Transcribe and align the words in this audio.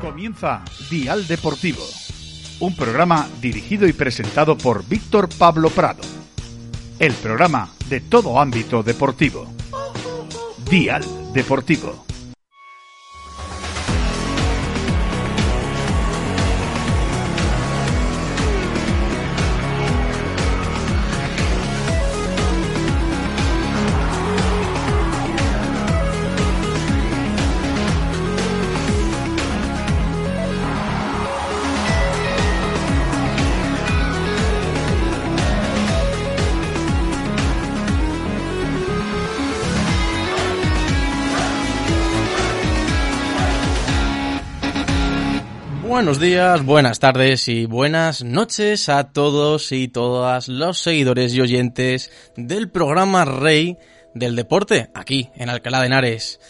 Comienza 0.00 0.62
Dial 0.88 1.26
Deportivo, 1.26 1.84
un 2.60 2.74
programa 2.74 3.28
dirigido 3.42 3.86
y 3.86 3.92
presentado 3.92 4.56
por 4.56 4.86
Víctor 4.88 5.28
Pablo 5.28 5.68
Prado. 5.68 6.02
El 6.98 7.12
programa 7.12 7.70
de 7.90 8.00
todo 8.00 8.40
ámbito 8.40 8.82
deportivo. 8.82 9.46
Dial 10.70 11.04
Deportivo. 11.34 12.09
Buenos 46.10 46.22
días, 46.22 46.64
buenas 46.64 46.98
tardes 46.98 47.46
y 47.46 47.66
buenas 47.66 48.24
noches 48.24 48.88
a 48.88 49.12
todos 49.12 49.70
y 49.70 49.86
todas 49.86 50.48
los 50.48 50.80
seguidores 50.80 51.32
y 51.34 51.40
oyentes 51.40 52.10
del 52.36 52.68
programa 52.68 53.24
Rey 53.24 53.78
del 54.12 54.34
Deporte, 54.34 54.90
aquí 54.92 55.30
en 55.36 55.50
Alcalá 55.50 55.78
de 55.78 55.86
Henares. 55.86 56.40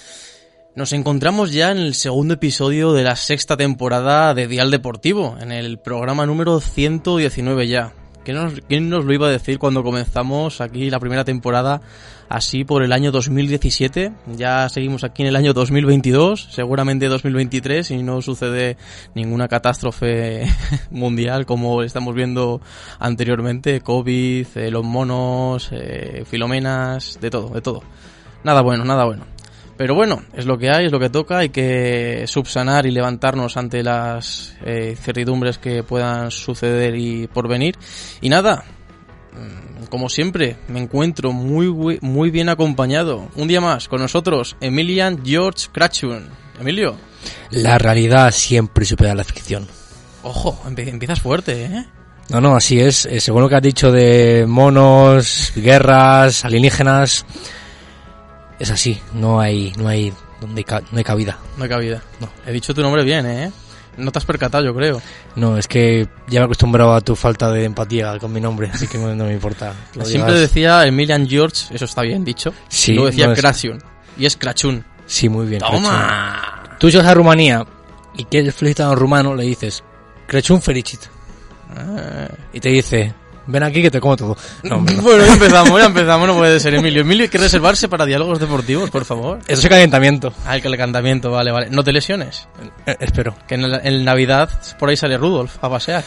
Nos 0.75 0.95
encontramos 0.95 1.53
ya 1.53 1.73
en 1.73 1.77
el 1.77 1.95
segundo 1.95 2.33
episodio 2.33 2.95
de 2.95 3.03
la 3.03 3.17
sexta 3.17 3.59
temporada 3.59 4.33
de 4.33 4.47
Dial 4.47 4.71
Deportivo, 4.71 5.37
en 5.39 5.53
el 5.53 5.79
programa 5.79 6.25
número 6.25 6.61
119 6.61 7.69
ya. 7.69 7.93
¿Quién 8.25 8.37
nos, 8.37 8.61
¿Quién 8.69 8.91
nos 8.91 9.05
lo 9.05 9.13
iba 9.15 9.29
a 9.29 9.31
decir 9.31 9.59
cuando 9.59 9.83
comenzamos 9.83 10.61
aquí 10.61 10.91
la 10.91 11.01
primera 11.01 11.25
temporada 11.25 11.81
así 12.29 12.65
por 12.65 12.83
el 12.83 12.93
año 12.93 13.11
2017? 13.13 14.13
Ya 14.37 14.69
seguimos 14.69 15.05
aquí 15.05 15.23
en 15.23 15.29
el 15.29 15.37
año 15.37 15.55
2022, 15.55 16.49
seguramente 16.51 17.09
2023 17.09 17.87
si 17.87 18.03
no 18.03 18.21
sucede 18.21 18.77
ninguna 19.15 19.49
catástrofe 19.49 20.47
mundial 20.91 21.47
como 21.47 21.83
estamos 21.83 22.15
viendo 22.15 22.61
anteriormente, 22.99 23.81
COVID, 23.81 24.47
eh, 24.55 24.71
los 24.71 24.85
monos, 24.85 25.71
eh, 25.73 26.25
filomenas, 26.27 27.19
de 27.21 27.31
todo, 27.31 27.49
de 27.49 27.63
todo. 27.63 27.83
Nada 28.45 28.61
bueno, 28.61 28.85
nada 28.85 29.05
bueno. 29.05 29.30
Pero 29.81 29.95
bueno, 29.95 30.23
es 30.35 30.45
lo 30.45 30.59
que 30.59 30.69
hay, 30.69 30.85
es 30.85 30.93
lo 30.93 31.01
que 31.01 31.09
toca, 31.09 31.39
hay 31.39 31.49
que 31.49 32.25
subsanar 32.27 32.85
y 32.85 32.91
levantarnos 32.91 33.57
ante 33.57 33.83
las 33.83 34.55
eh, 34.63 34.95
certidumbres 35.01 35.57
que 35.57 35.83
puedan 35.83 36.31
suceder 36.31 36.95
y 36.97 37.29
por 37.29 37.49
venir. 37.49 37.77
Y 38.21 38.29
nada, 38.29 38.63
mm, 39.33 39.85
como 39.85 40.11
siempre, 40.11 40.59
me 40.69 40.81
encuentro 40.81 41.33
muy, 41.33 41.99
muy 42.03 42.31
bien 42.31 42.51
acompañado. 42.51 43.31
Un 43.37 43.49
día 43.49 43.63
más 43.63 43.89
con 43.89 44.03
nosotros, 44.03 44.55
Emilian 44.61 45.25
George 45.25 45.69
Krachun. 45.73 46.29
Emilio. 46.61 46.97
La 47.49 47.79
realidad 47.79 48.33
siempre 48.33 48.85
supera 48.85 49.15
la 49.15 49.25
ficción. 49.25 49.67
Ojo, 50.23 50.61
empiezas 50.67 51.23
fuerte, 51.23 51.65
¿eh? 51.65 51.87
No, 52.29 52.43
no, 52.43 52.55
así 52.55 52.79
es. 52.79 53.07
Eh, 53.07 53.19
según 53.19 53.41
lo 53.41 53.49
que 53.49 53.57
has 53.57 53.63
dicho 53.63 53.91
de 53.91 54.45
monos, 54.47 55.55
guerras, 55.57 56.45
alienígenas, 56.45 57.25
es 58.61 58.71
así. 58.71 59.01
No 59.15 59.41
hay, 59.41 59.73
no 59.77 59.89
hay, 59.89 60.13
no 60.41 60.57
hay, 60.57 60.65
no 60.93 60.99
hay 60.99 61.05
cabida. 61.05 61.39
No 61.57 61.65
hay 61.65 61.69
cabida. 61.69 62.03
No. 62.21 62.29
He 62.47 62.53
dicho 62.53 62.73
tu 62.73 62.83
nombre 62.83 63.03
bien, 63.03 63.27
¿eh? 63.27 63.51
No 63.97 64.13
te 64.13 64.19
has 64.19 64.25
percatado, 64.25 64.65
yo 64.65 64.75
creo. 64.75 65.03
No, 65.35 65.59
es 65.59 65.67
que 65.67 66.09
ya 66.29 66.41
me 66.41 66.45
he 66.45 66.45
acostumbrado 66.45 66.95
a 66.95 67.01
tu 67.01 67.17
falta 67.17 67.51
de 67.51 67.65
empatía 67.65 68.19
con 68.19 68.33
mi 68.33 68.41
nombre, 68.41 68.71
así 68.73 68.87
que 68.87 68.99
no, 68.99 69.15
me 69.15 69.33
importa. 69.33 69.75
Lo 69.95 70.05
Siempre 70.05 70.35
digas. 70.35 70.49
decía 70.49 70.87
Emilian 70.87 71.29
George, 71.29 71.75
eso 71.75 71.85
está 71.85 72.03
bien 72.03 72.25
dicho. 72.25 72.55
Sí. 72.69 72.93
Luego 72.93 73.11
decía 73.11 73.27
no. 73.27 73.79
Y 74.17 74.27
es 74.27 74.37
Krachun. 74.37 74.85
Sí, 75.07 75.29
muy 75.29 75.47
bien. 75.47 75.61
¡Toma! 75.61 76.77
Tú 76.79 76.89
llegas 76.89 77.09
a 77.09 77.15
Rumanía 77.15 77.67
y 78.17 78.25
quieres 78.25 78.55
felicitar 78.55 78.87
a 78.87 78.91
un 78.91 78.97
rumano, 78.97 79.35
le 79.35 79.45
dices 79.45 79.83
Krachun 80.27 80.63
Fericit. 80.63 81.01
Ah. 81.77 82.29
Y 82.53 82.61
te 82.61 82.69
dice, 82.69 83.15
ven 83.51 83.63
aquí 83.63 83.83
que 83.83 83.91
te 83.91 84.01
como 84.01 84.17
todo. 84.17 84.37
No, 84.63 84.77
hombre, 84.77 84.95
no. 84.95 85.03
Bueno, 85.03 85.27
ya 85.27 85.33
empezamos, 85.35 85.81
ya 85.81 85.87
empezamos, 85.87 86.29
no 86.29 86.37
puede 86.37 86.61
ser 86.61 86.75
Emilio. 86.75 87.03
Emilio, 87.03 87.25
hay 87.25 87.29
que 87.29 87.39
reservarse 87.39 87.89
para 87.89 88.07
diálogos 88.07 88.39
deportivos, 88.39 88.91
por 88.91 89.05
favor. 89.05 89.39
Eso 89.47 89.61
es 89.63 89.69
calentamiento. 89.69 90.33
Ah, 90.47 90.57
el 90.57 90.63
calentamiento, 90.63 91.31
vale, 91.31 91.51
vale. 91.51 91.69
No 91.71 91.85
te 91.85 91.93
lesiones. 91.93 92.49
Eh, 92.87 92.97
espero. 93.01 93.35
Que 93.47 93.57
en, 93.57 93.65
el, 93.65 93.81
en 93.83 94.05
Navidad 94.05 94.51
por 94.79 94.89
ahí 94.89 94.97
sale 94.97 95.17
Rudolf 95.19 95.63
a 95.63 95.69
pasear. 95.69 96.05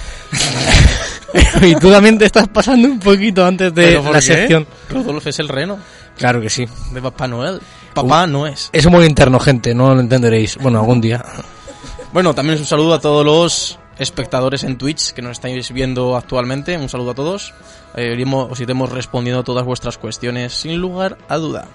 y 1.62 1.76
tú 1.76 1.92
también 1.92 2.18
te 2.18 2.26
estás 2.26 2.48
pasando 2.48 2.88
un 2.88 3.00
poquito 3.00 3.46
antes 3.46 3.74
de 3.74 4.02
la 4.02 4.12
qué? 4.14 4.22
sección. 4.22 4.68
Rudolf 4.90 5.26
es 5.28 5.40
el 5.40 5.50
reno. 5.50 5.80
Claro 6.18 6.42
que 6.42 6.50
sí. 6.50 6.66
De 6.92 7.02
Papá 7.02 7.28
Noel. 7.28 7.60
Papá 7.94 8.24
uh, 8.24 8.28
no 8.28 8.48
es. 8.48 8.70
Es 8.72 8.88
muy 8.88 9.06
interno, 9.06 9.40
gente, 9.40 9.74
no 9.74 9.94
lo 9.94 10.00
entenderéis. 10.00 10.58
Bueno, 10.58 10.80
algún 10.80 11.02
día. 11.02 11.24
Bueno, 12.12 12.34
también 12.34 12.60
un 12.60 12.66
saludo 12.66 12.94
a 12.94 13.00
todos 13.00 13.26
los 13.26 13.80
espectadores 13.98 14.64
en 14.64 14.78
Twitch 14.78 15.14
que 15.14 15.22
nos 15.22 15.34
estáis 15.34 15.72
viendo 15.72 16.16
actualmente. 16.16 16.78
Un 16.78 16.90
saludo 16.90 17.12
a 17.12 17.16
todos. 17.16 17.54
Eh, 17.96 18.24
os 18.26 18.60
iremos 18.60 18.92
respondiendo 18.92 19.42
a 19.42 19.44
todas 19.44 19.66
vuestras 19.66 19.98
cuestiones 19.98 20.54
sin 20.54 20.78
lugar 20.80 21.18
a 21.30 21.38
duda. 21.38 21.68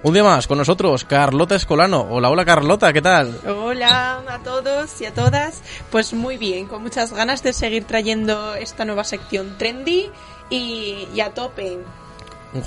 Un 0.00 0.14
día 0.14 0.22
más 0.22 0.46
con 0.46 0.58
nosotros, 0.58 1.04
Carlota 1.04 1.56
Escolano. 1.56 2.06
Hola, 2.08 2.30
hola 2.30 2.44
Carlota, 2.44 2.92
¿qué 2.92 3.02
tal? 3.02 3.36
Hola 3.44 4.22
a 4.28 4.38
todos 4.38 5.00
y 5.00 5.06
a 5.06 5.12
todas. 5.12 5.60
Pues 5.90 6.14
muy 6.14 6.36
bien, 6.38 6.66
con 6.68 6.82
muchas 6.82 7.12
ganas 7.12 7.42
de 7.42 7.52
seguir 7.52 7.84
trayendo 7.84 8.54
esta 8.54 8.84
nueva 8.84 9.02
sección 9.02 9.56
trendy 9.58 10.08
y, 10.50 11.08
y 11.12 11.20
a 11.20 11.34
tope 11.34 11.78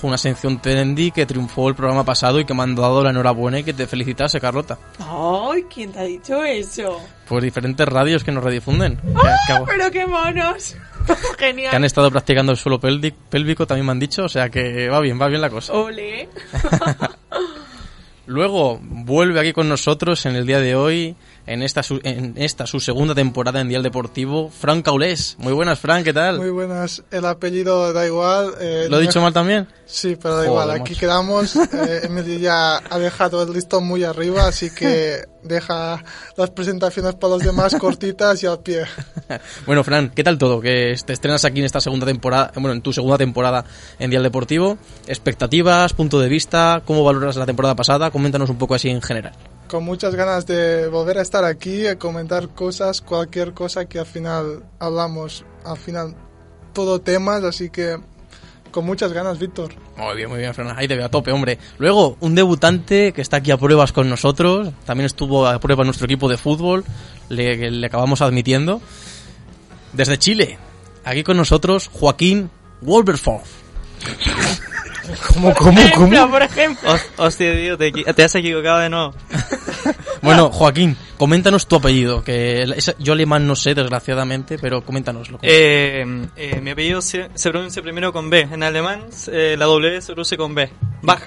una 0.03 0.17
sección 0.17 0.61
trendy 0.61 1.11
que 1.11 1.25
triunfó 1.25 1.69
el 1.69 1.75
programa 1.75 2.03
pasado 2.03 2.39
y 2.39 2.45
que 2.45 2.53
me 2.53 2.63
han 2.63 2.75
dado 2.75 3.03
la 3.03 3.09
enhorabuena 3.09 3.59
y 3.59 3.63
que 3.63 3.73
te 3.73 3.87
felicitase, 3.87 4.39
Carlota. 4.39 4.77
¡Ay! 4.99 5.65
¿Quién 5.73 5.91
te 5.91 5.99
ha 5.99 6.03
dicho 6.03 6.43
eso? 6.43 7.01
Pues 7.27 7.43
diferentes 7.43 7.87
radios 7.87 8.23
que 8.23 8.31
nos 8.31 8.43
redifunden. 8.43 8.99
¡Oh, 9.15 9.21
que, 9.21 9.53
pero 9.65 9.91
qué 9.91 10.05
monos! 10.05 10.75
Genial. 11.37 11.71
Que 11.71 11.75
han 11.75 11.85
estado 11.85 12.11
practicando 12.11 12.51
el 12.51 12.57
suelo 12.57 12.79
pélvico, 12.79 13.65
también 13.65 13.85
me 13.85 13.91
han 13.91 13.99
dicho, 13.99 14.25
o 14.25 14.29
sea 14.29 14.49
que 14.49 14.89
va 14.89 14.99
bien, 14.99 15.19
va 15.19 15.27
bien 15.27 15.41
la 15.41 15.49
cosa. 15.49 15.73
¡Ole! 15.73 16.29
Luego 18.27 18.79
vuelve 18.81 19.39
aquí 19.39 19.51
con 19.51 19.67
nosotros 19.67 20.25
en 20.25 20.35
el 20.35 20.45
día 20.45 20.59
de 20.59 20.75
hoy, 20.75 21.15
en 21.45 21.63
esta 21.63 21.83
su, 21.83 21.99
en 22.03 22.33
esta 22.37 22.67
su 22.67 22.79
segunda 22.79 23.15
temporada 23.15 23.61
en 23.61 23.69
Dial 23.69 23.83
Deportivo, 23.83 24.49
Fran 24.49 24.81
Caulés. 24.81 25.35
Muy 25.39 25.53
buenas, 25.53 25.79
Fran, 25.79 26.03
¿qué 26.03 26.13
tal? 26.13 26.37
Muy 26.37 26.49
buenas. 26.49 27.03
El 27.11 27.25
apellido 27.25 27.91
da 27.93 28.05
igual. 28.05 28.53
Eh, 28.59 28.87
¿Lo 28.89 28.97
he 28.97 29.01
dicho 29.01 29.21
mal 29.21 29.33
también? 29.33 29.67
Sí, 29.85 30.17
pero 30.21 30.37
da 30.37 30.45
igual. 30.45 30.71
Aquí 30.71 30.95
quedamos. 30.95 31.55
Eh, 31.71 32.01
Emilio 32.03 32.37
ya 32.37 32.77
ha 32.77 32.99
dejado 32.99 33.41
el 33.41 33.53
listón 33.53 33.85
muy 33.85 34.03
arriba, 34.03 34.45
así 34.45 34.69
que 34.71 35.23
deja 35.43 36.03
las 36.35 36.49
presentaciones 36.51 37.15
para 37.15 37.35
los 37.35 37.43
demás 37.43 37.75
cortitas 37.75 38.43
y 38.43 38.47
al 38.47 38.59
pie. 38.59 38.83
bueno, 39.65 39.83
Fran, 39.83 40.09
¿qué 40.09 40.23
tal 40.23 40.37
todo? 40.37 40.59
Que 40.59 40.95
te 41.05 41.13
estrenas 41.13 41.45
aquí 41.45 41.59
en 41.59 41.65
esta 41.65 41.79
segunda 41.79 42.05
temporada, 42.05 42.51
bueno, 42.55 42.73
en 42.73 42.81
tu 42.81 42.93
segunda 42.93 43.17
temporada 43.17 43.63
en 43.99 44.09
Dial 44.09 44.23
Deportivo. 44.23 44.77
Expectativas, 45.07 45.93
punto 45.93 46.19
de 46.19 46.29
vista, 46.29 46.83
¿cómo 46.85 47.03
valoras 47.03 47.37
la 47.37 47.45
temporada 47.45 47.75
pasada? 47.75 48.11
Coméntanos 48.11 48.49
un 48.49 48.57
poco 48.57 48.75
así 48.75 48.89
en 48.89 49.01
general. 49.01 49.33
Con 49.71 49.85
muchas 49.85 50.15
ganas 50.15 50.45
de 50.45 50.89
volver 50.89 51.17
a 51.17 51.21
estar 51.21 51.45
aquí, 51.45 51.87
a 51.87 51.97
comentar 51.97 52.49
cosas, 52.49 52.99
cualquier 52.99 53.53
cosa 53.53 53.85
que 53.85 53.99
al 53.99 54.05
final 54.05 54.65
hablamos, 54.79 55.45
al 55.63 55.77
final 55.77 56.13
todo 56.73 56.99
temas, 56.99 57.41
así 57.45 57.69
que 57.69 57.97
con 58.71 58.85
muchas 58.85 59.13
ganas, 59.13 59.39
Víctor. 59.39 59.73
Muy 59.95 60.17
bien, 60.17 60.27
muy 60.29 60.39
bien, 60.39 60.53
Fran. 60.53 60.77
Ahí 60.77 60.89
te 60.89 60.97
veo 60.97 61.05
a 61.05 61.09
tope, 61.09 61.31
hombre. 61.31 61.57
Luego, 61.77 62.17
un 62.19 62.35
debutante 62.35 63.13
que 63.13 63.21
está 63.21 63.37
aquí 63.37 63.51
a 63.51 63.57
pruebas 63.57 63.93
con 63.93 64.09
nosotros. 64.09 64.73
También 64.85 65.05
estuvo 65.05 65.47
a 65.47 65.57
prueba 65.59 65.85
nuestro 65.85 66.03
equipo 66.03 66.27
de 66.27 66.35
fútbol. 66.35 66.83
Le, 67.29 67.71
le 67.71 67.87
acabamos 67.87 68.21
admitiendo. 68.21 68.81
Desde 69.93 70.19
Chile, 70.19 70.57
aquí 71.05 71.23
con 71.23 71.37
nosotros, 71.37 71.89
Joaquín 71.93 72.49
Wolverforth. 72.81 73.47
¿Cómo, 75.33 75.53
cómo, 75.55 75.81
cómo? 75.95 76.29
por 76.29 76.43
ejemplo. 76.43 76.93
Hostia, 77.17 77.53
tío, 77.53 77.77
te, 77.77 77.91
te, 77.91 78.23
has 78.23 78.35
equivocado 78.35 78.79
de 78.79 78.89
nuevo. 78.89 79.13
bueno, 80.21 80.51
Joaquín, 80.51 80.97
coméntanos 81.17 81.67
tu 81.67 81.77
apellido, 81.77 82.23
que 82.23 82.65
yo 82.99 83.13
alemán 83.13 83.47
no 83.47 83.55
sé, 83.55 83.73
desgraciadamente, 83.73 84.57
pero 84.59 84.83
coméntanoslo. 84.83 85.39
Eh, 85.41 86.05
eh, 86.35 86.61
mi 86.61 86.71
apellido 86.71 87.01
se, 87.01 87.29
se, 87.33 87.49
pronuncia 87.49 87.81
primero 87.81 88.13
con 88.13 88.29
B. 88.29 88.47
En 88.51 88.63
alemán, 88.63 89.05
eh, 89.31 89.55
la 89.57 89.65
W 89.65 90.01
se 90.01 90.13
pronuncia 90.13 90.37
con 90.37 90.53
B. 90.53 90.69
Bach. 91.01 91.21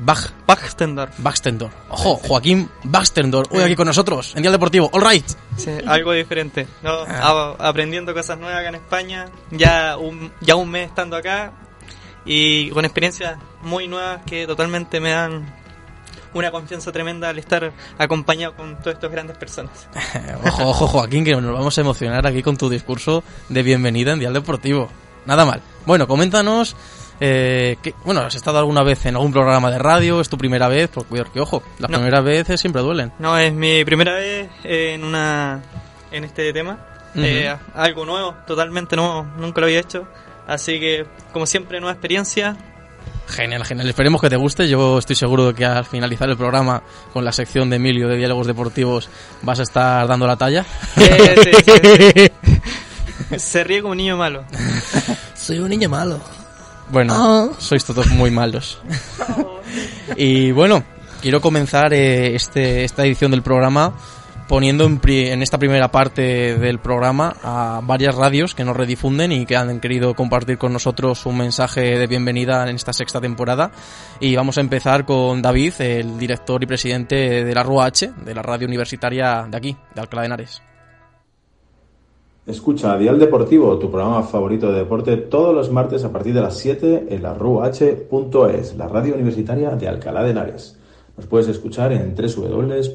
Bach. 0.00 0.30
Bachstendor. 0.46 1.10
Bachstendor. 1.18 1.70
Ojo, 1.90 2.16
Joaquín 2.16 2.68
Bachstendor. 2.84 3.48
Hoy 3.50 3.62
aquí 3.62 3.74
con 3.74 3.86
nosotros, 3.86 4.32
en 4.36 4.42
Día 4.42 4.52
Deportivo. 4.52 4.88
All 4.92 5.02
right. 5.02 5.26
Sí, 5.56 5.70
algo 5.86 6.12
diferente. 6.12 6.68
¿no? 6.82 7.02
Ah. 7.06 7.56
Aprendiendo 7.58 8.14
cosas 8.14 8.38
nuevas 8.38 8.60
acá 8.60 8.68
en 8.68 8.74
España. 8.76 9.26
Ya 9.50 9.96
un, 9.96 10.32
ya 10.40 10.54
un 10.54 10.70
mes 10.70 10.88
estando 10.88 11.16
acá 11.16 11.52
y 12.24 12.70
con 12.70 12.84
experiencias 12.84 13.38
muy 13.62 13.88
nuevas 13.88 14.20
que 14.26 14.46
totalmente 14.46 15.00
me 15.00 15.10
dan 15.12 15.54
una 16.34 16.50
confianza 16.50 16.92
tremenda 16.92 17.30
al 17.30 17.38
estar 17.38 17.72
acompañado 17.98 18.54
con 18.54 18.76
todas 18.78 18.94
estas 18.94 19.10
grandes 19.10 19.36
personas. 19.38 19.88
ojo, 20.46 20.68
ojo, 20.68 20.86
Joaquín, 20.86 21.24
que 21.24 21.32
nos 21.34 21.52
vamos 21.52 21.76
a 21.76 21.80
emocionar 21.80 22.26
aquí 22.26 22.42
con 22.42 22.56
tu 22.56 22.68
discurso 22.68 23.24
de 23.48 23.62
bienvenida 23.62 24.12
en 24.12 24.18
Dial 24.18 24.34
Deportivo. 24.34 24.88
Nada 25.26 25.44
mal. 25.46 25.60
Bueno, 25.86 26.06
coméntanos 26.06 26.76
eh, 27.20 27.76
que, 27.82 27.94
bueno, 28.04 28.20
¿has 28.20 28.34
estado 28.34 28.58
alguna 28.58 28.82
vez 28.82 29.04
en 29.06 29.16
algún 29.16 29.32
programa 29.32 29.70
de 29.70 29.78
radio? 29.78 30.20
¿Es 30.20 30.28
tu 30.28 30.38
primera 30.38 30.68
vez? 30.68 30.88
Porque, 30.88 31.40
ojo, 31.40 31.62
las 31.78 31.90
No. 31.90 31.96
primeras 31.98 32.22
veces 32.24 32.60
siempre 32.60 32.82
duelen. 32.82 33.12
No, 33.18 33.36
es 33.38 33.52
mi 33.52 33.84
primera 33.84 34.14
vez 34.14 34.48
en 34.64 35.04
una 35.04 35.62
en 36.10 36.24
este 36.24 36.52
tema. 36.52 36.78
Eh, 37.14 37.52
algo 37.74 38.04
nuevo, 38.04 38.34
totalmente 38.46 38.94
nuevo, 38.94 39.26
nunca 39.38 39.60
lo 39.60 39.66
había 39.66 39.80
hecho. 39.80 40.06
Así 40.48 40.80
que, 40.80 41.06
como 41.32 41.46
siempre, 41.46 41.78
nueva 41.78 41.92
experiencia. 41.92 42.56
Genial, 43.28 43.64
genial. 43.64 43.88
Esperemos 43.88 44.20
que 44.20 44.30
te 44.30 44.36
guste. 44.36 44.66
Yo 44.66 44.98
estoy 44.98 45.14
seguro 45.14 45.48
de 45.48 45.54
que 45.54 45.66
al 45.66 45.84
finalizar 45.84 46.28
el 46.30 46.38
programa 46.38 46.82
con 47.12 47.24
la 47.24 47.32
sección 47.32 47.68
de 47.68 47.76
Emilio 47.76 48.08
de 48.08 48.16
Diálogos 48.16 48.46
Deportivos 48.46 49.10
vas 49.42 49.60
a 49.60 49.62
estar 49.62 50.08
dando 50.08 50.26
la 50.26 50.36
talla. 50.36 50.64
Eh, 50.96 51.36
sí, 51.44 51.50
sí, 51.64 52.30
sí. 53.30 53.38
Se 53.38 53.62
ríe 53.62 53.82
como 53.82 53.92
un 53.92 53.98
niño 53.98 54.16
malo. 54.16 54.44
Soy 55.34 55.58
un 55.58 55.68
niño 55.68 55.90
malo. 55.90 56.18
Bueno, 56.90 57.52
sois 57.58 57.84
todos 57.84 58.06
muy 58.08 58.30
malos. 58.30 58.80
y 60.16 60.52
bueno, 60.52 60.82
quiero 61.20 61.42
comenzar 61.42 61.92
eh, 61.92 62.34
este, 62.34 62.84
esta 62.84 63.04
edición 63.04 63.30
del 63.30 63.42
programa 63.42 63.92
poniendo 64.48 64.86
en, 64.86 65.42
esta 65.42 65.58
primera 65.58 65.88
parte 65.90 66.58
del 66.58 66.78
programa 66.78 67.36
a 67.42 67.80
varias 67.84 68.14
radios 68.14 68.54
que 68.54 68.64
nos 68.64 68.76
redifunden 68.76 69.30
y 69.30 69.44
que 69.46 69.56
han 69.56 69.78
querido 69.78 70.14
compartir 70.14 70.56
con 70.58 70.72
nosotros 70.72 71.26
un 71.26 71.36
mensaje 71.36 71.98
de 71.98 72.06
bienvenida 72.06 72.68
en 72.68 72.74
esta 72.74 72.92
sexta 72.92 73.20
temporada. 73.20 73.70
Y 74.20 74.34
vamos 74.34 74.56
a 74.56 74.62
empezar 74.62 75.04
con 75.04 75.42
David, 75.42 75.74
el 75.80 76.18
director 76.18 76.62
y 76.62 76.66
presidente 76.66 77.44
de 77.44 77.54
la 77.54 77.62
RUA 77.62 77.86
H, 77.86 78.10
de 78.24 78.34
la 78.34 78.42
radio 78.42 78.66
universitaria 78.66 79.46
de 79.48 79.56
aquí, 79.56 79.76
de 79.94 80.00
Alcalá 80.00 80.22
de 80.22 80.26
Henares. 80.26 80.62
Escucha 82.46 82.96
Dial 82.96 83.18
Deportivo, 83.18 83.78
tu 83.78 83.90
programa 83.90 84.22
favorito 84.22 84.72
de 84.72 84.78
deporte, 84.78 85.18
todos 85.18 85.54
los 85.54 85.70
martes 85.70 86.02
a 86.04 86.10
partir 86.10 86.32
de 86.32 86.40
las 86.40 86.56
7 86.56 87.08
en 87.10 87.22
la 87.22 87.34
ruh.es, 87.34 88.76
la 88.76 88.88
radio 88.88 89.14
universitaria 89.14 89.70
de 89.70 89.86
Alcalá 89.86 90.22
de 90.22 90.30
Henares. 90.30 90.77
Nos 91.18 91.26
puedes 91.26 91.48
escuchar 91.48 91.92
en 91.92 92.14
www.ruh.es. 92.14 92.94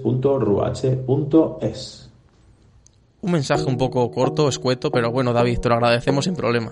Un 3.19 3.31
mensaje 3.31 3.65
un 3.65 3.77
poco 3.77 4.09
corto, 4.11 4.47
escueto, 4.47 4.89
pero 4.91 5.11
bueno, 5.11 5.33
David, 5.33 5.59
te 5.59 5.67
lo 5.67 5.75
agradecemos 5.75 6.23
sin 6.23 6.33
problema. 6.33 6.71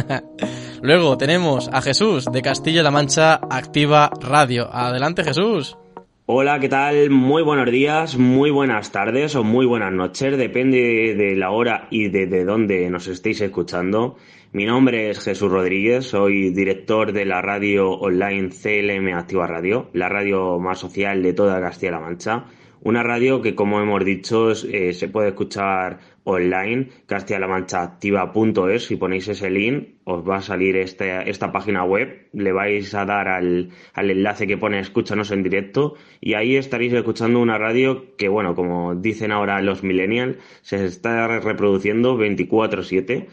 Luego 0.82 1.18
tenemos 1.18 1.68
a 1.70 1.82
Jesús 1.82 2.24
de 2.24 2.40
Castilla-La 2.40 2.90
Mancha 2.90 3.34
Activa 3.50 4.10
Radio. 4.18 4.74
Adelante, 4.74 5.22
Jesús. 5.24 5.76
Hola, 6.24 6.58
¿qué 6.58 6.70
tal? 6.70 7.10
Muy 7.10 7.42
buenos 7.42 7.70
días, 7.70 8.16
muy 8.16 8.50
buenas 8.50 8.92
tardes 8.92 9.36
o 9.36 9.44
muy 9.44 9.66
buenas 9.66 9.92
noches, 9.92 10.38
depende 10.38 11.14
de 11.14 11.36
la 11.36 11.50
hora 11.50 11.88
y 11.90 12.08
de, 12.08 12.26
de 12.26 12.46
dónde 12.46 12.88
nos 12.88 13.08
estéis 13.08 13.42
escuchando. 13.42 14.16
Mi 14.54 14.66
nombre 14.66 15.08
es 15.08 15.20
Jesús 15.24 15.50
Rodríguez, 15.50 16.04
soy 16.06 16.50
director 16.50 17.12
de 17.12 17.24
la 17.24 17.40
radio 17.40 17.90
online 17.92 18.50
CLM 18.50 19.14
Activa 19.16 19.46
Radio, 19.46 19.88
la 19.94 20.10
radio 20.10 20.58
más 20.58 20.78
social 20.78 21.22
de 21.22 21.32
toda 21.32 21.58
Castilla-La 21.60 22.00
Mancha. 22.00 22.44
Una 22.82 23.02
radio 23.02 23.40
que, 23.40 23.54
como 23.54 23.80
hemos 23.80 24.04
dicho, 24.04 24.50
eh, 24.50 24.92
se 24.92 25.08
puede 25.08 25.28
escuchar 25.28 26.00
online, 26.24 26.88
castilla-la-mancha-activa.es. 27.06 28.84
Si 28.84 28.96
ponéis 28.96 29.28
ese 29.28 29.48
link, 29.48 29.88
os 30.04 30.28
va 30.28 30.36
a 30.38 30.42
salir 30.42 30.76
este- 30.76 31.30
esta 31.30 31.50
página 31.50 31.84
web. 31.84 32.26
Le 32.34 32.52
vais 32.52 32.92
a 32.94 33.06
dar 33.06 33.28
al, 33.28 33.70
al 33.94 34.10
enlace 34.10 34.46
que 34.46 34.58
pone 34.58 34.80
escúchanos 34.80 35.30
en 35.30 35.44
directo 35.44 35.94
y 36.20 36.34
ahí 36.34 36.56
estaréis 36.56 36.92
escuchando 36.92 37.40
una 37.40 37.56
radio 37.56 38.16
que, 38.18 38.28
bueno, 38.28 38.54
como 38.54 38.96
dicen 38.96 39.32
ahora 39.32 39.62
los 39.62 39.82
millennials, 39.82 40.36
se 40.60 40.84
está 40.84 41.38
reproduciendo 41.40 42.18
24-7 42.18 43.28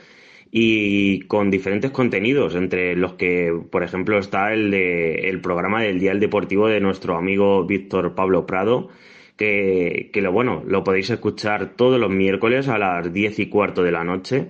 y 0.51 1.21
con 1.21 1.51
diferentes 1.51 1.91
contenidos, 1.91 2.55
entre 2.55 2.95
los 2.95 3.13
que, 3.13 3.53
por 3.71 3.83
ejemplo, 3.83 4.17
está 4.17 4.53
el 4.53 4.71
de 4.71 5.29
el 5.29 5.41
programa 5.41 5.83
del 5.83 5.99
Dial 5.99 6.19
Deportivo 6.19 6.67
de 6.67 6.79
nuestro 6.81 7.17
amigo 7.17 7.65
Víctor 7.65 8.15
Pablo 8.15 8.45
Prado, 8.45 8.89
que, 9.37 10.09
que 10.11 10.21
lo 10.21 10.31
bueno, 10.31 10.63
lo 10.65 10.83
podéis 10.83 11.09
escuchar 11.11 11.75
todos 11.75 11.99
los 11.99 12.09
miércoles 12.09 12.67
a 12.67 12.77
las 12.77 13.13
10 13.13 13.39
y 13.39 13.47
cuarto 13.49 13.83
de 13.83 13.91
la 13.91 14.03
noche 14.03 14.47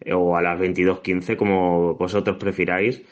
eh, 0.00 0.12
o 0.14 0.36
a 0.36 0.42
las 0.42 0.58
22.15, 0.60 1.36
como 1.36 1.94
vosotros 1.94 2.36
prefiráis. 2.36 3.02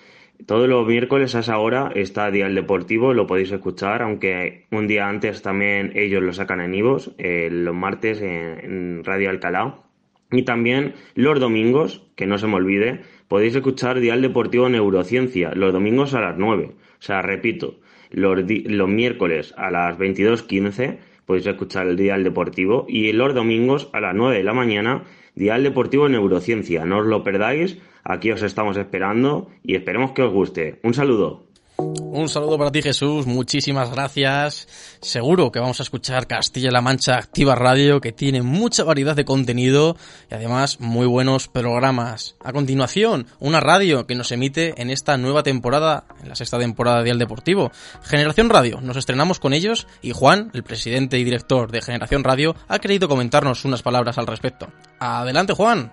Todos 0.47 0.69
los 0.69 0.87
miércoles 0.87 1.35
a 1.35 1.41
esa 1.41 1.59
hora 1.59 1.91
está 1.95 2.31
Dial 2.31 2.55
Deportivo, 2.55 3.13
lo 3.13 3.27
podéis 3.27 3.51
escuchar, 3.51 4.03
aunque 4.03 4.67
un 4.71 4.87
día 4.87 5.09
antes 5.09 5.43
también 5.43 5.93
ellos 5.97 6.23
lo 6.23 6.33
sacan 6.33 6.61
en 6.61 6.75
Ivos, 6.75 7.13
eh, 7.19 7.49
los 7.51 7.75
martes 7.75 8.23
en, 8.23 8.61
en 8.63 9.05
Radio 9.05 9.31
Alcalá. 9.31 9.88
Y 10.31 10.43
también 10.43 10.95
los 11.15 11.41
domingos, 11.41 12.07
que 12.15 12.27
no 12.27 12.39
se 12.39 12.47
me 12.47 12.57
olvide, 12.57 13.01
podéis 13.29 13.55
escuchar 13.55 14.01
Dial 14.01 14.21
Deportivo 14.21 14.69
Neurociencia, 14.69 15.53
los 15.55 15.73
domingos 15.73 16.15
a 16.15 16.21
las 16.21 16.37
9. 16.37 16.73
O 16.75 17.03
sea, 17.03 17.23
repito, 17.23 17.81
los, 18.11 18.39
los 18.47 18.89
miércoles 18.89 19.55
a 19.57 19.71
las 19.71 19.99
22.15 19.99 20.99
podéis 21.25 21.47
escuchar 21.47 21.87
el 21.87 21.97
Dial 21.97 22.25
Deportivo 22.25 22.87
y 22.89 23.13
los 23.13 23.35
domingos 23.35 23.89
a 23.93 24.01
las 24.01 24.15
9 24.15 24.37
de 24.37 24.45
la 24.45 24.55
mañana 24.55 25.05
Dial 25.35 25.63
Deportivo 25.63 26.09
Neurociencia. 26.09 26.85
No 26.85 26.99
os 26.99 27.07
lo 27.07 27.23
perdáis, 27.23 27.79
aquí 28.05 28.31
os 28.31 28.43
estamos 28.43 28.77
esperando 28.77 29.49
y 29.63 29.77
esperemos 29.77 30.13
que 30.13 30.23
os 30.23 30.33
guste. 30.33 30.81
Un 30.83 30.95
saludo. 30.95 31.48
Un 31.81 32.29
saludo 32.29 32.59
para 32.59 32.73
ti, 32.73 32.83
Jesús. 32.83 33.29
Muchísimas 33.29 33.93
gracias. 33.93 34.67
Seguro 35.01 35.53
que 35.53 35.61
vamos 35.61 35.79
a 35.79 35.85
escuchar 35.85 36.27
Castilla-La 36.27 36.81
Mancha 36.81 37.17
Activa 37.17 37.55
Radio, 37.55 38.01
que 38.01 38.11
tiene 38.11 38.43
mucha 38.43 38.83
variedad 38.83 39.15
de 39.15 39.25
contenido 39.25 39.97
y 40.29 40.35
además 40.35 40.81
muy 40.81 41.07
buenos 41.07 41.47
programas. 41.47 42.35
A 42.43 42.53
continuación, 42.53 43.27
una 43.39 43.61
radio 43.61 44.09
que 44.09 44.17
nos 44.17 44.33
emite 44.33 44.83
en 44.83 44.91
esta 44.91 45.17
nueva 45.17 45.45
temporada, 45.45 46.07
en 46.21 46.29
la 46.29 46.35
sexta 46.35 46.59
temporada 46.59 47.05
de 47.05 47.11
El 47.11 47.21
Deportivo. 47.21 47.71
Generación 48.03 48.51
Radio. 48.51 48.81
Nos 48.81 48.97
estrenamos 48.97 49.39
con 49.39 49.53
ellos 49.53 49.87
y 50.03 50.11
Juan, 50.11 50.51
el 50.55 50.65
presidente 50.65 51.21
y 51.21 51.25
director 51.25 51.71
de 51.71 51.83
Generación 51.83 52.25
Radio, 52.25 52.57
ha 52.67 52.81
querido 52.81 53.09
comentarnos 53.09 53.65
unas 53.65 53.83
palabras 53.83 54.19
al 54.19 54.27
respecto. 54.27 54.67
Adelante, 54.99 55.53
Juan. 55.53 55.93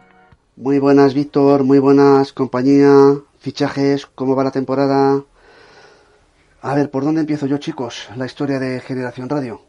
Muy 0.56 0.80
buenas, 0.80 1.14
Víctor. 1.14 1.64
Muy 1.64 1.78
buenas, 1.78 2.34
compañía. 2.34 3.20
Fichajes, 3.38 4.08
¿cómo 4.08 4.36
va 4.36 4.46
la 4.46 4.52
temporada? 4.52 5.22
A 6.68 6.74
ver, 6.74 6.90
¿por 6.90 7.04
dónde 7.04 7.22
empiezo 7.22 7.46
yo, 7.46 7.60
chicos? 7.60 8.10
La 8.16 8.26
historia 8.26 8.58
de 8.58 8.80
Generación 8.80 9.30
Radio. 9.30 9.62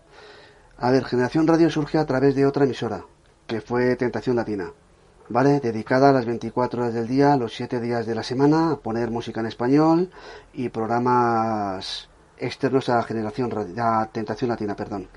A 0.79 0.91
ver, 0.91 1.05
Generación 1.05 1.47
Radio 1.47 1.69
surge 1.69 1.99
a 1.99 2.07
través 2.07 2.35
de 2.35 2.47
otra 2.47 2.65
emisora, 2.65 3.05
que 3.47 3.61
fue 3.61 3.97
Tentación 3.97 4.35
Latina, 4.35 4.73
¿vale? 5.29 5.61
Dedicada 5.61 6.09
a 6.09 6.13
las 6.15 6.25
24 6.25 6.81
horas 6.81 6.95
del 6.95 7.07
día, 7.07 7.37
los 7.37 7.55
7 7.55 7.81
días 7.83 8.07
de 8.07 8.15
la 8.15 8.23
semana, 8.23 8.71
a 8.71 8.77
poner 8.77 9.11
música 9.11 9.41
en 9.41 9.47
español 9.47 10.11
y 10.55 10.71
programas 10.71 12.09
externos 12.39 12.89
a 12.89 13.03
Generación 13.03 13.51
Radio, 13.51 13.75
a 13.85 14.07
Tentación 14.07 14.49
Latina, 14.49 14.75
perdón. 14.75 15.11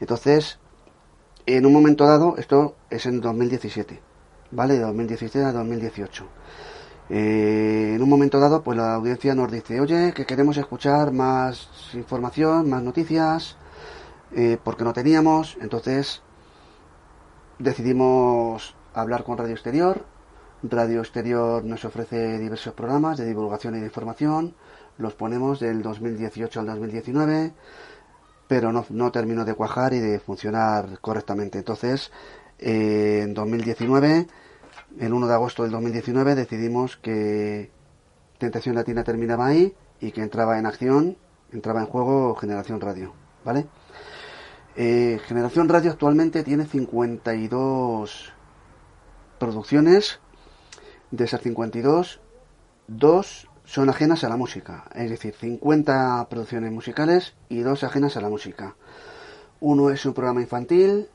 Entonces, 0.00 0.58
en 1.46 1.64
un 1.64 1.72
momento 1.72 2.04
dado, 2.04 2.36
esto 2.36 2.76
es 2.90 3.06
en 3.06 3.22
2017, 3.22 4.02
¿vale? 4.50 4.74
De 4.74 4.80
2017 4.80 5.44
a 5.46 5.52
2018. 5.52 6.26
Eh, 7.08 7.92
en 7.94 8.02
un 8.02 8.08
momento 8.08 8.40
dado, 8.40 8.62
pues 8.62 8.76
la 8.76 8.94
audiencia 8.94 9.34
nos 9.34 9.50
dice, 9.50 9.80
oye, 9.80 10.12
que 10.12 10.26
queremos 10.26 10.56
escuchar 10.56 11.12
más 11.12 11.68
información, 11.94 12.68
más 12.68 12.82
noticias, 12.82 13.56
eh, 14.32 14.58
porque 14.62 14.84
no 14.84 14.92
teníamos. 14.92 15.56
Entonces 15.60 16.22
decidimos 17.58 18.74
hablar 18.94 19.24
con 19.24 19.38
Radio 19.38 19.54
Exterior. 19.54 20.04
Radio 20.62 21.00
Exterior 21.00 21.64
nos 21.64 21.84
ofrece 21.84 22.38
diversos 22.38 22.74
programas 22.74 23.18
de 23.18 23.26
divulgación 23.26 23.76
y 23.76 23.80
de 23.80 23.86
información. 23.86 24.54
Los 24.98 25.14
ponemos 25.14 25.60
del 25.60 25.82
2018 25.82 26.60
al 26.60 26.66
2019, 26.66 27.52
pero 28.48 28.72
no, 28.72 29.12
terminó 29.12 29.44
de 29.44 29.54
cuajar 29.54 29.92
y 29.92 30.00
de 30.00 30.18
funcionar 30.18 30.98
correctamente. 31.00 31.58
Entonces, 31.58 32.10
eh, 32.58 33.20
en 33.22 33.34
2019 33.34 34.26
el 34.98 35.12
1 35.12 35.26
de 35.26 35.34
agosto 35.34 35.62
del 35.62 35.72
2019 35.72 36.34
decidimos 36.34 36.96
que 36.96 37.70
Tentación 38.38 38.74
Latina 38.74 39.04
terminaba 39.04 39.46
ahí 39.46 39.74
y 40.00 40.12
que 40.12 40.22
entraba 40.22 40.58
en 40.58 40.66
acción, 40.66 41.16
entraba 41.52 41.80
en 41.80 41.86
juego 41.86 42.34
Generación 42.34 42.80
Radio, 42.80 43.12
¿vale? 43.44 43.66
Eh, 44.76 45.20
Generación 45.26 45.68
Radio 45.68 45.90
actualmente 45.90 46.42
tiene 46.42 46.66
52 46.66 48.32
producciones, 49.38 50.20
de 51.10 51.24
esas 51.24 51.40
52, 51.40 52.20
dos 52.88 53.48
son 53.64 53.88
ajenas 53.88 54.22
a 54.24 54.28
la 54.28 54.36
música, 54.36 54.84
es 54.94 55.10
decir, 55.10 55.34
50 55.34 56.28
producciones 56.28 56.72
musicales 56.72 57.34
y 57.48 57.60
dos 57.60 57.84
ajenas 57.84 58.16
a 58.16 58.20
la 58.20 58.28
música. 58.28 58.76
Uno 59.60 59.90
es 59.90 60.04
un 60.04 60.14
programa 60.14 60.40
infantil, 60.40 61.08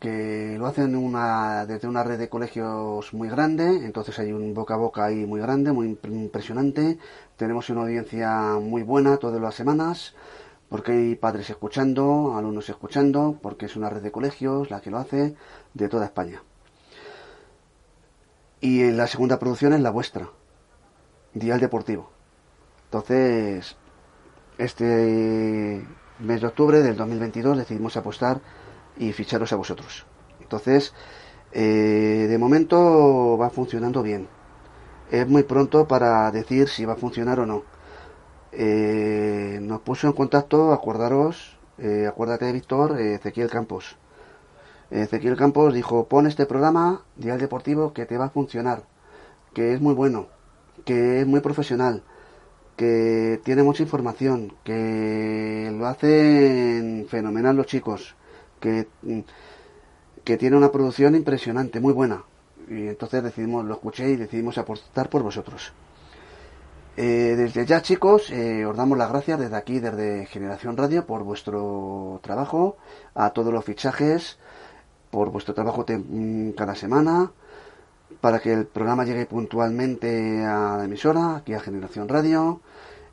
que 0.00 0.56
lo 0.58 0.66
hacen 0.66 0.96
una, 0.96 1.64
desde 1.66 1.88
una 1.88 2.02
red 2.02 2.18
de 2.18 2.28
colegios 2.28 3.12
muy 3.14 3.28
grande, 3.28 3.84
entonces 3.84 4.18
hay 4.18 4.32
un 4.32 4.52
boca 4.52 4.74
a 4.74 4.78
boca 4.78 5.04
ahí 5.04 5.24
muy 5.26 5.40
grande, 5.40 5.72
muy 5.72 5.98
impresionante. 6.04 6.98
Tenemos 7.36 7.70
una 7.70 7.82
audiencia 7.82 8.58
muy 8.60 8.82
buena 8.82 9.16
todas 9.16 9.40
las 9.40 9.54
semanas, 9.54 10.14
porque 10.68 10.92
hay 10.92 11.14
padres 11.14 11.50
escuchando, 11.50 12.36
alumnos 12.36 12.68
escuchando, 12.68 13.38
porque 13.40 13.66
es 13.66 13.76
una 13.76 13.88
red 13.88 14.02
de 14.02 14.12
colegios 14.12 14.70
la 14.70 14.80
que 14.80 14.90
lo 14.90 14.98
hace 14.98 15.34
de 15.74 15.88
toda 15.88 16.06
España. 16.06 16.42
Y 18.60 18.90
la 18.90 19.06
segunda 19.06 19.38
producción 19.38 19.72
es 19.72 19.80
la 19.80 19.90
vuestra, 19.90 20.28
Dial 21.34 21.60
Deportivo. 21.60 22.10
Entonces, 22.86 23.76
este 24.58 25.86
mes 26.18 26.40
de 26.40 26.46
octubre 26.46 26.82
del 26.82 26.96
2022 26.96 27.58
decidimos 27.58 27.96
apostar 27.96 28.40
y 28.98 29.12
ficharos 29.12 29.52
a 29.52 29.56
vosotros. 29.56 30.06
Entonces, 30.40 30.94
eh, 31.52 32.26
de 32.28 32.38
momento 32.38 33.36
va 33.38 33.50
funcionando 33.50 34.02
bien. 34.02 34.28
Es 35.10 35.26
muy 35.28 35.42
pronto 35.44 35.86
para 35.86 36.30
decir 36.30 36.68
si 36.68 36.84
va 36.84 36.94
a 36.94 36.96
funcionar 36.96 37.40
o 37.40 37.46
no. 37.46 37.62
Eh, 38.52 39.58
nos 39.62 39.80
puso 39.80 40.06
en 40.06 40.12
contacto, 40.12 40.72
acordaros, 40.72 41.56
eh, 41.78 42.06
acuérdate 42.08 42.46
de 42.46 42.52
Víctor, 42.52 43.00
Ezequiel 43.00 43.50
Campos. 43.50 43.96
Ezequiel 44.90 45.36
Campos 45.36 45.74
dijo, 45.74 46.06
pon 46.06 46.26
este 46.26 46.46
programa, 46.46 47.02
Dial 47.16 47.38
Deportivo, 47.38 47.92
que 47.92 48.06
te 48.06 48.18
va 48.18 48.26
a 48.26 48.30
funcionar, 48.30 48.84
que 49.52 49.74
es 49.74 49.80
muy 49.80 49.94
bueno, 49.94 50.28
que 50.84 51.20
es 51.20 51.26
muy 51.26 51.40
profesional, 51.40 52.02
que 52.76 53.40
tiene 53.44 53.62
mucha 53.62 53.82
información, 53.82 54.54
que 54.64 55.72
lo 55.76 55.86
hacen 55.86 57.06
fenomenal 57.08 57.56
los 57.56 57.66
chicos, 57.66 58.14
que, 58.66 59.24
que 60.24 60.36
tiene 60.36 60.56
una 60.56 60.72
producción 60.72 61.14
impresionante, 61.14 61.80
muy 61.80 61.92
buena. 61.92 62.24
Y 62.68 62.88
entonces 62.88 63.22
decidimos, 63.22 63.64
lo 63.64 63.74
escuché 63.74 64.10
y 64.10 64.16
decidimos 64.16 64.58
apostar 64.58 65.08
por 65.08 65.22
vosotros. 65.22 65.72
Eh, 66.96 67.34
desde 67.36 67.66
ya 67.66 67.82
chicos, 67.82 68.30
eh, 68.30 68.64
os 68.64 68.76
damos 68.76 68.96
las 68.96 69.10
gracias 69.10 69.38
desde 69.38 69.56
aquí, 69.56 69.80
desde 69.80 70.26
Generación 70.26 70.76
Radio, 70.76 71.04
por 71.06 71.22
vuestro 71.24 72.18
trabajo, 72.22 72.78
a 73.14 73.30
todos 73.30 73.52
los 73.52 73.64
fichajes, 73.64 74.38
por 75.10 75.30
vuestro 75.30 75.54
trabajo 75.54 75.84
mm, 75.86 76.50
cada 76.52 76.74
semana, 76.74 77.32
para 78.20 78.40
que 78.40 78.52
el 78.52 78.66
programa 78.66 79.04
llegue 79.04 79.26
puntualmente 79.26 80.44
a 80.44 80.78
la 80.78 80.84
emisora, 80.84 81.36
aquí 81.36 81.52
a 81.52 81.60
Generación 81.60 82.08
Radio, 82.08 82.60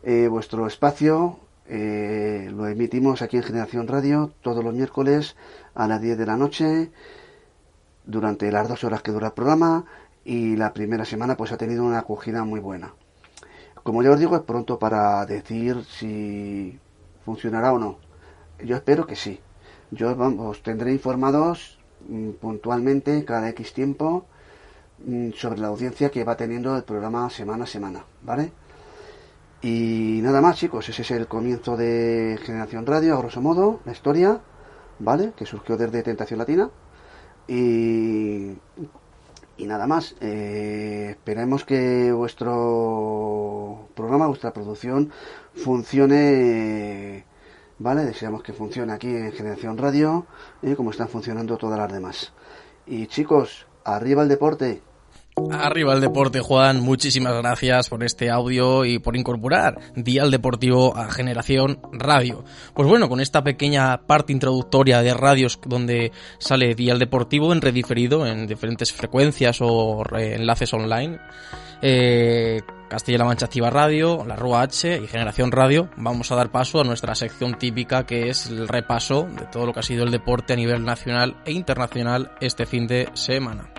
eh, 0.01 0.27
vuestro 0.29 0.65
espacio, 0.65 1.39
eh, 1.67 2.50
lo 2.51 2.67
emitimos 2.67 3.22
aquí 3.22 3.38
en 3.38 3.43
Generación 3.43 3.88
Radio 3.88 4.32
todos 4.41 4.63
los 4.63 4.74
miércoles 4.74 5.36
a 5.75 5.88
las 5.88 6.01
10 6.01 6.17
de 6.17 6.25
la 6.25 6.38
noche 6.38 6.91
durante 8.05 8.51
las 8.51 8.67
dos 8.67 8.84
horas 8.84 9.01
que 9.01 9.12
dura 9.12 9.27
el 9.27 9.34
programa 9.34 9.86
y 10.25 10.55
la 10.55 10.74
primera 10.74 11.05
semana 11.05 11.38
pues 11.38 11.51
ha 11.51 11.58
tenido 11.58 11.84
una 11.84 12.00
acogida 12.00 12.43
muy 12.43 12.60
buena. 12.60 12.93
Como 13.84 14.01
ya 14.03 14.12
os 14.12 14.20
digo, 14.20 14.36
es 14.36 14.43
pronto 14.43 14.79
para 14.79 15.25
decir 15.25 15.84
si 15.86 16.79
funcionará 17.25 17.74
o 17.74 17.79
no. 17.79 17.98
Yo 18.63 18.75
espero 18.75 19.05
que 19.05 19.15
sí. 19.15 19.39
Yo 19.91 20.15
os 20.17 20.63
tendré 20.63 20.91
informados 20.91 21.79
mm, 22.08 22.32
puntualmente 22.41 23.25
cada 23.25 23.50
X 23.50 23.74
tiempo 23.74 24.25
mm, 25.05 25.32
sobre 25.32 25.60
la 25.60 25.67
audiencia 25.67 26.12
que 26.12 26.24
va 26.24 26.38
teniendo 26.38 26.75
el 26.75 26.84
programa 26.84 27.29
semana 27.29 27.65
a 27.65 27.67
semana, 27.67 28.05
¿vale? 28.22 28.51
Y 29.63 30.20
nada 30.22 30.41
más, 30.41 30.58
chicos, 30.58 30.89
ese 30.89 31.03
es 31.03 31.12
el 31.12 31.27
comienzo 31.27 31.77
de 31.77 32.38
Generación 32.43 32.86
Radio, 32.86 33.15
a 33.15 33.20
grosso 33.20 33.39
modo, 33.39 33.79
la 33.86 33.93
historia, 33.93 34.41
¿vale? 35.00 35.32
Que 35.38 35.46
surgió 35.46 35.77
desde 35.77 36.03
Tentación 36.03 36.39
Latina. 36.39 36.70
Y, 37.48 38.58
y 39.55 39.65
nada 39.65 39.88
más, 39.88 40.15
eh, 40.20 41.12
esperemos 41.12 41.63
que 41.63 42.12
vuestro 42.12 43.88
programa, 43.96 44.27
vuestra 44.27 44.51
producción 44.51 45.13
funcione, 45.55 47.24
¿vale? 47.79 48.03
Deseamos 48.03 48.43
que 48.43 48.51
funcione 48.51 48.91
aquí 48.91 49.08
en 49.08 49.32
Generación 49.32 49.77
Radio, 49.77 50.25
¿eh? 50.62 50.75
como 50.75 50.91
están 50.91 51.08
funcionando 51.08 51.58
todas 51.58 51.79
las 51.79 51.91
demás. 51.91 52.34
Y 52.86 53.08
chicos, 53.08 53.65
arriba 53.86 54.24
el 54.24 54.29
deporte. 54.29 54.82
Arriba 55.52 55.94
el 55.94 56.02
deporte, 56.02 56.42
Juan. 56.42 56.80
Muchísimas 56.82 57.36
gracias 57.36 57.90
por 57.90 58.04
este 58.04 58.30
audio 58.30 58.86
y 58.86 59.00
por 59.00 59.16
incorporar 59.16 59.80
Dial 59.96 60.30
Deportivo 60.30 60.96
a 60.96 61.12
Generación 61.12 61.80
Radio. 61.92 62.44
Pues 62.75 62.88
bueno, 62.88 63.10
con 63.10 63.20
esta 63.20 63.44
pequeña 63.44 64.06
parte 64.06 64.32
introductoria 64.32 65.02
de 65.02 65.13
radios 65.13 65.60
donde 65.66 66.12
sale 66.38 66.75
Dial 66.75 67.00
Deportivo 67.00 67.52
en 67.52 67.62
rediferido 67.62 68.28
en 68.28 68.46
diferentes 68.46 68.94
frecuencias 68.94 69.58
o 69.62 70.04
enlaces 70.16 70.72
online, 70.74 71.20
eh, 71.82 72.62
Castilla-La 72.88 73.25
Mancha 73.25 73.48
Activa 73.48 73.72
Radio, 73.72 74.24
la 74.25 74.36
Rúa 74.36 74.62
H 74.62 75.02
y 75.04 75.08
Generación 75.08 75.52
Radio, 75.52 75.90
vamos 75.98 76.32
a 76.32 76.36
dar 76.36 76.52
paso 76.52 76.80
a 76.80 76.84
nuestra 76.84 77.16
sección 77.16 77.58
típica 77.58 78.06
que 78.06 78.30
es 78.30 78.46
el 78.46 78.68
repaso 78.68 79.24
de 79.24 79.48
todo 79.48 79.66
lo 79.66 79.74
que 79.74 79.80
ha 79.80 79.84
sido 79.84 80.04
el 80.04 80.12
deporte 80.12 80.54
a 80.54 80.58
nivel 80.58 80.86
nacional 80.86 81.38
e 81.44 81.54
internacional 81.54 82.32
este 82.40 82.68
fin 82.68 82.86
de 82.86 83.10
semana. 83.16 83.74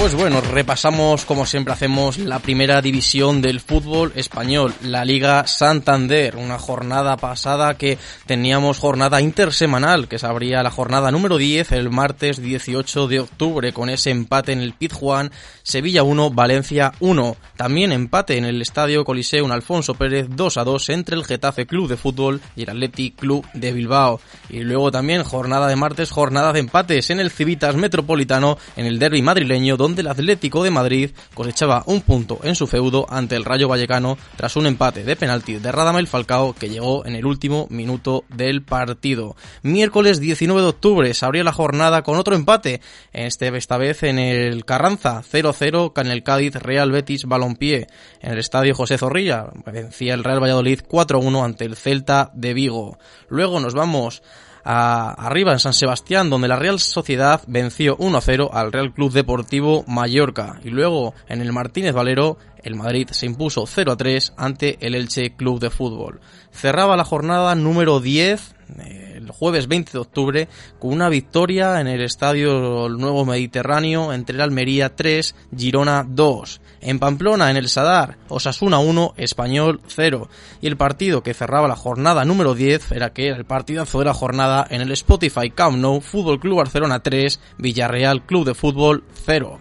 Pues 0.00 0.14
bueno, 0.14 0.40
repasamos 0.40 1.26
como 1.26 1.44
siempre 1.44 1.74
hacemos 1.74 2.16
la 2.16 2.38
primera 2.38 2.80
división 2.80 3.42
del 3.42 3.60
fútbol 3.60 4.12
español, 4.16 4.72
la 4.80 5.04
Liga 5.04 5.46
Santander, 5.46 6.36
una 6.36 6.58
jornada 6.58 7.18
pasada 7.18 7.74
que 7.74 7.98
teníamos 8.24 8.78
jornada 8.78 9.20
intersemanal, 9.20 10.08
que 10.08 10.18
se 10.18 10.26
abría 10.26 10.62
la 10.62 10.70
jornada 10.70 11.10
número 11.10 11.36
10 11.36 11.72
el 11.72 11.90
martes 11.90 12.40
18 12.40 13.08
de 13.08 13.20
octubre 13.20 13.74
con 13.74 13.90
ese 13.90 14.08
empate 14.08 14.52
en 14.52 14.60
el 14.60 14.72
Pizjuán, 14.72 15.32
Sevilla 15.62 16.02
1, 16.02 16.30
Valencia 16.30 16.92
1. 17.00 17.36
También 17.58 17.92
empate 17.92 18.38
en 18.38 18.46
el 18.46 18.62
Estadio 18.62 19.04
Coliseo 19.04 19.52
Alfonso 19.52 19.94
Pérez 19.94 20.28
2 20.30 20.56
a 20.56 20.64
2 20.64 20.88
entre 20.88 21.14
el 21.14 21.26
Getafe 21.26 21.66
Club 21.66 21.88
de 21.88 21.98
Fútbol 21.98 22.40
y 22.56 22.62
el 22.62 22.70
Athletic 22.70 23.16
Club 23.16 23.46
de 23.52 23.74
Bilbao. 23.74 24.18
Y 24.48 24.60
luego 24.60 24.90
también 24.90 25.24
jornada 25.24 25.68
de 25.68 25.76
martes, 25.76 26.10
jornada 26.10 26.54
de 26.54 26.60
empates 26.60 27.10
en 27.10 27.20
el 27.20 27.30
Civitas 27.30 27.76
Metropolitano 27.76 28.56
en 28.76 28.86
el 28.86 28.98
derby 28.98 29.20
madrileño 29.20 29.76
donde 29.76 29.89
el 29.98 30.06
Atlético 30.06 30.62
de 30.62 30.70
Madrid 30.70 31.10
cosechaba 31.34 31.82
un 31.86 32.02
punto 32.02 32.40
en 32.42 32.54
su 32.54 32.66
feudo 32.66 33.06
ante 33.08 33.36
el 33.36 33.44
Rayo 33.44 33.68
Vallecano 33.68 34.16
tras 34.36 34.56
un 34.56 34.66
empate 34.66 35.04
de 35.04 35.16
penalti 35.16 35.54
de 35.54 35.72
Radamel 35.72 36.06
Falcao 36.06 36.52
que 36.52 36.68
llegó 36.68 37.04
en 37.06 37.14
el 37.14 37.26
último 37.26 37.66
minuto 37.70 38.24
del 38.28 38.62
partido. 38.62 39.36
Miércoles 39.62 40.20
19 40.20 40.62
de 40.62 40.68
octubre 40.68 41.14
se 41.14 41.24
abría 41.24 41.44
la 41.44 41.52
jornada 41.52 42.02
con 42.02 42.16
otro 42.16 42.34
empate, 42.34 42.80
este, 43.12 43.56
esta 43.56 43.78
vez 43.78 44.02
en 44.02 44.18
el 44.18 44.64
Carranza 44.64 45.22
0-0 45.22 45.92
con 45.92 46.06
el 46.06 46.22
Cádiz 46.22 46.54
Real 46.54 46.92
Betis 46.92 47.24
Balompié. 47.24 47.86
En 48.20 48.32
el 48.32 48.38
estadio 48.38 48.74
José 48.74 48.98
Zorrilla 48.98 49.46
vencía 49.66 50.14
el 50.14 50.24
Real 50.24 50.42
Valladolid 50.42 50.80
4-1 50.88 51.44
ante 51.44 51.64
el 51.64 51.76
Celta 51.76 52.30
de 52.34 52.54
Vigo. 52.54 52.98
Luego 53.28 53.60
nos 53.60 53.74
vamos 53.74 54.22
arriba 54.64 55.52
en 55.52 55.58
San 55.58 55.72
Sebastián, 55.72 56.30
donde 56.30 56.48
la 56.48 56.56
Real 56.56 56.78
Sociedad 56.78 57.42
venció 57.46 57.96
1-0 57.98 58.50
al 58.52 58.72
Real 58.72 58.92
Club 58.92 59.12
Deportivo 59.12 59.84
Mallorca. 59.86 60.60
Y 60.64 60.70
luego 60.70 61.14
en 61.28 61.40
el 61.40 61.52
Martínez 61.52 61.94
Valero, 61.94 62.38
el 62.62 62.74
Madrid 62.74 63.08
se 63.10 63.26
impuso 63.26 63.62
0-3 63.62 64.32
ante 64.36 64.78
el 64.80 64.94
Elche 64.94 65.34
Club 65.34 65.60
de 65.60 65.70
Fútbol. 65.70 66.20
Cerraba 66.52 66.96
la 66.96 67.04
jornada 67.04 67.54
número 67.54 68.00
10 68.00 68.54
el 69.20 69.30
jueves 69.30 69.68
20 69.68 69.92
de 69.92 69.98
octubre 69.98 70.48
con 70.78 70.92
una 70.92 71.08
victoria 71.08 71.80
en 71.80 71.86
el 71.86 72.02
Estadio 72.02 72.88
Nuevo 72.88 73.24
Mediterráneo 73.24 74.12
entre 74.12 74.36
el 74.36 74.40
Almería 74.42 74.94
3, 74.94 75.34
Girona 75.56 76.04
2. 76.08 76.60
En 76.80 76.98
Pamplona, 76.98 77.50
en 77.50 77.56
el 77.56 77.68
Sadar, 77.68 78.16
Osasuna 78.28 78.78
1, 78.78 79.14
Español 79.16 79.80
0. 79.86 80.28
Y 80.62 80.66
el 80.66 80.76
partido 80.76 81.22
que 81.22 81.34
cerraba 81.34 81.68
la 81.68 81.76
jornada 81.76 82.24
número 82.24 82.54
10 82.54 82.92
era 82.92 83.12
que 83.12 83.28
era 83.28 83.36
el 83.36 83.44
partidazo 83.44 83.98
de 83.98 84.06
la 84.06 84.14
jornada 84.14 84.66
en 84.70 84.80
el 84.80 84.90
Spotify 84.92 85.50
Camp 85.50 85.76
Nou, 85.76 86.00
Fútbol 86.00 86.40
Club 86.40 86.58
Barcelona 86.58 87.00
3, 87.00 87.38
Villarreal 87.58 88.24
Club 88.24 88.46
de 88.46 88.54
Fútbol 88.54 89.04
0. 89.24 89.60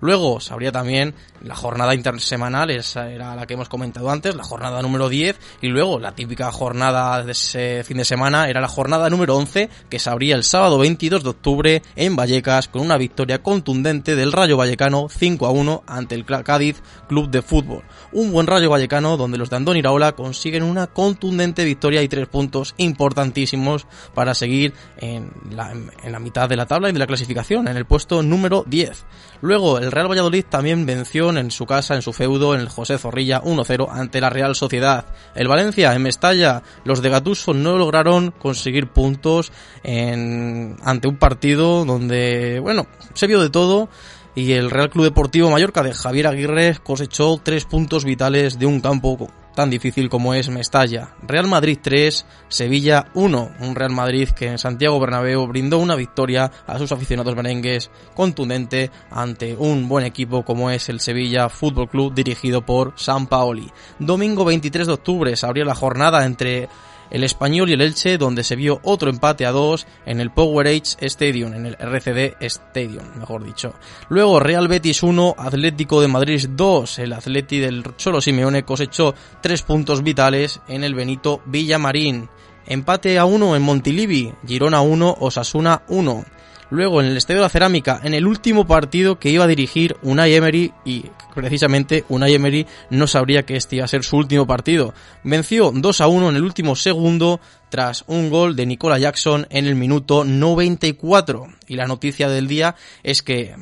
Luego 0.00 0.40
se 0.40 0.52
habría 0.52 0.72
también 0.72 1.14
la 1.42 1.54
jornada 1.54 1.94
intersemanal, 1.94 2.70
esa 2.70 3.10
era 3.10 3.34
la 3.34 3.46
que 3.46 3.54
hemos 3.54 3.68
comentado 3.68 4.10
antes, 4.10 4.34
la 4.34 4.44
jornada 4.44 4.82
número 4.82 5.08
10, 5.08 5.38
y 5.62 5.68
luego 5.68 5.98
la 5.98 6.14
típica 6.14 6.50
jornada 6.52 7.22
de 7.22 7.32
ese 7.32 7.84
fin 7.84 7.98
de 7.98 8.04
semana 8.04 8.48
era 8.48 8.60
la 8.60 8.68
jornada 8.68 9.08
número 9.10 9.36
11, 9.36 9.68
que 9.88 9.98
se 9.98 10.10
abría 10.10 10.36
el 10.36 10.44
sábado 10.44 10.78
22 10.78 11.22
de 11.22 11.30
octubre 11.30 11.82
en 11.96 12.16
Vallecas 12.16 12.68
con 12.68 12.82
una 12.82 12.96
victoria 12.96 13.42
contundente 13.42 14.16
del 14.16 14.32
Rayo 14.32 14.56
Vallecano 14.56 15.08
5 15.08 15.46
a 15.46 15.50
1 15.50 15.84
ante 15.86 16.14
el 16.14 16.24
Cádiz 16.24 16.82
Club 17.08 17.30
de 17.30 17.42
Fútbol. 17.42 17.84
Un 18.12 18.32
buen 18.32 18.46
Rayo 18.46 18.70
Vallecano 18.70 19.16
donde 19.16 19.38
los 19.38 19.50
de 19.50 19.56
Andón 19.56 19.76
Iraola 19.76 20.12
consiguen 20.12 20.62
una 20.62 20.86
contundente 20.86 21.64
victoria 21.64 22.02
y 22.02 22.08
tres 22.08 22.28
puntos 22.28 22.74
importantísimos 22.76 23.86
para 24.14 24.34
seguir 24.34 24.74
en 24.98 25.32
la, 25.50 26.18
mitad 26.18 26.48
de 26.48 26.56
la 26.56 26.66
tabla 26.66 26.90
y 26.90 26.92
de 26.92 26.98
la 26.98 27.06
clasificación, 27.06 27.68
en 27.68 27.76
el 27.76 27.84
puesto 27.84 28.22
número 28.22 28.64
10. 28.66 29.04
Luego 29.42 29.78
el 29.78 29.90
Real 29.90 30.10
Valladolid 30.10 30.44
también 30.48 30.84
venció 30.86 31.29
en 31.38 31.50
su 31.50 31.66
casa, 31.66 31.94
en 31.94 32.02
su 32.02 32.12
feudo, 32.12 32.54
en 32.54 32.60
el 32.60 32.68
José 32.68 32.98
Zorrilla 32.98 33.42
1-0 33.42 33.88
ante 33.90 34.20
la 34.20 34.30
Real 34.30 34.54
Sociedad. 34.54 35.04
El 35.34 35.48
Valencia, 35.48 35.94
en 35.94 36.02
Mestalla, 36.02 36.62
los 36.84 37.02
de 37.02 37.10
Gatuso 37.10 37.54
no 37.54 37.76
lograron 37.76 38.30
conseguir 38.30 38.88
puntos 38.88 39.52
en, 39.82 40.76
ante 40.82 41.08
un 41.08 41.16
partido 41.16 41.84
donde, 41.84 42.60
bueno, 42.60 42.86
se 43.14 43.26
vio 43.26 43.40
de 43.40 43.50
todo 43.50 43.88
y 44.34 44.52
el 44.52 44.70
Real 44.70 44.90
Club 44.90 45.04
Deportivo 45.04 45.50
Mallorca 45.50 45.82
de 45.82 45.94
Javier 45.94 46.26
Aguirre 46.26 46.76
cosechó 46.82 47.40
tres 47.42 47.64
puntos 47.64 48.04
vitales 48.04 48.58
de 48.58 48.66
un 48.66 48.80
campo 48.80 49.28
tan 49.54 49.70
difícil 49.70 50.08
como 50.08 50.34
es 50.34 50.48
Mestalla. 50.48 51.14
Real 51.22 51.46
Madrid 51.46 51.78
3, 51.80 52.26
Sevilla 52.48 53.06
1, 53.14 53.50
un 53.60 53.74
Real 53.74 53.90
Madrid 53.90 54.28
que 54.30 54.48
en 54.48 54.58
Santiago 54.58 55.00
Bernabéu 55.00 55.46
brindó 55.46 55.78
una 55.78 55.96
victoria 55.96 56.50
a 56.66 56.78
sus 56.78 56.92
aficionados 56.92 57.36
merengues 57.36 57.90
contundente 58.14 58.90
ante 59.10 59.56
un 59.56 59.88
buen 59.88 60.04
equipo 60.04 60.44
como 60.44 60.70
es 60.70 60.88
el 60.88 61.00
Sevilla 61.00 61.48
Fútbol 61.48 61.88
Club 61.88 62.14
dirigido 62.14 62.64
por 62.64 62.94
San 62.96 63.26
Paoli. 63.26 63.70
Domingo 63.98 64.44
23 64.44 64.86
de 64.86 64.92
octubre 64.92 65.36
se 65.36 65.46
abrió 65.46 65.64
la 65.64 65.74
jornada 65.74 66.24
entre 66.24 66.68
el 67.10 67.24
Español 67.24 67.70
y 67.70 67.74
el 67.74 67.80
Elche, 67.80 68.18
donde 68.18 68.44
se 68.44 68.56
vio 68.56 68.80
otro 68.82 69.10
empate 69.10 69.46
a 69.46 69.52
dos 69.52 69.86
en 70.06 70.20
el 70.20 70.30
Powerage 70.30 70.96
Stadium, 71.00 71.54
en 71.54 71.66
el 71.66 71.76
RCD 71.78 72.36
Stadium, 72.40 73.04
mejor 73.18 73.44
dicho. 73.44 73.74
Luego 74.08 74.40
Real 74.40 74.68
Betis 74.68 75.02
1, 75.02 75.34
Atlético 75.38 76.00
de 76.00 76.08
Madrid 76.08 76.46
2, 76.50 76.98
el 77.00 77.12
Atleti 77.12 77.58
del 77.58 77.84
Cholo 77.96 78.20
Simeone 78.20 78.64
cosechó 78.64 79.14
tres 79.40 79.62
puntos 79.62 80.02
vitales 80.02 80.60
en 80.68 80.84
el 80.84 80.94
Benito 80.94 81.42
Villamarín. 81.46 82.28
Empate 82.66 83.18
a 83.18 83.24
1 83.24 83.56
en 83.56 83.62
Montilivi, 83.62 84.32
Girona 84.46 84.80
1, 84.80 85.16
Osasuna 85.20 85.82
1. 85.88 86.24
Luego 86.70 87.00
en 87.00 87.08
el 87.08 87.16
Estadio 87.16 87.40
de 87.40 87.46
la 87.46 87.50
Cerámica, 87.50 88.00
en 88.04 88.14
el 88.14 88.26
último 88.26 88.64
partido 88.64 89.18
que 89.18 89.30
iba 89.30 89.44
a 89.44 89.48
dirigir 89.48 89.96
Unai 90.02 90.34
Emery 90.34 90.72
y 90.84 91.06
precisamente 91.34 92.04
Unai 92.08 92.34
Emery 92.34 92.66
no 92.90 93.06
sabría 93.06 93.44
que 93.44 93.56
este 93.56 93.76
iba 93.76 93.84
a 93.84 93.88
ser 93.88 94.04
su 94.04 94.16
último 94.16 94.46
partido. 94.46 94.94
Venció 95.24 95.72
2 95.74 96.00
a 96.00 96.08
1 96.08 96.30
en 96.30 96.36
el 96.36 96.42
último 96.42 96.76
segundo 96.76 97.40
tras 97.68 98.04
un 98.06 98.30
gol 98.30 98.56
de 98.56 98.66
Nicola 98.66 98.98
Jackson 98.98 99.46
en 99.50 99.66
el 99.66 99.74
minuto 99.74 100.24
94. 100.24 101.46
Y 101.68 101.76
la 101.76 101.86
noticia 101.86 102.28
del 102.28 102.48
día 102.48 102.74
es 103.02 103.22
que 103.22 103.54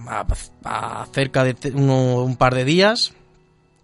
a, 0.65 1.07
cerca 1.13 1.45
de 1.45 1.57
un 1.73 2.37
par 2.37 2.55
de 2.55 2.65
días 2.65 3.13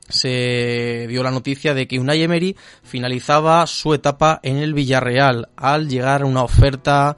se 0.08 1.06
vio 1.08 1.22
la 1.22 1.30
noticia 1.30 1.74
de 1.74 1.86
que 1.86 1.98
Unai 1.98 2.22
Emery 2.22 2.56
finalizaba 2.82 3.66
su 3.66 3.94
etapa 3.94 4.40
en 4.42 4.58
el 4.58 4.74
Villarreal 4.74 5.48
al 5.56 5.88
llegar 5.88 6.22
a 6.22 6.26
una 6.26 6.42
oferta 6.42 7.16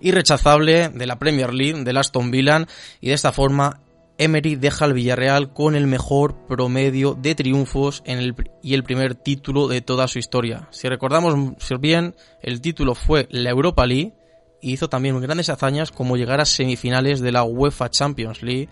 irrechazable 0.00 0.90
de 0.90 1.06
la 1.06 1.18
Premier 1.18 1.52
League, 1.54 1.82
del 1.82 1.96
Aston 1.96 2.30
Villa, 2.30 2.66
y 3.00 3.08
de 3.08 3.14
esta 3.14 3.32
forma 3.32 3.80
Emery 4.18 4.56
deja 4.56 4.84
al 4.84 4.92
Villarreal 4.92 5.52
con 5.52 5.74
el 5.74 5.86
mejor 5.86 6.46
promedio 6.46 7.14
de 7.14 7.34
triunfos 7.34 8.02
en 8.06 8.18
el, 8.18 8.34
y 8.62 8.74
el 8.74 8.84
primer 8.84 9.14
título 9.14 9.66
de 9.66 9.80
toda 9.80 10.06
su 10.08 10.18
historia. 10.18 10.68
Si 10.70 10.88
recordamos 10.88 11.34
bien, 11.80 12.14
el 12.42 12.60
título 12.60 12.94
fue 12.94 13.26
la 13.30 13.50
Europa 13.50 13.86
League 13.86 14.14
y 14.60 14.72
hizo 14.72 14.88
también 14.88 15.20
grandes 15.20 15.50
hazañas 15.50 15.90
como 15.90 16.16
llegar 16.16 16.40
a 16.40 16.44
semifinales 16.44 17.20
de 17.20 17.32
la 17.32 17.42
UEFA 17.42 17.90
Champions 17.90 18.42
League, 18.42 18.68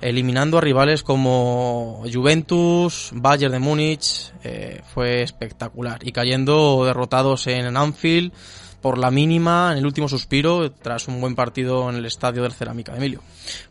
eliminando 0.00 0.58
a 0.58 0.60
rivales 0.60 1.02
como 1.02 2.04
Juventus, 2.12 3.10
Bayern 3.12 3.52
de 3.52 3.58
Múnich, 3.58 4.32
eh, 4.44 4.80
fue 4.94 5.22
espectacular 5.22 5.98
y 6.06 6.12
cayendo 6.12 6.84
derrotados 6.84 7.48
en 7.48 7.76
Anfield 7.76 8.32
por 8.80 8.98
la 8.98 9.10
mínima 9.10 9.70
en 9.72 9.78
el 9.78 9.86
último 9.86 10.08
suspiro 10.08 10.70
tras 10.70 11.08
un 11.08 11.20
buen 11.20 11.34
partido 11.34 11.88
en 11.90 11.96
el 11.96 12.06
estadio 12.06 12.42
del 12.42 12.52
Cerámica. 12.52 12.96
Emilio. 12.96 13.20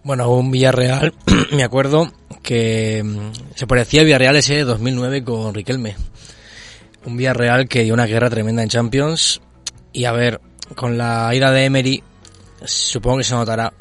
Bueno, 0.03 0.29
un 0.31 0.51
Villarreal, 0.51 1.13
me 1.53 1.63
acuerdo 1.63 2.11
que 2.43 3.03
mm, 3.03 3.55
se 3.55 3.67
parecía 3.67 4.01
al 4.01 4.05
Villarreal 4.05 4.35
ese 4.35 4.63
2009 4.63 5.23
con 5.23 5.53
Riquelme. 5.53 5.95
Un 7.05 7.15
Villarreal 7.15 7.67
que 7.67 7.83
dio 7.83 7.93
una 7.93 8.05
guerra 8.05 8.29
tremenda 8.29 8.63
en 8.63 8.69
Champions 8.69 9.41
y 9.93 10.05
a 10.05 10.11
ver, 10.11 10.41
con 10.75 10.97
la 10.97 11.33
ida 11.33 11.51
de 11.51 11.65
Emery 11.65 12.03
supongo 12.65 13.17
que 13.17 13.23
se 13.23 13.35
notará, 13.35 13.73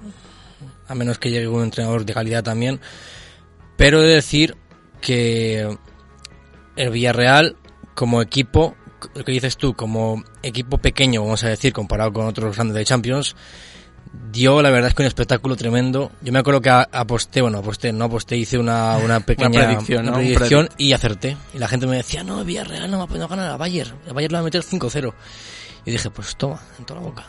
a 0.89 0.95
menos 0.95 1.19
que 1.19 1.31
llegue 1.31 1.49
un 1.49 1.65
entrenador 1.65 2.05
de 2.05 2.15
calidad 2.15 2.45
también, 2.45 2.81
pero 3.77 4.01
he 4.01 4.07
de 4.07 4.15
decir 4.15 4.57
que 5.01 5.77
el 6.77 6.91
Villarreal 6.91 7.57
como 7.95 8.23
equipo 8.23 8.77
lo 9.15 9.25
que 9.25 9.33
dices 9.33 9.57
tú, 9.57 9.75
como 9.75 10.23
equipo 10.43 10.79
pequeño, 10.79 11.23
vamos 11.23 11.45
a 11.45 11.49
decir, 11.49 11.73
comparado 11.73 12.13
con 12.13 12.27
otros 12.27 12.55
grandes 12.55 12.77
de 12.77 12.85
Champions, 12.85 13.37
dio 14.33 14.63
la 14.63 14.71
verdad 14.71 14.89
es 14.89 14.95
que 14.95 15.03
un 15.03 15.07
espectáculo 15.07 15.57
tremendo. 15.57 16.11
Yo 16.23 16.33
me 16.33 16.39
acuerdo 16.39 16.61
que 16.61 16.71
aposté, 16.71 17.41
bueno, 17.41 17.59
aposté, 17.59 17.93
no 17.93 18.07
aposté, 18.07 18.37
hice 18.37 18.59
una, 18.59 18.97
una 18.99 19.21
pequeña 19.27 19.67
predicción, 19.67 20.69
y 20.79 20.93
acerté. 20.93 21.37
Y 21.55 21.59
la 21.59 21.69
gente 21.69 21.87
me 21.87 21.97
decía, 21.97 22.23
no, 22.23 22.45
Villarreal 22.45 22.91
no 22.91 22.99
va 22.99 23.05
a 23.05 23.07
poder 23.07 23.27
ganar 23.29 23.51
a 23.51 23.57
Bayern, 23.57 23.97
a 24.09 24.13
Bayern 24.13 24.33
le 24.33 24.37
va 24.37 24.41
a 24.41 24.45
meter 24.45 24.63
5-0. 24.63 25.13
Y 25.85 25.91
dije, 25.91 26.11
pues 26.11 26.37
toma, 26.37 26.61
en 26.79 26.85
toda 26.85 27.01
la 27.01 27.07
boca. 27.07 27.27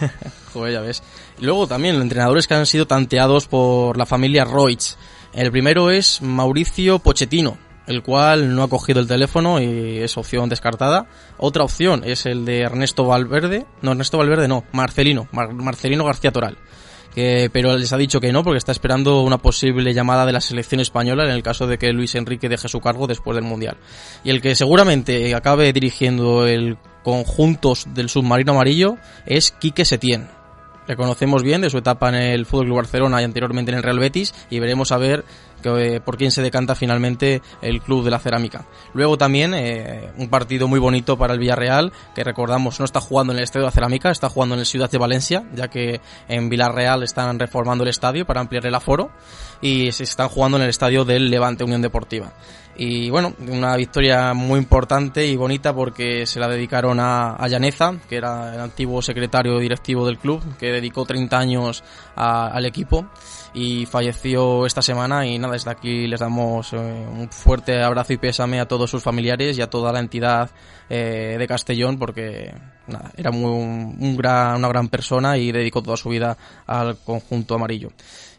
Joder, 0.52 0.72
ya 0.74 0.80
ves. 0.80 1.02
luego 1.40 1.66
también 1.66 1.96
entrenadores 1.96 2.46
que 2.46 2.54
han 2.54 2.66
sido 2.66 2.86
tanteados 2.86 3.46
por 3.46 3.96
la 3.98 4.06
familia 4.06 4.44
Roig. 4.44 4.78
El 5.32 5.50
primero 5.50 5.90
es 5.90 6.20
Mauricio 6.22 6.98
Pochettino, 6.98 7.56
el 7.86 8.02
cual 8.02 8.54
no 8.54 8.62
ha 8.62 8.68
cogido 8.68 9.00
el 9.00 9.08
teléfono 9.08 9.60
y 9.60 9.98
es 9.98 10.16
opción 10.16 10.48
descartada. 10.48 11.06
Otra 11.38 11.64
opción 11.64 12.02
es 12.04 12.26
el 12.26 12.44
de 12.44 12.60
Ernesto 12.60 13.04
Valverde, 13.04 13.66
no, 13.82 13.92
Ernesto 13.92 14.18
Valverde 14.18 14.48
no, 14.48 14.64
Marcelino, 14.72 15.28
Marcelino 15.32 16.04
García 16.04 16.32
Toral. 16.32 16.58
Pero 17.14 17.76
les 17.76 17.92
ha 17.92 17.98
dicho 17.98 18.20
que 18.20 18.32
no 18.32 18.42
porque 18.42 18.58
está 18.58 18.72
esperando 18.72 19.20
una 19.20 19.38
posible 19.38 19.92
llamada 19.92 20.24
de 20.24 20.32
la 20.32 20.40
selección 20.40 20.80
española 20.80 21.24
en 21.24 21.30
el 21.30 21.42
caso 21.42 21.66
de 21.66 21.76
que 21.76 21.92
Luis 21.92 22.14
Enrique 22.14 22.48
deje 22.48 22.68
su 22.68 22.80
cargo 22.80 23.06
después 23.06 23.34
del 23.34 23.44
Mundial. 23.44 23.76
Y 24.24 24.30
el 24.30 24.40
que 24.40 24.54
seguramente 24.54 25.34
acabe 25.34 25.72
dirigiendo 25.72 26.46
el 26.46 26.78
conjunto 27.04 27.74
del 27.88 28.08
submarino 28.08 28.52
amarillo 28.52 28.96
es 29.26 29.50
Quique 29.50 29.84
Setién 29.84 30.28
le 30.86 30.96
conocemos 30.96 31.42
bien 31.42 31.60
de 31.60 31.70
su 31.70 31.78
etapa 31.78 32.08
en 32.08 32.16
el 32.16 32.46
Fútbol 32.46 32.66
Club 32.66 32.76
Barcelona 32.78 33.20
y 33.20 33.24
anteriormente 33.24 33.70
en 33.70 33.78
el 33.78 33.82
Real 33.82 33.98
Betis 33.98 34.34
y 34.50 34.58
veremos 34.58 34.92
a 34.92 34.98
ver 34.98 35.24
eh, 35.64 36.00
por 36.00 36.16
quién 36.16 36.30
se 36.30 36.42
decanta 36.42 36.74
finalmente 36.74 37.42
el 37.60 37.80
club 37.80 38.04
de 38.04 38.10
la 38.10 38.18
cerámica. 38.18 38.66
Luego 38.94 39.16
también 39.16 39.54
eh, 39.54 40.10
un 40.16 40.28
partido 40.28 40.68
muy 40.68 40.78
bonito 40.78 41.16
para 41.16 41.34
el 41.34 41.38
Villarreal, 41.38 41.92
que 42.14 42.24
recordamos 42.24 42.78
no 42.78 42.84
está 42.84 43.00
jugando 43.00 43.32
en 43.32 43.38
el 43.38 43.44
Estadio 43.44 43.62
de 43.64 43.68
la 43.68 43.72
Cerámica, 43.72 44.10
está 44.10 44.28
jugando 44.28 44.54
en 44.54 44.60
el 44.60 44.66
Ciudad 44.66 44.90
de 44.90 44.98
Valencia, 44.98 45.44
ya 45.54 45.68
que 45.68 46.00
en 46.28 46.48
Villarreal 46.48 47.02
están 47.02 47.38
reformando 47.38 47.84
el 47.84 47.90
estadio 47.90 48.26
para 48.26 48.40
ampliar 48.40 48.66
el 48.66 48.74
aforo 48.74 49.10
y 49.60 49.92
se 49.92 50.04
están 50.04 50.28
jugando 50.28 50.56
en 50.56 50.64
el 50.64 50.70
estadio 50.70 51.04
del 51.04 51.30
Levante 51.30 51.64
Unión 51.64 51.82
Deportiva. 51.82 52.32
Y 52.74 53.10
bueno, 53.10 53.34
una 53.48 53.76
victoria 53.76 54.32
muy 54.32 54.58
importante 54.58 55.26
y 55.26 55.36
bonita 55.36 55.74
porque 55.74 56.26
se 56.26 56.40
la 56.40 56.48
dedicaron 56.48 57.00
a, 57.00 57.34
a 57.34 57.48
Llaneza, 57.48 57.94
que 58.08 58.16
era 58.16 58.54
el 58.54 58.60
antiguo 58.60 59.02
secretario 59.02 59.58
directivo 59.58 60.06
del 60.06 60.18
club, 60.18 60.42
que 60.58 60.72
dedicó 60.72 61.04
30 61.04 61.38
años 61.38 61.84
al 62.16 62.64
equipo 62.64 63.06
y 63.54 63.86
falleció 63.86 64.64
esta 64.66 64.80
semana 64.80 65.26
y 65.26 65.38
nada, 65.38 65.52
desde 65.52 65.70
aquí 65.70 66.06
les 66.06 66.20
damos 66.20 66.72
eh, 66.72 66.76
un 66.76 67.28
fuerte 67.30 67.82
abrazo 67.82 68.14
y 68.14 68.16
pésame 68.16 68.60
a 68.60 68.66
todos 68.66 68.90
sus 68.90 69.02
familiares 69.02 69.58
y 69.58 69.62
a 69.62 69.68
toda 69.68 69.92
la 69.92 70.00
entidad 70.00 70.50
eh, 70.88 71.36
de 71.38 71.46
Castellón 71.46 71.98
porque 71.98 72.54
nada, 72.86 73.12
era 73.16 73.30
muy, 73.30 73.50
un, 73.50 74.16
gran, 74.16 74.56
una 74.56 74.68
gran 74.68 74.88
persona 74.88 75.36
y 75.36 75.52
dedicó 75.52 75.82
toda 75.82 75.96
su 75.96 76.08
vida 76.08 76.36
al 76.66 76.96
conjunto 76.98 77.54
amarillo. 77.54 77.90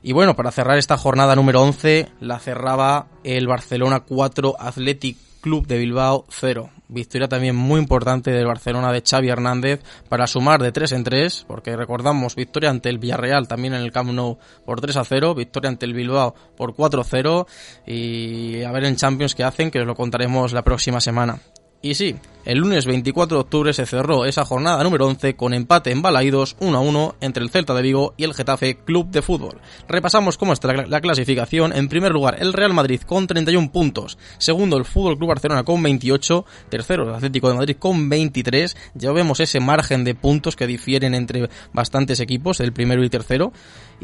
Y 0.01 0.13
bueno, 0.13 0.35
para 0.35 0.51
cerrar 0.51 0.77
esta 0.77 0.97
jornada 0.97 1.35
número 1.35 1.61
11 1.61 2.09
la 2.19 2.39
cerraba 2.39 3.07
el 3.23 3.47
Barcelona 3.47 4.01
4 4.01 4.55
Athletic 4.59 5.17
Club 5.43 5.67
de 5.67 5.77
Bilbao 5.77 6.25
0. 6.29 6.69
Victoria 6.87 7.27
también 7.27 7.57
muy 7.57 7.81
importante 7.81 8.31
del 8.31 8.47
Barcelona 8.47 8.93
de 8.93 9.03
Xavi 9.05 9.27
Hernández 9.27 9.81
para 10.07 10.25
sumar 10.25 10.63
de 10.63 10.71
3 10.71 10.93
en 10.93 11.03
3, 11.03 11.45
porque 11.49 11.75
recordamos 11.75 12.35
victoria 12.35 12.69
ante 12.69 12.87
el 12.87 12.97
Villarreal 12.97 13.45
también 13.45 13.73
en 13.73 13.81
el 13.81 13.91
Camp 13.91 14.11
Nou 14.11 14.39
por 14.65 14.79
3 14.79 14.95
a 14.95 15.03
0, 15.03 15.35
victoria 15.35 15.69
ante 15.69 15.85
el 15.85 15.93
Bilbao 15.93 16.33
por 16.55 16.73
4 16.73 17.01
a 17.01 17.03
0 17.03 17.47
y 17.85 18.63
a 18.63 18.71
ver 18.71 18.85
en 18.85 18.95
Champions 18.95 19.35
qué 19.35 19.43
hacen, 19.43 19.69
que 19.69 19.81
os 19.81 19.85
lo 19.85 19.95
contaremos 19.95 20.53
la 20.53 20.63
próxima 20.63 21.01
semana. 21.01 21.39
Y 21.85 21.95
sí, 21.95 22.15
el 22.45 22.59
lunes 22.59 22.85
24 22.85 23.35
de 23.35 23.41
octubre 23.41 23.73
se 23.73 23.85
cerró 23.85 24.23
esa 24.23 24.45
jornada 24.45 24.81
número 24.85 25.05
11 25.05 25.35
con 25.35 25.53
empate 25.53 25.91
en 25.91 26.01
Balaídos 26.01 26.55
1 26.61 26.77
a 26.77 26.79
1 26.79 27.15
entre 27.19 27.43
el 27.43 27.49
Celta 27.49 27.73
de 27.73 27.81
Vigo 27.81 28.13
y 28.15 28.23
el 28.23 28.33
Getafe 28.33 28.77
Club 28.77 29.09
de 29.11 29.21
Fútbol. 29.21 29.59
Repasamos 29.89 30.37
cómo 30.37 30.53
está 30.53 30.71
la, 30.71 31.01
clasificación. 31.01 31.73
En 31.73 31.89
primer 31.89 32.13
lugar, 32.13 32.37
el 32.39 32.53
Real 32.53 32.73
Madrid 32.73 33.01
con 33.01 33.27
31 33.27 33.69
puntos. 33.73 34.17
Segundo, 34.37 34.77
el 34.77 34.85
Fútbol 34.85 35.17
Club 35.17 35.27
Barcelona 35.27 35.65
con 35.65 35.83
28. 35.83 36.45
Tercero, 36.69 37.03
el 37.03 37.15
Atlético 37.15 37.49
de 37.49 37.55
Madrid 37.55 37.75
con 37.77 38.07
23. 38.07 38.77
Ya 38.93 39.11
vemos 39.11 39.41
ese 39.41 39.59
margen 39.59 40.05
de 40.05 40.15
puntos 40.15 40.55
que 40.55 40.67
difieren 40.67 41.13
entre 41.15 41.49
bastantes 41.73 42.21
equipos, 42.21 42.61
el 42.61 42.71
primero 42.71 43.03
y 43.03 43.09
tercero 43.09 43.51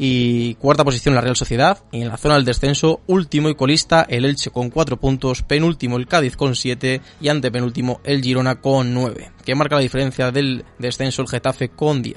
y 0.02 0.54
cuarta 0.54 0.82
posición 0.82 1.14
la 1.14 1.20
Real 1.20 1.36
Sociedad 1.36 1.84
y 1.92 2.00
en 2.00 2.08
la 2.08 2.16
zona 2.16 2.36
del 2.36 2.46
descenso 2.46 3.02
último 3.06 3.50
y 3.50 3.54
colista 3.54 4.06
el 4.08 4.24
Elche 4.24 4.50
con 4.50 4.70
4 4.70 4.96
puntos, 4.96 5.42
penúltimo 5.42 5.98
el 5.98 6.06
Cádiz 6.06 6.38
con 6.38 6.56
7 6.56 7.02
y 7.20 7.28
antepenúltimo 7.28 8.00
el 8.02 8.22
Girona 8.22 8.62
con 8.62 8.94
9, 8.94 9.30
que 9.44 9.54
marca 9.54 9.74
la 9.74 9.82
diferencia 9.82 10.30
del 10.30 10.64
descenso 10.78 11.20
el 11.20 11.28
Getafe 11.28 11.68
con 11.68 12.00
10. 12.00 12.16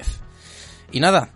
Y 0.92 1.00
nada, 1.00 1.33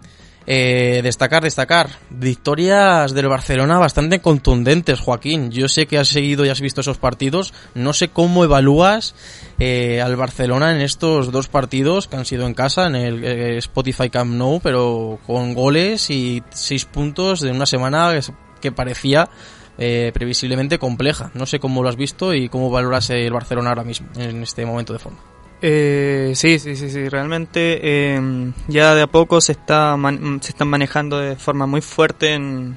Eh, 0.51 1.01
destacar, 1.03 1.43
destacar. 1.43 1.91
Victorias 2.09 3.13
del 3.13 3.29
Barcelona 3.29 3.79
bastante 3.79 4.21
contundentes, 4.21 4.99
Joaquín. 4.99 5.51
Yo 5.51 5.69
sé 5.69 5.85
que 5.87 5.99
has 5.99 6.09
seguido 6.09 6.47
y 6.47 6.49
has 6.49 6.63
visto 6.63 6.81
esos 6.81 6.97
partidos. 6.97 7.53
No 7.75 7.93
sé 7.93 8.09
cómo 8.09 8.45
evalúas 8.45 9.15
eh, 9.59 10.01
al 10.01 10.17
Barcelona 10.17 10.75
en 10.75 10.81
estos 10.81 11.33
dos 11.33 11.49
partidos 11.49 12.09
que 12.09 12.17
han 12.17 12.25
sido 12.25 12.47
en 12.47 12.55
casa, 12.55 12.87
en 12.87 12.97
el 12.97 13.25
eh, 13.25 13.59
Spotify 13.59 14.09
Camp 14.09 14.33
Nou, 14.33 14.59
pero 14.63 15.19
con 15.27 15.53
goles 15.53 16.09
y 16.09 16.43
seis 16.49 16.87
puntos 16.87 17.41
de 17.41 17.51
una 17.51 17.67
semana 17.67 18.19
que, 18.63 18.73
parecía 18.73 19.29
eh, 19.77 20.13
previsiblemente 20.15 20.79
compleja. 20.79 21.31
No 21.35 21.45
sé 21.45 21.61
cómo 21.61 21.83
lo 21.83 21.91
has 21.91 21.97
visto 21.97 22.33
y 22.33 22.49
cómo 22.49 22.71
valoras 22.71 23.11
el 23.11 23.35
Barcelona 23.35 23.69
ahora 23.69 23.85
mismo, 23.85 24.09
en 24.17 24.43
este 24.43 24.65
momento 24.65 24.95
de 24.95 24.99
forma. 24.99 25.19
Eh, 25.61 26.33
sí, 26.35 26.59
sí, 26.59 26.77
sí, 26.77 26.91
sí. 26.91 27.09
Realmente 27.09 27.81
eh, 27.83 28.53
ya 28.69 28.95
de 28.95 29.03
a 29.03 29.07
poco 29.09 29.41
se 29.41 29.53
está 29.53 29.97
man- 29.97 30.41
se 30.43 30.51
están 30.51 30.69
manejando 30.69 31.19
de 31.19 31.37
forma 31.37 31.67
muy 31.67 31.81
fuerte 31.81 32.35
en, 32.35 32.77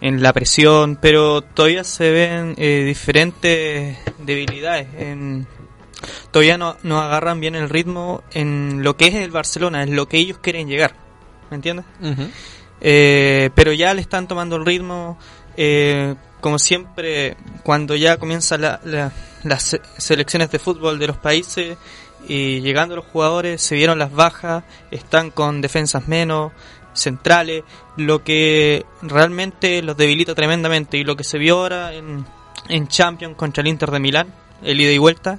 en 0.00 0.22
la 0.22 0.32
presión, 0.32 0.96
pero 1.00 1.42
todavía 1.42 1.82
se 1.82 2.10
ven 2.12 2.54
eh, 2.56 2.84
diferentes 2.86 3.96
debilidades. 4.18 4.86
En, 4.96 5.46
todavía 6.30 6.56
no, 6.56 6.76
no 6.84 7.00
agarran 7.00 7.40
bien 7.40 7.56
el 7.56 7.68
ritmo 7.68 8.22
en 8.32 8.82
lo 8.84 8.96
que 8.96 9.08
es 9.08 9.14
el 9.14 9.30
Barcelona, 9.32 9.82
en 9.82 9.96
lo 9.96 10.06
que 10.06 10.18
ellos 10.18 10.38
quieren 10.38 10.68
llegar. 10.68 10.94
¿Me 11.50 11.56
entiendes? 11.56 11.84
Eh, 12.80 13.50
pero 13.54 13.72
ya 13.72 13.92
le 13.94 14.00
están 14.00 14.28
tomando 14.28 14.56
el 14.56 14.64
ritmo. 14.64 15.18
eh, 15.56 16.14
como 16.40 16.58
siempre, 16.58 17.36
cuando 17.62 17.94
ya 17.96 18.18
comienzan 18.18 18.60
la- 18.60 18.80
la- 18.84 19.12
las 19.44 19.62
se- 19.62 19.80
selecciones 19.96 20.50
de 20.50 20.58
fútbol 20.58 20.98
de 20.98 21.06
los 21.06 21.16
países 21.16 21.78
y 22.28 22.60
llegando 22.60 22.96
los 22.96 23.04
jugadores, 23.04 23.62
se 23.62 23.74
vieron 23.74 23.98
las 23.98 24.12
bajas, 24.12 24.64
están 24.90 25.30
con 25.30 25.60
defensas 25.60 26.08
menos, 26.08 26.52
centrales, 26.94 27.64
lo 27.96 28.24
que 28.24 28.84
realmente 29.02 29.82
los 29.82 29.96
debilita 29.96 30.34
tremendamente. 30.34 30.96
Y 30.96 31.04
lo 31.04 31.16
que 31.16 31.24
se 31.24 31.38
vio 31.38 31.58
ahora 31.58 31.92
en, 31.94 32.24
en 32.68 32.88
Champions 32.88 33.36
contra 33.36 33.62
el 33.62 33.68
Inter 33.68 33.90
de 33.90 34.00
Milán, 34.00 34.28
el 34.62 34.80
ida 34.80 34.92
y 34.92 34.98
vuelta, 34.98 35.38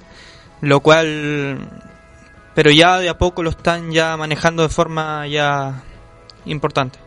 lo 0.60 0.80
cual. 0.80 1.58
Pero 2.54 2.70
ya 2.70 2.98
de 2.98 3.08
a 3.08 3.18
poco 3.18 3.42
lo 3.42 3.50
están 3.50 3.92
ya 3.92 4.16
manejando 4.16 4.62
de 4.62 4.68
forma 4.68 5.26
ya 5.26 5.82
importante. 6.46 6.98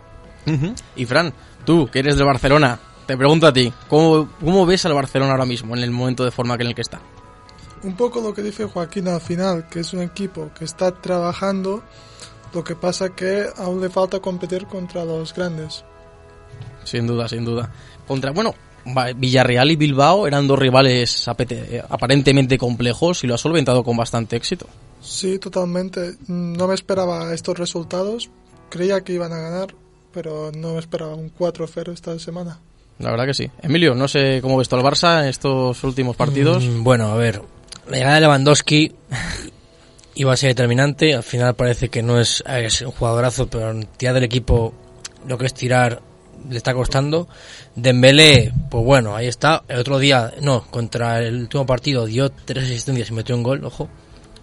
Y 0.96 1.06
Fran, 1.06 1.34
tú 1.66 1.90
que 1.92 2.00
eres 2.00 2.18
de 2.18 2.24
Barcelona, 2.24 2.80
te 3.06 3.18
pregunto 3.18 3.48
a 3.48 3.54
ti, 3.54 3.72
¿cómo, 3.88 4.30
¿cómo 4.40 4.66
ves 4.66 4.86
al 4.86 4.94
Barcelona 4.94 5.32
ahora 5.32 5.46
mismo 5.46 5.76
en 5.76 5.84
el 5.84 5.92
momento 5.92 6.24
de 6.26 6.32
forma 6.32 6.56
en 6.56 6.62
el 6.62 6.76
que 6.76 6.82
está? 6.82 7.02
Un 7.84 7.96
poco 7.96 8.22
lo 8.22 8.34
que 8.34 8.42
dice 8.42 8.66
Joaquín 8.66 9.08
al 9.08 9.22
final, 9.22 9.68
que 9.70 9.80
es 9.82 9.94
un 9.94 10.02
equipo 10.02 10.52
que 10.58 10.66
está 10.66 10.92
trabajando, 10.92 11.84
lo 12.54 12.64
que 12.64 12.76
pasa 12.76 13.10
que 13.10 13.48
aún 13.58 13.82
le 13.82 13.90
falta 13.90 14.20
competir 14.20 14.66
contra 14.66 15.06
los 15.06 15.34
grandes. 15.34 15.84
Sin 16.84 17.08
duda, 17.08 17.28
sin 17.28 17.46
duda. 17.46 17.72
Contra, 18.08 18.32
bueno, 18.32 18.54
Villarreal 19.16 19.72
y 19.72 19.76
Bilbao 19.76 20.28
eran 20.28 20.48
dos 20.48 20.60
rivales 20.60 21.28
eh, 21.28 21.84
aparentemente 21.90 22.58
complejos 22.58 23.24
y 23.24 23.28
lo 23.28 23.36
ha 23.36 23.38
solventado 23.38 23.84
con 23.84 23.96
bastante 23.96 24.36
éxito. 24.36 24.66
Sí, 25.02 25.40
totalmente. 25.40 26.16
No 26.28 26.68
me 26.68 26.76
esperaba 26.76 27.34
estos 27.34 27.58
resultados. 27.58 28.30
Creía 28.70 29.02
que 29.02 29.14
iban 29.14 29.32
a 29.32 29.38
ganar, 29.38 29.76
pero 30.14 30.52
no 30.56 30.74
me 30.74 30.80
esperaba 30.80 31.16
un 31.16 31.34
4-0 31.34 31.94
esta 31.94 32.18
semana. 32.20 32.60
La 33.00 33.12
verdad 33.12 33.26
que 33.26 33.34
sí. 33.34 33.50
Emilio, 33.62 33.96
no 33.96 34.08
sé 34.08 34.40
cómo 34.42 34.58
ves 34.58 34.68
tú 34.68 34.76
al 34.76 34.84
Barça 34.84 35.22
en 35.22 35.30
estos 35.30 35.84
últimos 35.84 36.16
partidos. 36.16 36.66
Mm, 36.66 36.84
bueno, 36.84 37.08
a 37.08 37.16
ver, 37.16 37.42
la 37.90 37.98
llegada 37.98 38.16
de 38.16 38.22
Lewandowski 38.22 38.92
iba 40.16 40.34
a 40.34 40.38
ser 40.38 40.50
determinante. 40.50 41.16
Al 41.16 41.24
final 41.24 41.56
parece 41.56 41.90
que 41.90 42.04
no 42.04 42.20
es, 42.20 42.44
es 42.48 42.82
un 42.82 42.92
jugadorazo, 42.92 43.48
pero 43.48 43.72
en 43.72 43.86
tirar 43.86 44.14
del 44.14 44.24
equipo 44.24 44.74
lo 45.28 45.38
que 45.38 45.48
es 45.48 45.54
tirar 45.54 46.02
le 46.50 46.58
está 46.58 46.74
costando. 46.74 47.28
Dembélé, 47.76 48.54
pues 48.70 48.84
bueno, 48.84 49.16
ahí 49.16 49.28
está. 49.28 49.64
El 49.68 49.80
otro 49.80 50.00
día, 50.00 50.34
no, 50.42 50.66
contra 50.70 51.20
el 51.20 51.42
último 51.42 51.66
partido 51.66 52.06
dio 52.06 52.30
tres 52.30 52.66
asistencias 52.66 53.10
y 53.10 53.14
metió 53.14 53.36
un 53.36 53.44
gol, 53.44 53.64
ojo. 53.66 53.90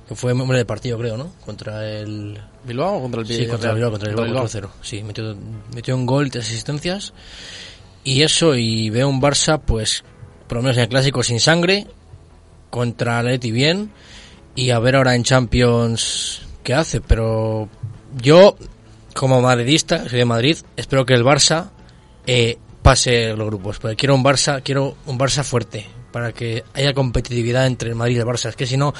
Que 0.08 0.14
fue 0.14 0.32
hombre 0.32 0.58
del 0.58 0.66
partido, 0.66 0.98
creo, 0.98 1.16
¿no? 1.16 1.32
Contra 1.44 1.84
el... 1.88 2.40
¿Bilbao 2.64 2.98
o 2.98 3.02
contra 3.02 3.22
el 3.22 3.26
Sí, 3.26 3.46
contra 3.46 3.70
el 3.70 3.76
Bilbao, 3.76 3.90
contra 3.90 4.10
el 4.10 4.14
Bilbao, 4.14 4.46
4-0. 4.46 4.68
Sí, 4.80 5.02
metió, 5.02 5.36
metió 5.74 5.96
un 5.96 6.06
gol, 6.06 6.30
tres 6.30 6.46
asistencias. 6.46 7.12
Y 8.04 8.22
eso, 8.22 8.54
y 8.54 8.88
veo 8.90 9.08
un 9.08 9.20
Barça, 9.20 9.60
pues, 9.60 10.04
por 10.46 10.58
lo 10.58 10.62
menos 10.62 10.76
en 10.76 10.84
el 10.84 10.88
clásico, 10.88 11.24
sin 11.24 11.40
sangre, 11.40 11.88
contra 12.76 13.20
el 13.20 13.28
Atleti 13.28 13.52
bien, 13.52 13.90
y 14.54 14.68
a 14.68 14.78
ver 14.78 14.96
ahora 14.96 15.14
en 15.14 15.22
Champions 15.22 16.42
qué 16.62 16.74
hace. 16.74 17.00
Pero 17.00 17.70
yo, 18.20 18.54
como 19.14 19.40
madridista, 19.40 20.06
soy 20.06 20.18
de 20.18 20.24
Madrid, 20.26 20.58
espero 20.76 21.06
que 21.06 21.14
el 21.14 21.24
Barça 21.24 21.70
eh, 22.26 22.58
pase 22.82 23.34
los 23.34 23.46
grupos, 23.46 23.78
porque 23.78 23.96
quiero 23.96 24.14
un 24.14 24.22
Barça, 24.22 24.60
quiero 24.62 24.94
un 25.06 25.18
Barça 25.18 25.42
fuerte, 25.42 25.86
para 26.12 26.32
que 26.32 26.64
haya 26.74 26.92
competitividad 26.92 27.66
entre 27.66 27.88
el 27.88 27.94
Madrid 27.94 28.16
y 28.16 28.18
el 28.18 28.26
Barça. 28.26 28.50
Es 28.50 28.56
que 28.56 28.66
si 28.66 28.76
no, 28.76 28.92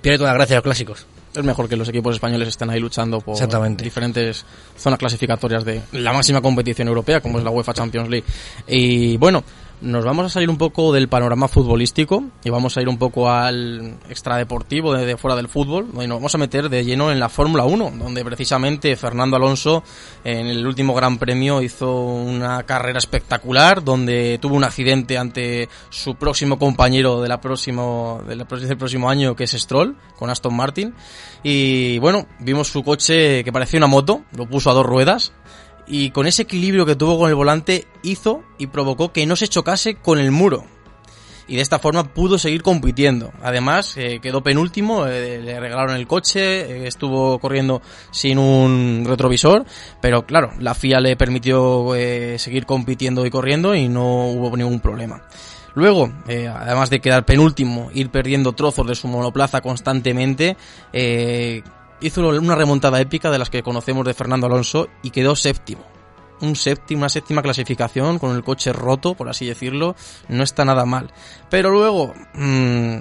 pierde 0.00 0.16
toda 0.16 0.30
la 0.30 0.38
gracia 0.38 0.54
de 0.54 0.56
los 0.56 0.64
clásicos. 0.64 1.06
Es 1.34 1.44
mejor 1.44 1.68
que 1.68 1.76
los 1.76 1.88
equipos 1.90 2.14
españoles 2.14 2.48
estén 2.48 2.70
ahí 2.70 2.80
luchando 2.80 3.20
por 3.20 3.36
diferentes 3.76 4.44
zonas 4.76 4.98
clasificatorias 4.98 5.64
de 5.66 5.82
la 5.92 6.14
máxima 6.14 6.40
competición 6.40 6.88
europea, 6.88 7.20
como 7.20 7.38
es 7.38 7.44
la 7.44 7.50
UEFA 7.50 7.74
Champions 7.74 8.08
League. 8.08 8.26
Y 8.66 9.18
bueno, 9.18 9.44
nos 9.82 10.04
vamos 10.04 10.26
a 10.26 10.28
salir 10.28 10.48
un 10.48 10.56
poco 10.58 10.92
del 10.92 11.08
panorama 11.08 11.48
futbolístico 11.48 12.24
y 12.44 12.50
vamos 12.50 12.76
a 12.76 12.82
ir 12.82 12.88
un 12.88 12.98
poco 12.98 13.28
al 13.30 13.96
extradeportivo 14.08 14.94
de, 14.94 15.04
de 15.04 15.16
fuera 15.16 15.36
del 15.36 15.48
fútbol. 15.48 15.88
Y 15.94 16.06
nos 16.06 16.18
vamos 16.18 16.34
a 16.34 16.38
meter 16.38 16.68
de 16.68 16.84
lleno 16.84 17.10
en 17.10 17.18
la 17.20 17.28
Fórmula 17.28 17.64
1, 17.64 17.92
donde 17.98 18.24
precisamente 18.24 18.94
Fernando 18.96 19.36
Alonso 19.36 19.82
en 20.24 20.46
el 20.46 20.66
último 20.66 20.94
Gran 20.94 21.18
Premio 21.18 21.60
hizo 21.62 22.00
una 22.04 22.62
carrera 22.62 22.98
espectacular, 22.98 23.82
donde 23.84 24.38
tuvo 24.40 24.54
un 24.56 24.64
accidente 24.64 25.18
ante 25.18 25.68
su 25.90 26.14
próximo 26.14 26.58
compañero 26.58 27.20
de 27.20 27.28
la 27.28 27.40
próximo, 27.40 28.22
de 28.26 28.36
la- 28.36 28.44
del 28.44 28.76
próximo 28.78 29.10
año, 29.10 29.34
que 29.36 29.44
es 29.44 29.50
Stroll, 29.52 29.96
con 30.18 30.30
Aston 30.30 30.54
Martin. 30.54 30.94
Y 31.42 31.98
bueno, 31.98 32.26
vimos 32.38 32.68
su 32.68 32.82
coche 32.84 33.42
que 33.42 33.52
parecía 33.52 33.78
una 33.78 33.88
moto, 33.88 34.22
lo 34.36 34.46
puso 34.46 34.70
a 34.70 34.74
dos 34.74 34.86
ruedas. 34.86 35.32
Y 35.86 36.10
con 36.10 36.26
ese 36.26 36.42
equilibrio 36.42 36.86
que 36.86 36.96
tuvo 36.96 37.18
con 37.18 37.28
el 37.28 37.34
volante 37.34 37.86
hizo 38.02 38.42
y 38.58 38.68
provocó 38.68 39.12
que 39.12 39.26
no 39.26 39.36
se 39.36 39.48
chocase 39.48 39.96
con 39.96 40.18
el 40.18 40.30
muro. 40.30 40.64
Y 41.48 41.56
de 41.56 41.62
esta 41.62 41.78
forma 41.78 42.04
pudo 42.04 42.38
seguir 42.38 42.62
compitiendo. 42.62 43.32
Además, 43.42 43.96
eh, 43.96 44.20
quedó 44.22 44.42
penúltimo, 44.42 45.06
eh, 45.06 45.40
le 45.42 45.58
regalaron 45.58 45.96
el 45.96 46.06
coche, 46.06 46.40
eh, 46.40 46.86
estuvo 46.86 47.38
corriendo 47.40 47.82
sin 48.10 48.38
un 48.38 49.04
retrovisor, 49.06 49.66
pero 50.00 50.24
claro, 50.24 50.52
la 50.60 50.74
FIA 50.74 51.00
le 51.00 51.16
permitió 51.16 51.88
seguir 52.36 52.64
compitiendo 52.64 53.26
y 53.26 53.30
corriendo 53.30 53.74
y 53.74 53.88
no 53.88 54.28
hubo 54.28 54.56
ningún 54.56 54.80
problema. 54.80 55.22
Luego, 55.74 56.12
además 56.26 56.90
de 56.90 57.00
quedar 57.00 57.24
penúltimo, 57.24 57.90
ir 57.94 58.10
perdiendo 58.10 58.52
trozos 58.52 58.86
de 58.86 58.94
su 58.94 59.08
monoplaza 59.08 59.62
constantemente, 59.62 60.56
hizo 62.02 62.28
una 62.28 62.54
remontada 62.54 63.00
épica 63.00 63.30
de 63.30 63.38
las 63.38 63.50
que 63.50 63.62
conocemos 63.62 64.04
de 64.04 64.14
Fernando 64.14 64.46
Alonso 64.46 64.88
y 65.02 65.10
quedó 65.10 65.36
séptimo. 65.36 65.82
Un 66.40 66.56
séptimo, 66.56 67.00
una 67.00 67.08
séptima 67.08 67.42
clasificación 67.42 68.18
con 68.18 68.34
el 68.34 68.42
coche 68.42 68.72
roto, 68.72 69.14
por 69.14 69.28
así 69.28 69.46
decirlo, 69.46 69.94
no 70.28 70.42
está 70.42 70.64
nada 70.64 70.84
mal. 70.84 71.12
Pero 71.48 71.70
luego, 71.70 72.12
mm, 72.34 72.96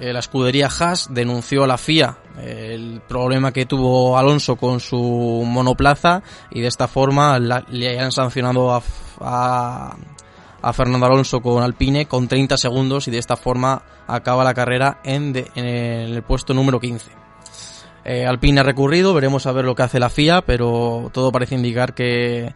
eh, 0.00 0.12
la 0.12 0.18
escudería 0.18 0.68
Haas 0.68 1.08
denunció 1.12 1.64
a 1.64 1.66
la 1.66 1.78
FIA 1.78 2.18
el 2.42 3.00
problema 3.06 3.52
que 3.52 3.66
tuvo 3.66 4.18
Alonso 4.18 4.56
con 4.56 4.80
su 4.80 5.44
monoplaza 5.46 6.22
y 6.50 6.60
de 6.60 6.66
esta 6.66 6.88
forma 6.88 7.38
le 7.38 8.00
han 8.00 8.10
sancionado 8.10 8.72
a, 9.20 9.96
Fernando 10.72 11.06
Alonso 11.06 11.40
con 11.40 11.62
Alpine 11.62 12.06
con 12.06 12.26
30 12.26 12.56
segundos 12.56 13.06
y 13.06 13.10
de 13.12 13.18
esta 13.18 13.36
forma 13.36 13.82
acaba 14.08 14.42
la 14.42 14.54
carrera 14.54 15.00
en 15.04 15.36
el 15.54 16.22
puesto 16.22 16.54
número 16.54 16.80
15. 16.80 17.23
Eh, 18.04 18.26
Alpine 18.26 18.60
ha 18.60 18.64
recurrido, 18.64 19.14
veremos 19.14 19.46
a 19.46 19.52
ver 19.52 19.64
lo 19.64 19.74
que 19.74 19.82
hace 19.82 19.98
la 19.98 20.10
FIA, 20.10 20.42
pero 20.42 21.10
todo 21.12 21.32
parece 21.32 21.54
indicar 21.54 21.94
que 21.94 22.52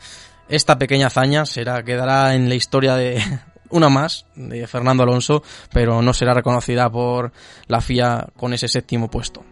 esta 0.48 0.78
pequeña 0.78 1.06
hazaña 1.06 1.46
será 1.46 1.82
quedará 1.82 2.34
en 2.34 2.48
la 2.48 2.54
historia 2.54 2.94
de 2.94 3.22
una 3.70 3.88
más 3.88 4.26
de 4.34 4.66
Fernando 4.66 5.02
Alonso, 5.02 5.42
pero 5.72 6.02
no 6.02 6.12
será 6.12 6.34
reconocida 6.34 6.90
por 6.90 7.32
la 7.66 7.80
FIA 7.80 8.28
con 8.36 8.52
ese 8.52 8.68
séptimo 8.68 9.10
puesto. 9.10 9.42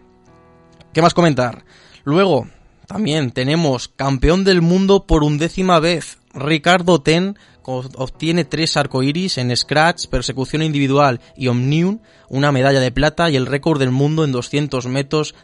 ¿Qué 0.93 1.01
más 1.01 1.13
comentar? 1.13 1.63
Luego, 2.03 2.47
también 2.87 3.31
tenemos 3.31 3.87
campeón 3.87 4.43
del 4.43 4.61
mundo 4.61 5.05
por 5.05 5.23
undécima 5.23 5.79
vez. 5.79 6.19
Ricardo 6.33 7.01
Ten 7.01 7.37
obtiene 7.67 8.45
tres 8.45 8.77
arcoiris 8.77 9.37
en 9.37 9.55
Scratch, 9.55 10.07
persecución 10.07 10.61
individual 10.61 11.19
y 11.35 11.49
Omnium, 11.49 11.99
una 12.29 12.53
medalla 12.53 12.79
de 12.79 12.91
plata 12.91 13.29
y 13.29 13.35
el 13.35 13.45
récord 13.45 13.79
del 13.79 13.91
mundo 13.91 14.23
en 14.23 14.31
200 14.31 14.85
metros 14.87 15.35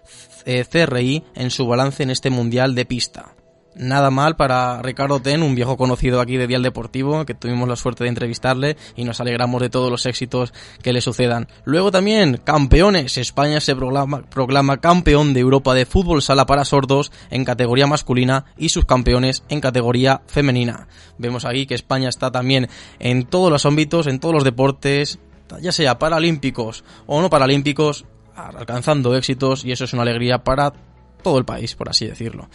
eh, 0.45 0.65
CRI 0.69 1.23
en 1.35 1.49
su 1.51 1.67
balance 1.67 2.03
en 2.03 2.09
este 2.09 2.29
mundial 2.29 2.75
de 2.75 2.85
pista. 2.85 3.35
nada 3.75 4.11
mal 4.11 4.35
para 4.35 4.81
Ricardo 4.83 5.19
Ten, 5.19 5.41
un 5.41 5.55
viejo 5.55 5.77
conocido 5.77 6.21
aquí 6.21 6.37
de 6.37 6.45
Dial 6.45 6.61
Deportivo, 6.61 7.25
que 7.25 7.33
tuvimos 7.33 7.67
la 7.67 7.75
suerte 7.75 8.03
de 8.03 8.09
entrevistarle 8.09 8.77
y 8.95 9.03
nos 9.03 9.19
alegramos 9.19 9.61
de 9.61 9.69
todos 9.69 9.89
los 9.89 10.05
éxitos 10.05 10.53
que 10.81 10.93
le 10.93 11.01
sucedan. 11.01 11.47
Luego 11.65 11.91
también, 11.91 12.37
campeones. 12.43 13.17
España 13.17 13.59
se 13.59 13.75
proclama, 13.75 14.29
proclama 14.29 14.77
campeón 14.77 15.33
de 15.33 15.39
Europa 15.39 15.73
de 15.73 15.85
fútbol 15.85 16.21
sala 16.21 16.45
para 16.45 16.65
sordos 16.65 17.11
en 17.31 17.45
categoría 17.45 17.87
masculina 17.87 18.45
y 18.57 18.69
sus 18.69 18.85
campeones 18.85 19.43
en 19.49 19.61
categoría 19.61 20.21
femenina. 20.27 20.87
Vemos 21.17 21.45
aquí 21.45 21.65
que 21.65 21.75
España 21.75 22.09
está 22.09 22.31
también 22.31 22.69
en 22.99 23.25
todos 23.25 23.51
los 23.51 23.65
ámbitos, 23.65 24.07
en 24.07 24.19
todos 24.19 24.35
los 24.35 24.43
deportes, 24.43 25.19
ya 25.61 25.71
sea 25.71 25.99
paralímpicos 25.99 26.83
o 27.05 27.21
no 27.21 27.29
paralímpicos, 27.29 28.05
alcanzando 28.35 29.15
éxitos 29.15 29.65
y 29.65 29.71
eso 29.71 29.85
es 29.85 29.93
una 29.93 30.03
alegría 30.03 30.43
para 30.43 30.73
todo 31.21 31.37
el 31.37 31.45
país, 31.45 31.75
por 31.75 31.89
así 31.89 32.05
decirlo. 32.05 32.49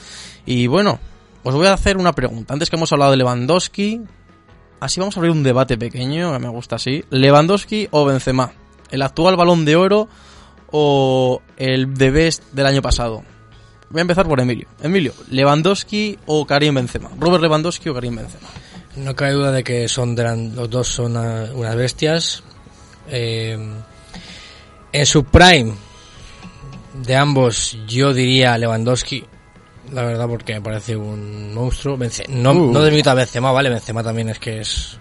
Y 0.46 0.66
bueno, 0.66 0.98
os 1.42 1.54
voy 1.54 1.66
a 1.66 1.72
hacer 1.72 1.96
una 1.96 2.12
pregunta. 2.12 2.52
Antes 2.52 2.70
que 2.70 2.76
hemos 2.76 2.92
hablado 2.92 3.12
de 3.12 3.16
Lewandowski, 3.16 4.02
así 4.80 5.00
vamos 5.00 5.16
a 5.16 5.20
abrir 5.20 5.32
un 5.32 5.42
debate 5.42 5.78
pequeño, 5.78 6.32
que 6.32 6.38
me 6.38 6.48
gusta 6.48 6.76
así. 6.76 7.04
¿Lewandowski 7.10 7.88
o 7.90 8.04
Benzema? 8.04 8.52
¿El 8.90 9.02
actual 9.02 9.36
balón 9.36 9.64
de 9.64 9.76
oro 9.76 10.08
o 10.70 11.42
el 11.56 11.94
de 11.94 12.10
Best 12.10 12.44
del 12.52 12.66
año 12.66 12.82
pasado? 12.82 13.22
Voy 13.90 14.00
a 14.00 14.02
empezar 14.02 14.28
por 14.28 14.38
Emilio. 14.40 14.68
Emilio, 14.82 15.14
¿Lewandowski 15.30 16.18
o 16.26 16.46
Karim 16.46 16.74
Benzema? 16.74 17.10
¿Robert 17.18 17.42
Lewandowski 17.42 17.88
o 17.88 17.94
Karim 17.94 18.16
Benzema? 18.16 18.48
No 18.96 19.14
cabe 19.14 19.32
duda 19.32 19.52
de 19.52 19.64
que 19.64 19.88
son 19.88 20.16
los 20.54 20.68
dos 20.68 20.88
son 20.88 21.16
unas 21.16 21.76
bestias. 21.76 22.42
Eh, 23.08 23.56
en 24.98 25.06
su 25.06 25.24
prime 25.24 25.74
de 26.94 27.16
ambos 27.16 27.78
yo 27.86 28.12
diría 28.12 28.58
Lewandowski, 28.58 29.24
la 29.92 30.02
verdad 30.02 30.26
porque 30.28 30.54
me 30.54 30.60
parece 30.60 30.96
un 30.96 31.54
monstruo. 31.54 31.98
No, 32.28 32.52
Uh. 32.52 32.72
no 32.72 32.82
delimito 32.82 33.10
a 33.10 33.14
Benzema, 33.14 33.52
vale, 33.52 33.70
Benzema 33.70 34.02
también 34.02 34.28
es 34.30 34.38
que 34.38 34.60
es... 34.60 34.98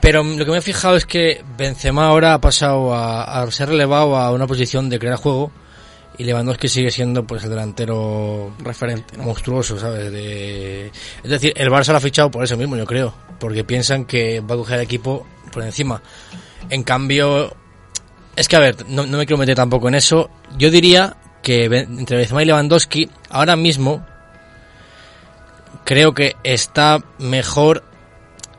Pero 0.00 0.22
lo 0.22 0.44
que 0.44 0.50
me 0.50 0.58
he 0.58 0.62
fijado 0.62 0.96
es 0.96 1.06
que 1.06 1.42
Benzema 1.56 2.06
ahora 2.06 2.34
ha 2.34 2.40
pasado 2.40 2.94
a, 2.94 3.42
a 3.42 3.50
ser 3.50 3.70
relevado 3.70 4.16
a 4.16 4.30
una 4.30 4.46
posición 4.46 4.88
de 4.88 4.98
crear 4.98 5.16
juego 5.16 5.50
y 6.18 6.24
Lewandowski 6.24 6.68
sigue 6.68 6.90
siendo 6.90 7.26
pues 7.26 7.44
el 7.44 7.50
delantero 7.50 8.52
Referente, 8.60 9.16
¿no? 9.16 9.24
monstruoso, 9.24 9.78
¿sabes? 9.78 10.12
De... 10.12 10.86
Es 11.22 11.30
decir, 11.30 11.52
el 11.56 11.70
Barça 11.70 11.88
lo 11.90 11.96
ha 11.96 12.00
fichado 12.00 12.30
por 12.30 12.44
eso 12.44 12.56
mismo, 12.56 12.76
yo 12.76 12.86
creo, 12.86 13.14
porque 13.40 13.64
piensan 13.64 14.04
que 14.04 14.40
va 14.40 14.54
a 14.54 14.58
coger 14.58 14.76
el 14.78 14.84
equipo 14.84 15.26
por 15.52 15.62
encima. 15.62 16.00
En 16.70 16.82
cambio, 16.82 17.54
es 18.36 18.48
que 18.48 18.56
a 18.56 18.60
ver, 18.60 18.86
no, 18.88 19.06
no 19.06 19.18
me 19.18 19.26
quiero 19.26 19.38
meter 19.38 19.56
tampoco 19.56 19.88
en 19.88 19.94
eso. 19.96 20.30
Yo 20.56 20.70
diría 20.70 21.16
que 21.42 21.64
entre 21.64 22.16
Benzema 22.18 22.42
y 22.42 22.46
Lewandowski, 22.46 23.10
ahora 23.30 23.56
mismo, 23.56 24.04
creo 25.84 26.14
que 26.14 26.36
está 26.44 27.02
mejor 27.18 27.82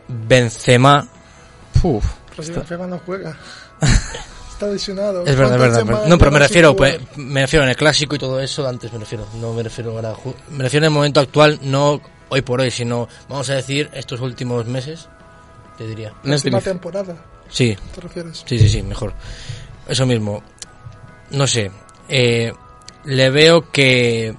Benzema. 0.07 1.07
Uf. 1.83 2.05
Pero 2.31 2.43
si 2.43 2.51
Benzema 2.51 2.87
no 2.87 2.99
juega. 3.05 3.37
Está 4.57 4.67
lesionado. 4.69 5.23
Es 5.23 5.35
verdad, 5.35 5.53
es 5.53 5.59
¿Cuántas 5.61 5.85
verdad. 5.85 6.07
No, 6.07 6.17
pero 6.17 6.31
me 6.31 6.39
refiero, 6.39 6.75
pues, 6.75 6.97
me 7.15 7.41
refiero 7.41 7.63
en 7.63 7.69
el 7.69 7.75
clásico 7.75 8.15
y 8.15 8.17
todo 8.17 8.39
eso, 8.39 8.67
antes 8.67 8.91
me 8.91 8.97
refiero. 8.97 9.27
No 9.39 9.53
me 9.53 9.61
refiero 9.61 9.91
ahora, 9.91 10.15
ju- 10.15 10.33
me 10.49 10.63
refiero 10.63 10.83
en 10.87 10.91
el 10.91 10.95
momento 10.95 11.19
actual, 11.19 11.59
no 11.61 12.01
hoy 12.29 12.41
por 12.41 12.59
hoy, 12.61 12.71
sino, 12.71 13.07
vamos 13.29 13.47
a 13.51 13.53
decir, 13.53 13.87
estos 13.93 14.19
últimos 14.19 14.65
meses, 14.65 15.09
te 15.77 15.85
diría. 15.85 16.09
Próxima 16.23 16.57
Nestlé. 16.57 16.71
temporada, 16.71 17.15
Sí, 17.49 17.77
¿te 17.93 18.01
refieres? 18.01 18.43
Sí, 18.47 18.57
sí, 18.57 18.67
sí, 18.67 18.81
mejor. 18.81 19.13
Eso 19.87 20.05
mismo. 20.05 20.43
No 21.31 21.47
sé. 21.47 21.71
eh, 22.09 22.53
le 23.05 23.29
veo 23.29 23.71
que 23.71 24.35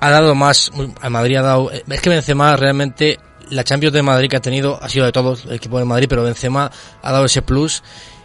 ha 0.00 0.10
dado 0.10 0.34
más. 0.34 0.70
A 1.00 1.10
Madrid 1.10 1.36
ha 1.36 1.42
dado. 1.42 1.70
Es 1.70 2.00
que 2.00 2.10
Benzema 2.10 2.56
realmente. 2.56 3.18
La 3.50 3.64
Champions 3.64 3.92
de 3.92 4.02
Madrid 4.02 4.30
que 4.30 4.36
ha 4.36 4.40
tenido 4.40 4.78
ha 4.82 4.88
sido 4.88 5.04
de 5.04 5.12
todos 5.12 5.44
el 5.44 5.52
equipo 5.52 5.78
de 5.78 5.84
Madrid, 5.84 6.06
pero 6.08 6.22
Benzema 6.22 6.70
ha 7.02 7.12
dado 7.12 7.26
ese 7.26 7.42
plus 7.42 7.82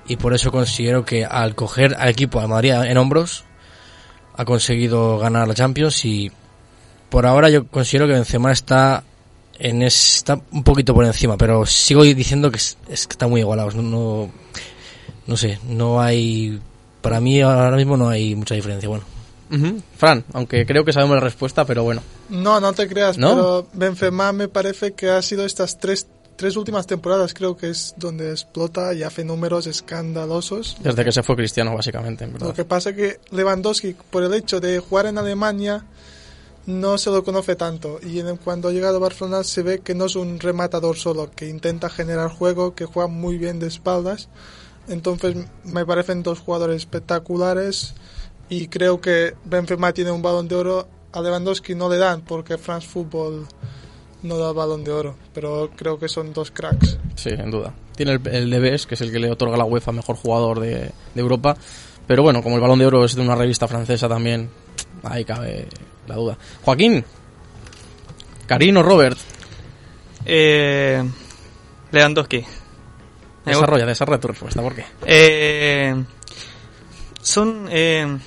y 0.08 0.16
por 0.16 0.34
eso 0.34 0.52
considero 0.54 1.04
que 1.04 1.26
al 1.26 1.54
coger 1.54 1.96
al 2.00 2.08
equipo 2.08 2.40
de 2.40 2.48
Madrid 2.48 2.72
en 2.72 2.98
hombros 2.98 3.44
ha 4.38 4.46
conseguido 4.46 5.18
ganar 5.18 5.46
la 5.46 5.54
Champions 5.54 6.06
y 6.06 6.32
por 7.10 7.26
ahora 7.26 7.50
yo 7.50 7.68
considero 7.68 8.08
que 8.08 8.14
Benzema 8.14 8.54
está 8.54 9.04
en 9.60 9.82
es- 9.82 10.16
está 10.18 10.40
un 10.52 10.64
poquito 10.64 10.94
por 10.94 11.04
encima, 11.04 11.36
pero 11.36 11.66
sigo 11.66 12.04
diciendo 12.04 12.50
que 12.50 12.58
es, 12.58 12.78
es 12.88 13.06
que 13.06 13.14
está 13.16 13.28
muy 13.28 13.42
igualados. 13.42 13.76
No, 13.76 13.82
no, 13.82 14.32
no 15.28 15.38
sé, 15.38 15.60
no 15.68 16.02
hay. 16.02 16.60
Para 17.02 17.20
mí 17.22 17.42
ahora 17.42 17.76
mismo 17.78 17.96
no 17.98 18.10
hay 18.10 18.36
mucha 18.36 18.56
diferencia. 18.56 18.90
Bueno. 18.90 19.04
Fran, 19.96 20.26
aunque 20.34 20.66
creo 20.66 20.84
que 20.84 20.92
sabemos 20.92 21.16
la 21.16 21.22
respuesta, 21.24 21.64
pero 21.66 21.84
bueno. 21.84 22.02
No, 22.30 22.60
no 22.60 22.74
te 22.74 22.88
creas, 22.88 23.18
¿No? 23.18 23.30
pero 23.30 23.68
Benzema 23.74 24.34
me 24.34 24.50
parece 24.50 24.92
que 24.92 25.10
ha 25.10 25.22
sido 25.22 25.46
estas 25.46 25.80
tres, 25.80 26.06
tres 26.36 26.58
últimas 26.58 26.86
temporadas, 26.86 27.34
creo 27.34 27.56
que 27.56 27.70
es 27.70 27.94
donde 27.96 28.32
explota 28.32 28.94
y 28.94 29.04
hace 29.04 29.24
números 29.24 29.66
escandalosos. 29.66 30.76
Desde 30.82 31.06
que 31.06 31.14
se 31.14 31.24
fue 31.24 31.38
Cristiano, 31.38 31.74
básicamente, 31.74 32.26
en 32.26 32.34
Lo 32.34 32.40
verdad. 32.40 32.56
que 32.56 32.66
pasa 32.66 32.94
que 32.94 33.22
Lewandowski, 33.32 33.96
por 34.10 34.24
el 34.24 34.34
hecho 34.34 34.60
de 34.60 34.80
jugar 34.80 35.06
en 35.06 35.18
Alemania, 35.18 35.86
no 36.66 36.98
se 36.98 37.10
lo 37.10 37.24
conoce 37.24 37.56
tanto. 37.56 38.00
Y 38.06 38.20
en- 38.20 38.36
cuando 38.36 38.68
ha 38.68 38.72
llegado 38.74 38.98
a 38.98 39.00
Barcelona 39.00 39.46
se 39.46 39.64
ve 39.64 39.80
que 39.80 39.96
no 39.96 40.06
es 40.06 40.18
un 40.18 40.42
rematador 40.42 40.98
solo, 40.98 41.32
que 41.34 41.48
intenta 41.48 41.90
generar 41.90 42.30
juego, 42.30 42.76
que 42.76 42.84
juega 42.86 43.08
muy 43.08 43.38
bien 43.38 43.60
de 43.60 43.68
espaldas. 43.68 44.28
Entonces 44.88 45.36
me 45.66 45.86
parecen 45.86 46.24
dos 46.24 46.40
jugadores 46.40 46.78
espectaculares 46.78 47.94
y 48.50 48.68
creo 48.68 49.02
que 49.02 49.34
Benzema 49.46 49.92
tiene 49.94 50.12
un 50.12 50.22
balón 50.22 50.48
de 50.48 50.56
oro. 50.56 50.88
A 51.14 51.22
Lewandowski 51.22 51.74
no 51.76 51.90
le 51.90 51.98
dan 51.98 52.22
porque 52.22 52.58
France 52.58 52.88
Football 52.88 53.48
no 54.24 54.38
da 54.38 54.52
balón 54.52 54.84
de 54.84 54.92
oro, 54.92 55.16
pero 55.34 55.70
creo 55.76 55.98
que 56.00 56.08
son 56.10 56.34
dos 56.34 56.52
cracks. 56.52 56.98
Sí, 57.16 57.30
sin 57.36 57.52
duda. 57.52 57.74
Tiene 57.96 58.14
el, 58.14 58.28
el 58.28 58.86
que 58.86 58.96
es 58.96 59.02
el 59.02 59.12
que 59.12 59.20
le 59.20 59.32
otorga 59.32 59.58
la 59.58 59.66
UEFA 59.66 59.92
mejor 59.92 60.16
jugador 60.16 60.60
de, 60.60 60.92
de 61.14 61.22
Europa. 61.22 61.58
Pero 62.06 62.24
bueno, 62.24 62.42
como 62.42 62.56
el 62.56 62.62
balón 62.62 62.80
de 62.80 62.86
oro 62.86 63.04
es 63.04 63.16
de 63.16 63.22
una 63.22 63.36
revista 63.36 63.68
francesa 63.68 64.08
también, 64.08 64.50
ahí 65.04 65.26
cabe 65.26 65.68
la 66.08 66.16
duda. 66.16 66.38
Joaquín, 66.64 67.04
Karino 68.48 68.84
Robert, 68.84 69.18
Eh, 70.26 71.04
Lewandowski. 71.92 72.44
Desarrolla, 73.48 73.86
desarrolla 73.86 74.20
tu 74.20 74.28
respuesta, 74.28 74.62
¿por 74.62 74.76
qué? 74.76 74.86
Eh, 75.06 75.96
son 77.22 77.68
eh, 77.70 78.18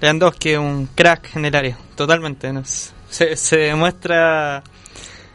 Lewandowski 0.00 0.54
un 0.56 0.86
crack 0.94 1.36
en 1.36 1.44
el 1.44 1.54
área, 1.54 1.78
totalmente. 1.94 2.52
¿no? 2.52 2.62
Se, 2.64 3.36
se 3.36 3.56
demuestra, 3.56 4.62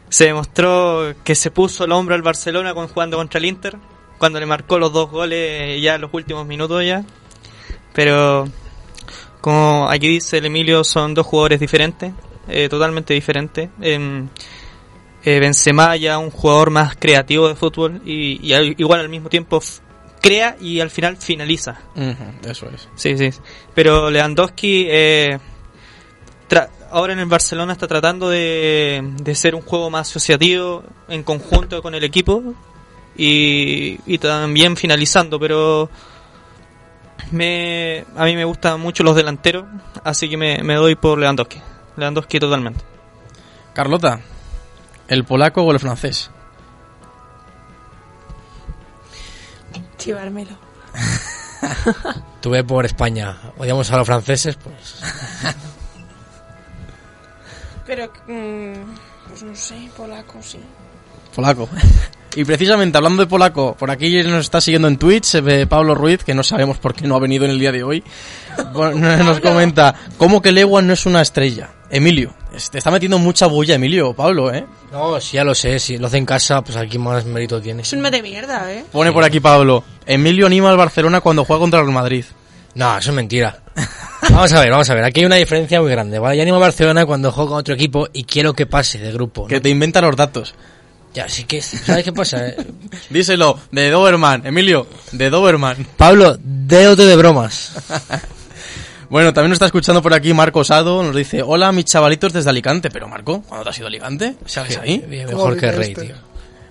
se 0.10 0.25
demostró 0.25 1.13
que 1.23 1.36
se 1.36 1.51
puso 1.51 1.86
el 1.86 1.91
hombro 1.91 2.15
al 2.15 2.21
Barcelona 2.21 2.73
con, 2.73 2.88
jugando 2.88 3.17
contra 3.17 3.38
el 3.39 3.45
Inter, 3.45 3.77
cuando 4.17 4.39
le 4.39 4.45
marcó 4.45 4.79
los 4.79 4.91
dos 4.93 5.10
goles 5.10 5.81
ya 5.81 5.95
en 5.95 6.01
los 6.01 6.13
últimos 6.13 6.45
minutos 6.45 6.86
ya. 6.86 7.03
Pero 7.93 8.47
como 9.41 9.88
aquí 9.89 10.08
dice 10.08 10.39
el 10.39 10.45
Emilio, 10.45 10.84
son 10.84 11.13
dos 11.13 11.25
jugadores 11.25 11.60
diferentes, 11.60 12.13
eh, 12.47 12.67
totalmente 12.67 13.13
diferentes. 13.13 13.69
Em, 13.79 14.27
eh, 15.25 15.39
Benzema 15.39 15.95
ya 15.95 16.17
un 16.19 16.29
jugador 16.31 16.69
más 16.69 16.95
creativo 16.95 17.47
de 17.47 17.55
fútbol 17.55 18.01
y, 18.05 18.39
y 18.47 18.53
al- 18.53 18.75
igual 18.77 18.99
al 19.01 19.09
mismo 19.09 19.27
tiempo 19.29 19.61
crea 20.21 20.55
y 20.61 20.79
al 20.79 20.89
final 20.89 21.17
finaliza. 21.17 21.79
Eso 22.47 22.67
es. 22.73 22.88
Sí, 22.95 23.17
sí. 23.17 23.29
Pero 23.73 24.09
Lewandowski 24.09 24.85
eh, 24.89 25.38
ahora 26.91 27.13
en 27.13 27.19
el 27.19 27.25
Barcelona 27.25 27.73
está 27.73 27.88
tratando 27.88 28.29
de, 28.29 29.01
de 29.21 29.35
ser 29.35 29.55
un 29.55 29.61
juego 29.61 29.89
más 29.89 30.09
asociativo 30.09 30.83
en 31.09 31.23
conjunto 31.23 31.81
con 31.81 31.93
el 31.95 32.03
equipo 32.03 32.41
y, 33.17 33.99
y 34.05 34.17
también 34.17 34.77
finalizando, 34.77 35.39
pero 35.39 35.89
me, 37.31 38.05
a 38.15 38.25
mí 38.25 38.35
me 38.35 38.45
gustan 38.45 38.79
mucho 38.79 39.03
los 39.03 39.15
delanteros, 39.15 39.65
así 40.03 40.29
que 40.29 40.38
me, 40.38 40.63
me 40.63 40.75
doy 40.75 40.95
por 40.95 41.17
Lewandowski. 41.17 41.59
Lewandowski 41.97 42.39
totalmente. 42.39 42.81
Carlota, 43.73 44.21
¿el 45.07 45.23
polaco 45.23 45.61
o 45.63 45.71
el 45.71 45.79
francés? 45.79 46.31
Chivármelo. 49.97 50.57
tuve 52.41 52.63
por 52.63 52.85
España. 52.85 53.37
Odiamos 53.57 53.91
a 53.91 53.97
los 53.97 54.05
franceses, 54.05 54.55
pues. 54.55 55.01
Pero, 57.85 58.11
mm, 58.27 58.95
pues 59.27 59.43
no 59.43 59.55
sé, 59.55 59.89
polaco, 59.95 60.41
sí. 60.41 60.59
Polaco. 61.33 61.67
Y 62.36 62.43
precisamente 62.43 62.98
hablando 62.98 63.24
de 63.24 63.28
polaco, 63.28 63.76
por 63.80 63.89
aquí 63.89 64.21
nos 64.24 64.41
está 64.41 64.60
siguiendo 64.60 64.89
en 64.89 64.98
Twitch 64.98 65.36
eh, 65.36 65.65
Pablo 65.67 65.95
Ruiz, 65.95 66.24
que 66.24 66.34
no 66.34 66.43
sabemos 66.43 66.78
por 66.78 66.93
qué 66.93 67.08
no 67.08 67.15
ha 67.15 67.19
venido 67.19 67.45
en 67.45 67.52
el 67.52 67.60
día 67.60 67.71
de 67.71 67.84
hoy. 67.84 68.04
Bueno, 68.74 69.17
nos 69.24 69.39
comenta, 69.39 69.95
¿cómo 70.17 70.41
que 70.41 70.52
Lewan 70.52 70.86
no 70.86 70.93
es 70.93 71.06
una 71.06 71.21
estrella? 71.21 71.69
Emilio, 71.89 72.34
te 72.71 72.78
está 72.78 72.91
metiendo 72.91 73.19
mucha 73.19 73.48
bulla 73.48 73.76
Emilio, 73.76 74.13
Pablo, 74.13 74.54
¿eh? 74.54 74.65
No, 74.91 75.21
sí, 75.21 75.38
ya 75.38 75.45
lo 75.45 75.56
sé. 75.56 75.80
Si 75.80 75.98
lo 75.98 76.08
hace 76.08 76.17
en 76.17 76.26
casa, 76.26 76.62
pues 76.62 76.76
aquí 76.76 76.98
más 76.98 77.24
mérito 77.26 77.62
tiene. 77.62 77.84
Es 77.84 77.93
un 77.93 78.04
de 78.04 78.21
mierda, 78.21 78.71
¿eh? 78.74 78.84
Pone 78.91 79.13
por 79.13 79.24
aquí 79.24 79.39
Pablo, 79.39 79.84
Emilio 80.06 80.45
anima 80.45 80.69
al 80.71 80.78
Barcelona 80.78 81.21
cuando 81.21 81.45
juega 81.45 81.62
contra 81.62 81.80
el 81.80 81.88
Madrid. 81.88 82.26
No, 82.74 82.98
eso 82.98 83.12
es 83.12 83.15
mentira. 83.15 83.60
Vamos 84.30 84.52
a 84.52 84.60
ver, 84.60 84.71
vamos 84.71 84.89
a 84.89 84.95
ver. 84.95 85.04
Aquí 85.06 85.21
hay 85.21 85.26
una 85.26 85.36
diferencia 85.36 85.80
muy 85.80 85.91
grande, 85.91 86.19
¿vale? 86.19 86.36
Yo 86.36 86.41
animo 86.41 86.58
a 86.58 86.62
Barcelona 86.62 87.06
cuando 87.06 87.32
juego 87.32 87.52
con 87.52 87.60
otro 87.60 87.74
equipo 87.76 88.10
y 88.12 88.26
quiero 88.26 88.54
que 88.54 88.65
pase 88.65 88.98
de 88.98 89.12
grupo. 89.13 89.43
¿no? 89.43 89.48
Que 89.48 89.62
te 89.62 89.69
inventa 89.69 90.02
los 90.02 90.15
datos. 90.15 90.56
Ya, 91.15 91.28
sí 91.30 91.45
que... 91.45 91.62
¿Sabes 91.62 92.04
qué 92.04 92.12
pasa? 92.13 92.45
eh? 92.49 92.58
Díselo, 93.10 93.58
de 93.71 93.89
Doberman, 93.89 94.45
Emilio, 94.45 94.86
de 95.13 95.30
Doberman. 95.32 95.88
Pablo, 95.97 96.38
déote 96.43 97.06
de 97.06 97.15
bromas. 97.15 97.71
Bueno, 99.08 99.34
también 99.34 99.49
nos 99.51 99.58
está 99.58 99.67
escuchando 99.67 100.01
por 100.01 100.15
aquí 100.15 100.34
Marco 100.34 100.63
Sado, 100.63 101.04
nos 101.04 101.15
dice, 101.15 101.43
hola 101.43 101.71
mis 101.71 101.86
chavalitos 101.86 102.34
desde 102.34 102.49
Alicante. 102.49 102.89
Pero 102.89 103.08
Marco, 103.08 103.43
¿cuándo 103.43 103.63
te 103.63 103.69
has 103.69 103.78
ido 103.78 103.86
a 103.86 103.89
Alicante? 103.89 104.36
¿Sales 104.47 104.78
ahí? 104.80 104.97
Bien, 105.08 105.25
¿Cómo 105.28 105.38
Mejor 105.38 105.58
que 105.60 105.71
Rey, 105.71 105.91
este? 105.91 106.06
tío. 106.08 106.15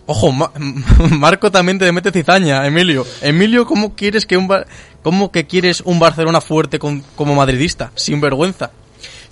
Ojo, 0.06 0.32
Ma- 0.32 0.50
Marco 1.10 1.52
también 1.52 1.78
te 1.78 1.90
mete 1.92 2.10
cizaña, 2.10 2.66
Emilio. 2.66 3.06
Emilio, 3.22 3.64
¿cómo 3.66 3.94
quieres 3.94 4.26
que 4.26 4.36
un 4.36 4.48
Bar- 4.48 4.66
cómo 5.04 5.30
que 5.30 5.46
quieres 5.46 5.80
un 5.82 6.00
Barcelona 6.00 6.40
fuerte 6.40 6.80
con- 6.80 7.04
como 7.14 7.36
madridista, 7.36 7.92
sin 7.94 8.20
vergüenza? 8.20 8.72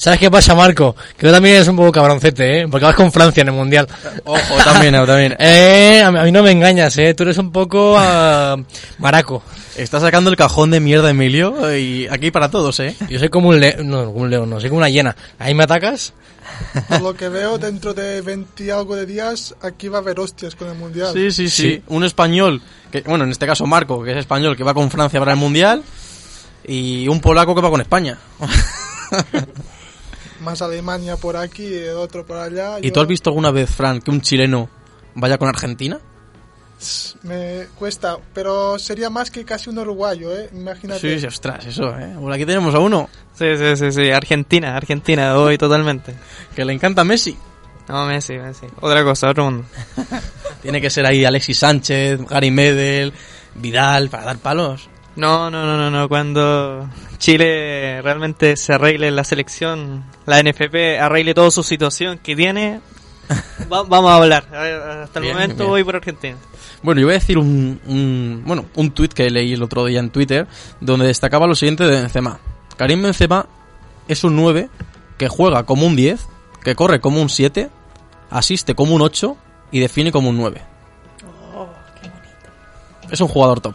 ¿Sabes 0.02 0.18
qué 0.18 0.32
pasa, 0.32 0.56
Marco? 0.56 0.96
Que 1.16 1.28
tú 1.28 1.32
también 1.32 1.54
eres 1.54 1.68
un 1.68 1.76
poco 1.76 1.92
cabroncete, 1.92 2.62
¿eh? 2.62 2.68
Porque 2.68 2.84
vas 2.84 2.96
con 2.96 3.12
Francia 3.12 3.42
en 3.42 3.50
el 3.50 3.54
Mundial. 3.54 3.86
Ojo, 4.24 4.56
también, 4.64 4.94
también. 4.94 5.36
Eh, 5.38 6.02
a 6.02 6.10
mí, 6.10 6.32
no 6.32 6.42
me 6.42 6.50
engañas, 6.50 6.98
¿eh? 6.98 7.14
Tú 7.14 7.22
eres 7.22 7.38
un 7.38 7.52
poco 7.52 7.94
ah, 7.96 8.56
maraco. 8.98 9.44
Está 9.76 10.00
sacando 10.00 10.28
el 10.28 10.34
cajón 10.34 10.72
de 10.72 10.80
mierda, 10.80 11.08
Emilio, 11.08 11.72
y 11.78 12.08
aquí 12.08 12.32
para 12.32 12.50
todos, 12.50 12.80
¿eh? 12.80 12.96
Yo 13.08 13.20
soy 13.20 13.28
como 13.28 13.50
un 13.50 13.60
león, 13.60 13.88
no, 13.88 14.10
un 14.10 14.28
león, 14.28 14.50
no, 14.50 14.60
soy 14.60 14.70
como 14.70 14.78
una 14.78 14.88
hiena. 14.88 15.14
Ahí 15.38 15.54
me 15.54 15.62
atacas, 15.62 16.14
Por 16.88 17.00
lo 17.00 17.14
que 17.14 17.28
veo, 17.28 17.58
dentro 17.58 17.94
de 17.94 18.22
20 18.22 18.64
y 18.64 18.70
algo 18.70 18.96
de 18.96 19.06
días, 19.06 19.54
aquí 19.62 19.86
va 19.86 19.98
a 19.98 20.00
haber 20.00 20.18
hostias 20.18 20.56
con 20.56 20.68
el 20.68 20.74
Mundial. 20.74 21.12
Sí, 21.12 21.30
sí, 21.30 21.48
sí. 21.48 21.80
Un 21.86 22.02
español, 22.02 22.60
que, 22.90 23.02
bueno, 23.02 23.22
en 23.22 23.30
este 23.30 23.46
caso 23.46 23.66
Marco, 23.66 24.02
que 24.02 24.10
es 24.10 24.16
español, 24.16 24.56
que 24.56 24.64
va 24.64 24.74
con 24.74 24.90
Francia 24.90 25.20
para 25.20 25.30
el 25.30 25.38
Mundial, 25.38 25.84
y 26.66 27.06
un 27.06 27.20
polaco 27.20 27.54
que 27.54 27.60
va 27.60 27.70
con 27.70 27.80
España. 27.80 28.18
Más 30.42 30.60
Alemania 30.62 31.16
por 31.16 31.36
aquí 31.36 31.64
y 31.64 31.74
el 31.74 31.96
otro 31.96 32.26
por 32.26 32.36
allá. 32.36 32.78
¿Y 32.80 32.84
Yo- 32.88 32.92
tú 32.92 33.00
has 33.00 33.06
visto 33.06 33.30
alguna 33.30 33.50
vez, 33.50 33.70
Fran, 33.70 34.00
que 34.00 34.10
un 34.10 34.20
chileno 34.20 34.68
vaya 35.14 35.38
con 35.38 35.48
Argentina? 35.48 35.98
Me 37.22 37.66
cuesta, 37.78 38.16
pero 38.34 38.76
sería 38.76 39.08
más 39.08 39.30
que 39.30 39.44
casi 39.44 39.70
un 39.70 39.78
uruguayo, 39.78 40.36
¿eh? 40.36 40.48
Imagínate. 40.52 40.98
Sí, 41.00 41.20
sí, 41.20 41.26
ostras, 41.26 41.64
eso, 41.66 41.96
¿eh? 41.96 42.16
Por 42.18 42.32
aquí 42.32 42.44
tenemos 42.44 42.74
a 42.74 42.80
uno 42.80 43.08
Sí, 43.38 43.44
sí, 43.56 43.76
sí, 43.76 43.92
sí. 43.92 44.10
Argentina, 44.10 44.76
Argentina, 44.76 45.36
hoy 45.38 45.56
totalmente. 45.58 46.14
que 46.56 46.64
le 46.64 46.72
encanta 46.72 47.04
Messi. 47.04 47.36
No, 47.88 48.04
Messi, 48.06 48.34
Messi. 48.34 48.66
Otra 48.80 49.04
cosa, 49.04 49.30
otro 49.30 49.44
mundo. 49.44 49.64
Tiene 50.62 50.80
que 50.80 50.90
ser 50.90 51.06
ahí 51.06 51.24
Alexis 51.24 51.58
Sánchez, 51.58 52.20
Gary 52.28 52.50
Medel, 52.50 53.12
Vidal, 53.54 54.08
para 54.10 54.24
dar 54.24 54.38
palos. 54.38 54.88
No, 55.16 55.50
no, 55.50 55.66
no, 55.66 55.76
no, 55.76 55.90
no. 55.90 56.08
Cuando 56.08 56.88
Chile 57.18 58.00
realmente 58.02 58.56
se 58.56 58.72
arregle 58.72 59.10
la 59.10 59.24
selección, 59.24 60.04
la 60.26 60.42
NFP 60.42 60.98
arregle 61.00 61.34
toda 61.34 61.50
su 61.50 61.62
situación 61.62 62.18
que 62.18 62.34
tiene, 62.34 62.80
va- 63.72 63.82
vamos 63.82 64.10
a 64.10 64.16
hablar. 64.16 64.44
Hasta 65.04 65.18
el 65.18 65.22
Bien, 65.24 65.34
momento 65.34 65.56
bien. 65.58 65.68
voy 65.70 65.84
por 65.84 65.96
Argentina. 65.96 66.36
Bueno, 66.82 67.00
yo 67.00 67.06
voy 67.06 67.14
a 67.14 67.18
decir 67.18 67.36
un, 67.38 67.80
un- 67.86 68.42
bueno, 68.46 68.64
un 68.74 68.90
tuit 68.92 69.12
que 69.12 69.28
leí 69.30 69.52
el 69.52 69.62
otro 69.62 69.84
día 69.84 70.00
en 70.00 70.10
Twitter, 70.10 70.46
donde 70.80 71.06
destacaba 71.06 71.46
lo 71.46 71.54
siguiente 71.54 71.84
de 71.84 72.00
Benzema. 72.00 72.38
Karim 72.76 73.02
Benzema 73.02 73.46
es 74.08 74.24
un 74.24 74.34
9 74.34 74.68
que 75.18 75.28
juega 75.28 75.64
como 75.64 75.86
un 75.86 75.94
10, 75.94 76.26
que 76.64 76.74
corre 76.74 77.00
como 77.00 77.20
un 77.20 77.28
7, 77.28 77.68
asiste 78.30 78.74
como 78.74 78.94
un 78.96 79.02
8 79.02 79.36
y 79.70 79.80
define 79.80 80.10
como 80.10 80.30
un 80.30 80.38
9. 80.38 80.62
Es 83.10 83.20
un 83.20 83.28
jugador 83.28 83.60
top. 83.60 83.74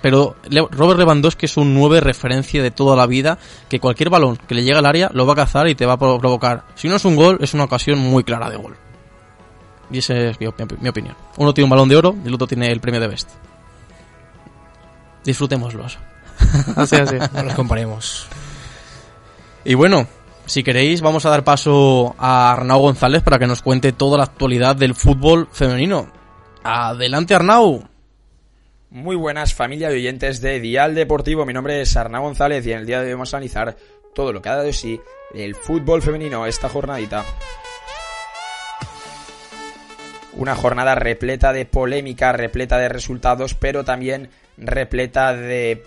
Pero 0.00 0.36
Robert 0.70 0.98
Lewandowski 1.00 1.46
es 1.46 1.56
un 1.56 1.74
9 1.74 2.00
referencia 2.00 2.62
de 2.62 2.70
toda 2.70 2.94
la 2.96 3.06
vida, 3.06 3.38
que 3.68 3.80
cualquier 3.80 4.10
balón 4.10 4.36
que 4.36 4.54
le 4.54 4.62
llegue 4.62 4.78
al 4.78 4.86
área 4.86 5.10
lo 5.12 5.26
va 5.26 5.32
a 5.32 5.36
cazar 5.36 5.66
y 5.68 5.74
te 5.74 5.86
va 5.86 5.94
a 5.94 5.98
pro- 5.98 6.18
provocar. 6.18 6.64
Si 6.76 6.88
no 6.88 6.96
es 6.96 7.04
un 7.04 7.16
gol, 7.16 7.38
es 7.40 7.52
una 7.54 7.64
ocasión 7.64 7.98
muy 7.98 8.22
clara 8.22 8.48
de 8.48 8.56
gol. 8.56 8.76
Y 9.90 9.98
esa 9.98 10.14
es 10.16 10.38
mi, 10.38 10.46
mi 10.80 10.88
opinión. 10.88 11.16
Uno 11.38 11.52
tiene 11.52 11.64
un 11.64 11.70
balón 11.70 11.88
de 11.88 11.96
oro 11.96 12.14
y 12.24 12.28
el 12.28 12.34
otro 12.34 12.46
tiene 12.46 12.70
el 12.70 12.80
premio 12.80 13.00
de 13.00 13.08
Best. 13.08 13.30
Disfrutémoslos. 15.24 15.98
Así, 16.76 16.96
así. 16.96 17.16
no 17.34 17.42
los 17.42 17.54
comparemos. 17.54 18.26
Y 19.64 19.74
bueno, 19.74 20.06
si 20.46 20.62
queréis, 20.62 21.00
vamos 21.00 21.26
a 21.26 21.30
dar 21.30 21.42
paso 21.42 22.14
a 22.18 22.52
Arnau 22.52 22.78
González 22.80 23.22
para 23.22 23.38
que 23.40 23.46
nos 23.48 23.60
cuente 23.60 23.92
toda 23.92 24.18
la 24.18 24.24
actualidad 24.24 24.76
del 24.76 24.94
fútbol 24.94 25.48
femenino. 25.52 26.06
Adelante, 26.62 27.34
Arnau. 27.34 27.82
Muy 28.90 29.16
buenas 29.16 29.52
familia 29.52 29.90
de 29.90 29.96
oyentes 29.96 30.40
de 30.40 30.60
Dial 30.60 30.94
Deportivo, 30.94 31.44
mi 31.44 31.52
nombre 31.52 31.82
es 31.82 31.94
Arnau 31.94 32.22
González 32.22 32.66
y 32.66 32.72
en 32.72 32.78
el 32.78 32.86
día 32.86 33.00
de 33.00 33.08
hoy 33.08 33.12
vamos 33.12 33.34
a 33.34 33.36
analizar 33.36 33.76
todo 34.14 34.32
lo 34.32 34.40
que 34.40 34.48
ha 34.48 34.52
dado 34.52 34.64
de 34.64 34.72
sí 34.72 34.98
el 35.34 35.54
fútbol 35.54 36.00
femenino 36.00 36.46
esta 36.46 36.70
jornadita. 36.70 37.22
Una 40.32 40.56
jornada 40.56 40.94
repleta 40.94 41.52
de 41.52 41.66
polémica, 41.66 42.32
repleta 42.32 42.78
de 42.78 42.88
resultados, 42.88 43.52
pero 43.52 43.84
también 43.84 44.30
repleta 44.56 45.34
de 45.34 45.84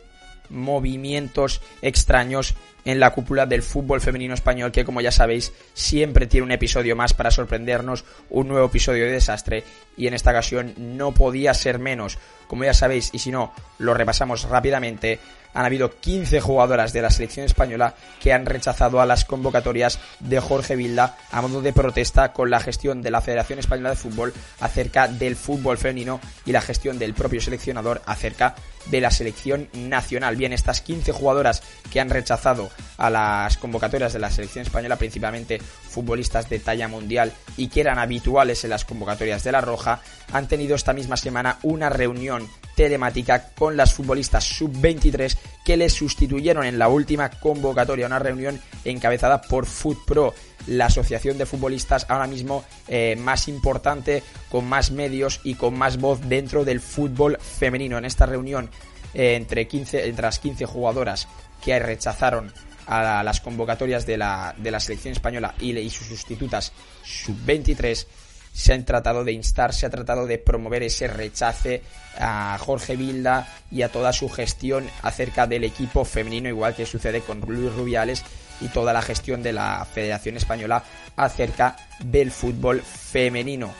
movimientos 0.50 1.64
extraños 1.82 2.54
en 2.86 3.00
la 3.00 3.12
cúpula 3.12 3.46
del 3.46 3.64
fútbol 3.64 4.02
femenino 4.02 4.34
español 4.34 4.72
que 4.72 4.86
como 4.86 5.02
ya 5.02 5.12
sabéis 5.12 5.54
siempre 5.74 6.28
tiene 6.28 6.46
un 6.46 6.52
episodio 6.52 6.96
más 6.96 7.14
para 7.14 7.32
sorprendernos, 7.32 8.06
un 8.30 8.48
nuevo 8.48 8.68
episodio 8.68 9.06
de 9.06 9.12
desastre 9.12 9.64
y 9.98 10.08
en 10.08 10.14
esta 10.14 10.32
ocasión 10.32 10.74
no 10.78 11.12
podía 11.14 11.54
ser 11.54 11.80
menos. 11.80 12.18
Como 12.48 12.64
ya 12.64 12.74
sabéis 12.74 13.10
y 13.14 13.20
si 13.20 13.32
no 13.32 13.54
lo 13.78 13.94
repasamos 13.94 14.44
rápidamente, 14.44 15.20
han 15.54 15.66
habido 15.66 16.00
15 16.00 16.40
jugadoras 16.42 16.94
de 16.94 17.02
la 17.02 17.10
selección 17.10 17.46
española 17.46 17.94
que 18.20 18.34
han 18.34 18.46
rechazado 18.46 19.02
a 19.02 19.06
las 19.06 19.26
convocatorias 19.26 20.00
de 20.20 20.40
Jorge 20.40 20.76
Vilda 20.76 21.18
a 21.32 21.42
modo 21.42 21.62
de 21.62 21.74
protesta 21.74 22.34
con 22.34 22.50
la 22.50 22.60
gestión 22.60 23.02
de 23.02 23.12
la 23.12 23.22
Federación 23.22 23.60
Española 23.60 23.92
de 23.92 23.96
Fútbol 23.96 24.34
acerca 24.60 25.08
del 25.08 25.36
fútbol 25.36 25.78
femenino 25.78 26.20
y 26.46 26.52
la 26.52 26.62
gestión 26.62 27.00
del 27.00 27.14
propio 27.14 27.42
seleccionador 27.42 28.02
acerca 28.06 28.56
de 28.88 29.02
la 29.02 29.12
selección 29.12 29.70
nacional. 29.74 30.36
Bien, 30.36 30.54
estas 30.54 30.82
15 30.82 31.12
jugadoras 31.12 31.64
que 31.92 32.00
han 32.00 32.10
rechazado 32.10 32.70
a 32.98 33.10
las 33.10 33.58
convocatorias 33.58 34.14
de 34.14 34.20
la 34.20 34.32
selección 34.32 34.64
española, 34.64 34.98
principalmente 34.98 35.60
futbolistas 35.60 36.50
de 36.50 36.60
talla 36.60 36.88
mundial 36.88 37.34
y 37.58 37.68
que 37.68 37.82
eran 37.82 38.00
habituales 38.00 38.64
en 38.64 38.70
las 38.70 38.86
convocatorias 38.86 39.44
de 39.44 39.52
la 39.52 39.62
Roja, 39.62 40.02
han 40.32 40.48
tenido 40.48 40.76
esta 40.76 40.94
misma 40.94 41.18
semana 41.18 41.58
una 41.64 41.90
reunión 41.90 42.48
telemática 42.76 43.50
con 43.56 43.78
las 43.78 43.94
futbolistas 43.94 44.44
sub-23 44.44 45.38
que 45.64 45.78
les 45.78 45.94
sustituyeron 45.94 46.66
en 46.66 46.80
la 46.80 46.88
última 46.88 47.30
convocatoria, 47.30 48.08
una 48.08 48.20
reunión 48.20 48.60
encabezada 48.86 49.42
por 49.42 49.66
FootPro, 49.66 50.34
la 50.68 50.86
asociación 50.86 51.38
de 51.38 51.46
futbolistas 51.46 52.06
ahora 52.10 52.28
mismo 52.28 52.64
eh, 52.88 53.16
más 53.18 53.48
importante, 53.48 54.24
con 54.50 54.66
más 54.66 54.92
medios 54.92 55.40
y 55.44 55.56
con 55.56 55.78
más 55.78 55.98
voz 55.98 56.22
dentro 56.28 56.66
del 56.66 56.80
fútbol 56.80 57.38
femenino. 57.40 57.98
En 57.98 58.06
esta 58.06 58.26
reunión 58.26 58.70
eh, 59.14 59.36
entre, 59.36 59.68
15, 59.68 60.08
entre 60.08 60.24
las 60.24 60.40
15 60.40 60.66
jugadoras 60.66 61.28
que 61.64 61.78
rechazaron 61.80 62.52
a 62.88 63.24
las 63.24 63.40
convocatorias 63.42 64.06
de 64.06 64.18
la, 64.18 64.56
de 64.58 64.72
la 64.72 64.80
selección 64.80 65.14
española 65.14 65.54
y, 65.60 65.78
y 65.78 65.90
sus 65.90 66.08
sustitutas 66.08 66.74
sub-23 67.04 68.06
se 68.54 68.74
han 68.74 68.86
tratado 68.86 69.24
de 69.24 69.32
instar, 69.32 69.74
se 69.74 69.86
ha 69.86 69.90
tratado 69.90 70.28
de 70.28 70.38
promover 70.38 70.84
ese 70.84 71.08
rechace 71.08 71.82
a 72.18 72.58
Jorge 72.60 72.96
Vilda 72.96 73.48
y 73.72 73.84
a 73.84 73.90
toda 73.90 74.12
su 74.12 74.30
gestión 74.30 74.90
acerca 75.02 75.48
del 75.48 75.64
equipo 75.64 76.04
femenino, 76.04 76.50
igual 76.50 76.76
que 76.76 76.86
sucede 76.86 77.22
con 77.22 77.40
Luis 77.42 77.74
Rubiales 77.74 78.24
y 78.62 78.68
toda 78.68 78.94
la 78.94 79.02
gestión 79.02 79.44
de 79.44 79.54
la 79.54 79.86
Federación 79.86 80.38
Española 80.38 80.84
acerca 81.16 81.76
del 82.00 82.32
fútbol 82.32 82.82
femenino. 82.82 83.72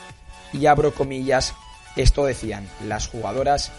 Y 0.52 0.66
abro 0.66 0.92
comillas, 0.92 1.54
esto 1.96 2.24
decían 2.24 2.68
las 2.86 3.08
jugadoras 3.08 3.72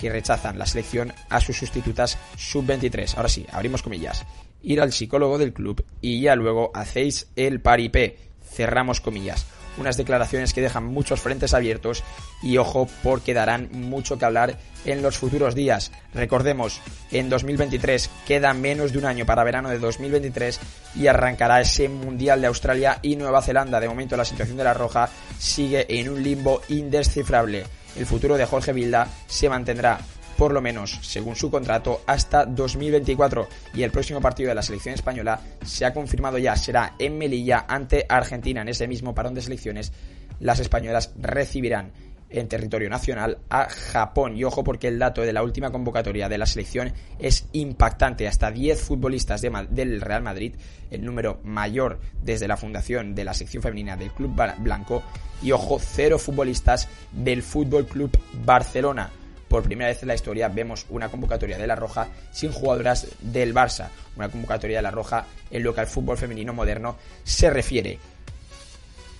que 0.00 0.10
rechazan 0.10 0.58
la 0.58 0.66
selección 0.66 1.12
a 1.28 1.40
sus 1.40 1.58
sustitutas 1.58 2.18
sub-23. 2.36 3.16
Ahora 3.16 3.28
sí, 3.28 3.46
abrimos 3.52 3.82
comillas. 3.82 4.24
Ir 4.62 4.80
al 4.80 4.92
psicólogo 4.92 5.38
del 5.38 5.52
club 5.52 5.84
y 6.00 6.20
ya 6.20 6.36
luego 6.36 6.70
hacéis 6.74 7.28
el 7.36 7.60
paripé. 7.60 8.18
Cerramos 8.42 9.00
comillas. 9.00 9.46
Unas 9.80 9.96
declaraciones 9.96 10.52
que 10.52 10.60
dejan 10.60 10.84
muchos 10.84 11.20
frentes 11.20 11.54
abiertos 11.54 12.04
y 12.42 12.58
ojo 12.58 12.86
porque 13.02 13.32
darán 13.32 13.70
mucho 13.72 14.18
que 14.18 14.26
hablar 14.26 14.58
en 14.84 15.00
los 15.00 15.16
futuros 15.16 15.54
días. 15.54 15.90
Recordemos, 16.12 16.82
en 17.10 17.30
2023 17.30 18.10
queda 18.26 18.52
menos 18.52 18.92
de 18.92 18.98
un 18.98 19.06
año 19.06 19.24
para 19.24 19.42
verano 19.42 19.70
de 19.70 19.78
2023 19.78 20.60
y 20.96 21.06
arrancará 21.06 21.62
ese 21.62 21.88
Mundial 21.88 22.42
de 22.42 22.48
Australia 22.48 22.98
y 23.00 23.16
Nueva 23.16 23.40
Zelanda. 23.40 23.80
De 23.80 23.88
momento 23.88 24.18
la 24.18 24.26
situación 24.26 24.58
de 24.58 24.64
la 24.64 24.74
Roja 24.74 25.08
sigue 25.38 25.86
en 25.88 26.10
un 26.10 26.22
limbo 26.22 26.60
indescifrable. 26.68 27.64
El 27.96 28.04
futuro 28.04 28.36
de 28.36 28.44
Jorge 28.44 28.74
Vilda 28.74 29.08
se 29.26 29.48
mantendrá 29.48 29.98
por 30.40 30.54
lo 30.54 30.62
menos, 30.62 30.98
según 31.02 31.36
su 31.36 31.50
contrato, 31.50 32.00
hasta 32.06 32.46
2024. 32.46 33.46
Y 33.74 33.82
el 33.82 33.90
próximo 33.90 34.22
partido 34.22 34.48
de 34.48 34.54
la 34.54 34.62
selección 34.62 34.94
española 34.94 35.38
se 35.62 35.84
ha 35.84 35.92
confirmado 35.92 36.38
ya, 36.38 36.56
será 36.56 36.94
en 36.98 37.18
Melilla 37.18 37.66
ante 37.68 38.06
Argentina. 38.08 38.62
En 38.62 38.68
ese 38.68 38.88
mismo 38.88 39.14
parón 39.14 39.34
de 39.34 39.42
selecciones, 39.42 39.92
las 40.38 40.58
españolas 40.58 41.12
recibirán 41.20 41.92
en 42.30 42.48
territorio 42.48 42.88
nacional 42.88 43.36
a 43.50 43.68
Japón. 43.68 44.34
Y 44.34 44.44
ojo 44.44 44.64
porque 44.64 44.88
el 44.88 44.98
dato 44.98 45.20
de 45.20 45.34
la 45.34 45.42
última 45.42 45.70
convocatoria 45.70 46.30
de 46.30 46.38
la 46.38 46.46
selección 46.46 46.90
es 47.18 47.46
impactante. 47.52 48.26
Hasta 48.26 48.50
10 48.50 48.80
futbolistas 48.80 49.42
del 49.42 50.00
Real 50.00 50.22
Madrid, 50.22 50.54
el 50.90 51.04
número 51.04 51.40
mayor 51.44 52.00
desde 52.22 52.48
la 52.48 52.56
fundación 52.56 53.14
de 53.14 53.24
la 53.24 53.34
sección 53.34 53.62
femenina 53.62 53.94
del 53.94 54.10
Club 54.12 54.34
Blanco. 54.60 55.02
Y 55.42 55.52
ojo, 55.52 55.78
cero 55.78 56.18
futbolistas 56.18 56.88
del 57.12 57.42
Fútbol 57.42 57.84
Club 57.86 58.18
Barcelona. 58.42 59.10
Por 59.50 59.64
primera 59.64 59.90
vez 59.90 60.00
en 60.02 60.06
la 60.06 60.14
historia 60.14 60.48
vemos 60.48 60.86
una 60.90 61.08
convocatoria 61.08 61.58
de 61.58 61.66
la 61.66 61.74
Roja 61.74 62.06
sin 62.30 62.52
jugadoras 62.52 63.08
del 63.18 63.52
Barça. 63.52 63.88
Una 64.14 64.28
convocatoria 64.28 64.76
de 64.76 64.82
la 64.82 64.92
Roja 64.92 65.26
en 65.50 65.64
lo 65.64 65.74
que 65.74 65.80
al 65.80 65.88
fútbol 65.88 66.16
femenino 66.16 66.54
moderno 66.54 66.96
se 67.24 67.50
refiere. 67.50 67.98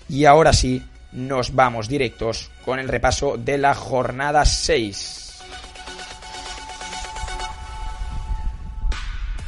Y 0.09 0.27
ahora 0.27 0.53
sí, 0.53 0.85
nos 1.11 1.57
vamos 1.57 1.89
directos 1.89 2.49
con 2.65 2.79
el 2.79 2.87
repaso 2.87 3.39
de 3.39 3.59
la 3.59 3.75
jornada 3.75 4.45
6. 4.45 5.43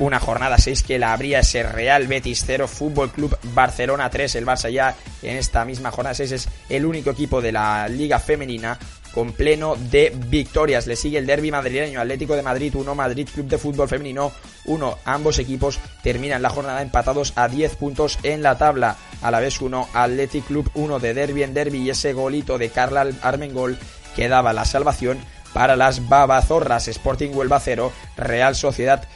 Una 0.00 0.18
jornada 0.18 0.58
6 0.58 0.82
que 0.82 0.98
la 0.98 1.12
abría 1.12 1.38
ese 1.38 1.62
Real 1.62 2.08
Betis 2.08 2.42
0, 2.44 2.66
Fútbol 2.66 3.12
Club 3.12 3.38
Barcelona 3.54 4.10
3. 4.10 4.34
El 4.34 4.46
Barça 4.46 4.68
ya 4.68 4.96
en 5.22 5.36
esta 5.36 5.64
misma 5.64 5.92
jornada 5.92 6.14
6 6.14 6.32
es 6.32 6.48
el 6.68 6.84
único 6.84 7.10
equipo 7.10 7.40
de 7.40 7.52
la 7.52 7.86
Liga 7.86 8.18
Femenina 8.18 8.76
con 9.14 9.32
pleno 9.32 9.76
de 9.76 10.12
victorias. 10.28 10.86
Le 10.86 10.96
sigue 10.96 11.18
el 11.18 11.26
derby 11.26 11.50
madrileño, 11.50 12.00
Atlético 12.00 12.36
de 12.36 12.42
Madrid 12.42 12.74
1, 12.74 12.94
Madrid 12.94 13.28
Club 13.32 13.46
de 13.46 13.58
Fútbol 13.58 13.88
Femenino 13.88 14.32
1. 14.66 14.98
Ambos 15.04 15.38
equipos 15.38 15.78
terminan 16.02 16.42
la 16.42 16.50
jornada 16.50 16.82
empatados 16.82 17.32
a 17.36 17.48
10 17.48 17.76
puntos 17.76 18.18
en 18.22 18.42
la 18.42 18.58
tabla. 18.58 18.96
A 19.20 19.30
la 19.30 19.40
vez 19.40 19.60
1, 19.60 19.88
Athletic 19.92 20.46
Club 20.46 20.70
1 20.74 20.98
de 20.98 21.14
derby 21.14 21.42
en 21.42 21.54
derby 21.54 21.78
y 21.78 21.90
ese 21.90 22.12
golito 22.12 22.58
de 22.58 22.70
Carla 22.70 23.06
Armengol 23.22 23.78
que 24.16 24.28
daba 24.28 24.52
la 24.52 24.64
salvación 24.64 25.18
para 25.52 25.76
las 25.76 26.08
babazorras. 26.08 26.88
Sporting 26.88 27.30
Huelva 27.34 27.60
0, 27.60 27.92
Real 28.16 28.54
Sociedad 28.54 29.06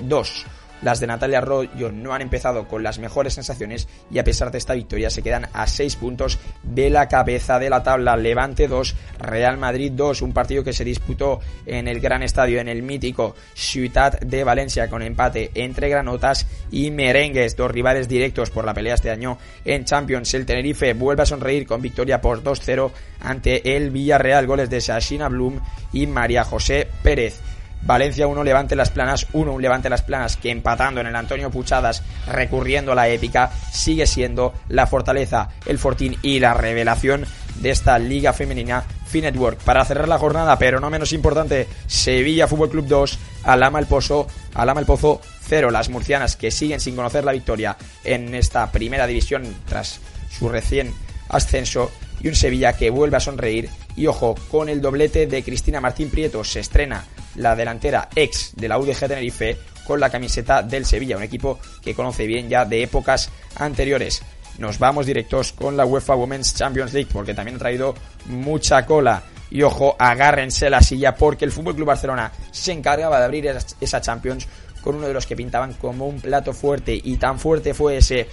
2. 0.00 0.46
Las 0.82 1.00
de 1.00 1.06
Natalia 1.06 1.38
Arroyo 1.38 1.92
no 1.92 2.14
han 2.14 2.22
empezado 2.22 2.66
con 2.66 2.82
las 2.82 2.98
mejores 2.98 3.34
sensaciones 3.34 3.88
y 4.10 4.18
a 4.18 4.24
pesar 4.24 4.50
de 4.50 4.58
esta 4.58 4.74
victoria 4.74 5.10
se 5.10 5.22
quedan 5.22 5.48
a 5.52 5.66
6 5.66 5.96
puntos 5.96 6.38
de 6.62 6.90
la 6.90 7.08
cabeza 7.08 7.58
de 7.58 7.70
la 7.70 7.82
tabla. 7.82 8.16
Levante 8.16 8.68
2, 8.68 8.96
Real 9.18 9.58
Madrid 9.58 9.92
2, 9.94 10.22
un 10.22 10.32
partido 10.32 10.64
que 10.64 10.72
se 10.72 10.84
disputó 10.84 11.40
en 11.66 11.88
el 11.88 12.00
gran 12.00 12.22
estadio, 12.22 12.60
en 12.60 12.68
el 12.68 12.82
mítico 12.82 13.34
Ciutat 13.54 14.22
de 14.22 14.44
Valencia 14.44 14.88
con 14.88 15.02
empate 15.02 15.50
entre 15.54 15.88
Granotas 15.88 16.46
y 16.70 16.90
Merengues, 16.90 17.56
dos 17.56 17.70
rivales 17.70 18.08
directos 18.08 18.50
por 18.50 18.64
la 18.64 18.74
pelea 18.74 18.94
este 18.94 19.10
año 19.10 19.38
en 19.64 19.84
Champions. 19.84 20.32
El 20.34 20.46
Tenerife 20.46 20.94
vuelve 20.94 21.22
a 21.22 21.26
sonreír 21.26 21.66
con 21.66 21.82
victoria 21.82 22.20
por 22.20 22.42
2-0 22.42 22.90
ante 23.20 23.76
el 23.76 23.90
Villarreal, 23.90 24.46
goles 24.46 24.70
de 24.70 24.80
Sashina 24.80 25.28
Blum 25.28 25.60
y 25.92 26.06
María 26.06 26.44
José 26.44 26.88
Pérez. 27.02 27.40
Valencia 27.82 28.26
1, 28.26 28.44
Levante 28.44 28.76
Las 28.76 28.90
Planas 28.90 29.26
1, 29.32 29.52
un 29.52 29.62
Levante 29.62 29.90
Las 29.90 30.02
Planas 30.02 30.36
que 30.36 30.50
empatando 30.50 31.00
en 31.00 31.06
el 31.06 31.16
Antonio 31.16 31.50
Puchadas, 31.50 32.02
recurriendo 32.26 32.92
a 32.92 32.94
la 32.94 33.08
épica, 33.08 33.50
sigue 33.72 34.06
siendo 34.06 34.52
la 34.68 34.86
fortaleza, 34.86 35.48
el 35.66 35.78
fortín 35.78 36.16
y 36.22 36.40
la 36.40 36.54
revelación 36.54 37.26
de 37.56 37.70
esta 37.70 37.98
liga 37.98 38.32
femenina 38.32 38.84
Finetwork. 39.06 39.58
Para 39.58 39.84
cerrar 39.84 40.08
la 40.08 40.18
jornada, 40.18 40.58
pero 40.58 40.80
no 40.80 40.90
menos 40.90 41.12
importante, 41.12 41.68
Sevilla 41.86 42.46
Fútbol 42.46 42.70
Club 42.70 42.86
2, 42.86 43.18
Alama 43.44 43.78
el 43.78 43.86
Pozo, 43.86 44.26
Alama 44.54 44.80
el 44.80 44.86
Pozo 44.86 45.20
0. 45.48 45.70
Las 45.70 45.88
murcianas 45.88 46.36
que 46.36 46.50
siguen 46.50 46.80
sin 46.80 46.96
conocer 46.96 47.24
la 47.24 47.32
victoria 47.32 47.76
en 48.04 48.34
esta 48.34 48.70
primera 48.70 49.06
división 49.06 49.42
tras 49.66 50.00
su 50.30 50.48
recién 50.48 50.94
ascenso 51.28 51.90
y 52.20 52.28
un 52.28 52.34
Sevilla 52.34 52.74
que 52.74 52.90
vuelve 52.90 53.16
a 53.16 53.20
sonreír 53.20 53.68
y 54.00 54.06
ojo, 54.06 54.34
con 54.50 54.70
el 54.70 54.80
doblete 54.80 55.26
de 55.26 55.42
Cristina 55.42 55.78
Martín 55.78 56.08
Prieto 56.08 56.42
se 56.42 56.60
estrena 56.60 57.04
la 57.34 57.54
delantera 57.54 58.08
ex 58.16 58.52
de 58.56 58.66
la 58.66 58.78
UDG 58.78 59.00
Tenerife 59.00 59.58
con 59.86 60.00
la 60.00 60.08
camiseta 60.08 60.62
del 60.62 60.86
Sevilla, 60.86 61.18
un 61.18 61.22
equipo 61.22 61.58
que 61.82 61.94
conoce 61.94 62.26
bien 62.26 62.48
ya 62.48 62.64
de 62.64 62.82
épocas 62.82 63.30
anteriores. 63.56 64.22
Nos 64.56 64.78
vamos 64.78 65.04
directos 65.04 65.52
con 65.52 65.76
la 65.76 65.84
UEFA 65.84 66.14
Women's 66.14 66.54
Champions 66.54 66.94
League 66.94 67.10
porque 67.12 67.34
también 67.34 67.56
ha 67.56 67.58
traído 67.58 67.94
mucha 68.24 68.86
cola. 68.86 69.22
Y 69.50 69.60
ojo, 69.60 69.96
agárrense 69.98 70.70
la 70.70 70.80
silla 70.80 71.14
porque 71.14 71.44
el 71.44 71.50
FC 71.50 71.84
Barcelona 71.84 72.32
se 72.52 72.72
encargaba 72.72 73.18
de 73.18 73.24
abrir 73.26 73.54
esa 73.82 74.00
Champions 74.00 74.48
con 74.80 74.94
uno 74.94 75.08
de 75.08 75.12
los 75.12 75.26
que 75.26 75.36
pintaban 75.36 75.74
como 75.74 76.06
un 76.06 76.22
plato 76.22 76.54
fuerte 76.54 76.98
y 77.04 77.18
tan 77.18 77.38
fuerte 77.38 77.74
fue 77.74 77.98
ese 77.98 78.26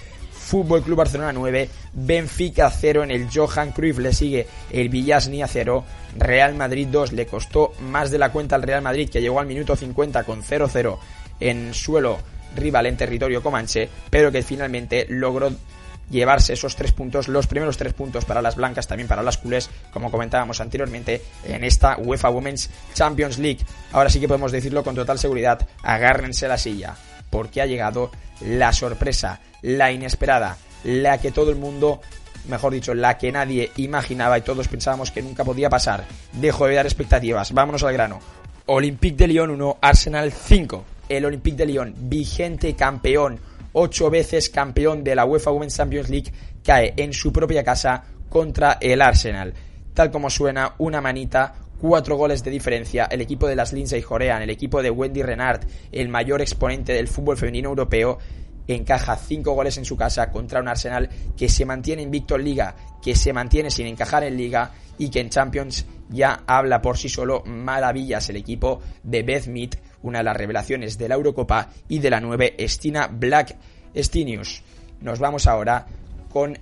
Fútbol 0.48 0.82
Club 0.82 0.96
Barcelona 0.96 1.30
9, 1.34 1.68
Benfica 1.92 2.70
0 2.70 3.04
en 3.04 3.10
el 3.10 3.28
Johan 3.30 3.70
Cruyff 3.72 3.98
le 3.98 4.14
sigue 4.14 4.46
el 4.70 4.88
Villasnia 4.88 5.46
0, 5.46 5.84
Real 6.16 6.54
Madrid 6.54 6.88
2 6.90 7.12
le 7.12 7.26
costó 7.26 7.74
más 7.82 8.10
de 8.10 8.16
la 8.16 8.32
cuenta 8.32 8.56
al 8.56 8.62
Real 8.62 8.80
Madrid 8.80 9.10
que 9.10 9.20
llegó 9.20 9.40
al 9.40 9.46
minuto 9.46 9.76
50 9.76 10.24
con 10.24 10.42
0-0 10.42 10.98
en 11.40 11.74
suelo 11.74 12.18
rival 12.56 12.86
en 12.86 12.96
territorio 12.96 13.42
comanche, 13.42 13.90
pero 14.08 14.32
que 14.32 14.42
finalmente 14.42 15.04
logró 15.10 15.52
llevarse 16.08 16.54
esos 16.54 16.76
tres 16.76 16.92
puntos, 16.92 17.28
los 17.28 17.46
primeros 17.46 17.76
tres 17.76 17.92
puntos 17.92 18.24
para 18.24 18.40
las 18.40 18.56
blancas, 18.56 18.86
también 18.86 19.06
para 19.06 19.22
las 19.22 19.36
culés, 19.36 19.68
como 19.92 20.10
comentábamos 20.10 20.62
anteriormente, 20.62 21.20
en 21.44 21.62
esta 21.62 21.98
UEFA 21.98 22.30
Women's 22.30 22.70
Champions 22.94 23.38
League. 23.38 23.66
Ahora 23.92 24.08
sí 24.08 24.18
que 24.18 24.28
podemos 24.28 24.50
decirlo 24.50 24.82
con 24.82 24.94
total 24.94 25.18
seguridad, 25.18 25.68
agárrense 25.82 26.48
la 26.48 26.56
silla, 26.56 26.96
porque 27.28 27.60
ha 27.60 27.66
llegado 27.66 28.10
la 28.40 28.72
sorpresa, 28.72 29.40
la 29.62 29.92
inesperada, 29.92 30.56
la 30.84 31.18
que 31.18 31.32
todo 31.32 31.50
el 31.50 31.56
mundo, 31.56 32.00
mejor 32.48 32.72
dicho, 32.72 32.94
la 32.94 33.18
que 33.18 33.32
nadie 33.32 33.70
imaginaba 33.76 34.38
y 34.38 34.42
todos 34.42 34.68
pensábamos 34.68 35.10
que 35.10 35.22
nunca 35.22 35.44
podía 35.44 35.70
pasar. 35.70 36.04
Dejo 36.32 36.66
de 36.66 36.74
dar 36.74 36.86
expectativas, 36.86 37.52
vámonos 37.52 37.82
al 37.82 37.92
grano. 37.92 38.20
Olympique 38.66 39.16
de 39.16 39.28
Lyon 39.28 39.50
1, 39.50 39.78
Arsenal 39.80 40.32
5. 40.32 40.84
El 41.08 41.24
Olympique 41.24 41.56
de 41.56 41.66
Lyon, 41.66 41.94
vigente 41.96 42.74
campeón, 42.74 43.40
ocho 43.72 44.10
veces 44.10 44.50
campeón 44.50 45.02
de 45.02 45.14
la 45.14 45.24
UEFA 45.24 45.50
Women's 45.50 45.76
Champions 45.76 46.10
League, 46.10 46.32
cae 46.62 46.92
en 46.96 47.14
su 47.14 47.32
propia 47.32 47.64
casa 47.64 48.04
contra 48.28 48.76
el 48.80 49.00
Arsenal. 49.00 49.54
Tal 49.94 50.10
como 50.10 50.28
suena, 50.28 50.74
una 50.78 51.00
manita, 51.00 51.54
cuatro 51.80 52.16
goles 52.16 52.44
de 52.44 52.50
diferencia, 52.50 53.06
el 53.06 53.20
equipo 53.20 53.46
de 53.46 53.56
las 53.56 53.72
Lindsay 53.72 54.02
Jorean, 54.02 54.42
el 54.42 54.50
equipo 54.50 54.82
de 54.82 54.90
Wendy 54.90 55.22
Renard, 55.22 55.62
el 55.90 56.08
mayor 56.08 56.42
exponente 56.42 56.92
del 56.92 57.08
fútbol 57.08 57.36
femenino 57.36 57.70
europeo, 57.70 58.18
encaja 58.74 59.16
cinco 59.16 59.52
goles 59.52 59.76
en 59.78 59.84
su 59.84 59.96
casa 59.96 60.30
contra 60.30 60.60
un 60.60 60.68
Arsenal 60.68 61.08
que 61.36 61.48
se 61.48 61.64
mantiene 61.64 62.02
invicto 62.02 62.36
en 62.36 62.44
liga, 62.44 62.74
que 63.02 63.16
se 63.16 63.32
mantiene 63.32 63.70
sin 63.70 63.86
encajar 63.86 64.24
en 64.24 64.36
liga 64.36 64.72
y 64.98 65.08
que 65.10 65.20
en 65.20 65.30
Champions 65.30 65.86
ya 66.10 66.42
habla 66.46 66.82
por 66.82 66.98
sí 66.98 67.08
solo 67.08 67.42
maravillas 67.44 68.28
el 68.30 68.36
equipo 68.36 68.80
de 69.02 69.22
Beth 69.22 69.46
Mead, 69.46 69.70
una 70.02 70.18
de 70.18 70.24
las 70.24 70.36
revelaciones 70.36 70.98
de 70.98 71.08
la 71.08 71.14
Eurocopa 71.14 71.70
y 71.88 71.98
de 71.98 72.10
la 72.10 72.20
nueva 72.20 72.44
Estina 72.56 73.08
Black 73.08 73.56
Stinius. 73.96 74.62
Nos 75.00 75.18
vamos 75.18 75.46
ahora 75.46 75.86
con 76.28 76.58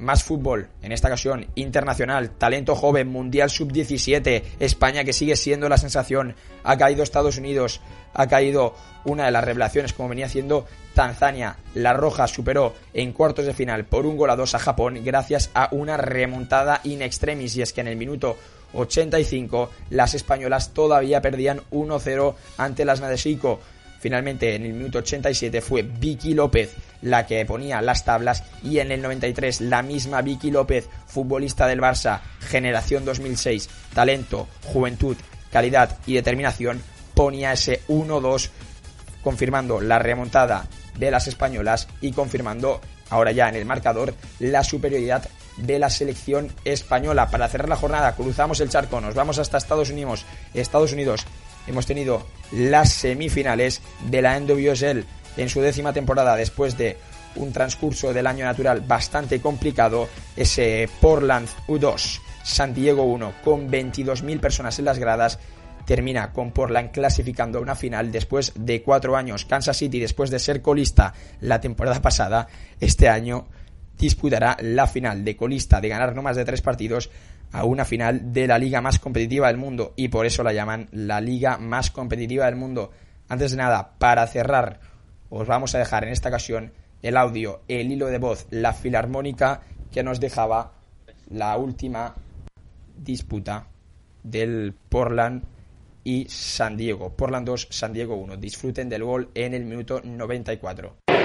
más 0.00 0.24
fútbol, 0.24 0.68
en 0.82 0.92
esta 0.92 1.08
ocasión 1.08 1.46
internacional, 1.54 2.30
talento 2.30 2.74
joven, 2.74 3.08
Mundial 3.08 3.50
Sub-17, 3.50 4.42
España 4.58 5.04
que 5.04 5.12
sigue 5.12 5.36
siendo 5.36 5.68
la 5.68 5.78
sensación, 5.78 6.34
ha 6.64 6.76
caído 6.76 7.02
Estados 7.02 7.38
Unidos, 7.38 7.80
ha 8.14 8.26
caído 8.26 8.74
una 9.04 9.26
de 9.26 9.30
las 9.30 9.44
revelaciones 9.44 9.92
como 9.92 10.08
venía 10.08 10.26
haciendo 10.26 10.66
Tanzania. 10.94 11.56
La 11.74 11.92
Roja 11.92 12.26
superó 12.26 12.74
en 12.92 13.12
cuartos 13.12 13.46
de 13.46 13.54
final 13.54 13.84
por 13.84 14.06
un 14.06 14.16
gol 14.16 14.30
a 14.30 14.36
dos 14.36 14.54
a 14.54 14.58
Japón 14.58 14.98
gracias 15.04 15.50
a 15.54 15.68
una 15.72 15.96
remontada 15.96 16.80
in 16.84 17.02
extremis. 17.02 17.56
Y 17.56 17.62
es 17.62 17.72
que 17.72 17.80
en 17.80 17.88
el 17.88 17.96
minuto 17.96 18.36
85 18.74 19.70
las 19.90 20.14
españolas 20.14 20.70
todavía 20.70 21.20
perdían 21.20 21.60
1-0 21.70 22.34
ante 22.58 22.84
las 22.84 23.00
Nadesico 23.00 23.60
Finalmente, 24.00 24.54
en 24.54 24.64
el 24.64 24.72
minuto 24.72 24.98
87 24.98 25.60
fue 25.60 25.82
Vicky 25.82 26.32
López 26.32 26.74
la 27.02 27.26
que 27.26 27.44
ponía 27.44 27.82
las 27.82 28.04
tablas 28.04 28.42
y 28.62 28.78
en 28.78 28.92
el 28.92 29.02
93 29.02 29.60
la 29.60 29.82
misma 29.82 30.22
Vicky 30.22 30.50
López, 30.50 30.88
futbolista 31.06 31.66
del 31.66 31.80
Barça, 31.80 32.20
generación 32.40 33.04
2006, 33.04 33.68
talento, 33.94 34.48
juventud, 34.64 35.16
calidad 35.52 35.98
y 36.06 36.14
determinación, 36.14 36.82
ponía 37.14 37.52
ese 37.52 37.82
1-2 37.88 38.50
confirmando 39.22 39.80
la 39.82 39.98
remontada 39.98 40.66
de 40.98 41.10
las 41.10 41.26
españolas 41.26 41.86
y 42.00 42.12
confirmando 42.12 42.80
ahora 43.10 43.32
ya 43.32 43.48
en 43.48 43.56
el 43.56 43.66
marcador 43.66 44.14
la 44.38 44.64
superioridad 44.64 45.28
de 45.58 45.78
la 45.78 45.90
selección 45.90 46.50
española. 46.64 47.28
Para 47.28 47.48
cerrar 47.48 47.68
la 47.68 47.76
jornada 47.76 48.14
cruzamos 48.14 48.60
el 48.60 48.70
charco, 48.70 49.00
nos 49.00 49.14
vamos 49.14 49.38
hasta 49.38 49.58
Estados 49.58 49.90
Unidos. 49.90 50.24
Estados 50.54 50.92
Unidos 50.92 51.26
hemos 51.66 51.86
tenido 51.86 52.26
las 52.52 52.92
semifinales 52.92 53.80
de 54.08 54.22
la 54.22 54.38
NWSL 54.38 55.04
en 55.36 55.48
su 55.48 55.60
décima 55.60 55.92
temporada 55.92 56.36
después 56.36 56.76
de 56.76 56.96
un 57.36 57.52
transcurso 57.52 58.12
del 58.12 58.26
año 58.26 58.44
natural 58.44 58.80
bastante 58.80 59.40
complicado, 59.40 60.08
ese 60.36 60.88
Portland 61.00 61.48
U2 61.68 62.20
San 62.42 62.74
Diego 62.74 63.04
1 63.04 63.34
con 63.44 63.70
22.000 63.70 64.40
personas 64.40 64.78
en 64.78 64.84
las 64.84 64.98
gradas 64.98 65.38
termina 65.86 66.32
con 66.32 66.52
Portland 66.52 66.90
clasificando 66.90 67.58
a 67.58 67.62
una 67.62 67.74
final 67.74 68.12
después 68.12 68.52
de 68.54 68.82
cuatro 68.82 69.16
años. 69.16 69.44
Kansas 69.44 69.76
City, 69.76 69.98
después 69.98 70.30
de 70.30 70.38
ser 70.38 70.62
colista 70.62 71.12
la 71.40 71.60
temporada 71.60 72.00
pasada, 72.00 72.46
este 72.78 73.08
año 73.08 73.48
disputará 73.98 74.56
la 74.60 74.86
final 74.86 75.24
de 75.24 75.36
colista 75.36 75.80
de 75.80 75.88
ganar 75.88 76.14
no 76.14 76.22
más 76.22 76.36
de 76.36 76.44
tres 76.44 76.62
partidos 76.62 77.10
a 77.52 77.64
una 77.64 77.84
final 77.84 78.32
de 78.32 78.46
la 78.46 78.58
liga 78.58 78.80
más 78.80 78.98
competitiva 78.98 79.48
del 79.48 79.56
mundo 79.56 79.92
y 79.96 80.08
por 80.08 80.26
eso 80.26 80.42
la 80.42 80.52
llaman 80.52 80.88
la 80.92 81.20
liga 81.20 81.58
más 81.58 81.90
competitiva 81.90 82.46
del 82.46 82.56
mundo. 82.56 82.90
Antes 83.28 83.52
de 83.52 83.58
nada, 83.58 83.94
para 83.98 84.26
cerrar, 84.26 84.80
os 85.28 85.46
vamos 85.46 85.74
a 85.74 85.78
dejar 85.78 86.04
en 86.04 86.10
esta 86.10 86.28
ocasión 86.28 86.72
el 87.02 87.16
audio, 87.16 87.62
el 87.68 87.90
hilo 87.90 88.06
de 88.06 88.18
voz, 88.18 88.46
la 88.50 88.72
filarmónica 88.72 89.62
que 89.90 90.02
nos 90.02 90.20
dejaba 90.20 90.72
la 91.30 91.56
última 91.56 92.14
disputa 92.96 93.66
del 94.22 94.74
Portland 94.88 95.42
y 96.04 96.26
San 96.28 96.76
Diego. 96.76 97.16
Portland 97.16 97.46
2, 97.46 97.68
San 97.70 97.92
Diego 97.92 98.16
1. 98.16 98.36
Disfruten 98.36 98.88
del 98.88 99.04
gol 99.04 99.30
en 99.34 99.54
el 99.54 99.64
minuto 99.64 100.00
94. 100.02 100.96
Pues 101.06 101.20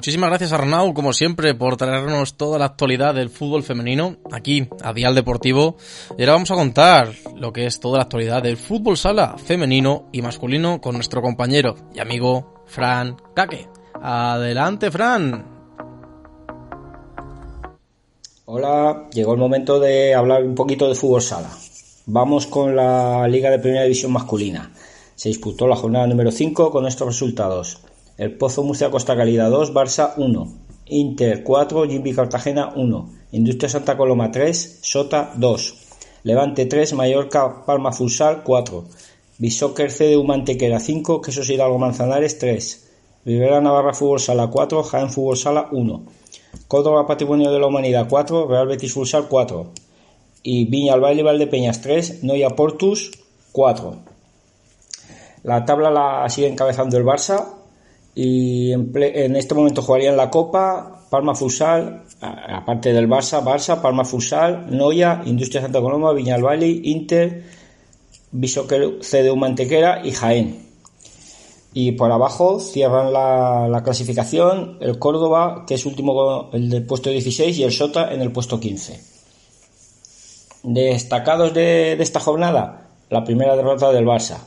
muchísimas 0.00 0.30
gracias 0.30 0.54
Arnau, 0.54 0.94
como 0.94 1.12
siempre, 1.12 1.54
por 1.54 1.76
traernos 1.76 2.38
toda 2.38 2.58
la 2.58 2.64
actualidad 2.64 3.14
del 3.14 3.28
fútbol 3.28 3.62
femenino 3.62 4.16
aquí 4.32 4.66
a 4.82 4.94
Dial 4.94 5.14
Deportivo. 5.14 5.76
Y 6.16 6.22
ahora 6.22 6.32
vamos 6.32 6.50
a 6.50 6.54
contar 6.54 7.12
lo 7.36 7.52
que 7.52 7.66
es 7.66 7.80
toda 7.80 7.98
la 7.98 8.04
actualidad 8.04 8.42
del 8.42 8.56
fútbol 8.56 8.96
sala 8.96 9.36
femenino 9.36 10.08
y 10.10 10.22
masculino 10.22 10.80
con 10.80 10.94
nuestro 10.94 11.20
compañero 11.20 11.74
y 11.94 12.00
amigo 12.00 12.64
Fran 12.64 13.14
Caque. 13.34 13.68
Adelante, 14.00 14.90
Fran. 14.90 15.44
Hola, 18.46 19.06
llegó 19.12 19.34
el 19.34 19.38
momento 19.38 19.78
de 19.78 20.14
hablar 20.14 20.44
un 20.44 20.54
poquito 20.54 20.88
de 20.88 20.94
fútbol 20.94 21.20
sala. 21.20 21.50
Vamos 22.06 22.46
con 22.46 22.74
la 22.74 23.28
Liga 23.28 23.50
de 23.50 23.58
Primera 23.58 23.82
División 23.82 24.12
masculina. 24.12 24.72
Se 25.14 25.28
disputó 25.28 25.66
la 25.66 25.76
jornada 25.76 26.06
número 26.06 26.30
5 26.30 26.70
con 26.70 26.86
estos 26.86 27.06
resultados. 27.06 27.82
El 28.20 28.36
Pozo 28.36 28.62
Murcia 28.62 28.90
Costa 28.90 29.16
Calida 29.16 29.48
2, 29.48 29.72
Barça 29.72 30.12
1. 30.18 30.58
Inter 30.88 31.42
4, 31.42 31.88
Jimmy 31.88 32.12
Cartagena 32.12 32.70
1. 32.76 33.10
Industria 33.32 33.70
Santa 33.70 33.96
Coloma 33.96 34.30
3, 34.30 34.80
Sota 34.82 35.32
2. 35.36 35.74
Levante 36.24 36.66
3, 36.66 36.92
Mallorca 36.92 37.64
Palma 37.64 37.92
Futsal 37.92 38.42
4. 38.42 38.84
Bisóquer 39.38 39.90
CDU 39.90 40.22
Mantequera 40.24 40.80
5, 40.80 41.22
Quesos 41.22 41.48
Hidalgo 41.48 41.78
Manzanares 41.78 42.38
3. 42.38 42.90
Rivera 43.24 43.62
Navarra 43.62 43.94
Fútbol 43.94 44.20
Sala 44.20 44.48
4, 44.48 44.82
Jaén 44.82 45.08
Fútbol 45.08 45.38
Sala 45.38 45.68
1. 45.72 46.02
Córdoba 46.68 47.06
Patrimonio 47.06 47.50
de 47.50 47.58
la 47.58 47.68
Humanidad 47.68 48.06
4, 48.06 48.46
Real 48.48 48.66
Betis 48.66 48.92
Futsal 48.92 49.28
4. 49.28 49.72
Y 50.42 50.66
Viña 50.66 50.92
Albaile 50.92 51.22
Valdepeñas 51.22 51.80
3, 51.80 52.22
Noia 52.22 52.50
Portus 52.50 53.12
4. 53.52 53.96
La 55.44 55.64
tabla 55.64 55.90
la 55.90 56.28
sigue 56.28 56.48
encabezando 56.48 56.98
el 56.98 57.04
Barça 57.06 57.59
y 58.22 58.74
en, 58.74 59.34
este 59.34 59.54
momento 59.54 59.80
jugarían 59.80 60.14
la 60.14 60.28
Copa, 60.28 61.06
Palma 61.08 61.34
Futsal, 61.34 62.02
aparte 62.20 62.92
del 62.92 63.08
Barça, 63.08 63.42
Barça, 63.42 63.80
Palma 63.80 64.04
Futsal, 64.04 64.66
Noya, 64.76 65.22
Industria 65.24 65.62
Santa 65.62 65.80
Coloma, 65.80 66.12
Viñalbali, 66.12 66.82
Inter, 66.84 67.44
Bishoker 68.30 68.98
CDU 69.00 69.36
Mantequera 69.36 70.02
y 70.04 70.12
Jaén. 70.12 70.66
Y 71.72 71.92
por 71.92 72.12
abajo 72.12 72.60
cierran 72.60 73.10
la, 73.10 73.80
clasificación 73.82 74.76
el 74.82 74.98
Córdoba, 74.98 75.64
que 75.66 75.72
es 75.72 75.86
último 75.86 76.50
el 76.52 76.68
del 76.68 76.84
puesto 76.84 77.08
16, 77.08 77.56
y 77.56 77.64
el 77.64 77.72
Sota 77.72 78.12
en 78.12 78.20
el 78.20 78.32
puesto 78.32 78.60
15. 78.60 79.00
Destacados 80.64 81.54
de, 81.54 81.96
de 81.96 82.02
esta 82.02 82.20
jornada, 82.20 82.90
la 83.08 83.24
primera 83.24 83.56
derrota 83.56 83.90
del 83.92 84.04
Barça 84.04 84.40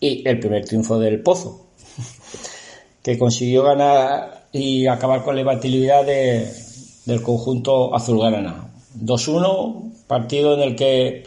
y 0.00 0.26
el 0.26 0.40
primer 0.40 0.64
triunfo 0.64 0.98
del 0.98 1.22
Pozo, 1.22 1.69
que 3.02 3.18
consiguió 3.18 3.62
ganar 3.62 4.48
y 4.52 4.86
acabar 4.86 5.22
con 5.22 5.34
la 5.34 5.42
imbatibilidad 5.42 6.04
del 6.04 7.22
conjunto 7.22 7.94
azulgrana. 7.94 8.70
2-1, 8.98 10.06
partido 10.06 10.54
en 10.54 10.60
el 10.60 10.76
que 10.76 11.24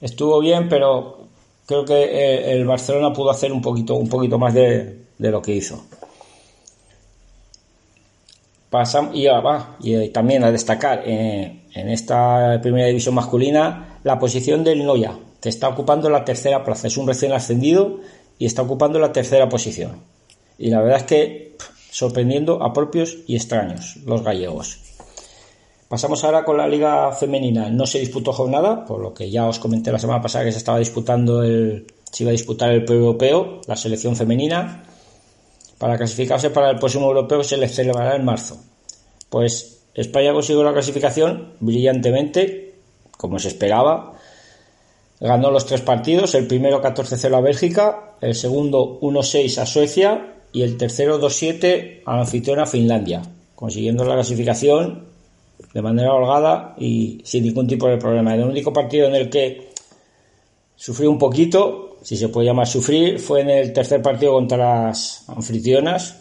estuvo 0.00 0.38
bien, 0.40 0.68
pero 0.68 1.26
creo 1.66 1.84
que 1.84 2.52
el 2.52 2.66
Barcelona 2.66 3.12
pudo 3.12 3.30
hacer 3.30 3.52
un 3.52 3.62
poquito, 3.62 3.94
un 3.94 4.08
poquito 4.08 4.38
más 4.38 4.54
de, 4.54 5.06
lo 5.18 5.40
que 5.40 5.54
hizo. 5.54 5.82
Pasamos, 8.68 9.14
y, 9.14 9.26
va, 9.26 9.76
y 9.80 10.08
también 10.08 10.44
a 10.44 10.50
destacar 10.50 11.02
eh, 11.06 11.62
en 11.72 11.88
esta 11.88 12.58
primera 12.60 12.88
división 12.88 13.14
masculina 13.14 13.98
la 14.02 14.18
posición 14.18 14.64
del 14.64 14.84
Noya, 14.84 15.16
que 15.40 15.48
está 15.48 15.68
ocupando 15.68 16.10
la 16.10 16.24
tercera 16.24 16.64
plaza. 16.64 16.88
Es 16.88 16.96
un 16.96 17.06
recién 17.06 17.32
ascendido 17.32 18.00
y 18.38 18.46
está 18.46 18.62
ocupando 18.62 18.98
la 18.98 19.12
tercera 19.12 19.48
posición. 19.48 20.13
Y 20.58 20.70
la 20.70 20.80
verdad 20.80 20.98
es 20.98 21.04
que 21.04 21.56
sorprendiendo 21.90 22.62
a 22.62 22.72
propios 22.72 23.18
y 23.26 23.36
extraños 23.36 23.98
los 24.04 24.22
gallegos. 24.22 24.80
Pasamos 25.88 26.24
ahora 26.24 26.44
con 26.44 26.56
la 26.56 26.66
liga 26.66 27.12
femenina. 27.12 27.70
No 27.70 27.86
se 27.86 28.00
disputó 28.00 28.32
jornada, 28.32 28.84
por 28.84 29.00
lo 29.00 29.14
que 29.14 29.30
ya 29.30 29.46
os 29.46 29.60
comenté 29.60 29.92
la 29.92 30.00
semana 30.00 30.20
pasada 30.20 30.44
que 30.44 30.50
se 30.50 30.58
estaba 30.58 30.80
disputando 30.80 31.44
el, 31.44 31.86
se 32.10 32.24
iba 32.24 32.30
a 32.30 32.32
disputar 32.32 32.72
el 32.72 32.90
europeo, 32.90 33.60
la 33.68 33.76
selección 33.76 34.16
femenina. 34.16 34.82
Para 35.78 35.96
clasificarse 35.96 36.50
para 36.50 36.70
el 36.70 36.78
próximo 36.80 37.06
europeo 37.06 37.44
se 37.44 37.56
les 37.56 37.72
celebrará 37.72 38.16
en 38.16 38.24
marzo. 38.24 38.58
Pues 39.30 39.84
España 39.94 40.32
consiguió 40.32 40.64
la 40.64 40.72
clasificación 40.72 41.52
brillantemente, 41.60 42.74
como 43.16 43.38
se 43.38 43.48
esperaba. 43.48 44.14
Ganó 45.20 45.52
los 45.52 45.64
tres 45.66 45.82
partidos, 45.82 46.34
el 46.34 46.48
primero 46.48 46.82
14-0 46.82 47.36
a 47.36 47.40
Bélgica, 47.40 48.14
el 48.20 48.34
segundo 48.34 48.98
1-6 49.00 49.58
a 49.58 49.66
Suecia 49.66 50.33
y 50.54 50.62
el 50.62 50.78
tercero 50.78 51.20
2-7 51.20 52.02
a 52.06 52.14
la 52.14 52.20
anfitriona 52.20 52.64
Finlandia, 52.64 53.20
consiguiendo 53.56 54.04
la 54.04 54.14
clasificación 54.14 55.04
de 55.74 55.82
manera 55.82 56.14
holgada 56.14 56.76
y 56.78 57.20
sin 57.24 57.42
ningún 57.42 57.66
tipo 57.66 57.88
de 57.88 57.98
problema. 57.98 58.34
El 58.34 58.44
único 58.44 58.72
partido 58.72 59.08
en 59.08 59.16
el 59.16 59.28
que 59.28 59.70
sufrió 60.76 61.10
un 61.10 61.18
poquito, 61.18 61.96
si 62.02 62.16
se 62.16 62.28
puede 62.28 62.46
llamar 62.46 62.68
sufrir, 62.68 63.18
fue 63.18 63.40
en 63.40 63.50
el 63.50 63.72
tercer 63.72 64.00
partido 64.00 64.32
contra 64.32 64.86
las 64.86 65.28
anfitrionas, 65.28 66.20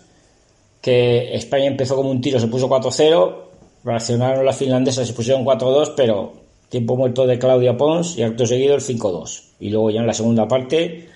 que 0.81 1.36
España 1.36 1.67
empezó 1.67 1.95
como 1.95 2.09
un 2.09 2.19
tiro, 2.19 2.39
se 2.39 2.47
puso 2.47 2.67
4-0, 2.67 3.36
reaccionaron 3.84 4.43
las 4.43 4.57
finlandesas, 4.57 5.07
se 5.07 5.13
pusieron 5.13 5.45
4-2, 5.45 5.93
pero 5.95 6.34
tiempo 6.69 6.95
muerto 6.95 7.27
de 7.27 7.38
Claudia 7.38 7.77
Pons 7.77 8.17
y 8.17 8.23
acto 8.23 8.47
seguido 8.47 8.73
el 8.73 8.81
5-2. 8.81 9.43
Y 9.59 9.69
luego 9.69 9.91
ya 9.91 10.01
en 10.01 10.07
la 10.07 10.13
segunda 10.15 10.47
parte, 10.47 11.07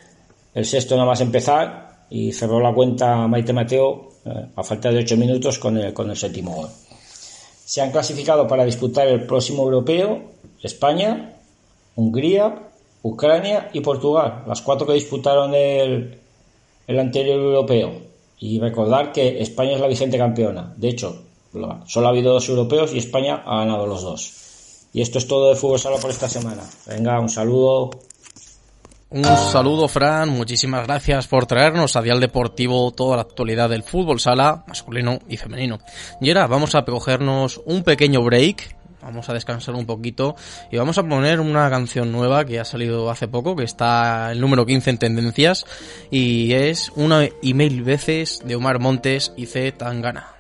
el 0.53 0.65
sexto 0.65 0.95
nada 0.95 1.07
más 1.07 1.21
empezar, 1.21 1.86
y 2.09 2.31
cerró 2.31 2.59
la 2.59 2.73
cuenta 2.73 3.27
Maite 3.27 3.53
Mateo 3.53 4.09
eh, 4.25 4.47
a 4.55 4.63
falta 4.63 4.91
de 4.91 4.99
8 4.99 5.17
minutos 5.17 5.59
con 5.59 5.77
el, 5.77 5.93
con 5.93 6.09
el 6.09 6.17
séptimo 6.17 6.55
gol. 6.55 6.69
Se 7.65 7.81
han 7.81 7.91
clasificado 7.91 8.47
para 8.47 8.65
disputar 8.65 9.07
el 9.07 9.25
próximo 9.25 9.63
europeo 9.63 10.21
España, 10.61 11.33
Hungría, 11.95 12.69
Ucrania 13.03 13.69
y 13.73 13.81
Portugal, 13.81 14.43
las 14.47 14.61
cuatro 14.61 14.87
que 14.87 14.93
disputaron 14.93 15.53
el, 15.53 16.19
el 16.87 16.99
anterior 16.99 17.39
europeo. 17.39 18.07
Y 18.39 18.59
recordar 18.59 19.11
que 19.11 19.41
España 19.41 19.73
es 19.73 19.81
la 19.81 19.87
vigente 19.87 20.17
campeona. 20.17 20.73
De 20.77 20.89
hecho, 20.89 21.23
solo 21.85 22.07
ha 22.07 22.09
habido 22.09 22.33
dos 22.33 22.47
europeos 22.49 22.93
y 22.93 22.99
España 22.99 23.43
ha 23.45 23.59
ganado 23.59 23.87
los 23.87 24.03
dos. 24.03 24.33
Y 24.93 25.01
esto 25.01 25.17
es 25.17 25.27
todo 25.27 25.49
de 25.49 25.55
fútbol 25.55 25.79
sala 25.79 25.97
por 25.97 26.11
esta 26.11 26.29
semana. 26.29 26.63
Venga, 26.85 27.19
un 27.19 27.29
saludo. 27.29 27.91
Un 29.09 29.23
saludo, 29.23 29.87
Fran. 29.87 30.27
Muchísimas 30.27 30.85
gracias 30.85 31.27
por 31.27 31.45
traernos 31.45 31.95
a 31.95 32.01
Dial 32.01 32.19
Deportivo 32.19 32.91
toda 32.91 33.15
la 33.15 33.21
actualidad 33.21 33.69
del 33.69 33.83
fútbol 33.83 34.19
sala, 34.19 34.65
masculino 34.67 35.19
y 35.29 35.37
femenino. 35.37 35.79
Y 36.19 36.29
ahora 36.29 36.47
vamos 36.47 36.75
a 36.75 36.83
cogernos 36.83 37.61
un 37.65 37.83
pequeño 37.83 38.21
break. 38.21 38.75
Vamos 39.01 39.29
a 39.29 39.33
descansar 39.33 39.75
un 39.75 39.85
poquito 39.85 40.35
y 40.69 40.75
vamos 40.75 40.97
a 40.97 41.03
poner 41.03 41.39
una 41.39 41.69
canción 41.69 42.11
nueva 42.11 42.43
que 42.43 42.59
ha 42.59 42.65
salido 42.65 43.09
hace 43.09 43.29
poco, 43.29 43.55
que 43.55 43.63
está 43.63 44.29
el 44.33 44.41
número 44.41 44.65
15 44.65 44.89
en 44.89 44.97
tendencias 44.97 45.65
y 46.11 46.51
es 46.51 46.91
una 46.95 47.29
y 47.41 47.53
mil 47.53 47.83
veces 47.83 48.41
de 48.43 48.55
Omar 48.57 48.79
Montes 48.79 49.31
y 49.37 49.45
C. 49.45 49.71
Tangana. 49.71 50.36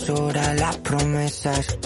Deshora. 0.00 0.54
Las 0.54 0.76
promesas 0.78 1.78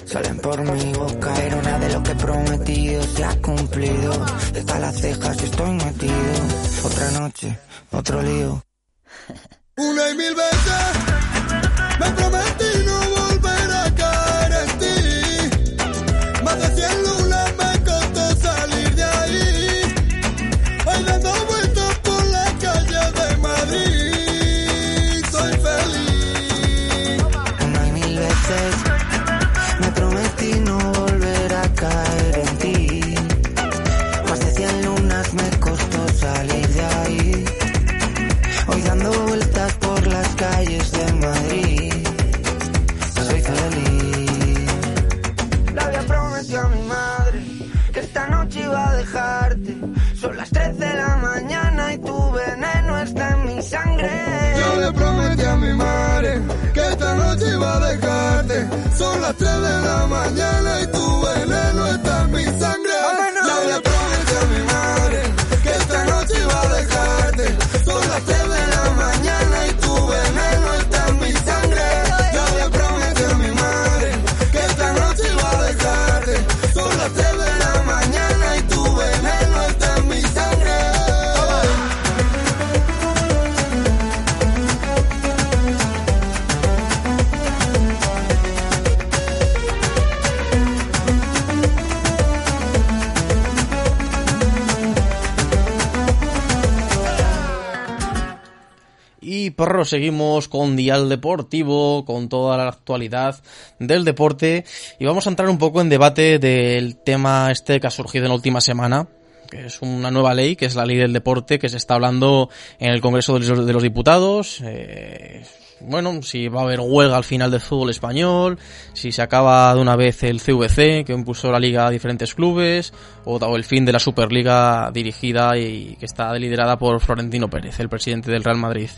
Seguimos 99.85 100.49
con 100.49 100.77
Dial 100.77 101.09
Deportivo, 101.09 102.05
con 102.05 102.29
toda 102.29 102.57
la 102.57 102.69
actualidad 102.69 103.37
del 103.79 104.05
deporte. 104.05 104.65
Y 104.99 105.07
vamos 105.07 105.27
a 105.27 105.31
entrar 105.31 105.49
un 105.49 105.59
poco 105.59 105.81
en 105.81 105.89
debate 105.89 106.39
del 106.39 106.97
tema 106.97 107.51
este 107.51 107.81
que 107.81 107.87
ha 107.87 107.91
surgido 107.91 108.25
en 108.25 108.31
la 108.31 108.37
última 108.37 108.61
semana, 108.61 109.09
que 109.51 109.67
es 109.67 109.81
una 109.83 110.11
nueva 110.11 110.35
ley, 110.35 110.57
que 110.57 110.67
es 110.67 110.75
la 110.75 110.87
ley 110.87 110.97
del 110.97 111.13
deporte, 111.13 111.59
que 111.59 111.69
se 111.69 111.77
está 111.77 111.95
hablando 111.95 112.49
en 112.79 112.91
el 112.93 113.01
Congreso 113.01 113.39
de 113.39 113.73
los 113.73 113.83
Diputados. 113.83 114.61
Eh, 114.65 115.45
bueno, 115.81 116.23
si 116.23 116.49
va 116.49 116.61
a 116.61 116.65
haber 116.65 116.81
huelga 116.81 117.17
al 117.17 117.25
final 117.25 117.51
del 117.51 117.61
fútbol 117.61 117.91
español, 117.91 118.59
si 118.95 119.13
se 119.13 119.23
acaba 119.23 119.75
de 119.75 119.81
una 119.81 119.97
vez 119.97 120.23
el 120.23 120.41
CVC, 120.41 121.05
que 121.05 121.13
impulsó 121.13 121.53
la 121.53 121.59
liga 121.59 121.87
a 121.87 121.91
diferentes 121.91 122.35
clubes, 122.35 122.93
o, 123.25 123.37
o 123.37 123.57
el 123.57 123.65
fin 123.65 123.85
de 123.85 123.93
la 123.93 123.99
Superliga 123.99 124.91
dirigida 124.93 125.59
y 125.59 125.97
que 125.97 126.07
está 126.07 126.33
liderada 126.35 126.79
por 126.79 127.01
Florentino 127.01 127.51
Pérez, 127.51 127.81
el 127.81 127.89
presidente 127.89 128.31
del 128.31 128.45
Real 128.45 128.57
Madrid. 128.57 128.91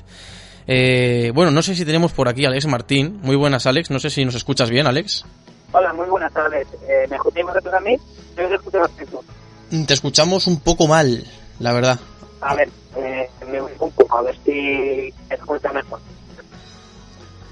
Eh, 0.66 1.30
bueno, 1.34 1.50
no 1.50 1.62
sé 1.62 1.74
si 1.74 1.84
tenemos 1.84 2.12
por 2.12 2.28
aquí 2.28 2.44
a 2.44 2.48
Alex 2.48 2.66
Martín. 2.66 3.20
Muy 3.22 3.36
buenas, 3.36 3.66
Alex. 3.66 3.90
No 3.90 3.98
sé 3.98 4.10
si 4.10 4.24
nos 4.24 4.34
escuchas 4.34 4.70
bien, 4.70 4.86
Alex. 4.86 5.24
Hola, 5.72 5.92
muy 5.92 6.08
buenas 6.08 6.32
tardes. 6.32 6.66
Eh, 6.88 7.06
¿Me 7.08 7.16
escucháis 7.16 7.46
vosotros 7.46 7.74
a 7.74 7.80
mí? 7.80 7.96
Yo 8.36 8.46
os 8.46 8.52
escucho 8.52 8.80
perfecto. 8.80 9.24
Te 9.86 9.94
escuchamos 9.94 10.46
un 10.46 10.60
poco 10.60 10.86
mal, 10.86 11.24
la 11.58 11.72
verdad. 11.72 11.98
A 12.40 12.54
ver, 12.54 12.68
eh, 12.96 13.28
me 13.50 13.60
voy 13.60 13.72
un 13.78 13.90
poco, 13.90 14.18
a 14.18 14.22
ver 14.22 14.36
si 14.44 15.12
se 15.28 15.34
escucha 15.34 15.72
mejor. 15.72 16.00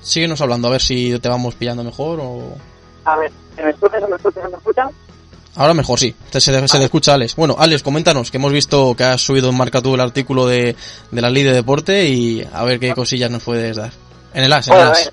Síguenos 0.01 0.41
hablando, 0.41 0.69
a 0.69 0.73
ver 0.73 0.81
si 0.81 1.19
te 1.19 1.29
vamos 1.29 1.55
pillando 1.55 1.83
mejor 1.83 2.21
o... 2.21 2.57
A 3.05 3.17
ver, 3.17 3.33
¿se 3.57 3.63
me 3.63 3.71
escucha, 3.71 4.01
se 4.01 4.07
me 4.07 4.17
escucha, 4.17 4.43
se 4.43 4.49
me 4.49 4.57
escucha? 4.57 4.91
Ahora 5.57 5.75
mejor, 5.75 5.99
sí. 5.99 6.15
Se, 6.31 6.41
se, 6.41 6.69
se 6.69 6.79
le 6.79 6.85
escucha 6.85 7.13
a 7.13 7.15
Alex. 7.15 7.37
Bueno, 7.37 7.57
Alex, 7.59 7.83
coméntanos, 7.83 8.31
que 8.31 8.39
hemos 8.39 8.53
visto 8.53 8.95
que 8.97 9.05
has 9.05 9.21
subido 9.21 9.51
en 9.51 9.57
Marca 9.57 9.81
tú 9.81 9.95
el 9.95 10.01
artículo 10.01 10.47
de, 10.47 10.75
de 11.11 11.21
la 11.21 11.31
ley 11.31 11.45
de 11.45 11.53
deporte 11.53 12.07
y 12.07 12.47
a 12.53 12.65
ver 12.65 12.81
qué 12.81 12.93
cosillas 12.95 13.31
nos 13.31 13.43
puedes 13.43 13.77
dar. 13.77 13.91
En 14.33 14.45
el 14.45 14.53
as, 14.53 14.67
en 14.67 14.75
el 14.75 14.81
as. 14.81 15.13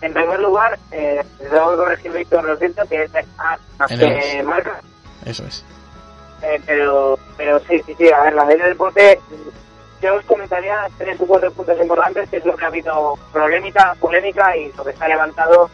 en 0.00 0.12
primer 0.14 0.40
lugar, 0.40 0.78
eh, 0.90 1.22
tengo 1.38 1.70
que 1.70 1.76
corregir 1.76 2.12
Víctor, 2.12 2.44
lo 2.44 2.56
siento, 2.56 2.82
que 2.88 3.02
es 3.02 3.10
A 3.36 3.58
más 3.78 3.90
En 3.90 3.98
que 3.98 4.42
marca. 4.42 4.80
Eso 5.26 5.44
es. 5.44 5.62
Eh, 6.42 6.60
pero, 6.66 7.18
pero 7.36 7.60
sí, 7.68 7.80
sí, 7.86 7.94
sí, 7.98 8.10
a 8.10 8.22
ver, 8.22 8.32
la 8.32 8.44
ley 8.46 8.58
de 8.58 8.68
deporte, 8.68 9.20
yo 10.02 10.16
os 10.16 10.24
comentaría 10.24 10.88
tres 10.98 11.20
o 11.20 11.26
cuatro 11.26 11.52
puntos 11.52 11.78
importantes, 11.80 12.28
que 12.30 12.38
es 12.38 12.44
lo 12.44 12.56
que 12.56 12.64
ha 12.64 12.68
habido 12.68 13.16
polémica, 13.32 13.94
polémica 14.00 14.56
y 14.56 14.72
lo 14.72 14.84
que 14.84 14.92
se 14.92 15.04
ha 15.04 15.08
levantado 15.08 15.70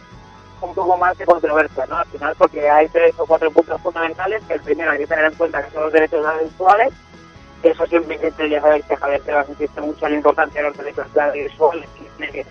un 0.67 0.75
poco 0.75 0.97
más 0.97 1.17
de 1.19 1.27
controversia, 1.27 1.87
¿no? 1.87 1.97
Al 1.97 2.07
final, 2.07 2.35
porque 2.37 2.69
hay 2.69 2.89
tres 2.89 3.15
o 3.19 3.27
cuatro 3.27 3.51
puntos 3.51 3.81
fundamentales, 3.81 4.43
que 4.47 4.55
el 4.55 4.61
primero 4.61 4.91
hay 4.91 4.99
que 4.99 5.07
tener 5.07 5.27
en 5.27 5.35
cuenta 5.35 5.65
que 5.65 5.71
son 5.73 5.85
los 5.85 5.93
derechos 5.93 6.25
audiovisuales, 6.25 6.93
que 7.63 7.71
eso 7.71 7.87
siempre 7.87 8.17
insiste, 8.17 8.49
ya 8.49 8.61
sabéis 8.61 8.85
que 8.85 8.97
Javier 8.97 9.21
Tebas 9.23 9.49
insiste 9.49 9.81
mucho 9.81 10.07
en 10.07 10.13
la 10.13 10.19
importancia 10.19 10.63
de 10.63 10.69
los 10.69 10.77
derechos 10.77 11.07
audiovisuales 11.17 11.89
que, 12.19 12.47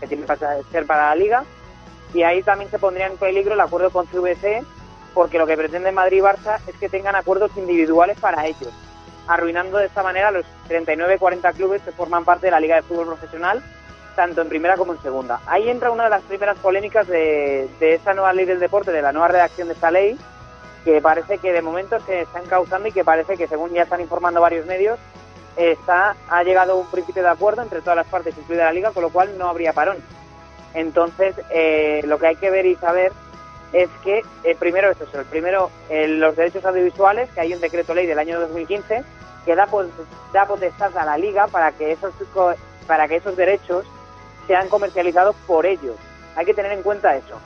que 0.00 0.06
tiene 0.06 0.26
que 0.26 0.36
ser 0.70 0.86
para 0.86 1.08
la 1.08 1.14
liga, 1.14 1.44
y 2.12 2.22
ahí 2.22 2.42
también 2.42 2.70
se 2.70 2.78
pondría 2.78 3.06
en 3.06 3.16
peligro 3.16 3.54
el 3.54 3.60
acuerdo 3.60 3.90
con 3.90 4.06
CVC, 4.06 4.64
porque 5.14 5.38
lo 5.38 5.46
que 5.46 5.56
pretende 5.56 5.92
Madrid 5.92 6.18
y 6.18 6.20
Barça 6.20 6.60
es 6.66 6.76
que 6.76 6.88
tengan 6.88 7.16
acuerdos 7.16 7.50
individuales 7.56 8.18
para 8.18 8.46
ellos, 8.46 8.72
arruinando 9.26 9.78
de 9.78 9.86
esta 9.86 10.02
manera 10.02 10.30
los 10.30 10.44
39-40 10.68 11.54
clubes 11.54 11.82
que 11.82 11.92
forman 11.92 12.24
parte 12.24 12.46
de 12.46 12.52
la 12.52 12.60
Liga 12.60 12.76
de 12.76 12.82
Fútbol 12.82 13.06
Profesional, 13.06 13.62
tanto 14.14 14.42
en 14.42 14.48
primera 14.48 14.76
como 14.76 14.92
en 14.92 15.02
segunda. 15.02 15.40
Ahí 15.46 15.68
entra 15.68 15.90
una 15.90 16.04
de 16.04 16.10
las 16.10 16.22
primeras 16.22 16.58
polémicas 16.58 17.06
de, 17.06 17.68
de 17.78 17.94
esta 17.94 18.14
nueva 18.14 18.32
ley 18.32 18.44
del 18.44 18.60
deporte, 18.60 18.92
de 18.92 19.02
la 19.02 19.12
nueva 19.12 19.28
redacción 19.28 19.68
de 19.68 19.74
esta 19.74 19.90
ley, 19.90 20.18
que 20.84 21.00
parece 21.00 21.38
que 21.38 21.52
de 21.52 21.62
momento 21.62 21.98
se 22.00 22.22
están 22.22 22.46
causando 22.46 22.88
y 22.88 22.92
que 22.92 23.04
parece 23.04 23.36
que, 23.36 23.46
según 23.46 23.72
ya 23.72 23.82
están 23.82 24.00
informando 24.00 24.40
varios 24.40 24.66
medios, 24.66 24.98
está 25.56 26.16
ha 26.28 26.42
llegado 26.42 26.76
un 26.76 26.90
principio 26.90 27.22
de 27.22 27.28
acuerdo 27.28 27.62
entre 27.62 27.80
todas 27.80 27.96
las 27.96 28.06
partes, 28.06 28.36
incluida 28.36 28.64
la 28.64 28.72
Liga, 28.72 28.90
con 28.92 29.02
lo 29.02 29.10
cual 29.10 29.36
no 29.38 29.48
habría 29.48 29.72
parón. 29.72 29.98
Entonces, 30.74 31.34
eh, 31.50 32.02
lo 32.06 32.18
que 32.18 32.28
hay 32.28 32.36
que 32.36 32.50
ver 32.50 32.66
y 32.66 32.76
saber 32.76 33.12
es 33.72 33.88
que, 34.02 34.22
eh, 34.44 34.56
primero 34.58 34.90
es 34.90 34.96
el 35.12 35.24
primero, 35.26 35.70
eh, 35.88 36.08
los 36.08 36.36
derechos 36.36 36.64
audiovisuales, 36.64 37.30
que 37.30 37.40
hay 37.40 37.54
un 37.54 37.60
decreto 37.60 37.94
ley 37.94 38.06
del 38.06 38.18
año 38.18 38.40
2015 38.40 39.02
que 39.44 39.54
da, 39.54 39.68
da 40.32 40.46
potestad 40.46 40.96
a 40.96 41.04
la 41.04 41.16
Liga 41.16 41.46
para 41.48 41.72
que 41.72 41.92
esos, 41.92 42.12
para 42.86 43.08
que 43.08 43.16
esos 43.16 43.36
derechos 43.36 43.86
sean 44.46 44.68
comercializados 44.68 45.36
por 45.46 45.66
ellos. 45.66 45.96
Hay 46.36 46.46
que 46.46 46.54
tener 46.54 46.72
en 46.72 46.82
cuenta 46.82 47.16
eso. 47.16 47.40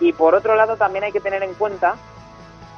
Y 0.00 0.12
por 0.12 0.34
otro 0.34 0.54
lado, 0.56 0.76
también 0.76 1.04
hay 1.04 1.12
que 1.12 1.20
tener 1.20 1.42
en 1.42 1.54
cuenta 1.54 1.96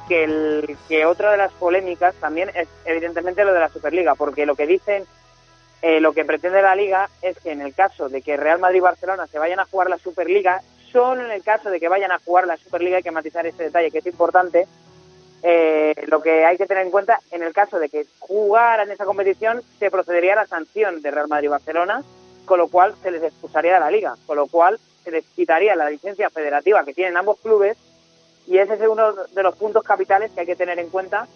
que, 0.07 0.23
el, 0.23 0.77
que 0.87 1.05
otra 1.05 1.31
de 1.31 1.37
las 1.37 1.51
polémicas 1.53 2.15
también 2.15 2.49
es 2.55 2.67
evidentemente 2.85 3.45
lo 3.45 3.53
de 3.53 3.59
la 3.59 3.69
Superliga, 3.69 4.15
porque 4.15 4.45
lo 4.45 4.55
que 4.55 4.67
dicen, 4.67 5.05
eh, 5.81 6.01
lo 6.01 6.13
que 6.13 6.25
pretende 6.25 6.61
la 6.61 6.75
Liga 6.75 7.09
es 7.21 7.37
que 7.39 7.51
en 7.51 7.61
el 7.61 7.73
caso 7.73 8.09
de 8.09 8.21
que 8.21 8.37
Real 8.37 8.59
Madrid 8.59 8.77
y 8.77 8.81
Barcelona 8.81 9.27
se 9.27 9.39
vayan 9.39 9.59
a 9.59 9.65
jugar 9.65 9.89
la 9.89 9.97
Superliga, 9.97 10.61
solo 10.91 11.23
en 11.23 11.31
el 11.31 11.43
caso 11.43 11.69
de 11.69 11.79
que 11.79 11.87
vayan 11.87 12.11
a 12.11 12.19
jugar 12.19 12.47
la 12.47 12.57
Superliga, 12.57 12.97
hay 12.97 13.03
que 13.03 13.11
matizar 13.11 13.45
este 13.45 13.63
detalle 13.63 13.91
que 13.91 13.99
es 13.99 14.05
importante, 14.05 14.67
eh, 15.41 15.93
lo 16.07 16.21
que 16.21 16.45
hay 16.45 16.57
que 16.57 16.65
tener 16.65 16.85
en 16.85 16.91
cuenta, 16.91 17.19
en 17.31 17.43
el 17.43 17.53
caso 17.53 17.79
de 17.79 17.89
que 17.89 18.05
jugaran 18.19 18.91
esa 18.91 19.05
competición, 19.05 19.61
se 19.77 19.89
procedería 19.91 20.33
a 20.33 20.37
la 20.37 20.47
sanción 20.47 21.01
de 21.01 21.11
Real 21.11 21.27
Madrid 21.29 21.45
y 21.45 21.49
Barcelona, 21.49 22.03
con 22.49 22.57
lo 22.57 22.67
cual 22.67 22.95
se 23.03 23.11
les 23.11 23.21
expulsaría 23.21 23.75
de 23.75 23.79
la 23.79 23.91
liga, 23.91 24.15
con 24.25 24.35
lo 24.35 24.47
cual 24.47 24.79
se 25.03 25.11
les 25.11 25.23
quitaría 25.35 25.75
la 25.75 25.87
licencia 25.87 26.31
federativa 26.31 26.83
que 26.83 26.95
tienen 26.95 27.15
ambos 27.15 27.37
clubes 27.39 27.77
y 28.47 28.57
ese 28.57 28.73
es 28.73 28.81
uno 28.81 29.13
de 29.13 29.43
los 29.43 29.55
puntos 29.55 29.83
capitales 29.83 30.31
que 30.31 30.39
hay 30.39 30.45
que 30.47 30.55
tener 30.55 30.79
en 30.79 30.89
cuenta 30.89 31.27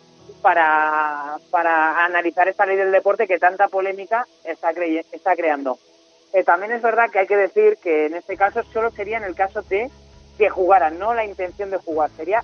para, 0.41 1.38
para 1.51 2.03
analizar 2.03 2.47
esta 2.47 2.66
ley 2.66 2.78
del 2.78 2.91
deporte 2.91 3.28
que 3.28 3.38
tanta 3.38 3.68
polémica 3.68 4.26
está, 4.43 4.72
está 4.72 5.36
creando. 5.36 5.78
Eh, 6.34 6.43
también 6.43 6.72
es 6.72 6.82
verdad 6.82 7.11
que 7.11 7.20
hay 7.20 7.28
que 7.28 7.38
decir 7.38 7.78
que 7.78 8.07
en 8.07 8.16
este 8.16 8.36
caso 8.36 8.64
solo 8.74 8.89
sería 8.89 9.18
en 9.18 9.24
el 9.24 9.36
caso 9.36 9.61
de 9.61 9.91
que 10.39 10.49
jugaran, 10.49 10.97
no 10.97 11.14
la 11.14 11.26
intención 11.26 11.70
de 11.70 11.78
jugar, 11.78 12.09
sería 12.18 12.43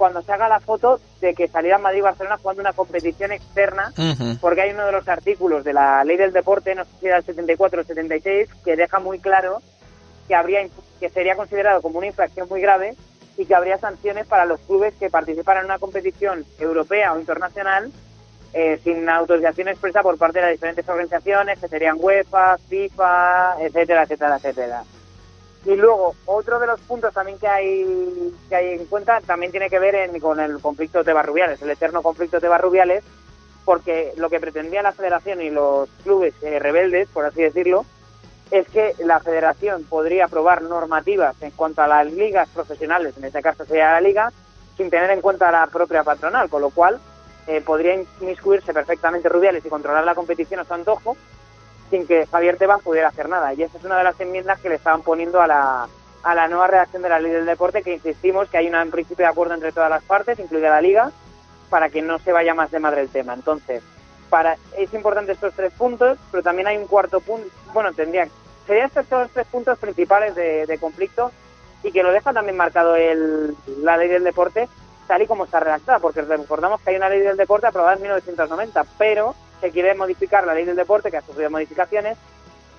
cuando 0.00 0.22
se 0.22 0.32
haga 0.32 0.48
la 0.48 0.60
foto 0.60 0.98
de 1.20 1.34
que 1.34 1.46
saliera 1.46 1.76
Madrid 1.76 1.98
y 1.98 2.00
Barcelona 2.00 2.38
jugando 2.38 2.62
una 2.62 2.72
competición 2.72 3.32
externa 3.32 3.92
porque 4.40 4.62
hay 4.62 4.70
uno 4.70 4.86
de 4.86 4.92
los 4.92 5.06
artículos 5.08 5.62
de 5.62 5.74
la 5.74 6.02
ley 6.04 6.16
del 6.16 6.32
deporte, 6.32 6.74
no 6.74 6.86
sé 6.86 6.90
si 6.98 7.06
era 7.06 7.18
el 7.18 7.24
74 7.24 7.76
o 7.76 7.80
el 7.82 7.86
76, 7.86 8.48
que 8.64 8.76
deja 8.76 8.98
muy 8.98 9.18
claro 9.18 9.60
que 10.26 10.34
habría 10.34 10.66
que 10.98 11.10
sería 11.10 11.36
considerado 11.36 11.82
como 11.82 11.98
una 11.98 12.06
infracción 12.06 12.48
muy 12.48 12.62
grave 12.62 12.94
y 13.36 13.44
que 13.44 13.54
habría 13.54 13.76
sanciones 13.76 14.26
para 14.26 14.46
los 14.46 14.58
clubes 14.60 14.94
que 14.94 15.10
participaran 15.10 15.64
en 15.64 15.66
una 15.66 15.78
competición 15.78 16.46
europea 16.58 17.12
o 17.12 17.20
internacional 17.20 17.92
eh, 18.54 18.80
sin 18.82 19.06
autorización 19.06 19.68
expresa 19.68 20.02
por 20.02 20.16
parte 20.16 20.38
de 20.38 20.46
las 20.46 20.52
diferentes 20.52 20.88
organizaciones, 20.88 21.58
que 21.58 21.68
serían 21.68 21.98
UEFA, 22.00 22.56
FIFA, 22.70 23.56
etcétera, 23.60 24.04
etcétera, 24.04 24.36
etcétera. 24.36 24.82
Y 25.66 25.76
luego, 25.76 26.14
otro 26.24 26.58
de 26.58 26.66
los 26.66 26.80
puntos 26.80 27.12
también 27.12 27.38
que 27.38 27.46
hay 27.46 28.32
que 28.48 28.56
hay 28.56 28.68
en 28.74 28.86
cuenta 28.86 29.20
también 29.20 29.50
tiene 29.52 29.68
que 29.68 29.78
ver 29.78 29.94
en- 29.94 30.18
con 30.20 30.40
el 30.40 30.58
conflicto 30.60 31.04
de 31.04 31.12
Barrubiales, 31.12 31.60
el 31.60 31.70
eterno 31.70 32.02
conflicto 32.02 32.40
de 32.40 32.48
Barrubiales, 32.48 33.04
porque 33.66 34.12
lo 34.16 34.30
que 34.30 34.40
pretendía 34.40 34.82
la 34.82 34.92
federación 34.92 35.42
y 35.42 35.50
los 35.50 35.88
clubes 36.02 36.32
eh, 36.42 36.58
rebeldes, 36.58 37.08
por 37.08 37.26
así 37.26 37.42
decirlo, 37.42 37.84
es 38.50 38.66
que 38.68 38.94
la 39.00 39.20
federación 39.20 39.84
podría 39.84 40.24
aprobar 40.24 40.62
normativas 40.62 41.36
en 41.42 41.50
cuanto 41.52 41.82
a 41.82 41.86
las 41.86 42.10
ligas 42.10 42.48
profesionales, 42.48 43.14
en 43.18 43.24
este 43.24 43.42
caso 43.42 43.64
sería 43.66 43.92
la 43.92 44.00
liga, 44.00 44.32
sin 44.78 44.88
tener 44.90 45.10
en 45.10 45.20
cuenta 45.20 45.52
la 45.52 45.66
propia 45.66 46.02
patronal, 46.02 46.48
con 46.48 46.62
lo 46.62 46.70
cual 46.70 46.98
eh, 47.46 47.60
podría 47.60 47.94
inmiscuirse 48.20 48.72
perfectamente 48.72 49.28
Rubiales 49.28 49.64
y 49.64 49.68
controlar 49.68 50.04
la 50.04 50.14
competición 50.14 50.60
a 50.60 50.64
su 50.64 50.72
antojo 50.74 51.16
sin 51.90 52.06
que 52.06 52.26
Javier 52.26 52.56
Tebas 52.56 52.82
pudiera 52.82 53.08
hacer 53.08 53.28
nada. 53.28 53.52
Y 53.52 53.62
esa 53.62 53.76
es 53.76 53.84
una 53.84 53.98
de 53.98 54.04
las 54.04 54.18
enmiendas 54.20 54.60
que 54.60 54.68
le 54.68 54.76
estaban 54.76 55.02
poniendo 55.02 55.40
a 55.40 55.46
la, 55.46 55.88
a 56.22 56.34
la 56.34 56.48
nueva 56.48 56.68
redacción 56.68 57.02
de 57.02 57.08
la 57.08 57.20
ley 57.20 57.32
del 57.32 57.46
deporte, 57.46 57.82
que 57.82 57.94
insistimos 57.94 58.48
que 58.48 58.58
hay 58.58 58.68
una, 58.68 58.82
en 58.82 58.90
principio 58.90 59.24
de 59.24 59.30
acuerdo 59.30 59.54
entre 59.54 59.72
todas 59.72 59.90
las 59.90 60.02
partes, 60.02 60.38
incluida 60.38 60.70
la 60.70 60.80
liga, 60.80 61.10
para 61.68 61.88
que 61.88 62.02
no 62.02 62.18
se 62.18 62.32
vaya 62.32 62.54
más 62.54 62.70
de 62.70 62.80
madre 62.80 63.02
el 63.02 63.08
tema. 63.08 63.34
Entonces, 63.34 63.82
para 64.28 64.56
es 64.76 64.94
importante 64.94 65.32
estos 65.32 65.54
tres 65.54 65.72
puntos, 65.72 66.18
pero 66.30 66.42
también 66.42 66.68
hay 66.68 66.76
un 66.76 66.86
cuarto 66.86 67.20
punto, 67.20 67.48
bueno, 67.74 67.92
tendría, 67.92 68.28
serían 68.66 68.86
estos 68.86 69.06
son 69.06 69.22
los 69.22 69.30
tres 69.32 69.46
puntos 69.48 69.78
principales 69.78 70.34
de, 70.34 70.66
de 70.66 70.78
conflicto 70.78 71.32
y 71.82 71.90
que 71.90 72.02
lo 72.02 72.12
deja 72.12 72.32
también 72.32 72.56
marcado 72.56 72.94
el, 72.94 73.56
la 73.82 73.96
ley 73.96 74.08
del 74.08 74.24
deporte 74.24 74.68
tal 75.08 75.22
y 75.22 75.26
como 75.26 75.44
está 75.44 75.58
redactada, 75.58 75.98
porque 75.98 76.22
recordamos 76.22 76.80
que 76.80 76.90
hay 76.90 76.96
una 76.96 77.08
ley 77.08 77.18
del 77.18 77.36
deporte 77.36 77.66
aprobada 77.66 77.96
en 77.96 78.02
1990, 78.02 78.84
pero 78.96 79.34
se 79.60 79.70
quiere 79.70 79.94
modificar 79.94 80.46
la 80.46 80.54
ley 80.54 80.64
del 80.64 80.76
deporte, 80.76 81.10
que 81.10 81.16
ha 81.18 81.22
sufrido 81.22 81.50
modificaciones, 81.50 82.16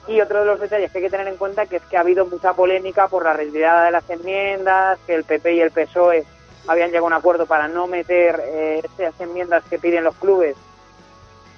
y 0.07 0.19
otro 0.19 0.39
de 0.39 0.45
los 0.45 0.59
detalles 0.59 0.91
que 0.91 0.97
hay 0.97 1.03
que 1.03 1.09
tener 1.11 1.27
en 1.27 1.37
cuenta 1.37 1.65
que 1.67 1.75
es 1.77 1.83
que 1.83 1.95
ha 1.97 2.01
habido 2.01 2.25
mucha 2.25 2.53
polémica 2.53 3.07
por 3.07 3.23
la 3.23 3.33
retirada 3.33 3.85
de 3.85 3.91
las 3.91 4.09
enmiendas, 4.09 4.97
que 5.05 5.13
el 5.13 5.23
PP 5.23 5.53
y 5.53 5.61
el 5.61 5.71
PSOE 5.71 6.25
habían 6.67 6.89
llegado 6.89 7.05
a 7.05 7.07
un 7.07 7.13
acuerdo 7.13 7.45
para 7.45 7.67
no 7.67 7.87
meter 7.87 8.41
eh, 8.45 8.81
esas 8.97 9.19
enmiendas 9.21 9.63
que 9.69 9.77
piden 9.79 10.03
los 10.03 10.15
clubes. 10.15 10.55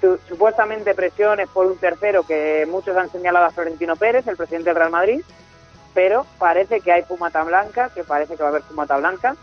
Su- 0.00 0.18
supuestamente 0.28 0.94
presiones 0.94 1.48
por 1.48 1.66
un 1.66 1.78
tercero 1.78 2.24
que 2.24 2.66
muchos 2.70 2.96
han 2.96 3.10
señalado 3.10 3.46
a 3.46 3.50
Florentino 3.50 3.96
Pérez, 3.96 4.26
el 4.26 4.36
presidente 4.36 4.70
del 4.70 4.76
Real 4.76 4.90
Madrid, 4.90 5.22
pero 5.94 6.26
parece 6.38 6.80
que 6.80 6.92
hay 6.92 7.02
fumata 7.04 7.42
blanca, 7.44 7.88
que 7.94 8.04
parece 8.04 8.36
que 8.36 8.42
va 8.42 8.48
a 8.48 8.52
haber 8.52 8.62
fumata 8.62 8.96
blanca, 8.98 9.36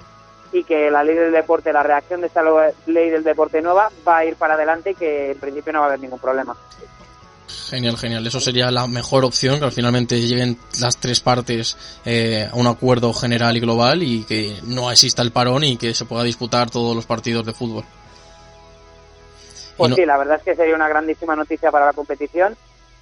y 0.52 0.64
que 0.64 0.92
la 0.92 1.04
ley 1.04 1.16
del 1.16 1.32
deporte, 1.32 1.72
la 1.72 1.84
reacción 1.84 2.22
de 2.22 2.28
esta 2.28 2.42
ley 2.86 3.10
del 3.10 3.24
deporte 3.24 3.62
nueva 3.62 3.90
va 4.08 4.18
a 4.18 4.26
ir 4.26 4.36
para 4.36 4.56
adelante 4.56 4.92
y 4.92 4.96
que 4.96 5.32
en 5.32 5.40
principio 5.40 5.72
no 5.74 5.80
va 5.80 5.86
a 5.86 5.88
haber 5.90 6.00
ningún 6.02 6.20
problema. 6.20 6.56
Genial, 7.70 7.98
genial. 7.98 8.26
Eso 8.28 8.40
sería 8.40 8.70
la 8.72 8.88
mejor 8.88 9.24
opción, 9.26 9.60
que 9.60 9.72
finalmente 9.72 10.20
lleguen 10.20 10.58
las 10.80 10.98
tres 10.98 11.20
partes 11.22 11.78
eh, 12.06 12.48
a 12.52 12.56
un 12.56 12.68
acuerdo 12.68 13.14
general 13.14 13.56
y 13.56 13.60
global 13.62 14.04
y 14.04 14.24
que 14.24 14.58
no 14.64 14.92
exista 14.92 15.22
el 15.22 15.32
parón 15.32 15.64
y 15.64 15.78
que 15.78 15.94
se 15.94 16.06
pueda 16.06 16.24
disputar 16.24 16.70
todos 16.70 16.96
los 16.96 17.06
partidos 17.06 17.46
de 17.46 17.54
fútbol. 17.54 17.84
Pues 19.78 19.90
no- 19.90 19.96
sí, 19.96 20.06
la 20.06 20.18
verdad 20.18 20.38
es 20.38 20.44
que 20.44 20.56
sería 20.56 20.76
una 20.76 20.88
grandísima 20.90 21.36
noticia 21.36 21.72
para 21.72 21.86
la 21.88 21.94
competición, 21.94 22.56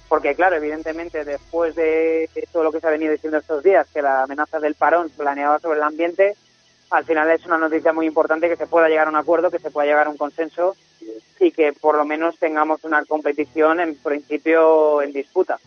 porque 0.08 0.34
claro, 0.34 0.56
evidentemente 0.56 1.24
después 1.24 1.74
de 1.74 2.28
todo 2.52 2.62
lo 2.64 2.72
que 2.72 2.80
se 2.80 2.86
ha 2.86 2.90
venido 2.90 3.12
diciendo 3.12 3.38
estos 3.38 3.62
días, 3.62 3.86
que 3.92 4.02
la 4.02 4.22
amenaza 4.22 4.58
del 4.60 4.74
parón 4.74 5.10
planeaba 5.16 5.58
sobre 5.58 5.78
el 5.78 5.84
ambiente, 5.84 6.34
al 6.90 7.04
final 7.04 7.30
es 7.30 7.44
una 7.46 7.58
noticia 7.58 7.92
muy 7.92 8.06
importante 8.06 8.48
que 8.48 8.56
se 8.56 8.66
pueda 8.66 8.88
llegar 8.88 9.06
a 9.06 9.10
un 9.10 9.16
acuerdo, 9.16 9.50
que 9.50 9.58
se 9.58 9.70
pueda 9.70 9.86
llegar 9.86 10.06
a 10.06 10.10
un 10.10 10.16
consenso 10.16 10.76
y 11.38 11.52
que 11.52 11.72
por 11.72 11.96
lo 11.96 12.04
menos 12.04 12.36
tengamos 12.38 12.84
una 12.84 13.04
competición 13.04 13.80
en 13.80 13.94
principio 13.96 15.00
en 15.02 15.12
disputa. 15.12 15.58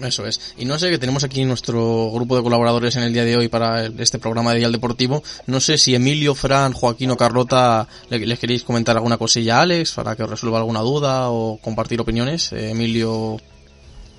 Eso 0.00 0.26
es. 0.26 0.54
Y 0.58 0.64
no 0.64 0.78
sé 0.78 0.90
que 0.90 0.98
tenemos 0.98 1.22
aquí 1.22 1.44
nuestro 1.44 2.10
grupo 2.10 2.36
de 2.36 2.42
colaboradores 2.42 2.96
en 2.96 3.04
el 3.04 3.12
día 3.12 3.24
de 3.24 3.36
hoy 3.36 3.48
para 3.48 3.86
este 3.86 4.18
programa 4.18 4.52
de 4.52 4.58
Dial 4.58 4.72
Deportivo. 4.72 5.22
No 5.46 5.60
sé 5.60 5.78
si 5.78 5.94
Emilio, 5.94 6.34
Fran, 6.34 6.72
Joaquín 6.72 7.10
o 7.12 7.16
Carlota 7.16 7.86
le- 8.08 8.26
les 8.26 8.38
queréis 8.38 8.64
comentar 8.64 8.96
alguna 8.96 9.18
cosilla 9.18 9.58
a 9.58 9.62
Alex 9.62 9.92
para 9.92 10.16
que 10.16 10.24
os 10.24 10.30
resuelva 10.30 10.58
alguna 10.58 10.80
duda 10.80 11.30
o 11.30 11.58
compartir 11.62 12.00
opiniones. 12.00 12.52
Eh, 12.52 12.70
Emilio. 12.70 13.36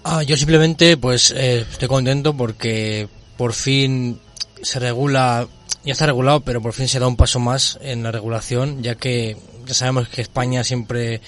Ah, 0.05 0.23
yo 0.23 0.37
simplemente 0.37 0.95
pues 0.95 1.31
eh, 1.31 1.65
estoy 1.69 1.87
contento 1.87 2.33
porque 2.35 3.09
por 3.35 3.51
fin 3.53 4.19
se 4.61 4.79
regula, 4.79 5.47
ya 5.83 5.93
está 5.93 6.05
regulado, 6.05 6.41
pero 6.41 6.61
por 6.61 6.73
fin 6.73 6.87
se 6.87 6.99
da 6.99 7.07
un 7.07 7.15
paso 7.15 7.39
más 7.39 7.77
en 7.81 8.03
la 8.03 8.11
regulación, 8.11 8.81
ya 8.83 8.95
que 8.95 9.37
ya 9.65 9.73
sabemos 9.73 10.09
que 10.09 10.21
España 10.21 10.63
siempre 10.63 11.21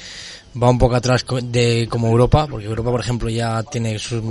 va 0.61 0.69
un 0.69 0.77
poco 0.77 0.95
atrás 0.95 1.25
de 1.43 1.87
como 1.89 2.07
Europa, 2.07 2.47
porque 2.49 2.65
Europa 2.65 2.91
por 2.91 3.01
ejemplo 3.01 3.29
ya 3.29 3.63
tiene 3.63 3.99
sus 3.99 4.21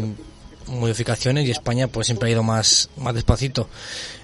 modificaciones 0.67 1.47
y 1.47 1.51
España 1.51 1.89
pues 1.89 2.07
siempre 2.07 2.29
ha 2.29 2.33
ido 2.33 2.43
más 2.43 2.89
más 2.97 3.15
despacito. 3.15 3.69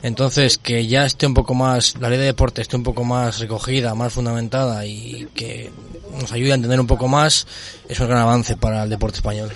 Entonces 0.03 0.57
que 0.57 0.86
ya 0.86 1.05
esté 1.05 1.26
un 1.26 1.34
poco 1.34 1.55
más 1.55 1.97
la 2.01 2.09
ley 2.09 2.18
de 2.18 2.24
deporte 2.24 2.62
esté 2.62 2.76
un 2.76 2.82
poco 2.82 3.05
más 3.05 3.38
recogida, 3.38 3.95
más 3.95 4.12
fundamentada 4.12 4.86
y 4.86 5.28
que 5.34 5.70
nos 6.18 6.32
ayude 6.32 6.53
a 6.53 6.55
entender 6.55 6.80
un 6.80 6.86
poco 6.86 7.09
más 7.09 7.47
es 7.88 8.01
un 8.01 8.09
gran 8.09 8.20
avance 8.20 8.57
para 8.57 8.84
el 8.84 8.91
deporte 8.91 9.16
español. 9.16 9.53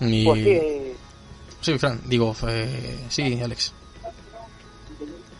Y... 0.00 0.24
Pues 0.24 0.83
Sí, 1.64 1.78
Fran, 1.78 1.98
digo, 2.04 2.36
eh, 2.46 3.06
sí, 3.08 3.40
Alex. 3.42 3.72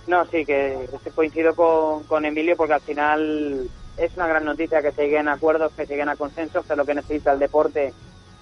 No, 0.07 0.25
sí, 0.25 0.47
que 0.47 0.89
coincido 1.15 1.55
con, 1.55 2.05
con 2.05 2.25
Emilio 2.25 2.57
porque 2.57 2.73
al 2.73 2.81
final 2.81 3.69
es 3.99 4.17
una 4.17 4.27
gran 4.27 4.47
noticia 4.47 4.81
que 4.81 4.93
se 4.93 5.03
lleguen 5.03 5.29
acuerdos, 5.29 5.73
que 5.73 5.85
se 5.85 5.93
lleguen 5.93 6.09
a 6.09 6.17
consensos, 6.17 6.65
que 6.65 6.73
es 6.73 6.79
lo 6.79 6.87
que 6.87 6.95
necesita 6.95 7.33
el 7.33 7.39
deporte 7.39 7.93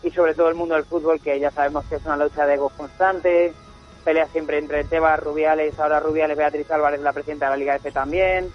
y 0.05 0.13
sobre 0.13 0.35
todo 0.35 0.49
el 0.49 0.55
mundo 0.55 0.77
del 0.77 0.85
fútbol, 0.85 1.21
que 1.21 1.41
ya 1.41 1.51
sabemos 1.51 1.85
que 1.87 1.97
es 1.97 2.05
una 2.07 2.17
lucha 2.17 2.47
de 2.47 2.55
egos 2.55 2.73
constante, 2.75 3.53
pelea 4.05 4.29
siempre 4.29 4.59
entre 4.59 4.85
Tebas, 4.85 5.19
Rubiales, 5.19 5.77
ahora 5.81 5.99
Rubiales, 5.99 6.37
Beatriz 6.37 6.71
Álvarez, 6.71 7.01
la 7.01 7.13
presidenta 7.13 7.47
de 7.47 7.51
la 7.51 7.57
Liga 7.57 7.75
F 7.75 7.91
también. 7.91 8.49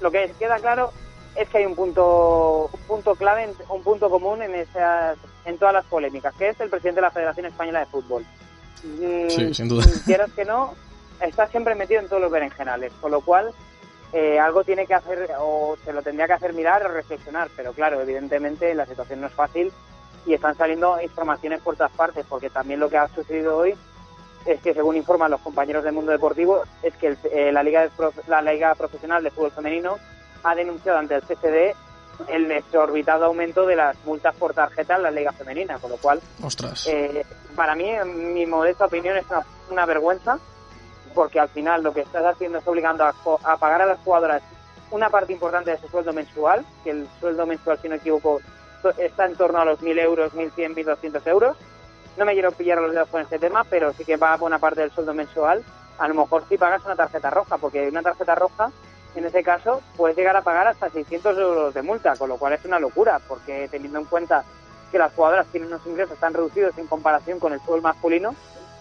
Lo 0.00 0.12
que 0.12 0.32
queda 0.38 0.60
claro 0.60 0.92
es 1.34 1.48
que 1.48 1.58
hay 1.58 1.66
un 1.66 1.74
punto, 1.74 2.70
un 2.72 2.80
punto 2.86 3.16
clave, 3.16 3.48
un 3.70 3.82
punto 3.82 4.08
común 4.08 4.40
en 4.40 4.54
esas, 4.54 5.18
en 5.46 5.58
todas 5.58 5.74
las 5.74 5.84
polémicas, 5.86 6.32
que 6.36 6.50
es 6.50 6.60
el 6.60 6.70
presidente 6.70 7.00
de 7.00 7.06
la 7.08 7.10
Federación 7.10 7.46
Española 7.46 7.80
de 7.80 7.86
Fútbol. 7.86 8.24
Mm, 8.84 9.28
Sí, 9.30 9.54
sin 9.54 9.68
duda. 9.68 9.84
Quieras 10.06 10.30
que 10.34 10.44
no, 10.44 10.74
está 11.20 11.46
siempre 11.48 11.74
metido 11.74 12.00
en 12.00 12.08
todos 12.08 12.22
los 12.22 12.30
berenjenales, 12.30 12.92
con 13.00 13.10
lo 13.10 13.20
cual 13.20 13.52
eh, 14.12 14.38
algo 14.38 14.64
tiene 14.64 14.86
que 14.86 14.94
hacer 14.94 15.30
o 15.38 15.76
se 15.84 15.92
lo 15.92 16.02
tendría 16.02 16.26
que 16.26 16.32
hacer 16.34 16.52
mirar 16.54 16.84
o 16.86 16.88
reflexionar, 16.88 17.48
pero 17.56 17.72
claro, 17.72 18.00
evidentemente 18.00 18.74
la 18.74 18.86
situación 18.86 19.20
no 19.20 19.26
es 19.26 19.32
fácil 19.34 19.72
y 20.26 20.34
están 20.34 20.56
saliendo 20.56 21.00
informaciones 21.02 21.60
por 21.60 21.76
todas 21.76 21.92
partes, 21.92 22.24
porque 22.28 22.50
también 22.50 22.80
lo 22.80 22.88
que 22.88 22.98
ha 22.98 23.08
sucedido 23.08 23.56
hoy 23.56 23.74
es 24.46 24.60
que 24.60 24.72
según 24.72 24.96
informan 24.96 25.30
los 25.30 25.40
compañeros 25.40 25.84
del 25.84 25.92
mundo 25.92 26.10
deportivo 26.12 26.62
es 26.82 26.94
que 26.96 27.08
el- 27.08 27.18
eh, 27.32 27.52
la 27.52 27.62
liga 27.62 27.82
de 27.82 27.90
la 28.28 28.40
liga 28.40 28.74
profesional 28.74 29.22
de 29.22 29.30
fútbol 29.30 29.50
femenino 29.50 29.96
ha 30.42 30.54
denunciado 30.54 30.98
ante 30.98 31.14
el 31.16 31.22
CCD 31.22 31.74
el 32.26 32.50
exorbitado 32.50 33.26
aumento 33.26 33.64
de 33.66 33.76
las 33.76 33.96
multas 34.04 34.34
por 34.36 34.52
tarjeta 34.54 34.96
en 34.96 35.02
la 35.04 35.10
liga 35.10 35.32
femenina, 35.32 35.78
con 35.78 35.90
lo 35.90 35.96
cual, 35.98 36.20
Ostras. 36.42 36.86
eh, 36.88 37.24
para 37.54 37.74
mí, 37.74 37.88
en 37.88 38.34
mi 38.34 38.44
modesta 38.46 38.86
opinión, 38.86 39.16
es 39.16 39.24
una, 39.30 39.44
una 39.70 39.86
vergüenza, 39.86 40.38
porque 41.14 41.40
al 41.40 41.48
final 41.48 41.82
lo 41.82 41.92
que 41.94 42.00
estás 42.02 42.24
haciendo 42.24 42.58
es 42.58 42.66
obligando 42.66 43.04
a, 43.04 43.14
a 43.44 43.56
pagar 43.56 43.82
a 43.82 43.86
las 43.86 43.98
jugadoras 44.00 44.42
una 44.90 45.10
parte 45.10 45.32
importante 45.32 45.70
de 45.70 45.78
su 45.78 45.88
sueldo 45.88 46.12
mensual, 46.12 46.64
que 46.82 46.90
el 46.90 47.08
sueldo 47.20 47.46
mensual, 47.46 47.78
si 47.80 47.88
no 47.88 47.94
me 47.94 48.00
equivoco, 48.00 48.40
está 48.96 49.26
en 49.26 49.36
torno 49.36 49.58
a 49.60 49.64
los 49.64 49.80
1.000 49.80 49.98
euros, 50.00 50.32
1.100, 50.32 50.74
1.200 50.74 51.26
euros. 51.26 51.56
No 52.16 52.24
me 52.24 52.32
quiero 52.32 52.50
pillar 52.52 52.78
los 52.80 52.92
dedos 52.92 53.08
con 53.08 53.20
este 53.20 53.38
tema, 53.38 53.64
pero 53.64 53.92
sí 53.92 54.04
que 54.04 54.16
va 54.16 54.32
a 54.32 54.36
buena 54.36 54.58
parte 54.58 54.80
del 54.80 54.90
sueldo 54.90 55.12
mensual. 55.14 55.62
A 55.98 56.08
lo 56.08 56.14
mejor 56.14 56.44
si 56.48 56.56
pagas 56.56 56.84
una 56.84 56.96
tarjeta 56.96 57.28
roja, 57.30 57.58
porque 57.58 57.88
una 57.88 58.02
tarjeta 58.02 58.34
roja, 58.34 58.70
en 59.14 59.24
ese 59.24 59.42
caso, 59.42 59.82
puedes 59.96 60.16
llegar 60.16 60.36
a 60.36 60.42
pagar 60.42 60.66
hasta 60.68 60.90
600 60.90 61.38
euros 61.38 61.74
de 61.74 61.82
multa, 61.82 62.16
con 62.16 62.28
lo 62.28 62.36
cual 62.36 62.52
es 62.52 62.64
una 62.64 62.78
locura, 62.78 63.20
porque 63.26 63.68
teniendo 63.70 63.98
en 63.98 64.04
cuenta 64.04 64.44
que 64.92 64.98
las 64.98 65.12
jugadoras 65.12 65.46
tienen 65.48 65.68
unos 65.68 65.86
ingresos 65.86 66.18
tan 66.18 66.34
reducidos 66.34 66.76
en 66.78 66.86
comparación 66.86 67.38
con 67.38 67.52
el 67.52 67.60
fútbol 67.60 67.82
masculino, 67.82 68.34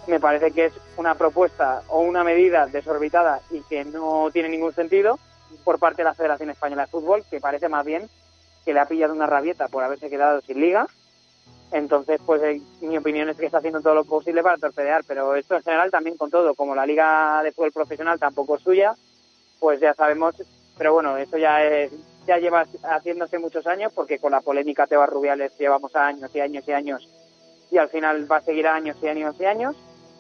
me 0.07 0.19
parece 0.19 0.51
que 0.51 0.65
es 0.65 0.73
una 0.95 1.15
propuesta 1.15 1.81
o 1.89 1.99
una 1.99 2.23
medida 2.23 2.65
desorbitada 2.67 3.41
y 3.51 3.61
que 3.61 3.83
no 3.83 4.29
tiene 4.31 4.49
ningún 4.49 4.73
sentido 4.73 5.19
por 5.63 5.79
parte 5.79 6.01
de 6.01 6.05
la 6.05 6.13
Federación 6.13 6.49
Española 6.49 6.83
de 6.83 6.91
Fútbol, 6.91 7.23
que 7.29 7.41
parece 7.41 7.67
más 7.67 7.85
bien 7.85 8.09
que 8.63 8.73
le 8.73 8.79
ha 8.79 8.85
pillado 8.85 9.13
una 9.13 9.27
rabieta 9.27 9.67
por 9.67 9.83
haberse 9.83 10.09
quedado 10.09 10.41
sin 10.41 10.59
liga. 10.61 10.87
Entonces, 11.71 12.21
pues 12.25 12.41
eh, 12.43 12.61
mi 12.81 12.97
opinión 12.97 13.29
es 13.29 13.37
que 13.37 13.45
está 13.45 13.57
haciendo 13.57 13.81
todo 13.81 13.93
lo 13.93 14.05
posible 14.05 14.41
para 14.41 14.57
torpedear, 14.57 15.03
pero 15.05 15.35
esto 15.35 15.55
en 15.55 15.63
general 15.63 15.91
también 15.91 16.15
con 16.15 16.29
todo, 16.29 16.55
como 16.55 16.75
la 16.75 16.85
liga 16.85 17.41
de 17.43 17.51
fútbol 17.51 17.73
profesional 17.73 18.19
tampoco 18.19 18.55
es 18.55 18.63
suya, 18.63 18.95
pues 19.59 19.79
ya 19.79 19.93
sabemos, 19.93 20.35
pero 20.77 20.93
bueno, 20.93 21.17
eso 21.17 21.37
ya 21.37 21.63
es, 21.63 21.91
ya 22.27 22.37
lleva 22.37 22.65
haciéndose 22.83 23.39
muchos 23.39 23.65
años, 23.67 23.91
porque 23.93 24.19
con 24.19 24.31
la 24.31 24.41
polémica 24.41 24.87
Tebas 24.87 25.09
Rubiales 25.09 25.57
llevamos 25.57 25.95
años 25.95 26.29
y 26.33 26.39
años 26.39 26.63
y 26.67 26.71
años, 26.71 27.07
y 27.71 27.77
al 27.77 27.89
final 27.89 28.31
va 28.31 28.37
a 28.37 28.41
seguir 28.41 28.67
años 28.67 28.97
y 29.01 29.07
años 29.07 29.35
y 29.39 29.45
años, 29.45 29.75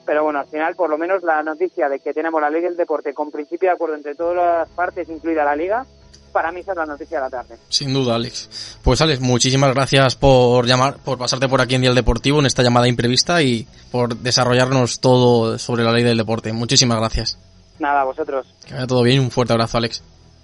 pero 0.05 0.23
bueno, 0.23 0.39
al 0.39 0.47
final 0.47 0.75
por 0.75 0.89
lo 0.89 0.97
menos 0.97 1.23
la 1.23 1.43
noticia 1.43 1.89
de 1.89 1.99
que 1.99 2.13
tenemos 2.13 2.41
la 2.41 2.49
ley 2.49 2.61
del 2.61 2.77
deporte 2.77 3.13
con 3.13 3.29
principio 3.29 3.69
de 3.69 3.75
acuerdo 3.75 3.95
entre 3.95 4.15
todas 4.15 4.35
las 4.35 4.69
partes, 4.69 5.09
incluida 5.09 5.43
la 5.43 5.55
liga, 5.55 5.85
para 6.31 6.51
mí 6.51 6.59
esa 6.59 6.71
es 6.71 6.77
la 6.77 6.85
noticia 6.85 7.17
de 7.17 7.23
la 7.23 7.29
tarde. 7.29 7.57
Sin 7.67 7.93
duda, 7.93 8.15
Alex. 8.15 8.77
Pues 8.83 9.01
Alex, 9.01 9.19
muchísimas 9.19 9.73
gracias 9.73 10.15
por 10.15 10.67
llamar, 10.67 10.97
por 11.03 11.17
pasarte 11.17 11.49
por 11.49 11.61
aquí 11.61 11.75
en 11.75 11.81
Día 11.81 11.89
del 11.89 11.95
Deportivo 11.95 12.39
en 12.39 12.45
esta 12.45 12.61
llamada 12.63 12.87
imprevista 12.87 13.41
y 13.41 13.67
por 13.91 14.15
desarrollarnos 14.17 14.99
todo 14.99 15.57
sobre 15.57 15.83
la 15.83 15.91
ley 15.91 16.03
del 16.03 16.17
deporte. 16.17 16.53
Muchísimas 16.53 16.99
gracias. 16.99 17.39
Nada, 17.79 18.03
vosotros. 18.03 18.47
Que 18.65 18.73
vaya 18.73 18.87
todo 18.87 19.03
bien, 19.03 19.19
un 19.19 19.31
fuerte 19.31 19.53
abrazo, 19.53 19.77
Alex. 19.77 19.99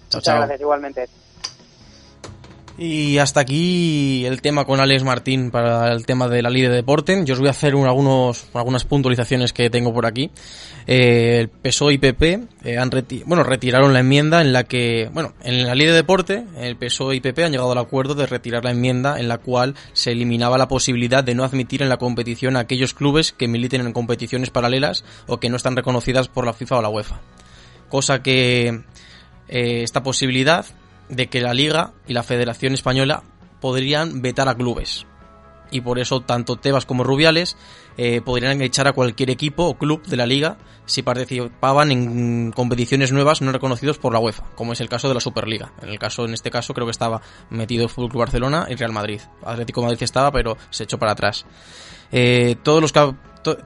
Chao, 0.10 0.20
Muchas 0.20 0.24
chao. 0.24 0.38
gracias 0.38 0.62
igualmente. 0.62 1.10
Y 2.86 3.18
hasta 3.20 3.40
aquí 3.40 4.26
el 4.26 4.42
tema 4.42 4.66
con 4.66 4.82
Alex 4.82 5.06
Martín 5.06 5.52
para 5.52 5.94
el 5.94 6.06
tema 6.06 6.28
de 6.28 6.42
la 6.42 6.50
ley 6.50 6.64
de 6.64 6.68
deporte. 6.70 7.22
Yo 7.24 7.34
os 7.34 7.40
voy 7.40 7.48
a 7.48 7.52
hacer 7.52 7.76
un- 7.76 7.88
algunos, 7.88 8.48
algunas 8.54 8.84
puntualizaciones 8.84 9.54
que 9.54 9.70
tengo 9.70 9.94
por 9.94 10.06
aquí. 10.06 10.32
Eh, 10.86 11.38
el 11.40 11.48
PSOE 11.48 11.94
y 11.94 11.98
PP 11.98 12.42
eh, 12.66 12.78
han 12.78 12.92
reti- 12.92 13.24
bueno, 13.26 13.44
retiraron 13.44 13.94
la 13.94 14.02
enmienda 14.02 14.42
en 14.42 14.52
la 14.52 14.66
que, 14.66 15.10
bueno, 15.14 15.34
en 15.44 15.66
la 15.66 15.76
ley 15.76 15.88
de 15.88 15.94
deporte, 15.94 16.44
el 16.60 16.76
PSOE 16.76 17.16
y 17.16 17.20
PP 17.22 17.46
han 17.46 17.52
llegado 17.54 17.72
al 17.72 17.78
acuerdo 17.78 18.16
de 18.16 18.26
retirar 18.26 18.66
la 18.66 18.72
enmienda 18.72 19.18
en 19.18 19.30
la 19.30 19.38
cual 19.38 19.76
se 19.94 20.12
eliminaba 20.12 20.58
la 20.58 20.68
posibilidad 20.68 21.24
de 21.24 21.36
no 21.36 21.46
admitir 21.46 21.84
en 21.84 21.88
la 21.90 21.96
competición 21.96 22.58
a 22.58 22.60
aquellos 22.60 22.94
clubes 22.94 23.32
que 23.32 23.48
militen 23.48 23.80
en 23.80 23.94
competiciones 23.94 24.50
paralelas 24.50 25.06
o 25.28 25.40
que 25.40 25.50
no 25.50 25.56
están 25.56 25.78
reconocidas 25.78 26.28
por 26.28 26.46
la 26.46 26.52
FIFA 26.52 26.80
o 26.80 26.82
la 26.82 26.90
UEFA. 26.90 27.22
Cosa 27.88 28.22
que 28.22 28.82
eh, 29.48 29.84
esta 29.84 30.04
posibilidad 30.04 30.66
de 31.10 31.28
que 31.28 31.42
la 31.42 31.54
Liga 31.54 31.94
y 32.08 32.14
la 32.14 32.24
Federación 32.24 32.74
Española 32.74 33.24
podrían 33.62 34.22
vetar 34.22 34.50
a 34.50 34.56
clubes. 34.56 35.06
Y 35.72 35.82
por 35.82 35.98
eso 35.98 36.22
tanto 36.22 36.58
Tebas 36.58 36.86
como 36.86 37.04
Rubiales 37.04 37.58
eh, 37.98 38.22
podrían 38.22 38.62
echar 38.62 38.88
a 38.88 38.94
cualquier 38.94 39.32
equipo 39.32 39.64
o 39.64 39.78
club 39.78 40.06
de 40.06 40.18
la 40.18 40.28
Liga 40.28 40.58
si 40.86 41.02
participaban 41.02 41.92
en 41.92 42.52
competiciones 42.52 43.12
nuevas 43.12 43.42
no 43.42 43.52
reconocidos 43.52 43.98
por 43.98 44.14
la 44.14 44.20
UEFA, 44.20 44.44
como 44.56 44.74
es 44.74 44.82
el 44.82 44.90
caso 44.90 45.08
de 45.08 45.16
la 45.16 45.20
Superliga. 45.20 45.72
En 45.82 45.90
el 45.90 45.98
caso, 45.98 46.26
en 46.26 46.34
este 46.34 46.52
caso, 46.52 46.74
creo 46.74 46.86
que 46.86 46.92
estaba 46.92 47.22
metido 47.50 47.84
el 47.84 47.90
Fútbol 47.90 48.10
Club 48.10 48.20
Barcelona 48.20 48.68
y 48.70 48.76
Real 48.76 48.92
Madrid. 48.92 49.22
Atlético 49.44 49.82
Madrid 49.82 50.04
estaba, 50.04 50.32
pero 50.32 50.58
se 50.70 50.84
echó 50.84 51.00
para 51.00 51.14
atrás. 51.14 51.46
Eh, 52.12 52.56
todos 52.62 52.82
los 52.82 52.94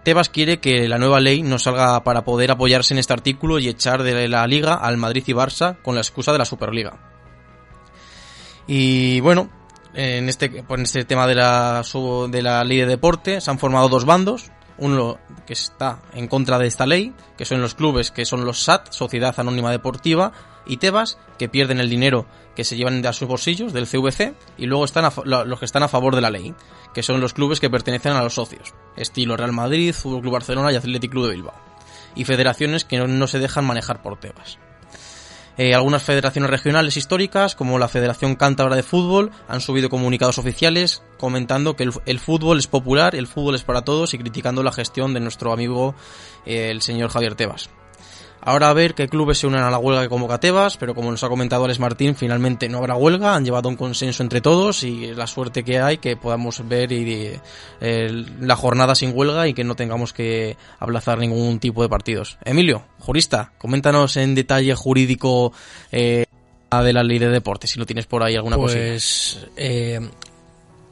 Tebas 0.04 0.30
quiere 0.30 0.60
que 0.60 0.88
la 0.88 0.98
nueva 0.98 1.20
ley 1.20 1.44
no 1.44 1.60
salga 1.60 2.04
para 2.04 2.24
poder 2.24 2.52
apoyarse 2.52 2.94
en 2.94 3.00
este 3.00 3.14
artículo 3.14 3.60
y 3.60 3.68
echar 3.68 4.04
de 4.04 4.28
la 4.28 4.48
Liga 4.48 4.76
al 4.76 4.98
Madrid 4.98 5.24
y 5.28 5.34
Barça 5.34 5.82
con 5.82 5.96
la 5.96 6.02
excusa 6.02 6.32
de 6.32 6.38
la 6.38 6.46
Superliga. 6.46 7.17
Y 8.68 9.20
bueno, 9.22 9.50
en 9.94 10.30
este, 10.30 10.50
por 10.64 10.80
este 10.80 11.06
tema 11.06 11.26
de 11.26 11.36
la, 11.36 11.84
de 12.30 12.42
la 12.42 12.64
ley 12.64 12.78
de 12.78 12.86
deporte 12.86 13.42
se 13.42 13.50
han 13.50 13.60
formado 13.60 13.90
dos 13.90 14.06
bandos. 14.06 14.52
Uno 14.80 15.18
que 15.48 15.54
está 15.54 16.04
en 16.14 16.28
contra 16.28 16.60
de 16.60 16.68
esta 16.68 16.86
ley, 16.86 17.16
que 17.36 17.46
son 17.46 17.62
los 17.62 17.74
clubes, 17.74 18.12
que 18.12 18.26
son 18.26 18.46
los 18.46 18.62
SAT, 18.62 18.92
Sociedad 18.92 19.34
Anónima 19.40 19.72
Deportiva, 19.72 20.34
y 20.68 20.78
Tebas, 20.78 21.18
que 21.40 21.50
pierden 21.50 21.80
el 21.80 21.90
dinero 21.90 22.28
que 22.56 22.64
se 22.64 22.76
llevan 22.76 23.02
de 23.02 23.08
a 23.08 23.14
sus 23.14 23.28
bolsillos 23.28 23.74
del 23.74 23.88
CVC, 23.88 24.36
y 24.58 24.68
luego 24.68 24.86
están 24.86 25.06
a 25.06 25.14
los 25.24 25.60
que 25.60 25.66
están 25.66 25.82
a 25.82 25.88
favor 25.88 26.14
de 26.14 26.22
la 26.22 26.30
ley, 26.30 26.54
que 26.94 27.02
son 27.02 27.22
los 27.22 27.34
clubes 27.34 27.60
que 27.60 27.72
pertenecen 27.72 28.12
a 28.12 28.22
los 28.22 28.36
socios, 28.36 28.76
estilo 28.96 29.36
Real 29.36 29.52
Madrid, 29.54 29.94
Fútbol 29.94 30.22
Club 30.22 30.34
Barcelona 30.34 30.72
y 30.72 30.76
Athletic 30.76 31.10
Club 31.10 31.26
de 31.26 31.36
Bilbao, 31.36 31.56
y 32.14 32.26
federaciones 32.26 32.86
que 32.86 32.98
no, 32.98 33.08
no 33.08 33.26
se 33.28 33.40
dejan 33.40 33.66
manejar 33.66 34.04
por 34.04 34.20
Tebas. 34.20 34.60
Eh, 35.58 35.74
algunas 35.74 36.04
federaciones 36.04 36.52
regionales 36.52 36.98
históricas, 36.98 37.56
como 37.56 37.80
la 37.80 37.88
Federación 37.88 38.36
Cántabra 38.36 38.76
de 38.76 38.84
Fútbol, 38.84 39.32
han 39.48 39.62
subido 39.62 39.90
comunicados 39.90 40.38
oficiales 40.38 41.02
comentando 41.18 41.76
que 41.76 41.90
el, 42.06 42.20
fútbol 42.20 42.60
es 42.60 42.68
popular, 42.68 43.16
el 43.16 43.26
fútbol 43.26 43.56
es 43.56 43.64
para 43.64 43.82
todos 43.82 44.14
y 44.14 44.20
criticando 44.20 44.62
la 44.62 44.72
gestión 44.72 45.14
de 45.14 45.20
nuestro 45.20 45.52
amigo 45.52 45.96
eh, 46.46 46.70
el 46.70 46.82
señor 46.82 47.10
Javier 47.10 47.34
Tebas. 47.34 47.70
Ahora 48.42 48.70
a 48.70 48.74
ver 48.74 48.94
qué 48.94 49.08
clubes 49.08 49.40
se 49.40 49.48
unen 49.48 49.62
a 49.62 49.72
la 49.72 49.78
huelga 49.78 50.04
que 50.04 50.10
convoca 50.10 50.40
Tebas, 50.40 50.78
pero 50.78 50.96
como 50.96 51.12
nos 51.12 51.24
ha 51.24 51.30
comentado 51.30 51.66
Alex 51.66 51.80
Martín, 51.80 52.16
finalmente 52.16 52.70
no 52.70 52.78
habrá 52.78 52.96
huelga, 52.96 53.36
han 53.36 53.44
llevado 53.44 53.68
un 53.68 53.76
consenso 53.76 54.24
entre 54.24 54.42
todos 54.42 54.84
y 54.84 55.14
la 55.14 55.28
suerte 55.28 55.64
que 55.64 55.80
hay 55.80 55.98
que 55.98 56.16
podamos 56.16 56.68
ver 56.68 56.92
y, 56.92 57.40
eh, 57.82 58.26
la 58.40 58.56
jornada 58.56 58.96
sin 58.96 59.12
huelga 59.14 59.48
y 59.48 59.54
que 59.54 59.64
no 59.64 59.76
tengamos 59.76 60.14
que 60.14 60.56
aplazar 60.80 61.18
ningún 61.18 61.60
tipo 61.60 61.82
de 61.82 61.90
partidos. 61.90 62.38
Emilio, 62.46 62.84
jurista, 63.00 63.52
coméntanos 63.58 64.16
en 64.18 64.36
detalle 64.36 64.76
jurídico 64.76 65.52
eh, 65.92 66.26
de 66.72 66.94
la 66.94 67.04
ley 67.04 67.20
de 67.20 67.30
deporte, 67.30 67.68
si 67.68 67.80
lo 67.80 67.86
tienes 67.86 68.06
por 68.06 68.24
ahí 68.24 68.36
alguna 68.36 68.58
cosilla. 68.58 68.92
Pues 68.92 69.46
eh, 69.56 70.00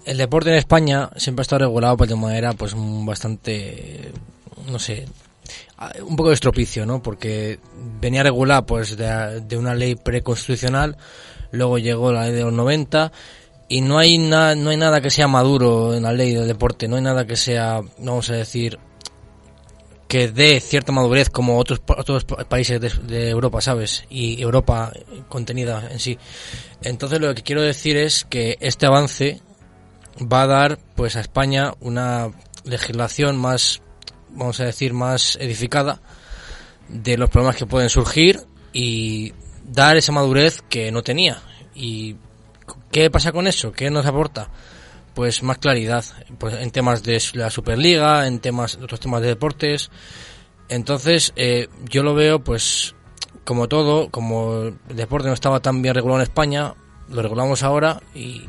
el 0.06 0.18
deporte 0.18 0.50
en 0.50 0.58
España 0.58 1.10
siempre 1.16 1.41
ha 1.41 1.43
estado 1.43 1.66
regulado 1.66 1.98
pues, 1.98 2.10
de 2.10 2.16
manera 2.16 2.54
pues 2.54 2.74
bastante, 2.76 4.12
no 4.68 4.80
sé, 4.80 5.06
un 6.05 6.15
poco 6.15 6.30
de 6.30 6.36
estropicio, 6.36 6.86
¿no? 6.86 7.01
Porque 7.01 7.59
venía 8.01 8.23
regulada 8.23 8.65
pues 8.65 8.95
de, 8.97 9.41
de 9.41 9.57
una 9.57 9.76
ley 9.76 9.95
preconstitucional, 9.95 10.97
luego 11.51 11.78
llegó 11.78 12.11
la 12.11 12.23
ley 12.23 12.32
de 12.34 12.43
los 12.43 12.53
90 12.53 13.11
y 13.67 13.82
no 13.82 13.97
hay 13.97 14.17
nada 14.17 14.55
no 14.55 14.69
hay 14.69 14.78
nada 14.78 15.01
que 15.01 15.09
sea 15.09 15.28
maduro 15.28 15.93
en 15.95 16.03
la 16.03 16.13
ley 16.13 16.34
del 16.34 16.47
deporte, 16.47 16.88
no 16.88 16.95
hay 16.95 17.01
nada 17.01 17.26
que 17.26 17.36
sea, 17.36 17.82
vamos 17.97 18.30
a 18.30 18.34
decir, 18.34 18.80
que 20.07 20.28
dé 20.30 20.59
cierta 20.59 20.91
madurez 20.91 21.30
como 21.30 21.57
otros 21.57 21.82
otros 21.88 22.26
pa- 22.26 22.45
países 22.45 22.80
de, 22.80 22.89
de 22.89 23.30
Europa, 23.30 23.59
¿sabes? 23.61 24.05
Y 24.09 24.39
Europa 24.41 24.93
contenida 25.30 25.89
en 25.91 25.99
sí. 25.99 26.17
Entonces 26.84 27.19
lo 27.19 27.34
que 27.34 27.41
quiero 27.41 27.61
decir 27.63 27.97
es 27.97 28.23
que 28.23 28.57
este 28.61 28.86
avance 28.86 29.41
va 30.21 30.43
a 30.43 30.47
dar 30.47 30.80
pues 30.95 31.15
a 31.15 31.21
España 31.21 31.73
una 31.82 32.30
legislación 32.63 33.36
más 33.36 33.82
vamos 34.36 34.59
a 34.59 34.65
decir 34.65 34.93
más 34.93 35.38
edificada 35.41 36.01
de 36.88 37.17
los 37.17 37.29
problemas 37.29 37.55
que 37.55 37.65
pueden 37.65 37.89
surgir 37.89 38.41
y 38.73 39.33
dar 39.63 39.97
esa 39.97 40.11
madurez 40.11 40.61
que 40.69 40.91
no 40.91 41.01
tenía. 41.01 41.41
¿Y 41.73 42.15
qué 42.91 43.09
pasa 43.09 43.31
con 43.31 43.47
eso? 43.47 43.71
¿Qué 43.71 43.89
nos 43.89 44.05
aporta? 44.05 44.49
Pues 45.13 45.43
más 45.43 45.57
claridad 45.57 46.03
pues 46.38 46.55
en 46.55 46.71
temas 46.71 47.03
de 47.03 47.21
la 47.33 47.49
Superliga, 47.49 48.27
en 48.27 48.39
temas 48.39 48.75
otros 48.75 48.99
temas 48.99 49.21
de 49.21 49.29
deportes. 49.29 49.89
Entonces, 50.67 51.31
eh, 51.36 51.69
yo 51.89 52.03
lo 52.03 52.13
veo 52.15 52.43
pues 52.43 52.95
como 53.43 53.67
todo, 53.67 54.09
como 54.09 54.63
el 54.89 54.95
deporte 54.95 55.27
no 55.27 55.33
estaba 55.33 55.59
tan 55.59 55.81
bien 55.81 55.93
regulado 55.93 56.19
en 56.19 56.23
España, 56.23 56.73
lo 57.09 57.21
regulamos 57.21 57.63
ahora 57.63 58.01
y 58.13 58.45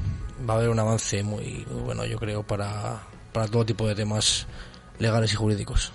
va 0.49 0.55
a 0.55 0.57
haber 0.57 0.71
un 0.71 0.79
avance 0.79 1.23
muy, 1.23 1.67
bueno, 1.85 2.05
yo 2.07 2.19
creo, 2.19 2.43
para, 2.43 3.03
para 3.33 3.47
todo 3.47 3.67
tipo 3.67 3.87
de 3.87 3.95
temas 3.95 4.47
legales 4.99 5.33
y 5.33 5.37
jurídicos. 5.37 5.93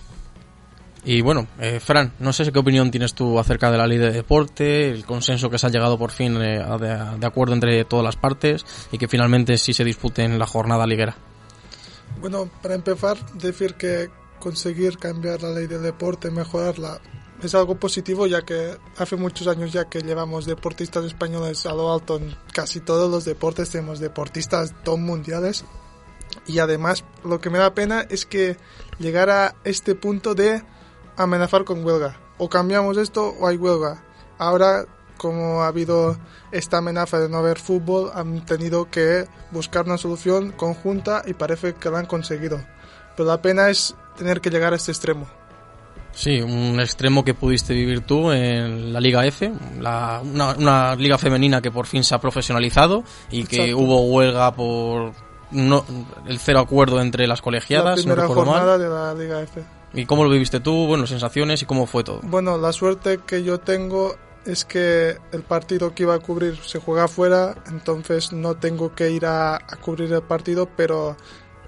Y 1.03 1.21
bueno, 1.21 1.47
eh, 1.59 1.79
Fran, 1.79 2.13
no 2.19 2.31
sé 2.31 2.51
qué 2.51 2.59
opinión 2.59 2.91
tienes 2.91 3.15
tú 3.15 3.39
acerca 3.39 3.71
de 3.71 3.77
la 3.77 3.87
ley 3.87 3.97
de 3.97 4.11
deporte, 4.11 4.89
el 4.89 5.03
consenso 5.03 5.49
que 5.49 5.57
se 5.57 5.65
ha 5.65 5.69
llegado 5.69 5.97
por 5.97 6.11
fin 6.11 6.39
eh, 6.41 6.61
a 6.61 6.77
de, 6.77 7.19
de 7.19 7.25
acuerdo 7.25 7.55
entre 7.55 7.83
todas 7.85 8.05
las 8.05 8.17
partes 8.17 8.63
y 8.91 8.99
que 8.99 9.07
finalmente 9.07 9.57
sí 9.57 9.73
se 9.73 9.83
dispute 9.83 10.23
en 10.23 10.37
la 10.37 10.45
jornada 10.45 10.85
liguera. 10.85 11.15
Bueno, 12.19 12.49
para 12.61 12.75
empezar, 12.75 13.17
decir 13.33 13.73
que 13.75 14.09
conseguir 14.39 14.97
cambiar 14.97 15.41
la 15.41 15.51
ley 15.51 15.65
del 15.65 15.81
deporte, 15.81 16.29
mejorarla, 16.29 17.01
es 17.41 17.55
algo 17.55 17.75
positivo 17.75 18.27
ya 18.27 18.43
que 18.43 18.77
hace 18.97 19.15
muchos 19.15 19.47
años 19.47 19.73
ya 19.73 19.85
que 19.85 20.01
llevamos 20.01 20.45
deportistas 20.45 21.05
españoles 21.05 21.65
a 21.65 21.73
lo 21.73 21.91
alto 21.91 22.17
en 22.17 22.35
casi 22.53 22.79
todos 22.81 23.09
los 23.09 23.25
deportes, 23.25 23.69
tenemos 23.71 23.99
deportistas 23.99 24.75
top 24.83 24.99
mundiales 24.99 25.65
y 26.45 26.59
además 26.59 27.03
lo 27.23 27.39
que 27.41 27.49
me 27.49 27.57
da 27.57 27.73
pena 27.73 28.05
es 28.09 28.25
que 28.25 28.57
llegar 29.01 29.29
a 29.29 29.55
este 29.63 29.95
punto 29.95 30.35
de 30.35 30.61
amenazar 31.17 31.63
con 31.65 31.83
huelga. 31.83 32.17
O 32.37 32.49
cambiamos 32.49 32.97
esto 32.97 33.35
o 33.39 33.47
hay 33.47 33.57
huelga. 33.57 34.03
Ahora, 34.37 34.85
como 35.17 35.61
ha 35.61 35.67
habido 35.67 36.17
esta 36.51 36.77
amenaza 36.77 37.19
de 37.19 37.29
no 37.29 37.37
haber 37.37 37.59
fútbol, 37.59 38.11
han 38.15 38.43
tenido 38.45 38.89
que 38.89 39.25
buscar 39.51 39.85
una 39.85 39.97
solución 39.97 40.51
conjunta 40.51 41.21
y 41.27 41.33
parece 41.33 41.73
que 41.73 41.89
la 41.89 41.99
han 41.99 42.05
conseguido. 42.07 42.59
Pero 43.15 43.27
la 43.29 43.41
pena 43.41 43.69
es 43.69 43.95
tener 44.17 44.41
que 44.41 44.49
llegar 44.49 44.73
a 44.73 44.77
este 44.77 44.91
extremo. 44.91 45.27
Sí, 46.13 46.41
un 46.41 46.79
extremo 46.81 47.23
que 47.23 47.33
pudiste 47.33 47.73
vivir 47.73 48.01
tú 48.01 48.31
en 48.31 48.91
la 48.91 48.99
Liga 48.99 49.25
F, 49.25 49.49
la- 49.79 50.21
una, 50.23 50.49
una 50.55 50.95
liga 50.95 51.17
femenina 51.17 51.61
que 51.61 51.71
por 51.71 51.85
fin 51.87 52.03
se 52.03 52.13
ha 52.15 52.19
profesionalizado 52.19 53.03
y 53.29 53.45
que 53.45 53.57
Exacto. 53.57 53.77
hubo 53.77 54.01
huelga 54.07 54.53
por 54.53 55.13
no, 55.51 55.85
el 56.27 56.39
cero 56.39 56.59
acuerdo 56.59 57.01
entre 57.01 57.27
las 57.27 57.39
La 57.39 57.43
colegiadas, 57.43 58.05
no 58.05 58.15
recuerdo 58.15 58.45
jornada 58.45 58.77
mal. 58.77 58.79
de 58.79 58.89
la 58.89 59.13
Liga 59.13 59.41
F. 59.41 59.63
¿Y 59.93 60.05
cómo 60.05 60.23
lo 60.23 60.29
viviste 60.29 60.59
tú? 60.59 60.87
Bueno, 60.87 61.05
sensaciones 61.05 61.61
y 61.61 61.65
cómo 61.65 61.85
fue 61.85 62.03
todo. 62.03 62.21
Bueno, 62.23 62.57
la 62.57 62.71
suerte 62.71 63.19
que 63.25 63.43
yo 63.43 63.59
tengo 63.59 64.15
es 64.45 64.65
que 64.65 65.17
el 65.31 65.43
partido 65.43 65.93
que 65.93 66.03
iba 66.03 66.15
a 66.15 66.19
cubrir 66.19 66.57
se 66.65 66.79
juega 66.79 67.03
afuera, 67.03 67.55
entonces 67.67 68.31
no 68.31 68.55
tengo 68.55 68.95
que 68.95 69.11
ir 69.11 69.25
a, 69.25 69.55
a 69.55 69.75
cubrir 69.81 70.11
el 70.13 70.21
partido, 70.23 70.67
pero 70.77 71.15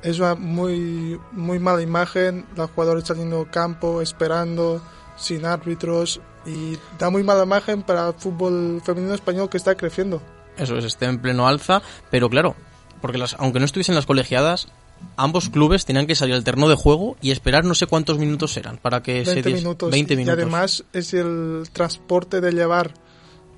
es 0.02 0.20
una 0.20 0.36
muy, 0.36 1.20
muy 1.34 1.60
mala 1.60 1.82
imagen, 1.82 2.46
los 2.56 2.72
jugadores 2.72 3.04
saliendo 3.06 3.40
al 3.42 3.50
campo, 3.52 4.02
esperando, 4.02 4.82
sin 5.18 5.46
árbitros, 5.46 6.20
y 6.46 6.78
da 6.98 7.10
muy 7.10 7.24
mala 7.24 7.44
imagen 7.44 7.84
para 7.84 8.08
el 8.08 8.14
fútbol 8.14 8.82
femenino 8.84 9.14
español 9.14 9.50
que 9.50 9.58
está 9.58 9.76
creciendo. 9.76 10.22
Eso 10.58 10.78
es, 10.78 10.86
esté 10.86 11.06
en 11.06 11.20
pleno 11.20 11.48
alza, 11.48 11.82
pero 12.10 12.30
claro, 12.30 12.56
porque 13.04 13.18
las, 13.18 13.36
aunque 13.38 13.60
no 13.60 13.66
estuviesen 13.66 13.96
las 13.96 14.06
colegiadas, 14.06 14.70
ambos 15.18 15.50
clubes 15.50 15.84
tenían 15.86 16.08
que 16.08 16.16
salir 16.16 16.34
al 16.36 16.46
terreno 16.46 16.70
de 16.70 16.76
juego 16.76 17.18
y 17.22 17.32
esperar 17.32 17.66
no 17.66 17.76
sé 17.76 17.86
cuántos 17.86 18.18
minutos 18.18 18.56
eran 18.56 18.78
para 18.78 19.04
que 19.04 19.26
se 19.26 19.34
20 19.34 19.50
diese- 19.50 19.62
minutos. 19.62 19.92
20 19.92 20.14
Y 20.14 20.30
además 20.30 20.86
es 20.94 21.14
el 21.14 21.64
transporte 21.74 22.40
de 22.40 22.52
llevar, 22.54 22.94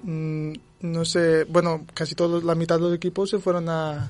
mm, 0.02 0.54
no 0.82 1.06
sé, 1.06 1.44
bueno, 1.46 1.86
casi 1.94 2.16
todos, 2.16 2.44
la 2.44 2.56
mitad 2.56 2.78
de 2.78 2.82
los 2.82 2.96
equipos 2.96 3.30
se 3.30 3.38
fueron 3.38 3.70
a, 3.70 4.10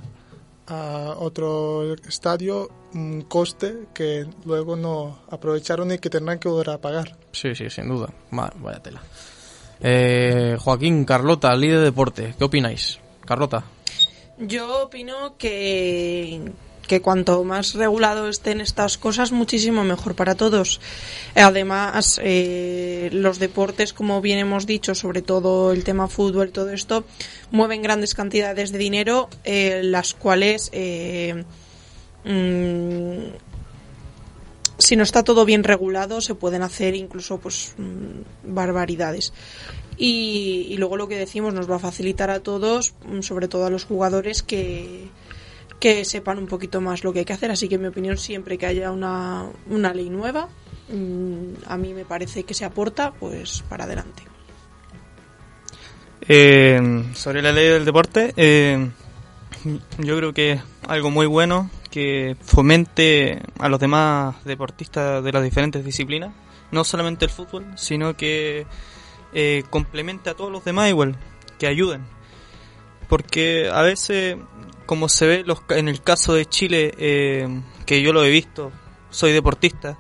a 0.68 1.16
otro 1.20 1.94
estadio, 2.08 2.70
un 2.94 3.24
coste 3.24 3.88
que 3.94 4.26
luego 4.46 4.78
no 4.78 5.20
aprovecharon 5.30 5.92
y 5.92 5.98
que 6.00 6.10
tendrán 6.10 6.40
que 6.40 6.48
volver 6.48 6.70
a 6.70 6.78
pagar. 6.80 7.18
Sí, 7.34 7.54
sí, 7.56 7.70
sin 7.70 7.90
duda. 7.90 8.08
Va- 8.34 8.54
vaya 8.62 8.80
tela. 8.82 9.02
Eh, 9.82 10.56
Joaquín, 10.60 11.04
Carlota, 11.04 11.54
líder 11.56 11.80
de 11.80 11.84
deporte, 11.86 12.34
¿qué 12.38 12.44
opináis? 12.46 13.00
Carlota. 13.26 13.66
Yo 14.38 14.84
opino 14.84 15.38
que, 15.38 16.52
cuanto 17.02 17.44
más 17.46 17.74
regulado 17.74 18.28
estén 18.28 18.60
estas 18.60 18.98
cosas, 18.98 19.32
muchísimo 19.32 19.86
mejor 19.86 20.16
para 20.16 20.36
todos. 20.36 20.82
Además, 21.36 22.20
eh, 22.22 23.10
los 23.14 23.40
deportes, 23.40 23.94
como 23.94 24.20
bien 24.20 24.40
hemos 24.40 24.66
dicho, 24.66 24.94
sobre 24.94 25.22
todo 25.22 25.72
el 25.72 25.86
tema 25.86 26.10
fútbol, 26.10 26.52
todo 26.52 26.72
esto, 26.72 27.06
mueven 27.52 27.82
grandes 27.82 28.14
cantidades 28.14 28.74
de 28.74 28.78
dinero, 28.78 29.30
eh, 29.46 29.82
las 29.84 30.14
cuales, 30.14 30.70
eh, 30.74 31.46
mm, 32.26 33.38
si 34.78 34.98
no 34.98 35.04
está 35.04 35.24
todo 35.24 35.46
bien 35.46 35.64
regulado, 35.64 36.20
se 36.20 36.36
pueden 36.36 36.62
hacer 36.62 36.94
incluso 36.96 37.40
pues 37.40 37.74
mm, 37.78 38.54
barbaridades. 38.54 39.32
Y, 39.98 40.76
luego 40.78 40.98
lo 40.98 41.08
que 41.08 41.18
decimos 41.18 41.54
nos 41.54 41.70
va 41.70 41.78
a 41.78 41.80
facilitar 41.80 42.30
a 42.30 42.42
todos, 42.42 42.94
mm, 43.06 43.22
sobre 43.22 43.48
todo 43.48 43.66
a 43.66 43.70
los 43.70 43.86
jugadores, 43.86 44.44
que, 44.44 45.08
que 45.80 46.04
sepan 46.06 46.38
un 46.38 46.48
poquito 46.48 46.82
más 46.82 47.04
lo 47.04 47.14
que 47.14 47.20
hay 47.20 47.26
que 47.26 47.34
hacer. 47.34 47.52
Así 47.52 47.70
que 47.70 47.76
en 47.76 47.82
mi 47.82 47.88
opinión, 47.88 48.18
siempre 48.18 48.58
que 48.58 48.66
haya 48.66 48.92
una, 48.92 49.50
una 49.70 49.94
ley 49.94 50.10
nueva, 50.10 50.50
mm, 50.90 51.66
a 51.68 51.78
mí 51.78 51.94
me 51.94 52.06
parece 52.06 52.44
que 52.44 52.54
se 52.54 52.66
aporta, 52.66 53.14
pues 53.14 53.64
para 53.70 53.86
adelante. 53.86 54.24
Eh, 56.28 57.04
sobre 57.14 57.42
la 57.42 57.52
ley 57.52 57.68
del 57.70 57.86
deporte, 57.86 58.34
eh, 58.36 58.90
yo 60.00 60.18
creo 60.18 60.34
que 60.34 60.54
es 60.54 60.62
algo 60.88 61.12
muy 61.12 61.28
bueno 61.28 61.70
que 61.92 62.36
fomente 62.42 63.42
a 63.58 63.70
los 63.70 63.80
demás 63.80 64.36
deportistas 64.44 65.24
de 65.24 65.32
las 65.32 65.44
diferentes 65.44 65.86
disciplinas, 65.86 66.34
no 66.72 66.84
solamente 66.84 67.26
el 67.26 67.32
fútbol, 67.32 67.66
sino 67.76 68.18
que 68.18 68.66
eh, 69.36 69.64
complemente 69.70 70.32
a 70.32 70.34
todos 70.34 70.52
los 70.52 70.64
demás 70.66 70.90
igual, 70.90 71.16
que 71.60 71.68
ayuden. 71.68 72.02
Porque 73.08 73.70
a 73.72 73.82
veces, 73.84 74.38
como 74.88 75.10
se 75.10 75.28
ve 75.28 75.44
los, 75.46 75.62
en 75.70 75.88
el 75.88 76.02
caso 76.02 76.34
de 76.34 76.46
Chile, 76.48 76.92
eh, 76.98 77.48
que 77.86 78.02
yo 78.02 78.12
lo 78.14 78.24
he 78.26 78.32
visto, 78.32 78.72
soy 79.12 79.32
deportista, 79.32 79.98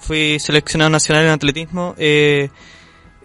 fui 0.00 0.38
seleccionado 0.40 0.90
nacional 0.90 1.24
en 1.24 1.30
atletismo, 1.30 1.94
eh, 1.98 2.50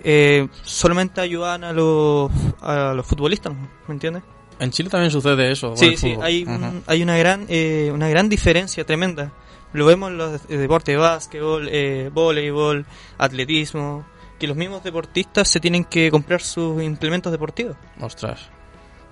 eh, 0.03 0.47
solamente 0.63 1.19
ayudan 1.21 1.63
a 1.63 1.73
los, 1.73 2.31
a 2.61 2.93
los 2.95 3.05
futbolistas, 3.05 3.53
¿me 3.87 3.93
entiendes? 3.93 4.23
En 4.59 4.69
Chile 4.69 4.89
también 4.89 5.09
sucede 5.11 5.51
eso. 5.51 5.75
Sí, 5.75 5.97
sí, 5.97 6.15
hay, 6.21 6.43
un- 6.43 6.83
hay 6.85 7.01
una 7.01 7.17
gran 7.17 7.45
eh, 7.49 7.89
una 7.91 8.07
gran 8.09 8.29
diferencia 8.29 8.85
tremenda. 8.85 9.31
Lo 9.73 9.85
vemos 9.87 10.11
en 10.11 10.17
los 10.17 10.47
de- 10.47 10.57
deportes, 10.57 10.95
básquetbol, 10.97 11.67
eh, 11.71 12.11
voleibol, 12.13 12.85
atletismo, 13.17 14.05
que 14.41 14.47
los 14.47 14.57
mismos 14.57 14.81
deportistas 14.83 15.47
se 15.47 15.59
tienen 15.59 15.85
que 15.85 16.09
comprar 16.09 16.41
sus 16.41 16.81
implementos 16.81 17.31
deportivos. 17.31 17.77
Ostras. 17.99 18.49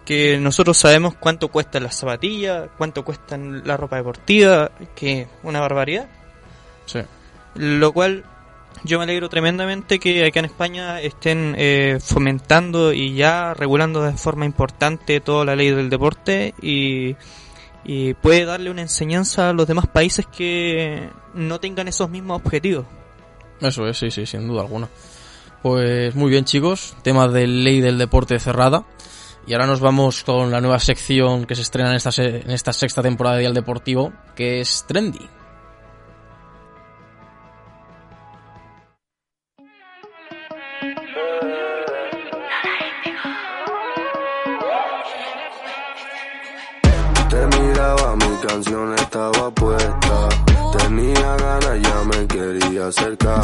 Que 0.04 0.40
nosotros 0.40 0.76
sabemos 0.76 1.14
cuánto 1.14 1.50
cuestan 1.50 1.84
las 1.84 1.96
zapatillas, 1.96 2.68
cuánto 2.80 3.06
cuestan 3.06 3.62
la 3.64 3.78
ropa 3.78 3.98
deportiva, 3.98 4.72
que 4.96 5.22
es 5.22 5.28
una 5.44 5.60
barbaridad. 5.60 6.10
Sí. 6.88 7.02
Lo 7.54 7.94
cual 7.94 8.24
yo 8.84 8.98
me 8.98 9.04
alegro 9.04 9.30
tremendamente 9.30 10.00
que 10.00 10.26
acá 10.26 10.40
en 10.40 10.46
España 10.46 11.00
estén 11.00 11.54
eh, 11.60 12.00
fomentando 12.02 12.92
y 12.92 13.14
ya 13.14 13.54
regulando 13.54 14.02
de 14.02 14.14
forma 14.14 14.46
importante 14.46 15.20
toda 15.20 15.46
la 15.46 15.56
ley 15.56 15.70
del 15.70 15.92
deporte 15.92 16.56
y, 16.60 17.16
y 17.84 18.16
puede 18.16 18.46
darle 18.46 18.72
una 18.72 18.82
enseñanza 18.82 19.52
a 19.52 19.54
los 19.54 19.68
demás 19.68 19.86
países 19.86 20.26
que 20.26 21.08
no 21.36 21.60
tengan 21.60 21.88
esos 21.88 22.10
mismos 22.10 22.42
objetivos. 22.44 22.88
Eso 23.62 23.86
es, 23.86 23.96
sí, 23.96 24.10
sí, 24.10 24.26
sin 24.26 24.48
duda 24.48 24.62
alguna. 24.62 24.90
Pues 25.62 26.16
muy 26.16 26.30
bien, 26.32 26.46
chicos. 26.46 26.96
Tema 27.04 27.28
de 27.28 27.48
ley 27.48 27.82
del 27.82 27.98
deporte 27.98 28.40
cerrada. 28.40 28.86
Y 29.46 29.54
ahora 29.54 29.68
nos 29.68 29.80
vamos 29.80 30.24
con 30.24 30.52
la 30.52 30.62
nueva 30.62 30.80
sección 30.80 31.46
que 31.46 31.56
se 31.56 31.64
estrena 31.64 31.90
en 31.90 31.96
esta, 31.96 32.12
en 32.22 32.52
esta 32.52 32.72
sexta 32.72 33.02
temporada 33.02 33.36
de 33.36 33.42
Dial 33.42 33.54
Deportivo, 33.54 34.14
que 34.36 34.62
es 34.62 34.86
Trendy. 34.88 35.28
Tenía 50.78 51.36
ganas, 51.38 51.82
ya 51.82 52.04
me 52.04 52.28
quería 52.28 52.88
acercar. 52.88 53.42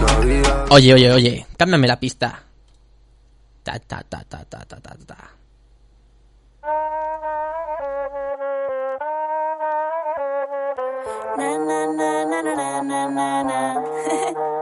No 0.00 0.08
había 0.08 0.64
Oye, 0.70 0.94
oye, 0.94 1.12
oye, 1.12 1.46
cámbiame 1.56 1.86
la 1.86 1.98
pista. 2.00 2.42
Ta, 3.62 3.78
ta, 3.78 4.02
ta, 4.08 4.24
ta, 4.24 4.44
ta, 4.44 4.64
ta, 4.64 4.80
ta, 4.80 4.96
ta. 5.06 5.16
Na, 11.36 11.58
na, 11.58 11.86
na, 11.86 12.24
na, 12.24 12.42
na, 12.82 13.08
na, 13.08 13.42
na, 13.42 13.60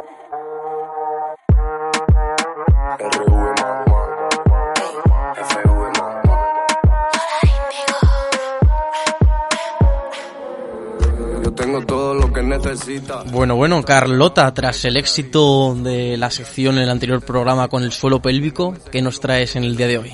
Yo 11.53 11.57
tengo 11.57 11.85
todo 11.85 12.15
lo 12.15 12.33
que 12.33 12.43
necesita. 12.43 13.25
Bueno, 13.25 13.57
bueno, 13.57 13.83
Carlota, 13.83 14.55
tras 14.55 14.87
el 14.87 14.97
éxito 14.97 15.75
de 15.75 16.17
la 16.17 16.31
sección 16.31 16.77
en 16.77 16.85
el 16.85 16.89
anterior 16.89 17.23
programa 17.23 17.69
con 17.69 17.83
el 17.83 17.93
suelo 17.93 18.23
pélvico, 18.23 18.75
¿qué 18.91 19.03
nos 19.03 19.21
traes 19.21 19.55
en 19.57 19.65
el 19.65 19.77
día 19.77 19.87
de 19.87 19.99
hoy? 19.99 20.13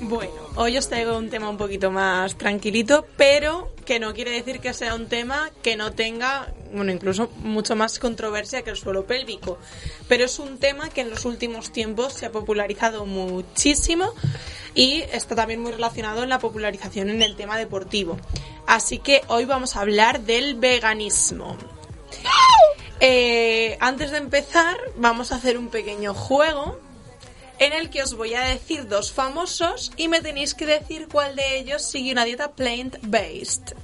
Bueno, 0.00 0.32
hoy 0.56 0.78
os 0.78 0.88
traigo 0.88 1.16
un 1.18 1.30
tema 1.30 1.48
un 1.48 1.56
poquito 1.56 1.90
más 1.90 2.36
tranquilito, 2.36 3.06
pero 3.16 3.72
que 3.84 3.98
no 3.98 4.14
quiere 4.14 4.30
decir 4.30 4.60
que 4.60 4.72
sea 4.72 4.94
un 4.94 5.08
tema 5.08 5.50
que 5.62 5.76
no 5.76 5.92
tenga, 5.92 6.52
bueno, 6.72 6.92
incluso 6.92 7.30
mucho 7.38 7.76
más 7.76 7.98
controversia 7.98 8.62
que 8.62 8.70
el 8.70 8.76
suelo 8.76 9.06
pélvico. 9.06 9.58
Pero 10.08 10.24
es 10.24 10.38
un 10.38 10.58
tema 10.58 10.90
que 10.90 11.02
en 11.02 11.10
los 11.10 11.24
últimos 11.24 11.70
tiempos 11.72 12.14
se 12.14 12.26
ha 12.26 12.32
popularizado 12.32 13.06
muchísimo 13.06 14.12
y 14.74 15.02
está 15.12 15.34
también 15.34 15.60
muy 15.60 15.72
relacionado 15.72 16.22
en 16.22 16.28
la 16.28 16.38
popularización 16.38 17.10
en 17.10 17.22
el 17.22 17.36
tema 17.36 17.58
deportivo. 17.58 18.16
Así 18.66 18.98
que 18.98 19.22
hoy 19.28 19.44
vamos 19.44 19.76
a 19.76 19.80
hablar 19.80 20.20
del 20.20 20.54
veganismo. 20.54 21.56
Eh, 23.00 23.76
antes 23.80 24.12
de 24.12 24.18
empezar, 24.18 24.76
vamos 24.96 25.32
a 25.32 25.36
hacer 25.36 25.58
un 25.58 25.68
pequeño 25.68 26.14
juego 26.14 26.80
en 27.64 27.72
el 27.72 27.90
que 27.90 28.02
os 28.02 28.14
voy 28.14 28.34
a 28.34 28.42
decir 28.42 28.88
dos 28.88 29.12
famosos 29.12 29.92
y 29.96 30.08
me 30.08 30.20
tenéis 30.20 30.54
que 30.54 30.66
decir 30.66 31.08
cuál 31.10 31.36
de 31.36 31.58
ellos 31.58 31.82
sigue 31.82 32.12
una 32.12 32.24
dieta 32.24 32.52
plant-based. 32.52 33.74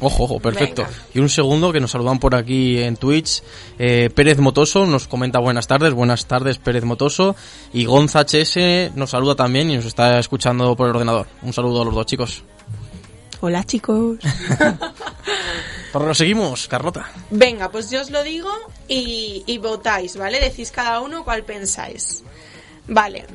Ojo, 0.00 0.24
ojo, 0.24 0.40
perfecto. 0.40 0.82
Venga. 0.82 0.96
Y 1.14 1.20
un 1.20 1.28
segundo 1.28 1.72
que 1.72 1.80
nos 1.80 1.92
saludan 1.92 2.18
por 2.18 2.34
aquí 2.34 2.82
en 2.82 2.96
Twitch. 2.96 3.42
Eh, 3.78 4.10
Pérez 4.14 4.38
Motoso 4.38 4.86
nos 4.86 5.06
comenta 5.06 5.38
buenas 5.38 5.66
tardes, 5.66 5.92
buenas 5.92 6.26
tardes 6.26 6.58
Pérez 6.58 6.84
Motoso. 6.84 7.36
Y 7.72 7.84
Gonza 7.84 8.20
HS 8.24 8.94
nos 8.94 9.10
saluda 9.10 9.34
también 9.34 9.70
y 9.70 9.76
nos 9.76 9.86
está 9.86 10.18
escuchando 10.18 10.76
por 10.76 10.88
el 10.88 10.94
ordenador. 10.96 11.26
Un 11.42 11.52
saludo 11.52 11.82
a 11.82 11.84
los 11.84 11.94
dos 11.94 12.06
chicos. 12.06 12.42
Hola 13.40 13.64
chicos. 13.64 14.18
Pero 15.92 16.06
nos 16.06 16.18
seguimos, 16.18 16.66
Carlota. 16.66 17.10
Venga, 17.30 17.70
pues 17.70 17.88
yo 17.88 18.00
os 18.00 18.10
lo 18.10 18.22
digo 18.24 18.50
y, 18.88 19.44
y 19.46 19.58
votáis, 19.58 20.16
¿vale? 20.16 20.40
Decís 20.40 20.72
cada 20.72 21.00
uno 21.00 21.24
cuál 21.24 21.44
pensáis. 21.44 22.24
Vale. 22.88 23.26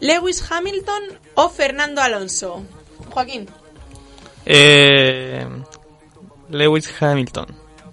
Lewis 0.00 0.42
Hamilton 0.50 1.02
o 1.34 1.48
Fernando 1.48 2.00
Alonso. 2.00 2.62
Joaquín. 3.10 3.46
Eh, 4.46 5.46
Lewis 6.50 6.92
Hamilton. 7.00 7.46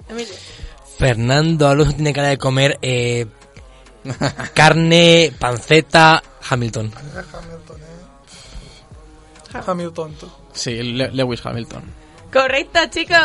Emilio. 0.10 0.34
Fernando 0.98 1.68
Alonso 1.68 1.94
tiene 1.94 2.14
cara 2.14 2.30
de 2.30 2.38
comer 2.38 2.78
eh, 2.82 3.26
carne, 4.54 5.32
panceta, 5.40 6.22
Hamilton. 6.50 6.92
Hamilton. 9.66 10.14
tú. 10.16 10.30
Sí, 10.54 10.82
Le- 10.84 11.12
Lewis 11.12 11.46
Hamilton. 11.46 11.84
Correcto, 12.32 12.80
chicos. 12.90 13.18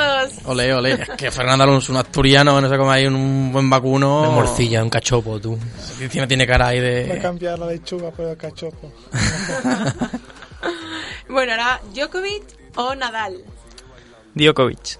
Ole, 0.46 0.72
ole. 0.72 0.92
Es 0.92 1.10
que 1.10 1.30
Fernando 1.30 1.64
Alonso, 1.64 1.92
un 1.92 1.98
asturiano, 1.98 2.60
no 2.60 2.68
se 2.68 2.76
come 2.76 2.92
ahí 2.92 3.06
un, 3.06 3.52
buen 3.52 3.68
vacuno. 3.68 4.20
Una 4.20 4.30
morcilla, 4.30 4.82
un 4.82 4.90
cachopo, 4.90 5.38
tú. 5.40 5.58
Encima 6.00 6.26
tiene 6.26 6.46
cara 6.46 6.68
ahí 6.68 6.80
Va 6.80 6.86
a 6.86 7.14
de... 7.14 7.18
cambiar 7.20 7.58
la 7.58 7.66
lechuga 7.66 8.10
por 8.10 8.26
el 8.26 8.36
cachopo. 8.36 8.92
Bueno, 11.28 11.52
ahora 11.52 11.80
Djokovic 11.92 12.44
o 12.76 12.94
Nadal. 12.94 13.42
Djokovic. 14.34 14.98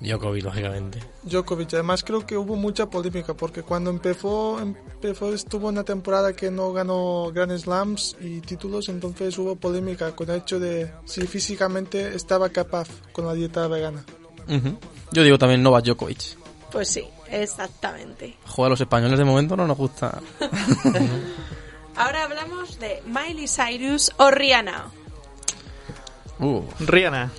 Djokovic, 0.00 0.44
lógicamente. 0.44 1.00
Djokovic. 1.22 1.74
Además 1.74 2.04
creo 2.04 2.26
que 2.26 2.36
hubo 2.36 2.56
mucha 2.56 2.88
polémica 2.88 3.34
porque 3.34 3.62
cuando 3.62 3.90
empezó, 3.90 4.60
empezó 4.60 5.32
estuvo 5.32 5.68
una 5.68 5.84
temporada 5.84 6.32
que 6.32 6.50
no 6.50 6.72
ganó 6.72 7.30
Grand 7.32 7.56
Slams 7.56 8.16
y 8.20 8.40
títulos, 8.40 8.88
entonces 8.88 9.36
hubo 9.38 9.56
polémica 9.56 10.14
con 10.14 10.30
el 10.30 10.36
hecho 10.36 10.58
de 10.58 10.92
si 11.04 11.26
físicamente 11.26 12.14
estaba 12.14 12.48
capaz 12.48 12.88
con 13.12 13.26
la 13.26 13.34
dieta 13.34 13.66
vegana. 13.68 14.04
Yo 15.12 15.22
digo 15.22 15.38
también 15.38 15.62
Novak 15.62 15.84
Djokovic. 15.84 16.36
Pues 16.72 16.88
sí, 16.88 17.04
exactamente. 17.30 18.36
Joder, 18.46 18.66
a 18.66 18.70
los 18.70 18.80
españoles 18.80 19.18
de 19.18 19.24
momento 19.24 19.56
no 19.56 19.66
nos 19.66 19.76
gusta. 19.76 20.20
Ahora 21.96 22.24
hablamos 22.24 22.78
de 22.78 23.02
Miley 23.06 23.46
Cyrus 23.46 24.12
o 24.16 24.30
Rihanna. 24.30 24.90
Uh. 26.38 26.62
Rihanna. 26.80 27.30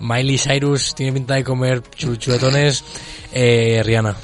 Miley 0.00 0.38
Cyrus 0.38 0.94
tiene 0.94 1.12
pinta 1.12 1.34
de 1.34 1.44
comer 1.44 1.82
chu- 1.82 2.16
chuletones. 2.16 2.84
Eh, 3.32 3.82
Rihanna. 3.84 4.14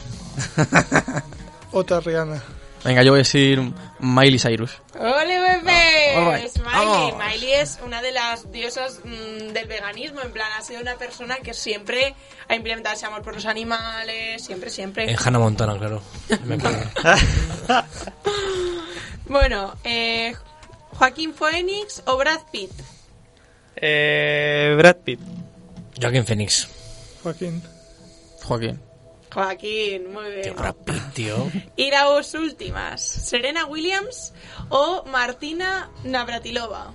Otra 1.72 2.00
Rihanna. 2.00 2.42
Venga, 2.84 3.02
yo 3.02 3.12
voy 3.12 3.18
a 3.20 3.22
decir 3.22 3.60
Miley 3.98 4.38
Cyrus. 4.38 4.72
¡Ole, 4.98 5.40
bebé! 5.40 6.36
Right. 6.36 6.44
Es 6.44 6.58
Miley. 6.58 6.70
Vamos. 6.74 7.14
Miley 7.16 7.52
es 7.54 7.78
una 7.84 8.02
de 8.02 8.12
las 8.12 8.52
diosas 8.52 9.00
mm, 9.04 9.52
del 9.54 9.66
veganismo. 9.66 10.20
En 10.20 10.30
plan, 10.32 10.46
ha 10.58 10.62
sido 10.62 10.82
una 10.82 10.94
persona 10.96 11.36
que 11.36 11.54
siempre 11.54 12.14
ha 12.46 12.54
implementado 12.54 12.94
ese 12.94 13.06
amor 13.06 13.22
por 13.22 13.34
los 13.34 13.46
animales. 13.46 14.44
Siempre, 14.44 14.68
siempre. 14.68 15.10
En 15.10 15.16
Hannah 15.18 15.38
Montana, 15.38 15.78
claro. 15.78 16.02
Me. 16.44 16.58
Bueno, 19.26 19.74
eh, 19.84 20.34
Joaquín 20.92 21.32
Phoenix 21.34 22.02
o 22.06 22.16
Brad 22.18 22.40
Pitt. 22.52 22.70
Eh, 23.76 24.74
Brad 24.76 24.96
Pitt. 24.96 25.20
Joaquín 26.00 26.24
Phoenix. 26.26 26.68
Joaquín. 27.22 27.62
Joaquín. 28.42 28.80
Joaquín, 29.32 30.12
muy 30.12 30.30
bien. 30.30 30.54
Brad 30.56 30.74
Pitt, 30.84 31.12
tío. 31.14 31.50
Y 31.76 31.90
las 31.90 32.34
últimas, 32.34 33.02
Serena 33.02 33.66
Williams 33.66 34.32
o 34.68 35.04
Martina 35.10 35.90
Navratilova. 36.04 36.92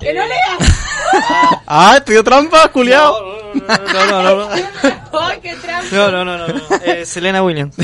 ¡Que 0.00 0.12
no 0.12 0.22
leas! 0.26 0.58
¡Ah, 1.66 2.00
te 2.04 2.12
dio 2.12 2.22
trampa, 2.24 2.68
culiao! 2.70 3.52
No, 3.54 4.06
no, 4.06 4.22
no, 4.22 4.36
no. 4.36 4.48
¡Ay, 5.20 5.38
qué 5.42 5.54
trampa! 5.56 5.88
No, 5.96 6.10
no, 6.10 6.24
no, 6.24 6.36
no. 6.38 6.48
no. 6.48 6.76
Eh, 6.84 7.06
Selena 7.06 7.42
Williams. 7.42 7.76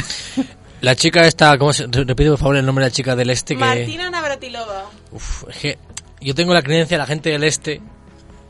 La 0.80 0.96
chica 0.96 1.24
esta, 1.26 1.56
¿cómo 1.58 1.72
se...? 1.72 1.86
re- 1.86 2.04
Repite 2.04 2.30
por 2.30 2.38
favor 2.38 2.56
el 2.56 2.66
nombre 2.66 2.84
de 2.84 2.90
la 2.90 2.94
chica 2.94 3.14
del 3.16 3.30
este 3.30 3.54
que... 3.54 3.60
Martina 3.60 4.10
Navratilova. 4.10 4.86
Uf, 5.12 5.44
es 5.50 5.56
que 5.56 5.78
yo 6.20 6.34
tengo 6.34 6.52
la 6.54 6.62
creencia 6.62 6.96
de 6.96 7.02
la 7.02 7.06
gente 7.06 7.30
del 7.30 7.44
este 7.44 7.80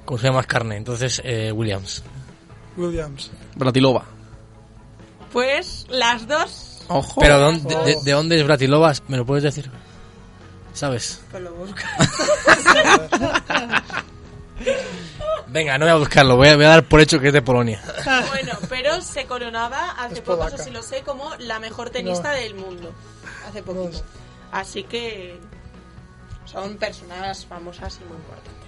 consume 0.04 0.32
más 0.32 0.46
carne, 0.46 0.76
entonces 0.76 1.20
eh, 1.24 1.52
Williams. 1.52 2.02
Williams. 2.76 3.30
Bratilova. 3.56 4.04
Pues 5.32 5.86
las 5.88 6.26
dos. 6.26 6.82
Ojo. 6.88 7.20
Pero 7.20 7.38
¿dónde- 7.38 7.76
de, 7.84 7.96
de 8.02 8.12
dónde 8.12 8.38
es 8.40 8.44
Bratilova? 8.44 8.92
¿Me 9.08 9.16
lo 9.16 9.24
puedes 9.26 9.44
decir? 9.44 9.70
¿Sabes? 10.72 11.20
Pues 11.30 11.42
lo 11.42 11.52
busco. 11.54 11.76
Venga, 15.48 15.78
no 15.78 15.84
voy 15.86 15.92
a 15.92 15.96
buscarlo, 15.96 16.36
voy 16.36 16.48
a, 16.48 16.54
voy 16.56 16.64
a 16.64 16.68
dar 16.68 16.84
por 16.84 17.00
hecho 17.00 17.18
que 17.18 17.28
es 17.28 17.32
de 17.32 17.42
Polonia. 17.42 17.82
bueno, 18.28 18.52
pero 18.68 19.00
se 19.00 19.24
coronaba 19.26 19.90
hace 19.92 20.14
Es 20.14 20.20
poco, 20.20 20.46
eso 20.46 20.58
sí 20.58 20.70
lo 20.70 20.82
sé, 20.82 21.02
como 21.02 21.34
la 21.38 21.58
mejor 21.58 21.90
tenista 21.90 22.28
No. 22.32 22.34
del 22.38 22.54
mundo. 22.54 22.92
Hace 23.48 23.62
poquito. 23.62 24.00
Así 24.52 24.84
que 24.84 25.40
son 26.44 26.76
personas 26.76 27.46
famosas 27.46 27.98
y 28.00 28.04
muy 28.04 28.16
importantes. 28.16 28.59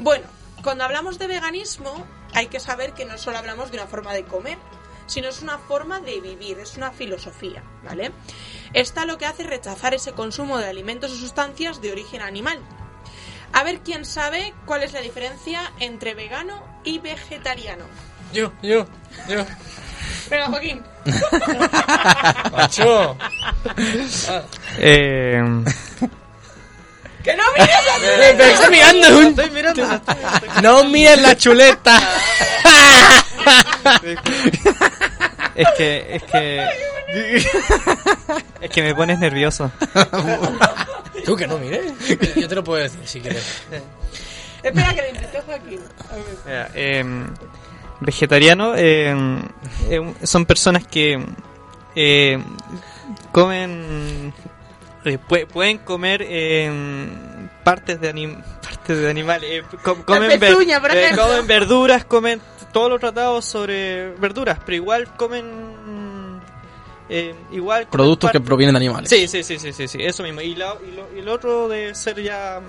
Bueno, 0.00 0.26
cuando 0.62 0.84
hablamos 0.84 1.18
de 1.18 1.26
veganismo, 1.26 2.06
hay 2.34 2.46
que 2.46 2.60
saber 2.60 2.92
que 2.92 3.04
no 3.04 3.18
solo 3.18 3.38
hablamos 3.38 3.70
de 3.70 3.78
una 3.78 3.86
forma 3.86 4.12
de 4.12 4.24
comer, 4.24 4.58
sino 5.06 5.28
es 5.28 5.42
una 5.42 5.58
forma 5.58 6.00
de 6.00 6.20
vivir, 6.20 6.58
es 6.58 6.76
una 6.76 6.92
filosofía, 6.92 7.62
¿vale? 7.82 8.12
Esta 8.74 9.06
lo 9.06 9.18
que 9.18 9.26
hace 9.26 9.42
es 9.42 9.48
rechazar 9.48 9.94
ese 9.94 10.12
consumo 10.12 10.58
de 10.58 10.66
alimentos 10.66 11.10
o 11.10 11.16
sustancias 11.16 11.80
de 11.80 11.92
origen 11.92 12.22
animal. 12.22 12.58
A 13.52 13.64
ver 13.64 13.80
quién 13.80 14.04
sabe 14.04 14.54
cuál 14.66 14.82
es 14.82 14.92
la 14.92 15.00
diferencia 15.00 15.72
entre 15.80 16.14
vegano 16.14 16.62
y 16.84 16.98
vegetariano. 16.98 17.84
Yo, 18.32 18.52
yo, 18.62 18.86
yo. 19.26 19.44
Venga, 20.28 20.46
Joaquín. 20.48 20.82
¡Macho! 22.52 23.16
Eh, 24.78 25.42
¡Que 27.22 27.36
no 27.36 27.42
mires 27.52 28.58
la 28.58 28.68
me 28.68 28.76
mirando 28.76 29.18
un... 29.18 29.26
estoy 29.26 29.50
mirando. 29.50 30.00
No 30.62 30.84
mires 30.84 31.20
la 31.20 31.36
chuleta. 31.36 32.00
Es 35.54 35.68
que, 35.76 36.06
es 36.14 36.22
que. 36.22 36.68
Es 38.60 38.70
que 38.70 38.82
me 38.82 38.94
pones 38.94 39.18
nervioso. 39.18 39.72
Tú 41.24 41.36
que 41.36 41.46
no 41.46 41.58
mires. 41.58 41.92
Yo 42.36 42.48
te 42.48 42.54
lo 42.54 42.62
puedo 42.62 42.82
decir 42.82 43.00
si 43.04 43.20
quieres. 43.20 43.62
Espera 44.62 44.94
que 44.94 45.02
le 45.02 45.08
intente 45.10 45.40
Joaquín. 45.40 45.80
Eh, 46.74 47.04
vegetariano 48.00 48.74
eh, 48.76 49.14
eh, 49.90 50.14
son 50.22 50.46
personas 50.46 50.86
que 50.86 51.24
eh, 51.94 52.38
comen 53.32 54.32
eh, 55.08 55.18
pue- 55.28 55.46
pueden 55.46 55.78
comer 55.78 56.22
eh, 56.26 56.70
partes 57.64 58.00
de 58.00 58.12
anim- 58.12 58.42
partes 58.62 58.98
de 58.98 59.10
animales 59.10 59.50
eh, 59.50 59.62
com- 59.82 60.02
comen, 60.02 60.28
ver- 60.28 60.40
pezuña, 60.40 60.80
por 60.80 60.94
eh, 60.96 61.10
comen 61.16 61.46
verduras 61.46 62.04
comen 62.04 62.40
todos 62.72 62.90
los 62.90 63.00
tratados 63.00 63.44
sobre 63.44 64.10
verduras 64.12 64.58
pero 64.64 64.76
igual 64.76 65.08
comen 65.16 66.40
eh, 67.08 67.34
igual 67.52 67.82
comen 67.84 67.90
Productos 67.90 68.30
que 68.30 68.40
provienen 68.40 68.74
de 68.74 68.78
animales. 68.78 69.08
Sí, 69.08 69.26
sí, 69.28 69.42
sí, 69.42 69.58
sí, 69.58 69.72
sí, 69.72 69.88
sí, 69.88 69.98
eso 70.02 70.22
mismo. 70.22 70.42
Y, 70.42 70.54
la- 70.54 70.76
y 70.86 70.90
lo, 70.94 71.08
y 71.18 71.26
otro 71.26 71.68
de 71.68 71.94
ser 71.94 72.22
ya 72.22 72.60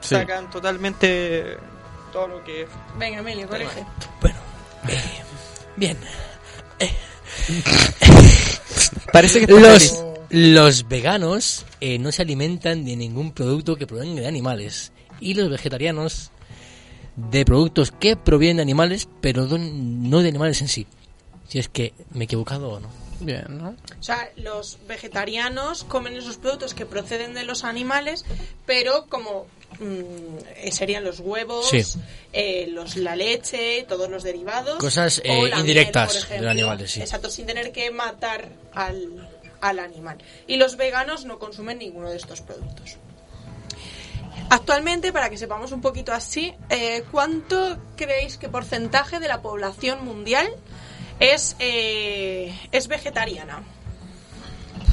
Sí. 0.00 0.14
sacan 0.16 0.50
totalmente 0.50 1.58
todo 2.12 2.26
lo 2.28 2.44
que 2.44 2.66
Venga, 2.98 3.18
Emilio, 3.20 3.46
corrige. 3.46 3.84
Bien. 5.76 5.96
Parece 9.12 9.40
que 9.40 9.44
está 9.44 9.60
los, 9.60 9.90
feliz. 9.90 10.04
Los 10.32 10.88
veganos 10.88 11.64
eh, 11.80 11.98
no 11.98 12.10
se 12.10 12.22
alimentan 12.22 12.84
de 12.84 12.96
ningún 12.96 13.32
producto 13.32 13.76
que 13.76 13.86
provenga 13.86 14.22
de 14.22 14.26
animales. 14.26 14.90
Y 15.20 15.34
los 15.34 15.48
vegetarianos 15.50 16.30
de 17.16 17.44
productos 17.44 17.92
que 17.92 18.16
provienen 18.16 18.56
de 18.56 18.62
animales, 18.62 19.08
pero 19.20 19.46
don- 19.46 20.08
no 20.10 20.20
de 20.20 20.28
animales 20.30 20.60
en 20.62 20.68
sí. 20.68 20.86
Si 21.46 21.58
es 21.58 21.68
que 21.68 21.92
me 22.12 22.20
he 22.20 22.24
equivocado 22.24 22.70
o 22.70 22.80
no. 22.80 22.88
Bien, 23.20 23.44
¿no? 23.50 23.76
O 24.00 24.02
sea, 24.02 24.30
los 24.36 24.78
vegetarianos 24.88 25.84
comen 25.84 26.16
esos 26.16 26.38
productos 26.38 26.74
que 26.74 26.86
proceden 26.86 27.34
de 27.34 27.44
los 27.44 27.62
animales, 27.62 28.24
pero 28.66 29.06
como 29.08 29.46
mm, 29.78 29.84
eh, 30.56 30.72
serían 30.72 31.04
los 31.04 31.20
huevos, 31.20 31.68
Sí. 31.68 31.82
eh, 32.32 32.66
los, 32.70 32.96
la 32.96 33.14
leche, 33.14 33.84
todos 33.88 34.08
los 34.10 34.24
derivados. 34.24 34.76
Cosas, 34.78 35.20
eh, 35.24 35.52
indirectas 35.56 36.26
miel, 36.30 36.40
de 36.42 36.50
animales, 36.50 36.90
sí. 36.90 37.00
Exacto, 37.00 37.30
sin 37.30 37.46
tener 37.46 37.70
que 37.70 37.92
matar 37.92 38.48
al, 38.72 39.28
al 39.62 39.78
animal. 39.78 40.18
Y 40.46 40.56
los 40.56 40.76
veganos 40.76 41.24
no 41.24 41.38
consumen 41.38 41.78
ninguno 41.78 42.10
de 42.10 42.16
estos 42.16 42.42
productos. 42.42 42.98
Actualmente, 44.50 45.12
para 45.12 45.30
que 45.30 45.38
sepamos 45.38 45.72
un 45.72 45.80
poquito 45.80 46.12
así, 46.12 46.52
eh, 46.68 47.04
¿cuánto 47.10 47.78
creéis 47.96 48.36
que 48.36 48.50
porcentaje 48.50 49.18
de 49.18 49.28
la 49.28 49.40
población 49.40 50.04
mundial 50.04 50.46
es, 51.20 51.56
eh, 51.58 52.54
es 52.70 52.88
vegetariana? 52.88 53.62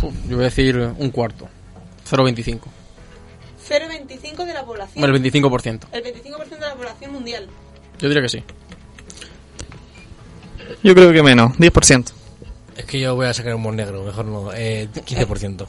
Uf, 0.01 0.13
yo 0.29 0.37
voy 0.37 0.45
a 0.45 0.49
decir 0.49 0.77
un 0.77 1.09
cuarto. 1.09 1.49
0,25. 2.09 2.61
0,25 3.67 4.45
de 4.45 4.53
la 4.53 4.63
población. 4.65 5.03
El 5.03 5.21
25%. 5.21 5.87
El 5.91 6.03
25% 6.03 6.49
de 6.49 6.59
la 6.59 6.75
población 6.75 7.11
mundial. 7.11 7.49
Yo 7.99 8.07
diría 8.07 8.21
que 8.21 8.29
sí. 8.29 8.43
Yo 10.83 10.93
creo 10.93 11.11
que 11.11 11.23
menos, 11.23 11.57
10%. 11.57 12.13
Es 12.80 12.85
que 12.85 12.97
yo 12.97 13.14
voy 13.14 13.27
a 13.27 13.34
sacar 13.34 13.53
un 13.56 13.60
humor 13.60 13.73
negro, 13.73 14.03
mejor 14.03 14.23
no. 14.23 14.53
Eh, 14.53 14.88
15%. 14.93 15.68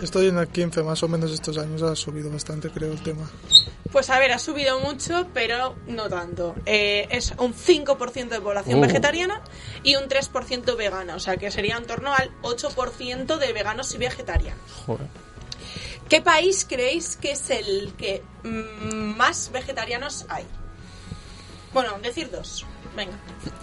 Estoy 0.00 0.28
en 0.28 0.38
el 0.38 0.48
15 0.48 0.82
más 0.82 1.02
o 1.02 1.08
menos 1.08 1.30
estos 1.30 1.58
años, 1.58 1.82
ha 1.82 1.94
subido 1.94 2.30
bastante 2.30 2.70
creo 2.70 2.90
el 2.92 3.02
tema. 3.02 3.30
Pues 3.92 4.08
a 4.08 4.18
ver, 4.18 4.32
ha 4.32 4.38
subido 4.38 4.80
mucho, 4.80 5.26
pero 5.34 5.76
no 5.88 6.08
tanto. 6.08 6.54
Eh, 6.64 7.06
es 7.10 7.34
un 7.36 7.52
5% 7.52 8.30
de 8.30 8.40
población 8.40 8.78
Oh. 8.78 8.80
vegetariana 8.80 9.42
y 9.82 9.96
un 9.96 10.08
3% 10.08 10.74
vegana, 10.74 11.16
o 11.16 11.20
sea 11.20 11.36
que 11.36 11.50
sería 11.50 11.76
en 11.76 11.84
torno 11.84 12.14
al 12.14 12.30
8% 12.40 13.36
de 13.36 13.52
veganos 13.52 13.94
y 13.94 13.98
vegetarianos. 13.98 14.72
Joder. 14.86 15.08
¿Qué 16.08 16.22
país 16.22 16.66
creéis 16.66 17.16
que 17.16 17.32
es 17.32 17.50
el 17.50 17.92
que 17.98 18.22
mm, 18.44 19.16
más 19.18 19.50
vegetarianos 19.52 20.24
hay? 20.30 20.46
Bueno, 21.74 21.98
decir 22.02 22.30
dos. 22.30 22.64
Venga. 22.96 23.12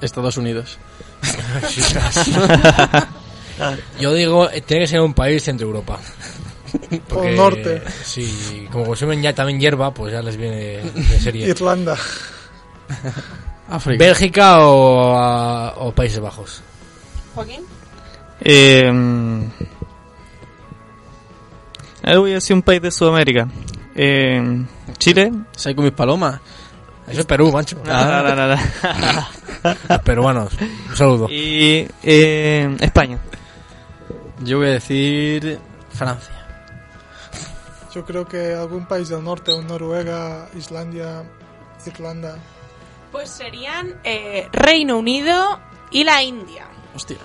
Estados 0.01 0.38
Unidos. 0.38 0.77
Yo 3.99 4.14
digo, 4.14 4.49
eh, 4.49 4.61
tiene 4.61 4.84
que 4.84 4.88
ser 4.88 5.01
un 5.01 5.14
país 5.14 5.43
centro 5.43 5.68
Europa. 5.68 5.99
O 7.14 7.23
norte. 7.30 7.81
Sí, 8.03 8.68
como 8.72 8.85
consumen 8.85 9.22
ya 9.22 9.34
también 9.34 9.60
hierba, 9.60 9.93
pues 9.93 10.14
ya 10.14 10.22
les 10.22 10.38
viene 10.38 10.81
de 10.93 11.19
serie. 11.19 11.47
Irlanda. 11.47 11.97
África. 13.69 14.03
Bélgica 14.03 14.65
o, 14.65 15.15
a- 15.18 15.73
o 15.77 15.91
Países 15.93 16.19
Bajos. 16.19 16.61
Joaquín. 17.35 17.61
Eh, 18.41 18.89
voy 22.15 22.31
a 22.31 22.35
decir 22.35 22.56
un 22.56 22.61
país 22.61 22.81
de 22.81 22.91
Sudamérica. 22.91 23.47
Eh, 23.95 24.65
Chile. 24.97 25.31
¿Sabes 25.56 25.76
con 25.76 25.85
mis 25.85 25.93
palomas? 25.93 26.39
Eso 27.10 27.22
es 27.22 27.26
Perú, 27.26 27.52
macho. 27.52 27.81
Ah, 27.88 28.23
no, 28.27 28.36
no, 28.36 28.48
no. 28.48 29.76
Los 29.90 29.99
peruanos. 30.03 30.53
Un 30.90 30.95
saludo. 30.95 31.27
Y 31.30 31.88
eh, 32.03 32.77
España. 32.80 33.18
Yo 34.41 34.57
voy 34.57 34.68
a 34.68 34.72
decir 34.72 35.60
Francia. 35.91 36.34
Yo 37.94 38.06
creo 38.06 38.27
que 38.27 38.53
algún 38.53 38.86
país 38.86 39.10
del 39.10 39.23
norte, 39.23 39.52
o 39.52 39.61
Noruega, 39.61 40.48
Islandia, 40.56 41.23
Irlanda. 41.86 42.38
Pues 43.11 43.30
serían 43.30 43.99
eh, 44.03 44.48
Reino 44.52 44.98
Unido 44.98 45.60
y 45.91 46.03
la 46.03 46.22
India. 46.22 46.68
Hostia. 46.95 47.18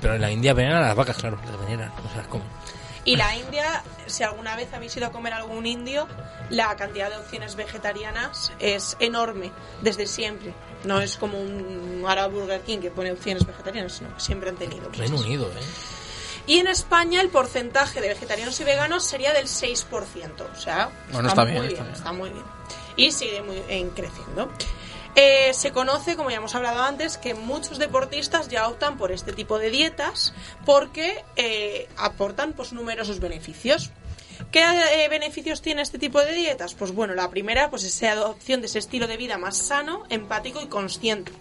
Pero 0.00 0.14
en 0.14 0.20
la 0.20 0.30
India 0.30 0.52
venían 0.52 0.76
a 0.76 0.80
las 0.80 0.96
vacas, 0.96 1.16
claro, 1.16 1.38
las 1.46 1.58
venían, 1.60 1.90
no 2.02 2.10
se 2.10 2.16
las 2.18 2.26
comen. 2.26 2.46
Y 3.04 3.16
la 3.16 3.34
India, 3.36 3.82
si 4.06 4.22
alguna 4.22 4.54
vez 4.56 4.72
habéis 4.72 4.96
ido 4.96 5.06
a 5.06 5.10
comer 5.12 5.32
algún 5.32 5.66
indio, 5.66 6.06
la 6.50 6.76
cantidad 6.76 7.10
de 7.10 7.16
opciones 7.16 7.56
vegetarianas 7.56 8.52
es 8.60 8.96
enorme, 9.00 9.50
desde 9.80 10.06
siempre. 10.06 10.54
No 10.84 11.00
es 11.00 11.16
como 11.16 11.40
un 11.40 12.04
ahora 12.06 12.28
Burger 12.28 12.60
King 12.62 12.78
que 12.78 12.90
pone 12.90 13.10
opciones 13.12 13.44
vegetarianas, 13.46 13.92
sino 13.94 14.14
que 14.14 14.20
siempre 14.20 14.50
han 14.50 14.56
tenido. 14.56 14.88
Reino 14.90 15.16
Unido, 15.16 15.46
¿eh? 15.48 15.62
Y 16.46 16.58
en 16.58 16.66
España 16.66 17.20
el 17.20 17.28
porcentaje 17.28 18.00
de 18.00 18.08
vegetarianos 18.08 18.58
y 18.60 18.64
veganos 18.64 19.04
sería 19.04 19.32
del 19.32 19.46
6%. 19.46 19.86
O 20.52 20.60
sea, 20.60 20.90
Bueno, 21.12 21.28
está 21.28 21.44
muy 21.44 21.52
bien, 21.52 21.62
bien, 21.62 21.72
está 21.72 21.82
bien. 21.84 21.94
está 21.94 22.12
muy 22.12 22.30
bien. 22.30 22.44
Y 22.96 23.12
sigue 23.12 23.42
muy, 23.42 23.62
en 23.68 23.90
creciendo. 23.90 24.50
Eh, 25.14 25.52
se 25.52 25.72
conoce, 25.72 26.16
como 26.16 26.30
ya 26.30 26.38
hemos 26.38 26.54
hablado 26.54 26.82
antes, 26.82 27.18
que 27.18 27.34
muchos 27.34 27.78
deportistas 27.78 28.48
ya 28.48 28.66
optan 28.66 28.96
por 28.96 29.12
este 29.12 29.32
tipo 29.32 29.58
de 29.58 29.68
dietas 29.68 30.32
porque 30.64 31.22
eh, 31.36 31.88
aportan 31.98 32.54
pues, 32.54 32.72
numerosos 32.72 33.20
beneficios. 33.20 33.90
¿Qué 34.50 34.60
eh, 34.60 35.08
beneficios 35.08 35.60
tiene 35.60 35.82
este 35.82 35.98
tipo 35.98 36.18
de 36.20 36.32
dietas? 36.32 36.74
Pues 36.74 36.92
bueno, 36.92 37.14
la 37.14 37.28
primera 37.28 37.68
pues 37.68 37.84
es 37.84 38.00
la 38.00 38.12
adopción 38.12 38.60
de 38.60 38.68
ese 38.68 38.78
estilo 38.78 39.06
de 39.06 39.18
vida 39.18 39.36
más 39.36 39.56
sano, 39.58 40.04
empático 40.08 40.62
y 40.62 40.66
consciente. 40.66 41.32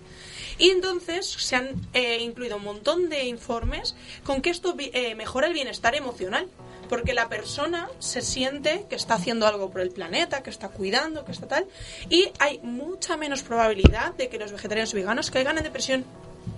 Y 0.58 0.70
entonces 0.70 1.26
se 1.26 1.56
han 1.56 1.82
incluido 2.20 2.58
un 2.58 2.64
montón 2.64 3.10
de 3.10 3.24
informes 3.24 3.96
con 4.24 4.42
que 4.42 4.52
esto 4.52 4.76
mejora 5.16 5.48
el 5.48 5.54
bienestar 5.54 5.96
emocional. 5.96 6.48
Porque 6.92 7.14
la 7.14 7.30
persona 7.30 7.88
se 8.00 8.22
siente 8.22 8.86
que 8.90 8.98
está 8.98 9.14
haciendo 9.14 9.48
algo 9.48 9.72
por 9.72 9.80
el 9.80 9.92
planeta, 9.92 10.44
que 10.44 10.50
está 10.50 10.68
cuidando, 10.68 11.24
que 11.24 11.32
está 11.32 11.48
tal. 11.48 11.66
Y 12.10 12.30
hay 12.38 12.60
mucha 12.64 13.16
menos 13.16 13.44
probabilidad 13.44 14.14
de 14.16 14.28
que 14.28 14.38
los 14.38 14.52
vegetarianos 14.52 14.92
y 14.92 14.98
veganos 14.98 15.32
caigan 15.32 15.58
en 15.58 15.64
depresión. 15.64 16.04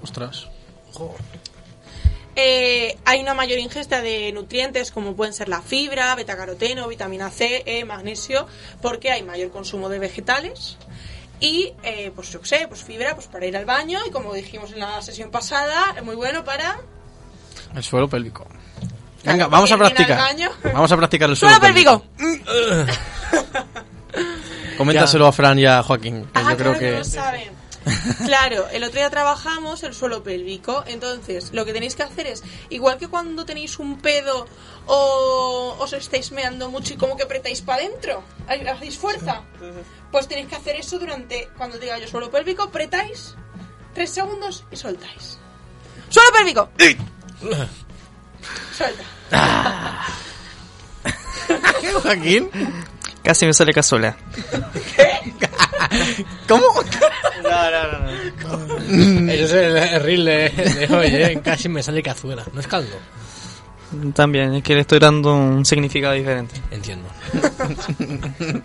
Ostras. 0.01 0.47
Eh, 2.35 2.97
hay 3.05 3.21
una 3.21 3.35
mayor 3.35 3.59
ingesta 3.59 4.01
de 4.01 4.31
nutrientes 4.31 4.91
como 4.91 5.15
pueden 5.15 5.35
ser 5.35 5.49
la 5.49 5.61
fibra, 5.61 6.15
betacaroteno, 6.15 6.87
vitamina 6.87 7.29
C, 7.29 7.61
E, 7.67 7.85
magnesio, 7.85 8.47
porque 8.81 9.11
hay 9.11 9.21
mayor 9.21 9.51
consumo 9.51 9.87
de 9.87 9.99
vegetales. 9.99 10.77
Y, 11.41 11.73
eh, 11.83 12.11
pues 12.15 12.31
yo 12.31 12.41
qué 12.41 12.47
sé, 12.47 12.67
pues 12.67 12.83
fibra 12.83 13.13
pues 13.13 13.27
para 13.27 13.45
ir 13.45 13.55
al 13.55 13.65
baño 13.65 13.99
y 14.07 14.09
como 14.09 14.33
dijimos 14.33 14.71
en 14.71 14.79
la 14.79 14.99
sesión 15.03 15.29
pasada, 15.29 15.93
es 15.95 16.03
muy 16.03 16.15
bueno 16.15 16.43
para... 16.43 16.79
El 17.75 17.83
suelo 17.83 18.09
pélvico. 18.09 18.47
Venga, 19.23 19.47
vamos 19.47 19.71
a 19.71 19.77
practicar. 19.77 20.19
Vamos 20.73 20.91
a 20.91 20.97
practicar 20.97 21.29
el 21.29 21.35
suelo, 21.35 21.55
¡Suelo 21.55 21.73
pélvico! 21.73 22.05
Coméntaselo 24.77 25.27
a 25.27 25.31
Fran 25.31 25.59
y 25.59 25.65
a 25.65 25.81
Joaquín. 25.83 26.23
que 26.25 26.29
Ah, 26.39 26.47
yo 26.51 26.57
creo 26.57 26.73
claro 26.73 26.79
que. 26.79 26.91
no 26.97 27.03
saben. 27.03 27.63
Claro, 28.25 28.67
el 28.71 28.81
otro 28.85 28.95
día 28.99 29.09
trabajamos 29.09 29.83
el 29.83 29.93
suelo 29.93 30.23
pélvico, 30.23 30.85
entonces 30.87 31.49
lo 31.51 31.65
que 31.65 31.73
tenéis 31.73 31.95
que 31.95 32.03
hacer 32.03 32.27
es, 32.27 32.41
igual 32.69 32.97
que 32.97 33.09
cuando 33.09 33.45
tenéis 33.45 33.77
un 33.77 33.99
pedo 33.99 34.45
o 34.85 35.75
os 35.77 35.91
estáis 35.91 36.31
meando 36.31 36.69
mucho 36.69 36.93
y 36.93 36.97
como 36.97 37.17
que 37.17 37.23
apretáis 37.23 37.61
para 37.61 37.83
adentro, 37.83 38.23
hacéis 38.47 38.97
fuerza, 38.97 39.41
pues 40.11 40.29
tenéis 40.29 40.47
que 40.47 40.55
hacer 40.55 40.77
eso 40.77 40.97
durante, 40.97 41.49
cuando 41.57 41.77
diga 41.77 41.97
yo 41.99 42.07
suelo 42.07 42.31
pélvico, 42.31 42.63
apretáis 42.63 43.35
tres 43.93 44.11
segundos 44.11 44.63
y 44.71 44.77
soltáis. 44.77 45.37
¡Suelo 46.09 46.29
pélvico! 46.31 46.69
Suelta. 48.75 49.03
Joaquín? 52.01 52.49
Casi 53.23 53.45
me 53.45 53.53
sale 53.53 53.71
cazuela. 53.73 54.15
¿Cómo? 56.47 56.63
No, 57.43 57.71
no, 57.71 57.99
no. 57.99 58.09
Ese 59.31 59.43
es 59.43 59.51
el, 59.53 59.77
el 59.77 60.01
reel 60.03 60.25
de, 60.25 60.49
de 60.49 60.87
hoy, 60.95 61.07
¿eh? 61.07 61.41
Casi 61.43 61.69
me 61.69 61.81
sale 61.83 62.01
cazuela. 62.03 62.43
¿No 62.51 62.59
es 62.59 62.67
caldo? 62.67 62.97
También, 64.13 64.55
es 64.55 64.63
que 64.63 64.73
le 64.73 64.81
estoy 64.81 64.97
dando 64.99 65.35
un 65.35 65.63
significado 65.65 66.13
diferente. 66.13 66.55
Entiendo. 66.71 67.07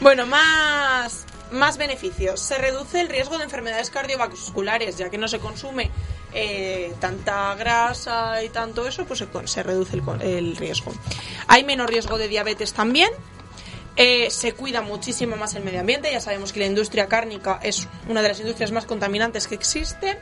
Bueno, 0.00 0.24
más, 0.26 1.24
más 1.52 1.76
beneficios. 1.76 2.40
Se 2.40 2.58
reduce 2.58 3.00
el 3.00 3.08
riesgo 3.08 3.38
de 3.38 3.44
enfermedades 3.44 3.90
cardiovasculares, 3.90 4.96
ya 4.98 5.10
que 5.10 5.18
no 5.18 5.28
se 5.28 5.38
consume 5.38 5.90
eh, 6.34 6.94
tanta 7.00 7.54
grasa 7.54 8.42
y 8.42 8.48
tanto 8.48 8.86
eso, 8.86 9.04
pues 9.04 9.24
se, 9.44 9.62
reduce 9.62 10.00
el 10.20 10.56
riesgo. 10.56 10.92
Hay 11.46 11.64
menos 11.64 11.86
riesgo 11.86 12.18
de 12.18 12.28
diabetes 12.28 12.72
también. 12.72 13.10
Eh, 13.96 14.30
se 14.30 14.54
cuida 14.54 14.80
muchísimo 14.80 15.36
más 15.36 15.54
el 15.54 15.64
medio 15.64 15.80
ambiente. 15.80 16.10
Ya 16.10 16.20
sabemos 16.20 16.52
que 16.52 16.60
la 16.60 16.66
industria 16.66 17.08
cárnica 17.08 17.60
es 17.62 17.88
una 18.08 18.22
de 18.22 18.28
las 18.28 18.40
industrias 18.40 18.72
más 18.72 18.86
contaminantes 18.86 19.46
que 19.46 19.54
existe. 19.54 20.18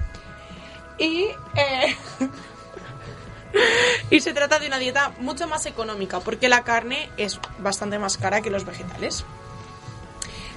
Y, 0.98 1.28
eh, 1.54 1.96
y 4.10 4.20
se 4.20 4.32
trata 4.32 4.58
de 4.58 4.66
una 4.66 4.78
dieta 4.78 5.12
mucho 5.18 5.46
más 5.46 5.66
económica, 5.66 6.20
porque 6.20 6.48
la 6.48 6.64
carne 6.64 7.08
es 7.16 7.40
bastante 7.58 7.98
más 7.98 8.18
cara 8.18 8.42
que 8.42 8.50
los 8.50 8.64
vegetales. 8.64 9.24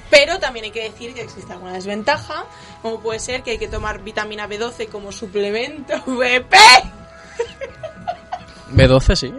Pero 0.09 0.39
también 0.39 0.65
hay 0.65 0.71
que 0.71 0.83
decir 0.83 1.13
que 1.13 1.21
existe 1.21 1.53
alguna 1.53 1.73
desventaja, 1.73 2.45
como 2.81 2.99
puede 2.99 3.19
ser 3.19 3.41
que 3.43 3.51
hay 3.51 3.57
que 3.57 3.67
tomar 3.67 4.03
vitamina 4.03 4.47
B12 4.47 4.89
como 4.89 5.11
suplemento 5.11 5.93
VP. 6.05 6.57
B12, 8.73 9.15
sí. 9.15 9.33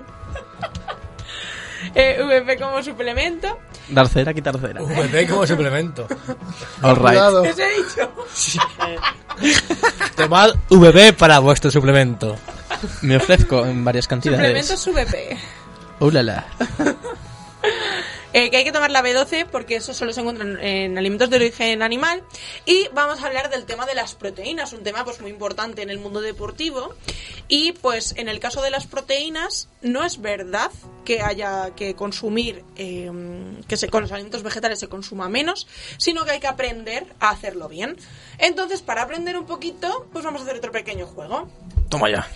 Eh, 1.94 2.18
VP 2.22 2.58
como 2.58 2.82
suplemento. 2.82 3.58
Dar 3.88 4.08
cera, 4.08 4.32
quitar 4.32 4.58
cera. 4.58 4.80
VP 4.82 5.28
como 5.28 5.46
suplemento. 5.46 6.06
All 6.82 6.96
right. 6.96 7.04
Cuidado. 7.04 7.42
¿Qué 7.42 7.50
os 7.50 7.58
he 7.58 7.68
dicho? 7.70 9.00
Tomad 10.16 10.54
VP 10.70 11.12
para 11.12 11.38
vuestro 11.40 11.70
suplemento. 11.70 12.36
Me 13.02 13.16
ofrezco 13.16 13.64
en 13.66 13.84
varias 13.84 14.08
cantidades. 14.08 14.66
Suplemento 14.66 15.10
VP. 15.10 15.38
Oh, 16.00 16.10
la, 16.10 16.22
la. 16.22 16.46
Eh, 18.34 18.50
que 18.50 18.56
hay 18.56 18.64
que 18.64 18.72
tomar 18.72 18.90
la 18.90 19.00
B12 19.00 19.46
porque 19.46 19.76
eso 19.76 19.94
solo 19.94 20.12
se 20.12 20.20
encuentra 20.20 20.44
en, 20.44 20.58
en 20.60 20.98
alimentos 20.98 21.30
de 21.30 21.36
origen 21.36 21.82
animal. 21.82 22.24
Y 22.66 22.88
vamos 22.92 23.22
a 23.22 23.26
hablar 23.26 23.48
del 23.48 23.64
tema 23.64 23.86
de 23.86 23.94
las 23.94 24.16
proteínas, 24.16 24.72
un 24.72 24.82
tema 24.82 25.04
pues 25.04 25.20
muy 25.20 25.30
importante 25.30 25.82
en 25.82 25.88
el 25.88 26.00
mundo 26.00 26.20
deportivo. 26.20 26.94
Y 27.46 27.72
pues 27.72 28.12
en 28.16 28.28
el 28.28 28.40
caso 28.40 28.60
de 28.60 28.70
las 28.70 28.88
proteínas, 28.88 29.68
no 29.82 30.04
es 30.04 30.20
verdad 30.20 30.72
que 31.04 31.22
haya 31.22 31.76
que 31.76 31.94
consumir, 31.94 32.64
eh, 32.74 33.08
que 33.68 33.76
se, 33.76 33.88
con 33.88 34.02
los 34.02 34.10
alimentos 34.10 34.42
vegetales 34.42 34.80
se 34.80 34.88
consuma 34.88 35.28
menos, 35.28 35.68
sino 35.98 36.24
que 36.24 36.32
hay 36.32 36.40
que 36.40 36.48
aprender 36.48 37.06
a 37.20 37.30
hacerlo 37.30 37.68
bien. 37.68 37.96
Entonces, 38.38 38.82
para 38.82 39.02
aprender 39.02 39.38
un 39.38 39.46
poquito, 39.46 40.08
pues 40.12 40.24
vamos 40.24 40.40
a 40.40 40.44
hacer 40.44 40.56
otro 40.56 40.72
pequeño 40.72 41.06
juego. 41.06 41.48
Toma 41.88 42.10
ya. 42.10 42.28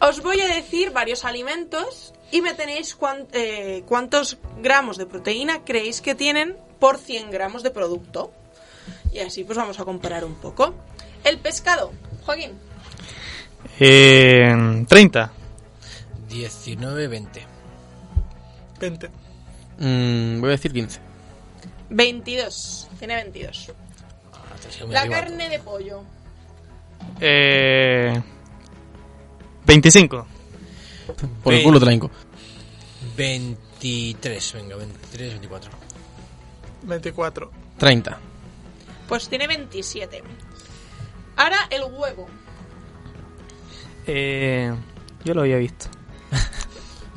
Os 0.00 0.22
voy 0.22 0.40
a 0.40 0.48
decir 0.48 0.90
varios 0.90 1.24
alimentos 1.24 2.14
y 2.32 2.40
me 2.42 2.54
tenéis 2.54 2.94
cuán- 2.94 3.26
eh, 3.32 3.82
cuántos 3.88 4.38
gramos 4.62 4.96
de 4.98 5.06
proteína 5.06 5.64
creéis 5.64 6.00
que 6.00 6.14
tienen 6.14 6.56
por 6.78 6.98
100 6.98 7.30
gramos 7.30 7.62
de 7.62 7.70
producto. 7.70 8.32
Y 9.12 9.18
así 9.20 9.44
pues 9.44 9.58
vamos 9.58 9.78
a 9.80 9.84
comparar 9.84 10.24
un 10.24 10.34
poco. 10.36 10.74
El 11.24 11.38
pescado, 11.38 11.92
Joaquín. 12.24 12.52
Eh, 13.78 14.84
30. 14.88 15.32
19, 16.28 17.08
20. 17.08 17.42
20. 18.78 19.08
Mm, 19.78 20.40
voy 20.40 20.48
a 20.48 20.52
decir 20.52 20.72
15. 20.72 21.00
22. 21.90 22.88
Tiene 22.98 23.16
22. 23.16 23.72
La 24.88 25.02
carne 25.10 25.48
de 25.48 25.58
pollo. 25.58 26.02
Eh, 27.20 28.22
25. 29.66 30.26
Por 31.42 31.54
el 31.54 31.62
culo 31.62 31.78
te 31.78 31.86
la 31.86 31.92
hinco. 31.92 32.10
23, 33.16 34.52
venga, 34.54 34.76
23, 34.76 35.30
24. 35.30 35.70
24. 36.82 37.50
30. 37.78 38.18
Pues 39.08 39.28
tiene 39.28 39.46
27. 39.46 40.22
Ahora 41.36 41.58
el 41.70 41.82
huevo. 41.82 42.26
Eh, 44.06 44.72
yo 45.24 45.34
lo 45.34 45.42
había 45.42 45.56
visto. 45.56 45.86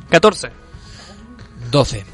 14. 0.09 0.49
12. 1.71 2.05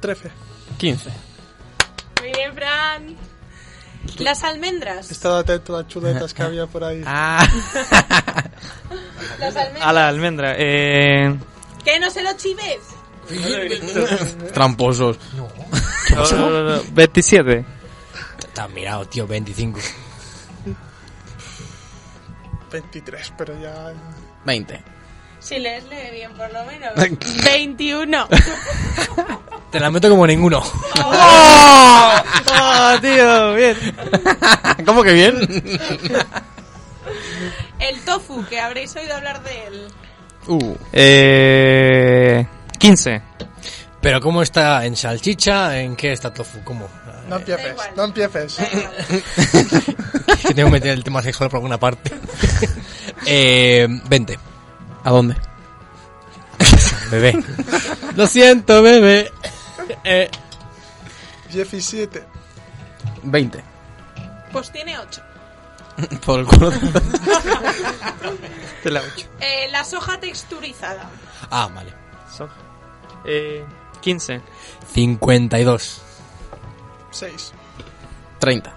13. 0.00 0.30
15. 0.78 1.10
Muy 2.20 2.32
bien, 2.32 2.54
Fran. 2.54 3.16
Las 4.18 4.42
almendras. 4.44 5.10
Estaba 5.10 5.40
atento 5.40 5.76
a 5.76 5.82
las 5.82 5.88
chuletas 5.88 6.32
que 6.32 6.42
había 6.44 6.66
por 6.66 6.84
ahí. 6.84 7.02
Ah. 7.04 7.46
Las 9.38 9.56
almendras. 9.56 9.86
A 9.86 9.92
la 9.92 10.08
almendra. 10.08 10.54
Eh, 10.58 11.36
Que 11.84 11.98
no 12.00 12.10
se 12.10 12.22
lo 12.22 12.32
chives. 12.36 12.78
Tramposos. 14.54 15.18
no, 15.34 16.30
no, 16.32 16.50
no, 16.50 16.76
no, 16.76 16.82
27. 16.92 17.64
Está 18.38 18.66
mirado, 18.68 19.04
tío, 19.06 19.26
25. 19.26 19.78
23, 22.72 23.32
pero 23.36 23.60
ya. 23.60 23.92
20. 24.44 24.82
Si 25.40 25.58
lees, 25.58 25.84
lee 25.84 26.10
bien 26.12 26.32
por 26.34 26.52
lo 26.52 26.64
menos. 26.64 26.92
21. 27.44 28.28
Te 29.70 29.80
la 29.80 29.90
meto 29.90 30.10
como 30.10 30.26
ninguno. 30.26 30.60
¡Oh! 31.04 32.12
¡Oh, 32.60 32.96
tío! 33.00 33.54
Bien. 33.54 33.76
¿Cómo 34.84 35.02
que 35.02 35.12
bien? 35.12 35.40
El 37.80 38.00
tofu, 38.02 38.44
que 38.46 38.60
habréis 38.60 38.94
oído 38.96 39.14
hablar 39.14 39.42
de 39.42 39.66
él. 39.66 39.88
Uh. 40.46 40.76
Eh, 40.92 42.46
15. 42.78 43.22
Pero 44.00 44.20
¿cómo 44.20 44.42
está? 44.42 44.84
¿En 44.86 44.96
salchicha? 44.96 45.78
¿En 45.80 45.96
qué 45.96 46.12
está 46.12 46.32
tofu? 46.32 46.60
¿Cómo? 46.64 46.88
No 47.28 47.36
empieces, 47.36 47.76
no 47.96 48.04
empieces. 48.04 48.58
Es 48.58 50.38
que 50.46 50.54
tengo 50.54 50.68
que 50.68 50.72
meter 50.72 50.90
el 50.90 51.04
tema 51.04 51.22
sexual 51.22 51.48
por 51.50 51.58
alguna 51.58 51.78
parte. 51.78 52.12
eh, 53.26 53.86
20. 53.88 54.38
¿A 55.04 55.10
dónde? 55.10 55.36
Bebé. 57.10 57.38
Lo 58.16 58.26
siento, 58.26 58.82
bebé. 58.82 59.30
Eh, 60.04 60.30
17. 61.52 62.24
20. 63.22 63.64
Pues 64.52 64.70
tiene 64.70 64.98
8. 64.98 65.22
Por 66.26 66.40
el 66.40 66.46
culo. 66.46 66.70
Te 68.82 68.90
la 68.90 69.00
ocho. 69.00 69.26
Eh, 69.40 69.68
la 69.70 69.84
soja 69.84 70.18
texturizada. 70.20 71.10
ah, 71.50 71.68
vale. 71.72 71.92
Soja. 72.34 72.54
Eh, 73.24 73.64
15. 74.00 74.40
52. 74.92 76.02
6. 77.10 77.52
30. 78.38 78.76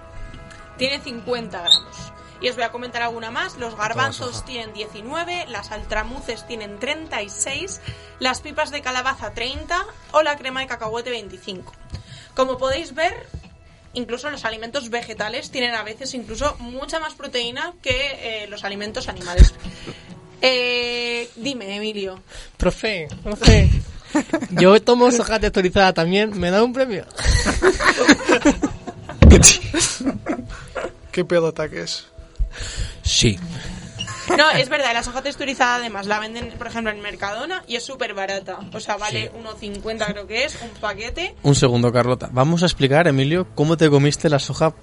Tiene 0.76 1.00
50 1.00 1.58
gramos. 1.60 1.96
Y 2.40 2.48
os 2.50 2.56
voy 2.56 2.64
a 2.64 2.72
comentar 2.72 3.02
alguna 3.02 3.30
más. 3.30 3.56
Los 3.56 3.76
garbanzos 3.76 4.44
tienen 4.44 4.74
19, 4.74 5.46
las 5.48 5.70
altramuces 5.70 6.46
tienen 6.46 6.78
36, 6.78 7.80
las 8.18 8.42
pipas 8.42 8.70
de 8.70 8.82
calabaza 8.82 9.32
30 9.32 9.86
o 10.12 10.22
la 10.22 10.36
crema 10.36 10.60
de 10.60 10.66
cacahuete 10.66 11.10
25. 11.10 11.72
Como 12.34 12.58
podéis 12.58 12.94
ver, 12.94 13.26
incluso 13.94 14.30
los 14.30 14.44
alimentos 14.44 14.90
vegetales 14.90 15.50
tienen 15.50 15.74
a 15.74 15.82
veces 15.82 16.14
incluso 16.14 16.56
mucha 16.58 17.00
más 17.00 17.14
proteína 17.14 17.74
que 17.82 18.44
eh, 18.44 18.46
los 18.48 18.64
alimentos 18.64 19.08
animales. 19.08 19.54
Eh, 20.42 21.28
dime, 21.36 21.76
Emilio. 21.76 22.20
Profe, 22.56 23.08
profe. 23.22 23.70
Yo 24.50 24.80
tomo 24.82 25.10
soja 25.10 25.40
texturizada 25.40 25.92
también. 25.92 26.38
¿Me 26.38 26.50
da 26.50 26.62
un 26.62 26.72
premio? 26.72 27.04
¿Qué 31.12 31.24
pelota 31.24 31.68
que 31.68 31.82
es? 31.82 32.06
Sí. 33.02 33.38
No, 34.36 34.50
es 34.50 34.68
verdad, 34.68 34.92
la 34.92 35.02
soja 35.02 35.22
texturizada 35.22 35.76
además 35.76 36.06
la 36.06 36.18
venden, 36.18 36.50
por 36.58 36.66
ejemplo, 36.66 36.90
en 36.90 37.00
Mercadona 37.00 37.62
y 37.66 37.76
es 37.76 37.84
súper 37.84 38.14
barata. 38.14 38.58
O 38.72 38.80
sea, 38.80 38.96
vale 38.96 39.32
1,50 39.32 40.06
creo 40.06 40.26
que 40.26 40.44
es, 40.44 40.60
un 40.62 40.70
paquete. 40.80 41.34
Un 41.42 41.54
segundo, 41.54 41.92
Carlota. 41.92 42.28
Vamos 42.32 42.62
a 42.62 42.66
explicar, 42.66 43.06
Emilio, 43.06 43.46
cómo 43.54 43.76
te 43.76 43.88
comiste 43.90 44.28
la 44.28 44.38
soja 44.38 44.74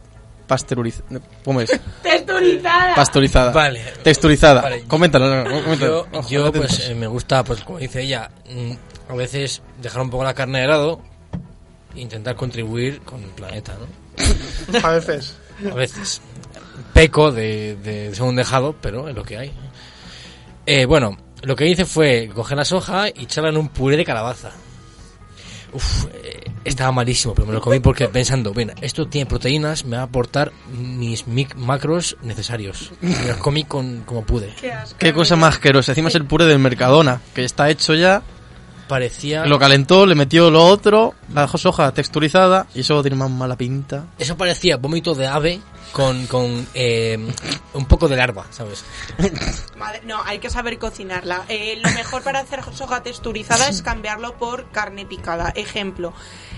pasteurizada. 0.47 1.22
¿Cómo 1.43 1.61
es? 1.61 1.72
¡Texturizada! 2.03 2.95
Pasteurizada. 2.95 3.51
Vale. 3.51 3.81
Texturizada. 4.03 4.61
Vale. 4.61 4.84
Coméntalo. 4.84 5.27
no, 5.27 5.43
no, 5.43 5.63
coméntalo. 5.63 6.07
Yo, 6.11 6.19
Ojo, 6.19 6.30
yo, 6.30 6.45
atentos. 6.47 6.76
pues 6.76 6.89
eh, 6.89 6.95
me 6.95 7.07
gusta, 7.07 7.43
pues 7.43 7.61
como 7.61 7.80
dice 7.80 8.01
ella, 8.01 8.30
mm, 8.49 9.11
a 9.11 9.15
veces 9.15 9.61
dejar 9.81 10.01
un 10.01 10.09
poco 10.09 10.23
la 10.23 10.34
carne 10.34 10.61
de 10.61 10.68
lado 10.68 11.01
e 11.95 12.01
intentar 12.01 12.35
contribuir 12.35 13.01
con 13.01 13.23
el 13.23 13.30
planeta, 13.30 13.76
¿no? 13.80 14.81
A 14.88 14.91
veces. 14.91 15.38
A 15.69 15.73
veces. 15.76 16.22
Peco 16.94 17.32
de, 17.32 17.76
de 17.78 18.14
ser 18.16 18.24
un 18.24 18.36
dejado, 18.36 18.76
pero 18.82 19.08
es 19.10 19.16
lo 19.16 19.24
que 19.24 19.38
hay. 19.38 19.52
Eh, 20.66 20.86
bueno, 20.86 21.18
lo 21.44 21.56
que 21.56 21.68
hice 21.68 21.86
fue 21.86 22.30
coger 22.34 22.58
la 22.58 22.66
soja 22.66 23.10
y 23.10 23.24
echarla 23.24 23.49
en 23.49 23.58
un 23.58 23.70
puré 23.70 23.98
de 23.98 24.06
calabaza. 24.06 24.52
Uf, 25.74 26.06
eh, 26.14 26.52
estaba 26.66 26.91
malísimo, 26.91 27.34
pero 27.34 27.48
me 27.48 27.53
lo 27.53 27.62
comí 27.62 27.80
porque 27.80 28.08
pensando, 28.10 28.53
ven, 28.53 28.74
esto 28.82 29.08
tiene 29.08 29.26
proteínas, 29.26 29.86
me 29.86 29.95
va 29.95 30.03
a 30.03 30.06
aportar 30.06 30.52
mis 30.70 31.28
mic- 31.28 31.56
macros 31.56 32.18
necesarios. 32.24 32.91
Y 33.02 33.06
me 33.08 33.28
los 33.28 33.38
comí 33.38 33.64
con, 33.64 34.02
como 34.02 34.24
pude. 34.26 34.53
Qué 34.60 34.72
asco. 34.72 34.98
Qué 34.99 35.14
cosa 35.14 35.38
más 35.38 35.56
asquerosa. 35.56 35.94
Encima 35.94 36.10
es 36.10 36.16
el 36.16 36.26
puré 36.26 36.45
del 36.45 36.60
Mercadona, 36.60 37.22
que 37.34 37.45
está 37.45 37.70
hecho 37.70 37.94
ya. 37.94 38.22
Parecía... 38.91 39.45
Lo 39.45 39.57
calentó, 39.57 40.05
le 40.05 40.15
metió 40.15 40.51
lo 40.51 40.65
otro, 40.65 41.15
la 41.34 41.47
soja 41.47 41.93
texturizada, 41.93 42.68
y 42.76 42.81
eso 42.81 43.01
tiene 43.01 43.15
más 43.15 43.30
mala 43.30 43.55
pinta. 43.55 44.07
Eso 44.19 44.35
parecía 44.35 44.76
vómito 44.76 45.15
de 45.15 45.27
ave 45.27 45.61
con, 45.93 46.27
con 46.27 46.68
eh, 46.73 47.18
un 47.73 47.85
poco 47.85 48.09
de 48.09 48.18
larva, 48.18 48.47
¿sabes? 48.49 48.84
Madre- 49.77 50.01
no, 50.03 50.22
hay 50.26 50.39
que 50.39 50.49
saber 50.49 50.77
cocinarla. 50.77 51.45
Eh, 51.47 51.80
lo 51.81 51.89
mejor 51.91 52.22
para 52.22 52.41
hacer 52.41 52.59
soja 52.73 53.01
texturizada 53.01 53.69
es 53.69 53.81
cambiarlo 53.81 54.38
por 54.38 54.69
carne 54.72 55.05
picada. 55.05 55.53
Ejemplo, 55.55 56.11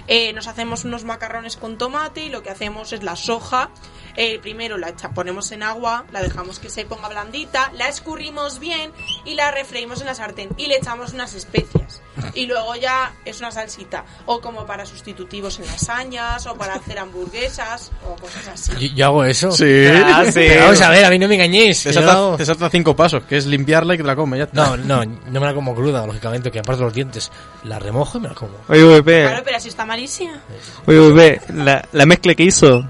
eh, 0.08 0.34
nos 0.34 0.48
hacemos 0.48 0.86
unos 0.86 1.04
macarrones 1.04 1.56
con 1.56 1.78
tomate 1.78 2.24
y 2.26 2.30
lo 2.30 2.42
que 2.42 2.50
hacemos 2.50 2.94
es 2.94 3.04
la 3.04 3.16
soja. 3.16 3.70
Eh, 4.16 4.40
primero 4.40 4.78
la 4.78 4.90
echa- 4.90 5.14
ponemos 5.14 5.52
en 5.52 5.64
agua, 5.64 6.06
la 6.12 6.22
dejamos 6.22 6.60
que 6.60 6.70
se 6.70 6.86
ponga 6.86 7.10
blandita, 7.10 7.72
la 7.76 7.88
escurrimos 7.90 8.60
bien 8.60 8.92
y 9.26 9.36
la 9.36 9.52
refreímos 9.52 10.02
en 10.02 10.08
la 10.08 10.16
sartén 10.16 10.50
y 10.58 10.68
le 10.68 10.78
echamos 10.78 11.14
unas 11.14 11.34
especias. 11.34 12.02
Y 12.36 12.46
luego 12.48 12.76
ya 12.76 13.14
es 13.26 13.40
una 13.40 13.52
salsita. 13.52 14.06
O 14.26 14.40
como 14.42 14.66
para 14.66 14.86
sustitutivos 14.88 15.60
en 15.60 15.66
lasañas, 15.68 16.46
o 16.48 16.56
para 16.56 16.76
hacer 16.76 16.98
hamburguesas, 16.98 17.92
o 18.08 18.16
cosas 18.16 18.48
así. 18.48 18.72
Yo, 18.90 18.96
yo 18.96 19.06
hago 19.06 19.24
eso. 19.24 19.52
Sí. 19.52 19.86
Ah, 19.88 20.24
sí. 20.26 20.32
Pero 20.48 20.62
vamos 20.66 20.82
a 20.82 20.90
ver, 20.90 21.06
a 21.06 21.10
mí 21.10 21.20
no 21.20 21.28
me 21.28 21.36
engañéis. 21.36 21.84
Te 21.84 21.94
salta, 21.94 22.14
no- 22.14 22.36
te 22.38 22.46
salta 22.46 22.70
cinco 22.70 22.96
pasos, 22.96 23.24
que 23.24 23.38
es 23.38 23.46
limpiarla 23.46 23.94
y 23.94 23.98
que 23.98 24.04
te 24.04 24.08
la 24.08 24.16
comes. 24.16 24.38
Ya 24.40 24.44
está. 24.46 24.78
No, 24.78 24.78
no, 24.78 25.06
no 25.06 25.40
me 25.40 25.46
la 25.46 25.54
como 25.54 25.76
cruda, 25.76 26.06
lógicamente, 26.08 26.50
que 26.52 26.60
aparte 26.60 26.82
los 26.82 26.94
dientes 26.94 27.32
la 27.66 27.78
remojo 27.80 28.18
y 28.18 28.22
me 28.22 28.30
la 28.30 28.36
como. 28.36 28.54
Oye, 28.68 28.84
bebé. 28.84 29.24
Claro, 29.28 29.42
pero 29.44 29.58
así 29.58 29.70
está 29.70 29.86
malísima. 29.86 30.40
Oye, 30.88 31.00
bebé. 31.00 31.42
La, 31.54 31.88
la 31.92 32.06
mezcla 32.06 32.34
que 32.36 32.44
hizo. 32.44 32.84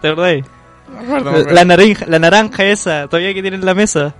¿Te 0.00 0.08
La 1.50 1.64
naranja, 1.64 2.06
la 2.06 2.18
naranja 2.18 2.64
esa, 2.64 3.06
todavía 3.08 3.34
que 3.34 3.42
tiene 3.42 3.56
en 3.56 3.64
la 3.66 3.74
mesa. 3.74 4.14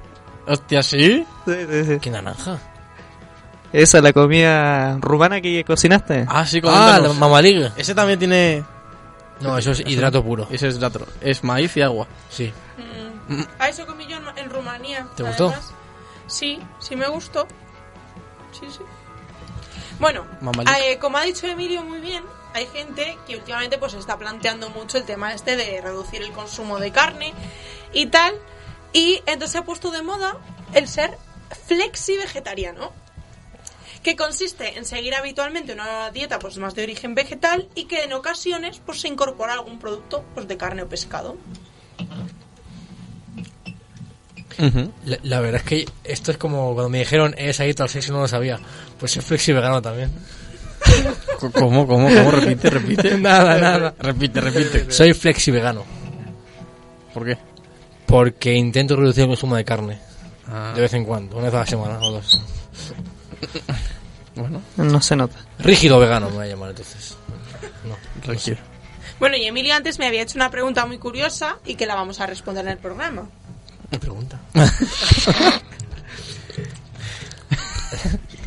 Hostia, 0.46 0.82
¿sí? 0.82 1.26
Sí, 1.46 1.52
sí, 1.70 1.84
sí. 1.84 1.98
¿Qué 2.00 2.10
naranja? 2.10 2.58
Esa, 3.72 4.00
la 4.00 4.12
comida 4.12 4.96
rumana 5.00 5.40
que 5.40 5.62
cocinaste. 5.64 6.24
Ah, 6.28 6.46
sí, 6.46 6.58
Ah, 6.58 6.62
coméntanos. 6.62 7.08
la 7.08 7.12
mamaliga. 7.14 7.72
Ese 7.76 7.94
también 7.94 8.18
tiene... 8.18 8.64
No, 9.40 9.56
eso 9.58 9.70
es 9.72 9.80
hidrato 9.86 10.24
puro. 10.24 10.48
Ese 10.50 10.68
es 10.68 10.76
hidrato. 10.76 11.06
Es 11.20 11.44
maíz 11.44 11.76
y 11.76 11.82
agua. 11.82 12.06
Sí. 12.30 12.52
Mm. 13.28 13.42
A 13.58 13.68
eso 13.68 13.86
comí 13.86 14.06
yo 14.06 14.16
en, 14.16 14.24
en 14.38 14.50
Rumanía. 14.50 15.06
¿Te 15.16 15.22
gustó? 15.22 15.48
además. 15.48 15.72
Sí, 16.26 16.58
sí 16.78 16.96
me 16.96 17.06
gustó. 17.08 17.46
Sí, 18.52 18.66
sí. 18.70 18.80
Bueno, 20.00 20.24
Mamalica. 20.40 20.78
eh, 20.80 20.98
como 20.98 21.18
ha 21.18 21.22
dicho 21.22 21.46
Emilio 21.46 21.82
muy 21.84 22.00
bien, 22.00 22.22
hay 22.58 22.66
gente 22.66 23.16
que 23.26 23.36
últimamente 23.36 23.78
pues 23.78 23.94
está 23.94 24.18
planteando 24.18 24.70
mucho 24.70 24.98
el 24.98 25.04
tema 25.04 25.32
este 25.32 25.56
de 25.56 25.80
reducir 25.80 26.22
el 26.22 26.32
consumo 26.32 26.78
de 26.78 26.90
carne 26.90 27.32
y 27.92 28.06
tal. 28.06 28.34
Y 28.92 29.22
entonces 29.26 29.52
se 29.52 29.58
ha 29.58 29.64
puesto 29.64 29.90
de 29.90 30.02
moda 30.02 30.36
el 30.74 30.88
ser 30.88 31.16
flexi 31.66 32.16
vegetariano. 32.16 32.92
Que 34.02 34.16
consiste 34.16 34.78
en 34.78 34.84
seguir 34.84 35.14
habitualmente 35.14 35.72
una 35.72 36.10
dieta 36.10 36.38
pues 36.38 36.56
más 36.58 36.74
de 36.74 36.84
origen 36.84 37.14
vegetal 37.14 37.68
y 37.74 37.84
que 37.84 38.04
en 38.04 38.12
ocasiones 38.12 38.80
pues 38.84 39.00
se 39.00 39.08
incorpora 39.08 39.52
algún 39.52 39.78
producto 39.78 40.24
pues 40.34 40.46
de 40.46 40.56
carne 40.56 40.82
o 40.82 40.88
pescado. 40.88 41.36
La, 45.22 45.40
verdad 45.40 45.60
es 45.60 45.66
que 45.66 45.88
esto 46.02 46.32
es 46.32 46.38
como 46.38 46.74
cuando 46.74 46.88
me 46.88 46.98
dijeron 46.98 47.34
es 47.38 47.60
adicto 47.60 47.84
al 47.84 47.88
sexo 47.88 48.10
y 48.10 48.14
no 48.14 48.22
lo 48.22 48.28
sabía. 48.28 48.58
Pues 48.98 49.12
soy 49.12 49.22
flexi 49.22 49.52
vegano 49.52 49.82
también. 49.82 50.10
¿Cómo, 51.38 51.86
cómo, 51.86 51.86
cómo? 51.86 52.30
Repite, 52.30 52.70
repite. 52.70 53.18
nada, 53.18 53.58
nada. 53.58 53.94
Repite, 53.98 54.40
repite. 54.40 54.90
Soy 54.90 55.14
flexi 55.14 55.50
vegano. 55.50 55.84
¿Por 57.14 57.24
qué? 57.24 57.38
Porque 58.06 58.54
intento 58.54 58.96
reducir 58.96 59.22
el 59.22 59.28
consumo 59.28 59.56
de 59.56 59.64
carne. 59.64 59.98
Ah. 60.48 60.72
De 60.74 60.80
vez 60.80 60.92
en 60.94 61.04
cuando, 61.04 61.36
una 61.36 61.46
vez 61.46 61.54
a 61.54 61.58
la 61.58 61.66
semana 61.66 61.98
o 62.00 62.10
dos. 62.10 62.40
Bueno, 64.34 64.62
No 64.76 65.00
se 65.00 65.14
nota. 65.14 65.36
Rígido 65.58 65.98
vegano 65.98 66.30
me 66.30 66.36
voy 66.36 66.46
a 66.46 66.50
llamar 66.50 66.70
entonces. 66.70 67.16
No, 67.84 67.96
tranquilo. 68.22 68.58
Bueno, 69.20 69.36
y 69.36 69.44
Emilio 69.44 69.74
antes 69.74 69.98
me 69.98 70.06
había 70.06 70.22
hecho 70.22 70.38
una 70.38 70.50
pregunta 70.50 70.86
muy 70.86 70.98
curiosa 70.98 71.58
y 71.66 71.74
que 71.74 71.86
la 71.86 71.94
vamos 71.94 72.20
a 72.20 72.26
responder 72.26 72.64
en 72.64 72.72
el 72.72 72.78
programa. 72.78 73.28
¿Qué 73.90 73.98
pregunta? 73.98 74.40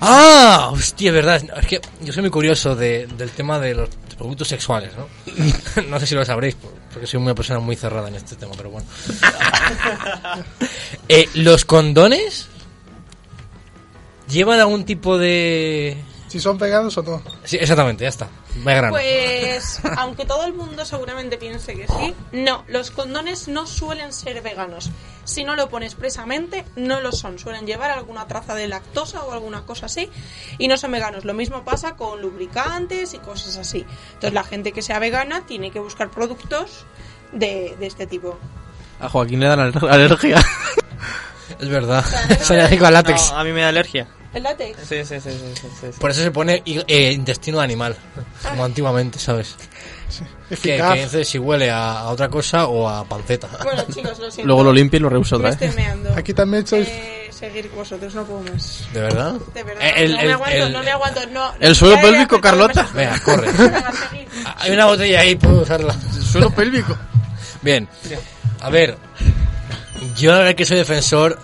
ah, 0.00 0.70
hostia, 0.72 1.12
verdad. 1.12 1.42
Es 1.58 1.66
que 1.66 1.80
yo 2.00 2.12
soy 2.12 2.22
muy 2.22 2.30
curioso 2.30 2.74
de- 2.74 3.06
del 3.06 3.30
tema 3.30 3.58
de 3.58 3.74
los 3.74 3.88
productos 4.18 4.48
sexuales, 4.48 4.92
¿no? 4.96 5.08
no 5.88 6.00
sé 6.00 6.06
si 6.06 6.14
lo 6.14 6.24
sabréis, 6.24 6.54
por- 6.56 6.72
porque 6.92 7.06
soy 7.06 7.20
una 7.20 7.34
persona 7.34 7.60
muy 7.60 7.76
cerrada 7.76 8.08
en 8.08 8.14
este 8.14 8.36
tema, 8.36 8.52
pero 8.56 8.70
bueno. 8.70 8.86
Eh, 11.08 11.28
¿Los 11.34 11.64
condones 11.64 12.48
llevan 14.28 14.58
algún 14.60 14.84
tipo 14.84 15.18
de...? 15.18 15.96
Si 16.28 16.40
son 16.40 16.58
veganos 16.58 16.96
o 16.98 17.02
no. 17.02 17.22
Sí, 17.44 17.56
exactamente, 17.60 18.02
ya 18.02 18.08
está. 18.08 18.28
Me 18.64 18.74
grano. 18.74 18.90
Pues, 18.94 19.80
aunque 19.96 20.24
todo 20.24 20.44
el 20.44 20.54
mundo 20.54 20.84
seguramente 20.84 21.36
piense 21.36 21.74
que 21.74 21.86
sí, 21.86 22.14
no, 22.32 22.64
los 22.68 22.90
condones 22.90 23.46
no 23.48 23.66
suelen 23.66 24.12
ser 24.12 24.42
veganos. 24.42 24.90
Si 25.24 25.44
no 25.44 25.54
lo 25.56 25.68
pone 25.68 25.86
expresamente, 25.86 26.64
no 26.74 27.00
lo 27.00 27.12
son. 27.12 27.38
Suelen 27.38 27.66
llevar 27.66 27.90
alguna 27.90 28.26
traza 28.26 28.54
de 28.54 28.66
lactosa 28.66 29.22
o 29.24 29.32
alguna 29.32 29.62
cosa 29.62 29.86
así 29.86 30.10
y 30.58 30.66
no 30.68 30.76
son 30.76 30.92
veganos. 30.92 31.24
Lo 31.24 31.34
mismo 31.34 31.64
pasa 31.64 31.94
con 31.96 32.20
lubricantes 32.20 33.14
y 33.14 33.18
cosas 33.18 33.56
así. 33.56 33.84
Entonces, 34.14 34.32
la 34.32 34.42
gente 34.44 34.72
que 34.72 34.82
sea 34.82 34.98
vegana 34.98 35.46
tiene 35.46 35.70
que 35.70 35.78
buscar 35.80 36.10
productos 36.10 36.86
de, 37.32 37.76
de 37.78 37.86
este 37.86 38.06
tipo. 38.06 38.36
A 39.00 39.08
Joaquín 39.08 39.38
le 39.40 39.46
dan 39.46 39.60
aler- 39.60 39.88
alergia. 39.90 40.38
Es 41.60 41.68
verdad. 41.68 42.04
Soy 42.42 42.56
alérgico 42.58 42.86
al 42.86 42.94
látex. 42.94 43.30
No, 43.32 43.38
a 43.38 43.44
mí 43.44 43.52
me 43.52 43.60
da 43.62 43.68
alergia. 43.68 44.08
¿El 44.34 44.42
látex? 44.42 44.78
Sí, 44.86 45.04
sí, 45.04 45.20
sí, 45.20 45.30
sí, 45.30 45.68
sí. 45.80 45.86
Por 45.98 46.10
eso 46.10 46.22
se 46.22 46.30
pone 46.30 46.62
eh, 46.66 47.12
intestino 47.12 47.58
de 47.58 47.64
animal, 47.64 47.96
como 48.42 48.64
antiguamente, 48.64 49.18
¿sabes? 49.18 49.56
Que, 50.48 50.54
Eficaz. 50.54 50.92
que 50.94 50.98
entonces 51.02 51.28
si 51.28 51.38
huele 51.38 51.70
a, 51.70 52.00
a 52.00 52.08
otra 52.10 52.28
cosa 52.28 52.66
o 52.66 52.88
a 52.88 53.04
panceta. 53.04 53.48
Bueno, 53.64 53.84
chicos, 53.92 54.18
lo 54.18 54.30
siento. 54.30 54.46
Luego 54.46 54.64
lo 54.64 54.72
limpia 54.72 54.98
y 54.98 55.00
lo 55.00 55.10
Me 55.10 55.16
otra 55.18 55.48
estoy 55.50 55.66
vez. 55.68 55.76
meando. 55.76 56.12
Aquí 56.14 56.32
también 56.34 56.66
soy... 56.66 56.82
Eh, 56.82 57.28
seguir 57.32 57.68
vosotros, 57.74 58.14
no 58.14 58.24
puedo 58.24 58.40
más. 58.42 58.86
¿De 58.92 59.00
verdad? 59.00 59.32
De 59.54 59.62
verdad, 59.62 59.82
Eh, 59.84 60.04
el- 60.04 60.12
no 60.12 60.20
el- 60.20 60.26
me 60.26 60.32
aguanto, 60.32 60.56
el- 60.66 60.72
no 60.72 60.82
me 60.82 60.90
aguanto. 60.90 61.20
No, 61.32 61.52
El 61.60 61.74
suelo 61.74 62.00
pélvico, 62.00 62.40
Carlota. 62.40 62.88
Venga, 62.94 63.20
corre. 63.20 63.48
Hay 64.58 64.70
una 64.70 64.86
botella 64.86 65.20
ahí, 65.20 65.34
puedo 65.36 65.62
usarla. 65.62 65.94
Suelo 66.30 66.50
pélvico. 66.50 66.96
Bien. 67.62 67.88
A 68.60 68.70
ver, 68.70 68.96
yo 70.16 70.30
la 70.30 70.38
verdad 70.38 70.54
que 70.54 70.64
soy 70.64 70.76
defensor 70.78 71.38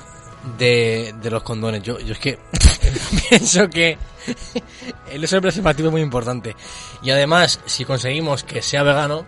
de, 0.59 1.15
de 1.21 1.31
los 1.31 1.43
condones. 1.43 1.83
Yo, 1.83 1.99
yo 1.99 2.13
es 2.13 2.19
que 2.21 2.39
pienso 3.29 3.69
que 3.69 3.99
el 5.13 5.25
uso 5.25 5.37
del 5.37 5.43
preservativo 5.43 5.89
es 5.89 5.93
muy 5.93 6.01
importante. 6.03 6.55
Y 7.03 7.11
además, 7.11 7.61
si 7.67 7.85
conseguimos 7.85 8.45
que 8.45 8.63
sea 8.63 8.83
vegano, 8.83 9.25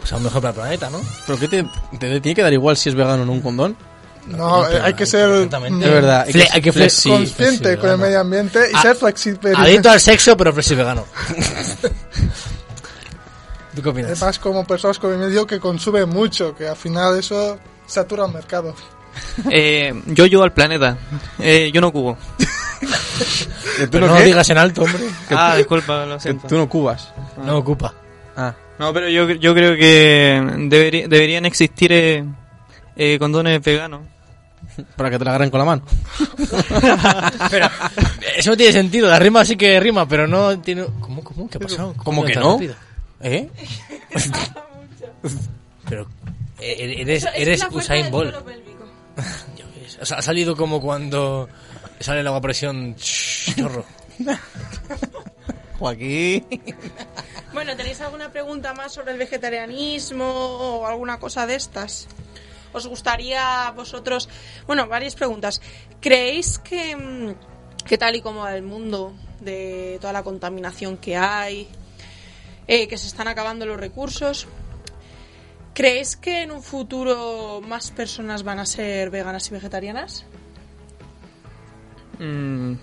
pues 0.00 0.12
aún 0.12 0.22
mejor 0.24 0.40
para 0.42 0.50
el 0.50 0.54
planeta, 0.60 0.90
¿no? 0.90 1.00
¿Pero 1.26 1.38
qué 1.38 1.48
te, 1.48 1.62
te 1.98 2.20
tiene 2.20 2.34
que 2.34 2.42
dar 2.42 2.52
igual 2.52 2.76
si 2.76 2.88
es 2.88 2.94
vegano 2.94 3.22
o 3.22 3.26
no 3.26 3.32
un 3.32 3.40
condón? 3.42 3.76
No, 4.26 4.68
eh, 4.68 4.80
hay 4.82 4.92
que 4.94 5.06
ser. 5.06 5.28
De 5.48 5.90
verdad. 5.90 6.26
Fle- 6.28 6.46
hay 6.52 6.60
que 6.60 6.72
fle- 6.72 6.86
flexi- 6.86 7.08
consciente 7.10 7.58
flexi 7.64 7.80
con 7.80 7.90
el 7.90 7.98
medio 7.98 8.20
ambiente 8.20 8.60
y 8.70 8.76
Ah, 8.76 8.82
ser 8.82 8.96
flexible. 8.96 9.52
Adicto 9.56 9.90
al 9.90 9.98
sexo, 10.00 10.36
pero 10.36 10.52
flexi 10.52 10.74
vegano. 10.74 11.06
¿Tú 13.74 13.82
qué 13.82 13.88
opinas? 13.88 14.10
Además, 14.10 14.38
como 14.38 14.64
personas 14.66 14.98
como 14.98 15.16
medio 15.16 15.46
que 15.46 15.58
consumen 15.60 16.08
mucho, 16.08 16.54
que 16.54 16.68
al 16.68 16.76
final 16.76 17.18
eso 17.18 17.58
satura 17.86 18.26
el 18.26 18.32
mercado. 18.32 18.74
Eh, 19.50 19.92
yo 20.06 20.24
ayudo 20.24 20.42
al 20.42 20.52
planeta. 20.52 20.98
Eh, 21.38 21.70
yo 21.72 21.80
no 21.80 21.90
cubo. 21.92 22.18
Pero 23.90 24.06
no 24.06 24.14
lo 24.14 24.22
digas 24.22 24.48
en 24.50 24.58
alto, 24.58 24.82
hombre. 24.82 25.02
Ah, 25.30 25.56
disculpa, 25.56 26.06
lo 26.06 26.16
Que 26.16 26.20
siento. 26.22 26.46
tú 26.48 26.56
no 26.56 26.68
cubas. 26.68 27.12
No 27.44 27.58
ocupa. 27.58 27.94
Ah. 28.36 28.54
No, 28.78 28.92
pero 28.92 29.08
yo, 29.08 29.28
yo 29.30 29.54
creo 29.54 29.76
que 29.76 30.40
deberían 31.08 31.44
existir 31.44 31.92
eh, 31.92 32.24
eh, 32.96 33.18
condones 33.18 33.60
veganos. 33.62 34.00
Para 34.96 35.10
que 35.10 35.18
te 35.18 35.24
la 35.24 35.32
agarren 35.32 35.50
con 35.50 35.58
la 35.58 35.64
mano. 35.66 35.82
Pero 37.50 37.68
eso 38.36 38.50
no 38.50 38.56
tiene 38.56 38.72
sentido. 38.72 39.10
La 39.10 39.18
rima 39.18 39.44
sí 39.44 39.56
que 39.56 39.78
rima, 39.80 40.06
pero 40.08 40.26
no 40.26 40.58
tiene. 40.60 40.86
¿Cómo, 41.00 41.22
cómo? 41.22 41.50
¿Qué 41.50 41.58
ha 41.58 41.60
pasado? 41.60 41.94
¿Cómo 42.02 42.24
que 42.24 42.34
no? 42.36 42.52
rápido? 42.52 42.74
¿Eh? 43.20 43.50
Pero 45.88 46.06
eh, 46.60 46.96
eres, 46.98 47.26
eres 47.34 47.66
Usain 47.70 48.10
Bolt. 48.10 48.34
O 50.00 50.06
sea, 50.06 50.16
ha 50.18 50.22
salido 50.22 50.56
como 50.56 50.80
cuando 50.80 51.46
sale 52.00 52.20
el 52.20 52.26
agua 52.26 52.38
a 52.38 52.42
presión 52.42 52.96
ch- 52.96 53.54
chorro. 53.56 53.84
Joaquín. 55.78 56.46
Bueno, 57.52 57.74
¿tenéis 57.76 58.00
alguna 58.00 58.30
pregunta 58.30 58.74
más 58.74 58.92
sobre 58.92 59.12
el 59.12 59.18
vegetarianismo 59.18 60.26
o 60.26 60.86
alguna 60.86 61.18
cosa 61.18 61.46
de 61.46 61.54
estas? 61.54 62.06
¿Os 62.72 62.86
gustaría 62.86 63.70
vosotros... 63.74 64.28
Bueno, 64.66 64.86
varias 64.88 65.14
preguntas. 65.14 65.60
¿Creéis 66.00 66.58
que, 66.58 66.94
mm, 66.96 67.34
que 67.86 67.98
tal 67.98 68.14
y 68.16 68.20
como 68.20 68.40
va 68.40 68.54
el 68.54 68.62
mundo, 68.62 69.14
de 69.40 69.98
toda 70.00 70.12
la 70.12 70.22
contaminación 70.22 70.98
que 70.98 71.16
hay, 71.16 71.66
eh, 72.68 72.86
que 72.86 72.98
se 72.98 73.06
están 73.06 73.26
acabando 73.26 73.64
los 73.66 73.80
recursos, 73.80 74.46
¿creéis 75.74 76.14
que 76.16 76.42
en 76.42 76.50
un 76.52 76.62
futuro 76.62 77.60
más 77.66 77.90
personas 77.90 78.42
van 78.42 78.58
a 78.60 78.66
ser 78.66 79.10
veganas 79.10 79.48
y 79.48 79.52
vegetarianas? 79.54 80.24
Mm. 82.20 82.74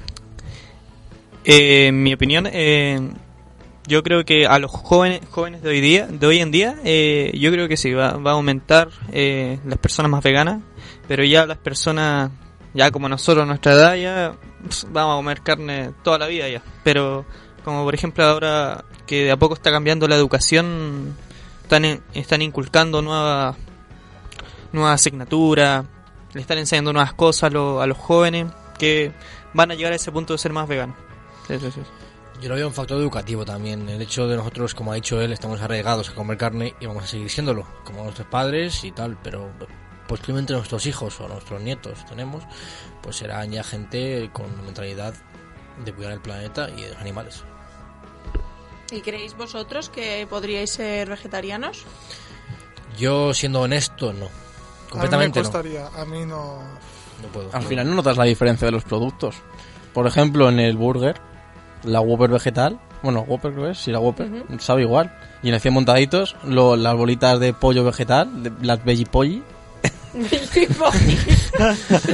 Eh, 1.46 1.92
mi 1.94 2.14
opinión, 2.14 2.48
eh, 2.52 3.00
yo 3.88 4.04
creo 4.04 4.26
que 4.26 4.46
a 4.48 4.60
los 4.60 4.70
jóvenes 4.72 5.22
jóvenes 5.30 5.62
de 5.62 5.70
hoy 5.70 5.80
día, 5.80 6.08
de 6.08 6.28
hoy 6.28 6.40
en 6.40 6.52
día, 6.52 6.76
eh, 6.84 7.32
yo 7.40 7.52
creo 7.52 7.68
que 7.70 7.78
sí 7.78 7.94
va, 7.94 8.14
va 8.18 8.32
a 8.32 8.34
aumentar 8.34 8.90
eh, 9.14 9.60
las 9.66 9.78
personas 9.80 10.12
más 10.12 10.24
veganas, 10.24 10.62
pero 11.08 11.24
ya 11.24 11.46
las 11.46 11.58
personas 11.58 12.32
ya 12.74 12.92
como 12.92 13.08
nosotros 13.08 13.48
nuestra 13.48 13.74
edad 13.74 13.96
ya 13.96 14.34
vamos 14.92 15.14
a 15.14 15.18
comer 15.18 15.42
carne 15.42 15.92
toda 16.04 16.18
la 16.20 16.28
vida 16.28 16.50
ya. 16.50 16.62
Pero 16.84 17.26
como 17.64 17.84
por 17.86 17.96
ejemplo 17.96 18.26
ahora 18.26 18.84
que 19.06 19.24
de 19.24 19.32
a 19.32 19.38
poco 19.38 19.54
está 19.54 19.72
cambiando 19.72 20.08
la 20.10 20.16
educación, 20.16 21.16
están 21.64 21.86
están 22.14 22.42
inculcando 22.42 23.02
nuevas 23.02 23.56
nuevas 24.74 24.96
asignaturas, 24.96 25.86
le 26.34 26.42
están 26.42 26.58
enseñando 26.58 26.92
nuevas 26.92 27.14
cosas 27.14 27.44
a, 27.46 27.50
lo- 27.52 27.82
a 27.82 27.88
los 27.88 27.98
jóvenes 27.98 28.48
que 28.78 29.12
van 29.54 29.72
a 29.72 29.76
llegar 29.76 29.94
a 29.94 29.96
ese 29.96 30.12
punto 30.12 30.34
de 30.34 30.40
ser 30.40 30.54
más 30.54 30.68
veganos. 30.68 30.96
Sí, 31.48 31.58
sí, 31.60 31.72
sí. 31.72 31.82
Yo 32.42 32.50
lo 32.50 32.56
veo 32.56 32.68
un 32.68 32.74
factor 32.74 33.00
educativo 33.00 33.46
también. 33.46 33.90
El 33.90 34.02
hecho 34.02 34.28
de 34.28 34.36
nosotros, 34.36 34.76
como 34.76 34.92
ha 34.92 34.96
dicho 34.96 35.20
él, 35.20 35.32
estamos 35.32 35.60
arraigados 35.62 36.10
a 36.10 36.14
comer 36.14 36.38
carne 36.38 36.76
y 36.80 36.86
vamos 36.86 37.04
a 37.04 37.08
seguir 37.08 37.30
siéndolo, 37.30 37.66
como 37.84 38.04
nuestros 38.04 38.28
padres 38.28 38.84
y 38.84 38.92
tal, 38.92 39.18
pero 39.24 39.50
posiblemente 40.08 40.54
nuestros 40.54 40.86
hijos 40.86 41.20
o 41.20 41.28
nuestros 41.28 41.62
nietos 41.62 42.06
tenemos, 42.06 42.44
pues 43.02 43.16
serán 43.18 43.52
ya 43.52 43.64
gente 43.64 44.30
con 44.34 44.46
mentalidad 44.66 45.14
de 45.84 45.94
cuidar 45.94 46.14
el 46.14 46.22
planeta 46.22 46.70
y 46.70 46.82
de 46.82 46.90
los 46.90 46.98
animales. 47.00 47.44
¿Y 48.92 49.02
creéis 49.02 49.36
vosotros 49.36 49.90
que 49.90 50.26
podríais 50.30 50.70
ser 50.70 51.10
vegetarianos? 51.10 51.86
Yo, 52.98 53.34
siendo 53.34 53.62
honesto, 53.62 54.14
no. 54.14 54.26
A 54.26 54.30
mí 54.30 54.32
me 54.86 54.90
Completamente 54.92 55.40
no. 55.40 55.44
costaría, 55.44 55.88
a 55.88 56.06
mí 56.06 56.26
no... 56.26 56.62
No 57.22 57.28
puedo. 57.30 57.50
Al 57.54 57.64
final 57.64 57.88
no 57.90 57.96
notas 57.96 58.18
la 58.18 58.26
diferencia 58.26 58.66
de 58.66 58.72
los 58.72 58.84
productos. 58.84 59.36
Por 59.94 60.06
ejemplo, 60.08 60.50
en 60.50 60.60
el 60.60 60.78
burger, 60.78 61.16
la 61.84 62.02
Whopper 62.02 62.30
vegetal, 62.30 62.80
bueno, 63.02 63.22
Whopper 63.28 63.54
creo 63.54 63.66
que 63.66 63.72
es, 63.72 63.78
sí, 63.80 63.92
la 63.92 64.00
Whopper, 64.00 64.30
sabe 64.60 64.82
igual. 64.84 65.16
Y 65.44 65.50
en 65.50 65.56
el 65.56 65.62
100 65.62 65.74
montaditos, 65.74 66.36
lo- 66.44 66.76
las 66.76 66.96
bolitas 66.96 67.40
de 67.40 67.54
pollo 67.54 67.84
vegetal, 67.84 68.44
de- 68.44 68.52
las 68.62 68.84
veggie 68.84 69.06
polly. 69.06 69.44
Tú 70.14 70.20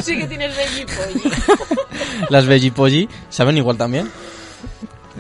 sí 0.01 0.17
que 0.17 0.27
tienes 0.27 0.55
veggie 0.55 0.85
polly. 0.85 1.31
las 2.29 2.45
veggie 2.45 2.71
polli, 2.71 3.09
saben 3.29 3.57
igual 3.57 3.77
también. 3.77 4.09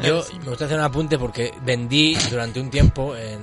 Yo 0.03 0.23
me 0.43 0.49
gusta 0.49 0.65
hacer 0.65 0.77
un 0.79 0.83
apunte 0.83 1.17
porque 1.19 1.53
vendí 1.63 2.15
durante 2.29 2.59
un 2.59 2.69
tiempo, 2.69 3.15
en, 3.15 3.39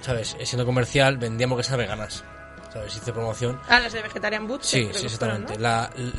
¿sabes? 0.00 0.36
Siendo 0.44 0.64
comercial, 0.64 1.18
vendí 1.18 1.44
hamburguesas 1.44 1.76
veganas. 1.76 2.24
¿Sabes? 2.72 2.96
Hice 2.96 3.12
promoción. 3.12 3.60
Ah, 3.68 3.80
las 3.80 3.92
de 3.92 4.02
Vegetarian 4.02 4.46
Butcher. 4.46 4.66
Sí, 4.66 4.88
creo 4.88 4.94
sí, 4.94 5.06
que 5.08 5.16
fueron, 5.16 5.42
exactamente. 5.42 5.54
¿no? 5.54 5.60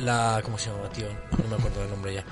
La, 0.04 0.34
la, 0.36 0.42
¿cómo 0.42 0.56
se 0.56 0.70
llama, 0.70 0.88
tío? 0.90 1.08
No 1.08 1.48
me 1.48 1.56
acuerdo 1.56 1.80
del 1.80 1.90
nombre 1.90 2.14
ya. 2.14 2.24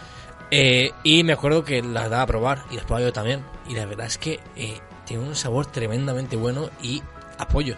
Eh, 0.51 0.93
y 1.03 1.25
me 1.25 1.33
acuerdo 1.33 1.65
que 1.65 1.83
las 1.83 2.11
daba 2.11 2.23
a 2.23 2.27
probar 2.27 2.65
y 2.71 2.77
las 2.77 2.85
probaba 2.85 3.07
yo 3.07 3.13
también. 3.13 3.45
Y 3.69 3.75
la 3.75 3.87
verdad 3.87 4.07
es 4.07 4.19
que 4.19 4.39
eh, 4.55 4.81
tiene 5.07 5.25
un 5.25 5.35
sabor 5.35 5.67
tremendamente 5.67 6.37
bueno 6.37 6.71
y 6.81 7.03
apoyo. 7.39 7.77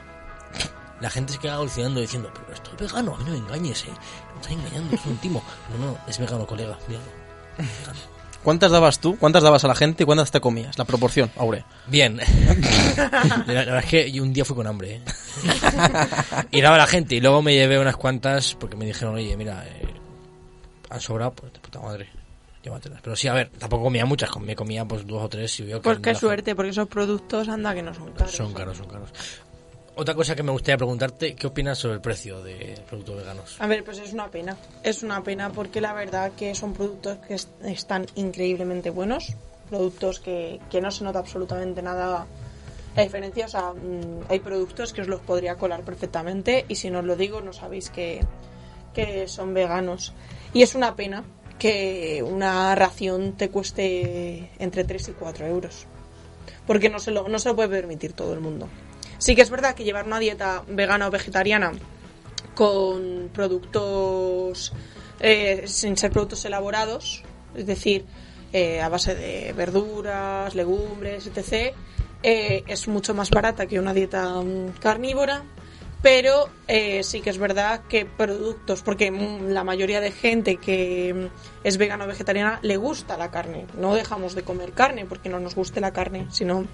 La 1.01 1.11
gente 1.11 1.33
se 1.33 1.39
queda 1.39 1.57
alucinando 1.57 2.01
diciendo, 2.01 2.31
pero 2.33 2.53
esto 2.53 2.71
es 2.73 2.77
vegano, 2.93 3.15
a 3.15 3.19
mí 3.19 3.25
no 3.25 3.31
me 3.33 3.39
engañes, 3.39 3.85
eh. 3.85 3.93
Me 4.35 4.41
estás 4.41 4.53
engañando, 4.53 4.95
es 4.97 5.07
un 5.07 5.16
timo. 5.19 5.43
No, 5.79 5.87
no, 5.87 5.99
es 6.07 6.19
vegano, 6.19 6.47
colega. 6.47 6.79
míralo. 6.89 7.07
¿Cuántas 8.45 8.71
dabas 8.71 9.01
tú? 9.01 9.16
¿Cuántas 9.19 9.43
dabas 9.43 9.65
a 9.65 9.69
la 9.69 9.75
gente 9.75 10.03
y 10.03 10.07
cuántas 10.07 10.31
te 10.31 10.39
comías? 10.41 10.79
La 10.79 10.85
proporción, 10.85 11.31
Aure. 11.39 11.65
Bien. 11.87 12.19
la, 12.19 12.25
la 13.47 13.55
verdad 13.55 13.79
es 13.79 13.87
que 13.87 14.12
yo 14.12 14.23
un 14.23 14.35
día 14.35 14.45
fui 14.45 14.55
con 14.55 14.66
hambre, 14.66 14.97
¿eh? 14.97 15.01
y 16.51 16.61
daba 16.61 16.77
a 16.77 16.81
la 16.81 16.87
gente 16.87 17.15
y 17.15 17.21
luego 17.21 17.41
me 17.41 17.55
llevé 17.55 17.79
unas 17.79 17.97
cuantas 17.97 18.55
porque 18.61 18.77
me 18.77 18.85
dijeron, 18.85 19.15
oye, 19.15 19.35
mira, 19.37 19.65
eh, 19.66 19.87
han 20.91 21.01
sobrado, 21.01 21.33
pues 21.33 21.55
de 21.55 21.59
puta 21.61 21.81
madre, 21.81 22.09
llévatelas. 22.62 23.01
Pero 23.03 23.16
sí, 23.16 23.29
a 23.29 23.33
ver, 23.33 23.51
tampoco 23.59 23.85
comía 23.85 24.05
muchas, 24.05 24.31
me 24.39 24.55
comía 24.55 24.85
pues 24.85 25.07
dos 25.07 25.23
o 25.23 25.29
tres 25.29 25.59
y 25.61 25.65
veo 25.65 25.79
que 25.79 25.85
Pues 25.85 25.99
qué 26.01 26.15
suerte, 26.15 26.55
porque 26.55 26.71
esos 26.71 26.87
productos 26.87 27.49
anda 27.49 27.75
que 27.75 27.83
no 27.83 27.95
son 27.95 28.12
caros. 28.12 28.33
Son 28.35 28.53
caros, 28.53 28.77
son 28.77 28.89
caros. 28.89 29.11
Otra 29.97 30.15
cosa 30.15 30.35
que 30.35 30.43
me 30.43 30.51
gustaría 30.51 30.77
preguntarte, 30.77 31.37
¿qué 31.37 31.47
opinas 31.47 31.79
sobre 31.79 31.95
el 31.95 32.01
precio 32.01 32.43
de 32.43 32.77
productos 32.89 33.16
veganos? 33.16 33.57
A 33.61 33.66
ver, 33.69 33.85
pues 33.85 33.99
es 33.99 34.12
una 34.12 34.29
pena. 34.29 34.57
Es 34.83 35.05
una 35.05 35.23
pena 35.23 35.51
porque 35.53 35.81
la 35.81 35.93
verdad 35.93 36.33
que 36.37 36.53
son 36.57 36.73
productos 36.73 37.19
que 37.29 37.35
est- 37.35 37.62
están 37.65 38.07
increíblemente 38.16 38.91
buenos. 38.91 39.35
Productos 39.71 40.19
que, 40.19 40.61
que 40.69 40.81
no 40.81 40.91
se 40.91 41.05
nota 41.05 41.21
absolutamente 41.21 41.81
nada 41.81 42.27
la 42.97 43.03
diferencia. 43.05 43.47
O 43.47 43.49
sea, 43.49 43.73
mm, 43.73 44.25
hay 44.31 44.41
productos 44.41 44.93
que 44.93 45.03
os 45.03 45.07
los 45.09 45.21
podría 45.21 45.55
colar 45.55 45.83
perfectamente 45.83 46.65
y 46.69 46.75
si 46.75 46.91
no 46.91 46.99
os 46.99 47.05
lo 47.05 47.15
digo 47.15 47.41
no 47.41 47.53
sabéis 47.53 47.91
que, 47.91 48.21
que 48.95 49.29
son 49.29 49.55
veganos. 49.55 50.12
Y 50.53 50.62
es 50.62 50.75
una 50.75 50.97
pena 50.97 51.23
que 51.57 52.21
una 52.27 52.75
ración 52.75 53.35
te 53.37 53.49
cueste 53.49 54.51
entre 54.59 54.83
3 54.83 55.11
y 55.11 55.12
4 55.12 55.47
euros. 55.47 55.87
Porque 56.66 56.89
no 56.91 56.99
se 56.99 57.12
lo, 57.12 57.29
no 57.29 57.39
se 57.39 57.51
lo 57.51 57.55
puede 57.57 57.69
permitir 57.69 58.12
todo 58.12 58.33
el 58.35 58.41
mundo. 58.41 58.69
Sí 59.24 59.34
que 59.34 59.40
es 59.40 59.48
verdad 59.48 59.74
que 59.74 59.84
llevar 59.84 60.05
una 60.05 60.18
dieta 60.18 60.64
vegana 60.68 61.09
o 61.09 61.10
vegetariana 61.10 61.72
con 62.55 63.30
productos 63.32 64.74
eh, 65.18 65.62
sin 65.64 65.96
ser 65.96 66.10
productos 66.10 66.44
elaborados, 66.44 67.22
es 67.55 67.64
decir, 67.64 68.05
eh, 68.52 68.82
a 68.82 68.90
base 68.90 69.14
de 69.14 69.55
verduras, 69.55 70.55
legumbres, 70.55 71.26
etc., 71.26 71.74
eh, 72.22 72.64
es 72.66 72.86
mucho 72.86 73.14
más 73.14 73.30
barata 73.30 73.64
que 73.64 73.80
una 73.80 73.94
dieta 73.94 74.42
mm, 74.42 74.74
carnívora, 74.78 75.42
pero 76.02 76.51
eh, 76.68 77.02
sí 77.02 77.22
que 77.22 77.30
es 77.30 77.38
verdad 77.38 77.80
que 77.88 78.05
productos, 78.05 78.82
porque 78.82 79.10
mm, 79.10 79.52
la 79.52 79.64
mayoría 79.64 80.02
de 80.02 80.12
gente 80.12 80.56
que 80.56 81.14
mm, 81.14 81.66
es 81.66 81.78
vegana 81.78 82.05
o 82.05 82.09
vegetariana 82.09 82.59
le 82.60 82.76
gusta 82.76 83.16
la 83.16 83.30
carne, 83.30 83.64
no 83.78 83.94
dejamos 83.94 84.34
de 84.34 84.42
comer 84.42 84.72
carne 84.72 85.06
porque 85.06 85.30
no 85.30 85.40
nos 85.40 85.55
guste 85.55 85.80
la 85.80 85.94
carne, 85.94 86.26
sino 86.30 86.66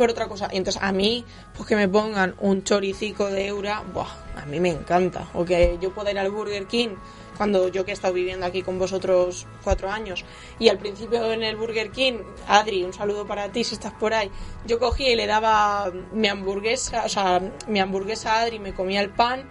por 0.00 0.08
otra 0.08 0.28
cosa. 0.28 0.48
Y 0.50 0.56
entonces 0.56 0.82
a 0.82 0.92
mí, 0.92 1.26
pues 1.54 1.68
que 1.68 1.76
me 1.76 1.86
pongan 1.86 2.34
un 2.40 2.64
choricico 2.64 3.26
de 3.26 3.48
eura, 3.48 3.82
buah, 3.92 4.08
a 4.34 4.46
mí 4.46 4.58
me 4.58 4.70
encanta. 4.70 5.28
O 5.34 5.44
que 5.44 5.76
yo 5.78 5.92
pueda 5.92 6.10
ir 6.10 6.18
al 6.18 6.30
Burger 6.30 6.66
King 6.66 6.96
cuando 7.36 7.68
yo 7.68 7.84
que 7.84 7.90
he 7.90 7.94
estado 7.94 8.14
viviendo 8.14 8.46
aquí 8.46 8.62
con 8.62 8.78
vosotros 8.78 9.46
cuatro 9.62 9.90
años 9.90 10.24
y 10.58 10.70
al 10.70 10.78
principio 10.78 11.30
en 11.32 11.42
el 11.42 11.56
Burger 11.56 11.90
King, 11.90 12.14
Adri, 12.48 12.82
un 12.82 12.94
saludo 12.94 13.26
para 13.26 13.52
ti 13.52 13.62
si 13.62 13.74
estás 13.74 13.92
por 13.92 14.14
ahí, 14.14 14.30
yo 14.66 14.78
cogía 14.78 15.12
y 15.12 15.16
le 15.16 15.26
daba 15.26 15.92
mi 16.12 16.28
hamburguesa, 16.28 17.04
o 17.04 17.08
sea, 17.10 17.42
mi 17.68 17.78
hamburguesa 17.78 18.36
a 18.36 18.40
Adri, 18.40 18.58
me 18.58 18.72
comía 18.72 19.02
el 19.02 19.10
pan 19.10 19.44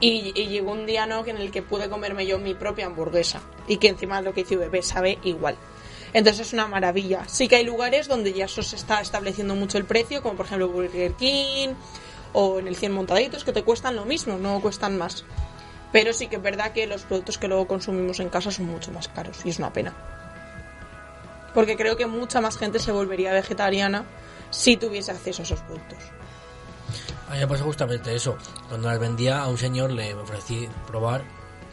y, 0.00 0.32
llegó 0.32 0.72
un 0.72 0.86
día 0.86 1.06
¿no? 1.06 1.24
en 1.24 1.36
el 1.36 1.52
que 1.52 1.62
pude 1.62 1.88
comerme 1.88 2.26
yo 2.26 2.40
mi 2.40 2.54
propia 2.54 2.86
hamburguesa 2.86 3.42
y 3.68 3.76
que 3.76 3.88
encima 3.88 4.20
lo 4.22 4.34
que 4.34 4.40
hice 4.40 4.56
bebé 4.56 4.82
sabe 4.82 5.18
igual. 5.22 5.56
Entonces 6.14 6.46
es 6.46 6.52
una 6.52 6.68
maravilla. 6.68 7.24
Sí 7.26 7.48
que 7.48 7.56
hay 7.56 7.64
lugares 7.64 8.06
donde 8.06 8.32
ya 8.32 8.44
eso 8.44 8.62
se 8.62 8.76
está 8.76 9.00
estableciendo 9.00 9.56
mucho 9.56 9.78
el 9.78 9.84
precio, 9.84 10.22
como 10.22 10.36
por 10.36 10.46
ejemplo 10.46 10.68
Burger 10.68 11.12
King 11.14 11.74
o 12.32 12.60
en 12.60 12.68
el 12.68 12.76
100 12.76 12.92
montaditos, 12.92 13.44
que 13.44 13.52
te 13.52 13.64
cuestan 13.64 13.96
lo 13.96 14.04
mismo, 14.04 14.38
no 14.38 14.60
cuestan 14.60 14.96
más. 14.96 15.24
Pero 15.92 16.12
sí 16.12 16.28
que 16.28 16.36
es 16.36 16.42
verdad 16.42 16.72
que 16.72 16.86
los 16.86 17.02
productos 17.02 17.36
que 17.36 17.48
luego 17.48 17.66
consumimos 17.66 18.20
en 18.20 18.28
casa 18.28 18.52
son 18.52 18.66
mucho 18.66 18.92
más 18.92 19.08
caros 19.08 19.38
y 19.44 19.50
es 19.50 19.58
una 19.58 19.72
pena. 19.72 19.92
Porque 21.52 21.76
creo 21.76 21.96
que 21.96 22.06
mucha 22.06 22.40
más 22.40 22.58
gente 22.58 22.78
se 22.78 22.92
volvería 22.92 23.32
vegetariana 23.32 24.04
si 24.50 24.76
tuviese 24.76 25.10
acceso 25.10 25.42
a 25.42 25.44
esos 25.44 25.60
productos. 25.60 25.98
A 27.28 27.34
mí 27.34 27.40
me 27.40 27.48
pasó 27.48 27.64
justamente 27.64 28.14
eso. 28.14 28.36
Cuando 28.68 28.88
las 28.88 29.00
vendía 29.00 29.40
a 29.40 29.48
un 29.48 29.58
señor 29.58 29.90
le 29.90 30.14
ofrecí 30.14 30.68
probar 30.86 31.24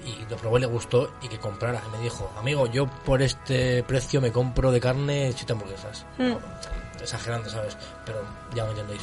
y 0.05 0.25
lo 0.29 0.37
probó 0.37 0.57
y 0.57 0.61
le 0.61 0.67
gustó 0.67 1.11
y 1.21 1.27
que 1.27 1.39
comprara. 1.39 1.81
Y 1.87 1.97
me 1.97 2.03
dijo, 2.03 2.31
amigo, 2.37 2.67
yo 2.67 2.87
por 2.87 3.21
este 3.21 3.83
precio 3.83 4.21
me 4.21 4.31
compro 4.31 4.71
de 4.71 4.79
carne 4.79 5.31
siete 5.35 5.53
hamburguesas. 5.53 6.05
Mm. 6.17 6.33
Exagerando, 7.01 7.49
¿sabes? 7.49 7.77
Pero 8.05 8.21
ya 8.55 8.63
me 8.65 8.71
entendéis. 8.71 9.01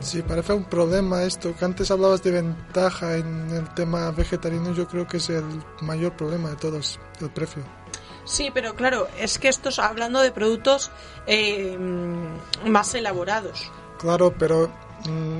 Sí, 0.00 0.22
parece 0.22 0.54
un 0.54 0.64
problema 0.64 1.22
esto. 1.24 1.54
Que 1.54 1.64
antes 1.64 1.90
hablabas 1.90 2.22
de 2.22 2.30
ventaja 2.30 3.16
en 3.16 3.50
el 3.50 3.68
tema 3.74 4.10
vegetariano, 4.10 4.72
yo 4.72 4.88
creo 4.88 5.06
que 5.06 5.18
es 5.18 5.28
el 5.28 5.44
mayor 5.82 6.12
problema 6.12 6.50
de 6.50 6.56
todos, 6.56 6.98
el 7.20 7.30
precio. 7.30 7.62
Sí, 8.24 8.50
pero 8.52 8.74
claro, 8.74 9.08
es 9.18 9.38
que 9.38 9.48
estos 9.48 9.78
hablando 9.78 10.20
de 10.20 10.30
productos 10.30 10.90
eh, 11.26 11.76
más 12.64 12.94
elaborados. 12.94 13.70
Claro, 13.98 14.34
pero 14.38 14.70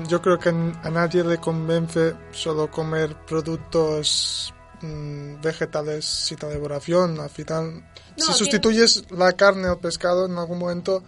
yo 0.07 0.21
creo 0.21 0.39
que 0.39 0.49
a 0.49 0.89
nadie 0.89 1.23
le 1.23 1.37
convence 1.37 2.15
solo 2.31 2.69
comer 2.69 3.15
productos 3.25 4.53
mm, 4.81 5.41
vegetales 5.41 6.05
sin 6.05 6.37
elaboración. 6.41 7.19
Al 7.19 7.29
final, 7.29 7.83
No, 8.17 8.25
si 8.25 8.33
sustituyes 8.33 9.03
la 9.11 9.33
carne 9.33 9.69
o 9.69 9.79
pescado, 9.79 10.25
en 10.25 10.37
algún 10.37 10.59
momento 10.59 11.03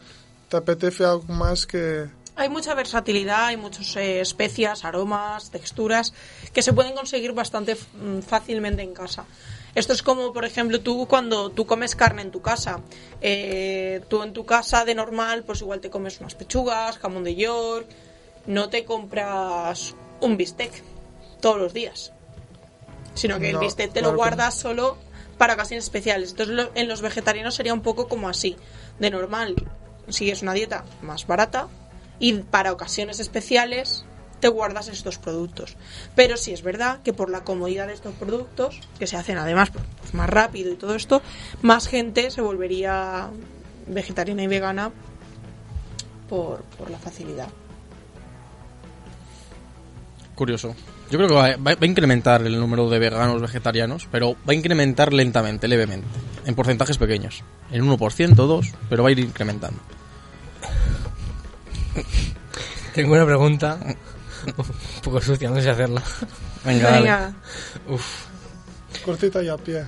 te 0.49 0.57
apetece 0.57 1.05
algo 1.05 1.34
más 1.34 1.65
que... 1.65 2.07
Hay 2.35 2.49
mucha 2.49 2.73
versatilidad, 2.73 3.45
hay 3.45 3.57
muchas 3.57 3.95
eh, 3.95 4.19
especias, 4.19 4.85
aromas, 4.85 5.51
texturas 5.51 6.13
que 6.51 6.63
se 6.63 6.73
pueden 6.73 6.95
conseguir 6.95 7.34
bastante 7.34 7.75
mm, 7.75 8.19
fácilmente 8.19 8.81
en 8.81 8.93
casa. 8.93 9.25
Esto 9.75 9.93
es 9.93 10.03
como, 10.03 10.34
por 10.34 10.45
ejemplo, 10.45 10.81
tú 10.81 11.07
cuando 11.07 11.49
tú 11.49 11.65
comes 11.65 11.95
carne 11.95 12.21
en 12.21 12.31
tu 12.31 12.41
casa. 12.41 12.80
Eh, 13.21 14.01
tú 14.07 14.21
en 14.21 14.34
tu 14.34 14.45
casa 14.45 14.85
de 14.85 14.93
normal, 14.93 15.43
pues 15.43 15.61
igual 15.61 15.80
te 15.80 15.89
comes 15.89 16.19
unas 16.19 16.35
pechugas, 16.35 16.99
jamón 16.99 17.23
de 17.23 17.35
york. 17.35 17.88
No 18.45 18.69
te 18.69 18.85
compras 18.85 19.95
un 20.21 20.37
bistec 20.37 20.71
todos 21.41 21.57
los 21.59 21.73
días. 21.73 22.11
Sino 23.13 23.39
que 23.39 23.49
el 23.49 23.57
bistec 23.59 23.87
te 23.93 23.99
claro 23.99 24.11
lo 24.11 24.17
guardas 24.17 24.55
solo 24.55 24.97
para 25.37 25.53
ocasiones 25.53 25.83
especiales. 25.85 26.31
Entonces 26.31 26.55
lo- 26.55 26.71
en 26.75 26.87
los 26.87 27.01
vegetarianos 27.01 27.55
sería 27.55 27.73
un 27.73 27.81
poco 27.81 28.07
como 28.07 28.27
así. 28.29 28.55
De 28.99 29.09
normal, 29.09 29.55
sigues 30.09 30.41
una 30.41 30.53
dieta 30.53 30.83
más 31.01 31.25
barata 31.27 31.67
y 32.19 32.33
para 32.33 32.71
ocasiones 32.71 33.19
especiales 33.19 34.05
te 34.39 34.47
guardas 34.49 34.87
estos 34.89 35.17
productos. 35.17 35.77
Pero 36.15 36.35
sí 36.37 36.51
es 36.53 36.63
verdad 36.63 37.01
que 37.03 37.13
por 37.13 37.29
la 37.29 37.43
comodidad 37.43 37.87
de 37.87 37.93
estos 37.93 38.13
productos, 38.15 38.79
que 38.99 39.07
se 39.07 39.15
hacen 39.15 39.37
además 39.37 39.69
pues, 39.71 40.13
más 40.13 40.29
rápido 40.29 40.71
y 40.71 40.75
todo 40.75 40.95
esto, 40.95 41.21
más 41.61 41.87
gente 41.87 42.29
se 42.29 42.41
volvería 42.41 43.29
vegetariana 43.87 44.43
y 44.43 44.47
vegana 44.47 44.91
por, 46.29 46.63
por 46.77 46.89
la 46.89 46.97
facilidad. 46.97 47.47
Curioso. 50.35 50.76
Yo 51.11 51.18
creo 51.19 51.27
que 51.30 51.35
va, 51.35 51.41
va- 51.57 51.76
va 51.76 51.77
a 51.81 51.85
incrementar 51.85 52.41
el 52.45 52.60
número 52.60 52.89
de 52.89 52.97
veganos 52.99 53.39
vegetarianos, 53.41 54.07
pero 54.11 54.34
va 54.47 54.51
a 54.51 54.53
incrementar 54.55 55.14
lentamente, 55.14 55.68
levemente, 55.68 56.07
en 56.45 56.55
porcentajes 56.55 56.97
pequeños. 56.97 57.43
En 57.72 57.84
1%, 57.85 57.97
2%, 58.35 58.73
pero 58.89 59.03
va 59.03 59.10
a 59.10 59.11
ir 59.11 59.19
incrementando. 59.19 59.80
Tengo 62.93 63.14
una 63.14 63.26
pregunta 63.26 63.77
un 64.45 65.01
poco 65.03 65.22
sucia, 65.22 65.49
no 65.49 65.55
sé 65.57 65.64
si 65.64 65.69
hacerla. 65.69 66.01
Venga, 66.65 66.84
dale. 66.89 66.99
Venga. 66.99 67.34
Uf. 67.89 68.26
Cortita 69.05 69.41
y 69.43 69.49
a 69.49 69.57
pie. 69.57 69.84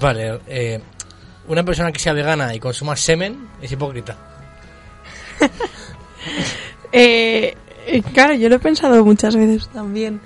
Vale, 0.00 0.40
eh, 0.46 0.80
una 1.48 1.62
persona 1.62 1.92
que 1.92 1.98
sea 1.98 2.12
vegana 2.12 2.54
y 2.54 2.60
consuma 2.60 2.96
semen 2.96 3.48
es 3.62 3.72
hipócrita. 3.72 4.16
Eh, 6.92 7.54
eh, 7.86 8.02
claro, 8.02 8.34
yo 8.34 8.48
lo 8.48 8.56
he 8.56 8.58
pensado 8.58 9.04
muchas 9.04 9.36
veces 9.36 9.68
también. 9.68 10.20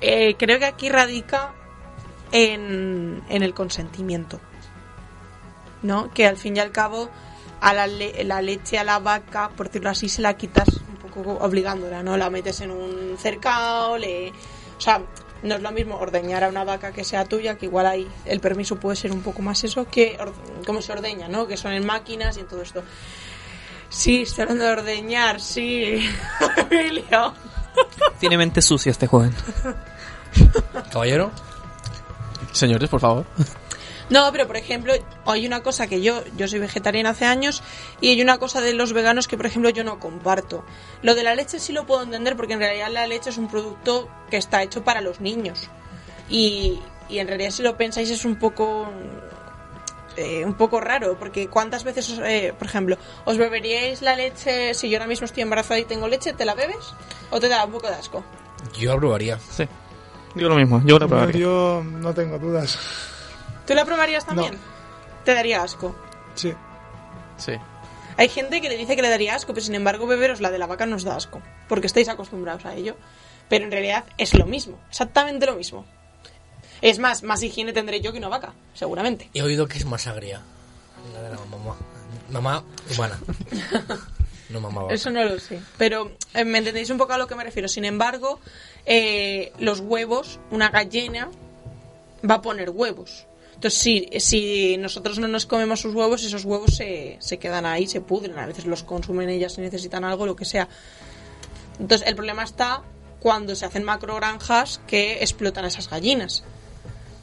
Eh, 0.00 0.34
creo 0.38 0.58
que 0.58 0.64
aquí 0.66 0.88
radica 0.88 1.52
en, 2.32 3.22
en 3.28 3.42
el 3.42 3.54
consentimiento. 3.54 4.40
¿No? 5.82 6.10
Que 6.12 6.26
al 6.26 6.36
fin 6.36 6.56
y 6.56 6.60
al 6.60 6.72
cabo 6.72 7.08
a 7.60 7.72
la, 7.72 7.86
le- 7.86 8.24
la 8.24 8.42
leche 8.42 8.78
a 8.78 8.84
la 8.84 8.98
vaca, 8.98 9.50
por 9.56 9.66
decirlo 9.66 9.90
así, 9.90 10.08
se 10.08 10.22
la 10.22 10.34
quitas 10.36 10.68
un 10.88 10.96
poco 10.96 11.38
obligándola, 11.40 12.02
¿no? 12.02 12.16
La 12.16 12.30
metes 12.30 12.60
en 12.60 12.70
un 12.70 13.16
cercado, 13.18 13.96
le... 13.98 14.30
O 14.76 14.80
sea, 14.80 15.00
no 15.42 15.54
es 15.54 15.62
lo 15.62 15.70
mismo 15.70 15.96
ordeñar 15.96 16.44
a 16.44 16.48
una 16.48 16.64
vaca 16.64 16.92
que 16.92 17.04
sea 17.04 17.24
tuya, 17.24 17.56
que 17.56 17.66
igual 17.66 17.86
ahí 17.86 18.08
el 18.24 18.40
permiso 18.40 18.76
puede 18.76 18.96
ser 18.96 19.12
un 19.12 19.22
poco 19.22 19.42
más 19.42 19.62
eso, 19.64 19.86
que 19.86 20.18
cómo 20.66 20.82
se 20.82 20.92
ordeña, 20.92 21.28
¿no? 21.28 21.46
Que 21.46 21.56
son 21.56 21.72
en 21.72 21.86
máquinas 21.86 22.36
y 22.36 22.40
en 22.40 22.46
todo 22.46 22.62
esto. 22.62 22.82
Sí, 23.88 24.22
estoy 24.22 24.42
hablando 24.42 24.64
de 24.64 24.72
ordeñar, 24.72 25.40
sí. 25.40 26.08
Emilio. 26.70 27.34
Tiene 28.18 28.36
mente 28.36 28.62
sucia 28.62 28.90
este 28.90 29.06
joven. 29.06 29.34
Caballero. 30.92 31.30
Señores, 32.52 32.88
por 32.88 33.00
favor. 33.00 33.26
No, 34.08 34.30
pero 34.30 34.46
por 34.46 34.56
ejemplo, 34.56 34.92
hay 35.24 35.46
una 35.46 35.62
cosa 35.62 35.88
que 35.88 36.00
yo, 36.00 36.22
yo 36.36 36.46
soy 36.46 36.60
vegetariana 36.60 37.10
hace 37.10 37.24
años 37.24 37.62
y 38.00 38.10
hay 38.10 38.22
una 38.22 38.38
cosa 38.38 38.60
de 38.60 38.72
los 38.72 38.92
veganos 38.92 39.26
que 39.26 39.36
por 39.36 39.46
ejemplo 39.46 39.68
yo 39.70 39.82
no 39.82 39.98
comparto. 39.98 40.64
Lo 41.02 41.14
de 41.14 41.24
la 41.24 41.34
leche 41.34 41.58
sí 41.58 41.72
lo 41.72 41.86
puedo 41.86 42.02
entender 42.02 42.36
porque 42.36 42.52
en 42.52 42.60
realidad 42.60 42.88
la 42.90 43.06
leche 43.06 43.30
es 43.30 43.38
un 43.38 43.48
producto 43.48 44.08
que 44.30 44.36
está 44.36 44.62
hecho 44.62 44.84
para 44.84 45.00
los 45.00 45.20
niños. 45.20 45.68
Y, 46.30 46.78
y 47.08 47.18
en 47.18 47.26
realidad 47.26 47.50
si 47.50 47.62
lo 47.62 47.76
pensáis 47.76 48.10
es 48.10 48.24
un 48.24 48.36
poco 48.38 48.88
eh, 50.16 50.44
un 50.44 50.54
poco 50.54 50.80
raro 50.80 51.16
porque 51.18 51.48
cuántas 51.48 51.84
veces, 51.84 52.10
os- 52.10 52.18
eh, 52.24 52.54
por 52.58 52.66
ejemplo, 52.66 52.96
os 53.24 53.36
beberíais 53.38 54.02
la 54.02 54.16
leche 54.16 54.74
si 54.74 54.88
yo 54.90 54.96
ahora 54.98 55.06
mismo 55.06 55.24
estoy 55.26 55.42
embarazada 55.42 55.78
y 55.78 55.84
tengo 55.84 56.08
leche, 56.08 56.32
¿te 56.32 56.44
la 56.44 56.54
bebes? 56.54 56.94
¿O 57.30 57.40
te 57.40 57.48
da 57.48 57.64
un 57.64 57.72
poco 57.72 57.88
de 57.88 57.94
asco? 57.94 58.24
Yo 58.78 58.92
la 58.94 58.98
probaría. 58.98 59.38
Sí. 59.38 59.68
Yo 60.34 60.48
lo 60.48 60.56
mismo, 60.56 60.82
yo 60.84 60.98
No, 60.98 61.08
probaría. 61.08 61.40
yo 61.40 61.82
no 61.84 62.12
tengo 62.14 62.38
dudas. 62.38 62.78
¿Tú 63.66 63.74
la 63.74 63.84
probarías 63.84 64.24
también? 64.26 64.58
Te 65.24 65.34
daría 65.34 65.62
asco. 65.62 65.94
Sí. 66.34 66.52
Sí. 67.36 67.52
Hay 68.18 68.28
gente 68.28 68.60
que 68.60 68.68
le 68.68 68.76
dice 68.76 68.96
que 68.96 69.02
le 69.02 69.10
daría 69.10 69.34
asco, 69.34 69.52
pero 69.52 69.64
sin 69.64 69.74
embargo 69.74 70.06
beberos 70.06 70.40
la 70.40 70.50
de 70.50 70.58
la 70.58 70.66
vaca 70.66 70.86
nos 70.86 71.04
da 71.04 71.16
asco, 71.16 71.42
porque 71.68 71.86
estáis 71.86 72.08
acostumbrados 72.08 72.64
a 72.64 72.74
ello. 72.74 72.96
Pero 73.48 73.64
en 73.64 73.70
realidad 73.70 74.04
es 74.18 74.34
lo 74.34 74.44
mismo, 74.46 74.78
exactamente 74.90 75.46
lo 75.46 75.54
mismo. 75.54 75.84
Es 76.82 76.98
más, 76.98 77.22
más 77.22 77.42
higiene 77.42 77.72
tendré 77.72 78.00
yo 78.00 78.12
que 78.12 78.18
una 78.18 78.28
vaca, 78.28 78.54
seguramente. 78.74 79.30
He 79.34 79.42
oído 79.42 79.66
que 79.66 79.78
es 79.78 79.84
más 79.84 80.06
agria. 80.06 80.42
La 81.12 81.22
de 81.22 81.30
la 81.30 81.38
mamá. 81.46 81.76
Mamá 82.30 82.64
humana. 82.94 83.18
No 84.48 84.60
mamá 84.60 84.82
vaca. 84.82 84.94
Eso 84.94 85.10
no 85.10 85.24
lo 85.24 85.40
sé. 85.40 85.60
Pero 85.76 86.12
eh, 86.32 86.44
me 86.44 86.58
entendéis 86.58 86.90
un 86.90 86.98
poco 86.98 87.12
a 87.12 87.18
lo 87.18 87.26
que 87.26 87.34
me 87.34 87.42
refiero. 87.42 87.66
Sin 87.66 87.84
embargo, 87.84 88.38
eh, 88.84 89.52
los 89.58 89.80
huevos, 89.80 90.38
una 90.52 90.68
gallina 90.68 91.30
va 92.28 92.36
a 92.36 92.42
poner 92.42 92.70
huevos. 92.70 93.26
Entonces, 93.54 93.80
si, 93.80 94.08
si 94.20 94.76
nosotros 94.76 95.18
no 95.18 95.26
nos 95.26 95.46
comemos 95.46 95.80
sus 95.80 95.94
huevos, 95.94 96.22
esos 96.22 96.44
huevos 96.44 96.76
se, 96.76 97.16
se 97.18 97.38
quedan 97.38 97.66
ahí, 97.66 97.88
se 97.88 98.00
pudren. 98.00 98.38
A 98.38 98.46
veces 98.46 98.66
los 98.66 98.84
consumen 98.84 99.30
ellas 99.30 99.54
si 99.54 99.62
necesitan 99.62 100.04
algo, 100.04 100.26
lo 100.26 100.36
que 100.36 100.44
sea. 100.44 100.68
Entonces, 101.80 102.06
el 102.06 102.14
problema 102.14 102.44
está 102.44 102.82
cuando 103.18 103.56
se 103.56 103.64
hacen 103.64 103.82
macrogranjas 103.82 104.80
que 104.86 105.22
explotan 105.22 105.64
esas 105.64 105.90
gallinas. 105.90 106.44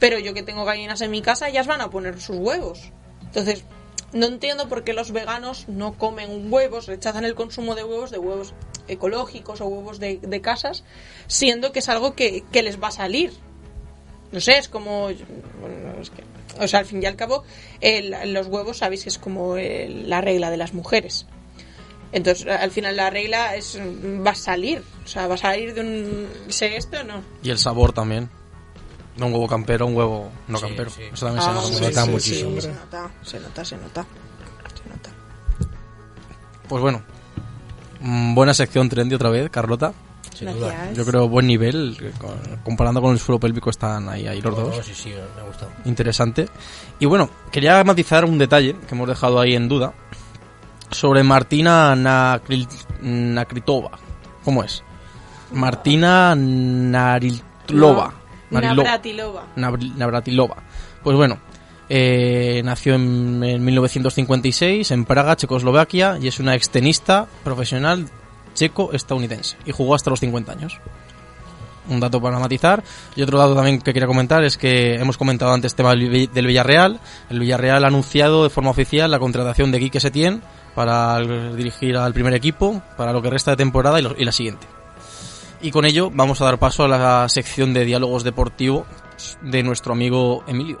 Pero 0.04 0.18
yo 0.18 0.34
que 0.34 0.42
tengo 0.42 0.66
gallinas 0.66 1.00
en 1.00 1.10
mi 1.10 1.22
casa, 1.22 1.48
ellas 1.48 1.66
van 1.66 1.80
a 1.80 1.88
poner 1.88 2.20
sus 2.20 2.36
huevos. 2.36 2.92
Entonces, 3.22 3.64
no 4.12 4.26
entiendo 4.26 4.68
por 4.68 4.84
qué 4.84 4.92
los 4.92 5.12
veganos 5.12 5.66
no 5.66 5.94
comen 5.96 6.52
huevos, 6.52 6.88
rechazan 6.88 7.24
el 7.24 7.34
consumo 7.34 7.74
de 7.74 7.84
huevos, 7.84 8.10
de 8.10 8.18
huevos 8.18 8.52
ecológicos 8.86 9.62
o 9.62 9.66
huevos 9.66 9.98
de, 10.00 10.18
de 10.18 10.40
casas, 10.42 10.84
siendo 11.26 11.72
que 11.72 11.78
es 11.78 11.88
algo 11.88 12.14
que, 12.14 12.44
que 12.52 12.62
les 12.62 12.78
va 12.82 12.88
a 12.88 12.90
salir. 12.90 13.32
No 14.30 14.40
sé, 14.40 14.58
es 14.58 14.68
como... 14.68 15.08
es 15.08 16.10
que- 16.10 16.24
o 16.62 16.68
sea, 16.68 16.80
al 16.80 16.84
fin 16.84 17.02
y 17.02 17.06
al 17.06 17.16
cabo, 17.16 17.42
los 18.26 18.46
huevos 18.48 18.76
sabéis 18.76 19.04
que 19.04 19.08
es 19.08 19.16
como 19.18 19.56
la 19.56 20.20
regla 20.20 20.50
de 20.50 20.58
las 20.58 20.74
mujeres. 20.74 21.24
Entonces, 22.12 22.46
al 22.46 22.70
final 22.72 22.96
la 22.96 23.08
regla 23.08 23.56
es 23.56 23.78
va 23.80 24.32
a 24.32 24.34
salir. 24.34 24.82
O 25.02 25.08
sea, 25.08 25.28
va 25.28 25.36
a 25.36 25.38
salir 25.38 25.72
de 25.72 25.80
un... 25.80 26.28
¿Sé 26.52 26.76
esto 26.76 27.00
o 27.00 27.04
no? 27.04 27.22
Y 27.42 27.48
el 27.48 27.56
sabor 27.58 27.94
también. 27.94 28.28
De 29.16 29.24
un 29.24 29.32
huevo 29.32 29.46
campero 29.46 29.86
un 29.86 29.96
huevo 29.96 30.30
no 30.48 30.60
campero. 30.60 30.90
Eso 30.90 31.26
también 31.26 31.42
se 31.44 31.50
Ah, 31.50 31.52
nota 31.54 31.66
sí, 32.04 32.10
mucho. 32.10 32.20
sí, 32.20 32.34
sí, 32.34 32.44
muchísimo. 32.44 32.60
se 32.60 32.68
nota, 32.72 33.10
se 33.22 33.40
nota, 33.40 33.64
se 33.64 33.76
nota. 33.76 34.06
Pues 36.68 36.82
bueno. 36.82 37.02
mm, 38.00 38.34
Buena 38.34 38.54
sección 38.54 38.88
trendy 38.88 39.14
otra 39.14 39.30
vez, 39.30 39.50
Carlota. 39.50 39.92
Sin 40.34 40.52
duda. 40.52 40.90
Yo 40.92 41.04
creo 41.04 41.28
buen 41.28 41.46
nivel. 41.46 41.96
Comparando 42.64 43.00
con 43.00 43.12
el 43.12 43.20
suelo 43.20 43.38
pélvico 43.38 43.70
están 43.70 44.08
ahí, 44.08 44.26
ahí 44.26 44.40
los 44.42 44.56
No, 44.56 44.64
dos. 44.64 44.76
no, 44.78 44.82
sí, 44.82 44.92
sí, 44.94 45.10
me 45.10 45.42
ha 45.42 45.44
gustado. 45.44 45.70
Interesante. 45.84 46.48
Y 46.98 47.06
bueno, 47.06 47.30
quería 47.52 47.84
matizar 47.84 48.24
un 48.24 48.36
detalle 48.38 48.74
que 48.88 48.94
hemos 48.96 49.06
dejado 49.08 49.38
ahí 49.38 49.54
en 49.54 49.68
duda. 49.68 49.92
Sobre 50.90 51.22
Martina 51.22 51.94
Nakril- 51.94 52.66
Nakritova. 53.00 53.92
¿Cómo 54.44 54.64
es? 54.64 54.82
Martina 55.52 56.34
Naritlova. 56.36 58.12
Narilo- 58.50 58.82
Navratilova. 58.84 59.42
Navr- 59.56 59.94
Navratilova. 59.96 60.56
Pues 61.02 61.16
bueno, 61.16 61.38
eh, 61.88 62.62
nació 62.64 62.94
en, 62.94 63.42
en 63.44 63.64
1956 63.64 64.90
en 64.90 65.04
Praga, 65.04 65.36
Checoslovaquia, 65.36 66.18
y 66.20 66.28
es 66.28 66.38
una 66.40 66.54
extenista 66.54 67.26
profesional 67.42 68.06
checo-estadounidense. 68.54 69.56
Y 69.66 69.72
jugó 69.72 69.94
hasta 69.94 70.10
los 70.10 70.20
50 70.20 70.52
años. 70.52 70.78
Un 71.88 72.00
dato 72.00 72.20
para 72.22 72.38
matizar. 72.38 72.82
Y 73.14 73.22
otro 73.22 73.38
dato 73.38 73.54
también 73.54 73.78
que 73.80 73.92
quería 73.92 74.06
comentar 74.06 74.42
es 74.44 74.56
que 74.56 74.94
hemos 74.94 75.18
comentado 75.18 75.52
antes 75.52 75.72
el 75.72 75.76
tema 75.76 75.90
del 75.90 76.08
Vi- 76.08 76.26
del 76.28 76.46
Villarreal. 76.46 76.98
El 77.28 77.40
Villarreal 77.40 77.84
ha 77.84 77.88
anunciado 77.88 78.42
de 78.44 78.50
forma 78.50 78.70
oficial 78.70 79.10
la 79.10 79.18
contratación 79.18 79.70
de 79.70 79.80
Quique 79.80 80.00
Setién 80.00 80.42
para 80.74 81.18
dirigir 81.20 81.96
al 81.98 82.14
primer 82.14 82.32
equipo 82.34 82.80
para 82.96 83.12
lo 83.12 83.20
que 83.20 83.28
resta 83.30 83.50
de 83.50 83.58
temporada 83.58 83.98
y, 83.98 84.02
lo- 84.02 84.14
y 84.18 84.24
la 84.24 84.32
siguiente. 84.32 84.66
Y 85.64 85.70
con 85.70 85.86
ello 85.86 86.10
vamos 86.12 86.42
a 86.42 86.44
dar 86.44 86.58
paso 86.58 86.84
a 86.84 86.88
la 86.88 87.26
sección 87.30 87.72
de 87.72 87.86
diálogos 87.86 88.22
deportivos 88.22 88.86
de 89.40 89.62
nuestro 89.62 89.94
amigo 89.94 90.44
Emilio. 90.46 90.78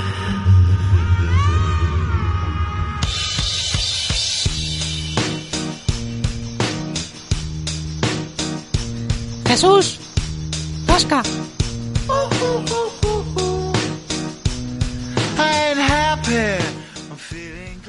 Jesús, 9.65 9.99
Tosca. 10.85 11.23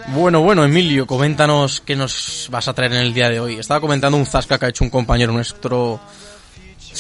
Bueno, 0.08 0.40
bueno, 0.40 0.64
Emilio, 0.64 1.06
coméntanos 1.06 1.80
qué 1.80 1.94
nos 1.96 2.48
vas 2.50 2.68
a 2.68 2.72
traer 2.74 2.92
en 2.92 2.98
el 3.00 3.12
día 3.14 3.28
de 3.28 3.40
hoy. 3.40 3.58
Estaba 3.58 3.80
comentando 3.80 4.16
un 4.16 4.24
zasca 4.24 4.58
que 4.58 4.66
ha 4.66 4.68
hecho 4.68 4.84
un 4.84 4.90
compañero 4.90 5.32
nuestro 5.32 6.00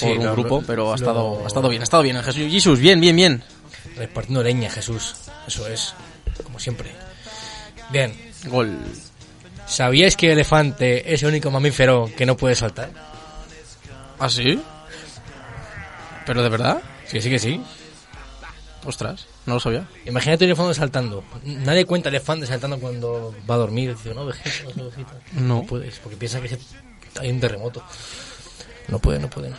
por 0.00 0.10
un 0.10 0.24
lo- 0.24 0.32
grupo, 0.32 0.62
pero 0.66 0.86
ha 0.86 0.88
lo- 0.90 0.94
estado, 0.96 1.40
ha 1.44 1.46
estado 1.46 1.68
bien, 1.68 1.80
ha 1.82 1.84
estado 1.84 2.02
bien. 2.02 2.16
Jesús, 2.22 2.50
Jesús, 2.50 2.78
bien, 2.78 3.00
bien, 3.00 3.16
bien. 3.16 3.42
Repartiendo 3.96 4.42
leña, 4.42 4.68
Jesús. 4.70 5.14
Eso 5.46 5.66
es. 5.68 5.94
Como 6.42 6.58
siempre. 6.58 6.92
Bien. 7.90 8.12
Gol. 8.46 8.76
¿Sabíais 9.66 10.16
que 10.16 10.26
el 10.26 10.32
elefante 10.32 11.12
es 11.14 11.22
el 11.22 11.28
único 11.30 11.50
mamífero 11.50 12.10
que 12.16 12.26
no 12.26 12.36
puede 12.36 12.54
saltar? 12.54 12.90
¿Ah, 14.18 14.28
sí? 14.28 14.60
¿Pero 16.24 16.42
de 16.42 16.48
verdad? 16.48 16.82
Sí, 17.06 17.20
sí 17.20 17.30
que 17.30 17.38
sí. 17.38 17.60
Ostras, 18.84 19.26
no 19.46 19.54
lo 19.54 19.60
sabía. 19.60 19.86
Imagínate 20.04 20.44
un 20.44 20.50
elefante 20.50 20.74
saltando. 20.74 21.24
Nadie 21.44 21.84
cuenta 21.84 22.08
elefante 22.08 22.46
saltando 22.46 22.78
cuando 22.78 23.34
va 23.48 23.56
a 23.56 23.58
dormir. 23.58 23.96
Dice, 23.96 24.14
no, 24.14 24.28
no, 25.32 25.62
puedes, 25.62 25.98
porque 25.98 26.16
piensa 26.16 26.40
que 26.40 26.56
hay 27.20 27.30
un 27.30 27.40
terremoto. 27.40 27.82
No 28.88 28.98
puede, 28.98 29.18
no 29.18 29.28
puede. 29.28 29.52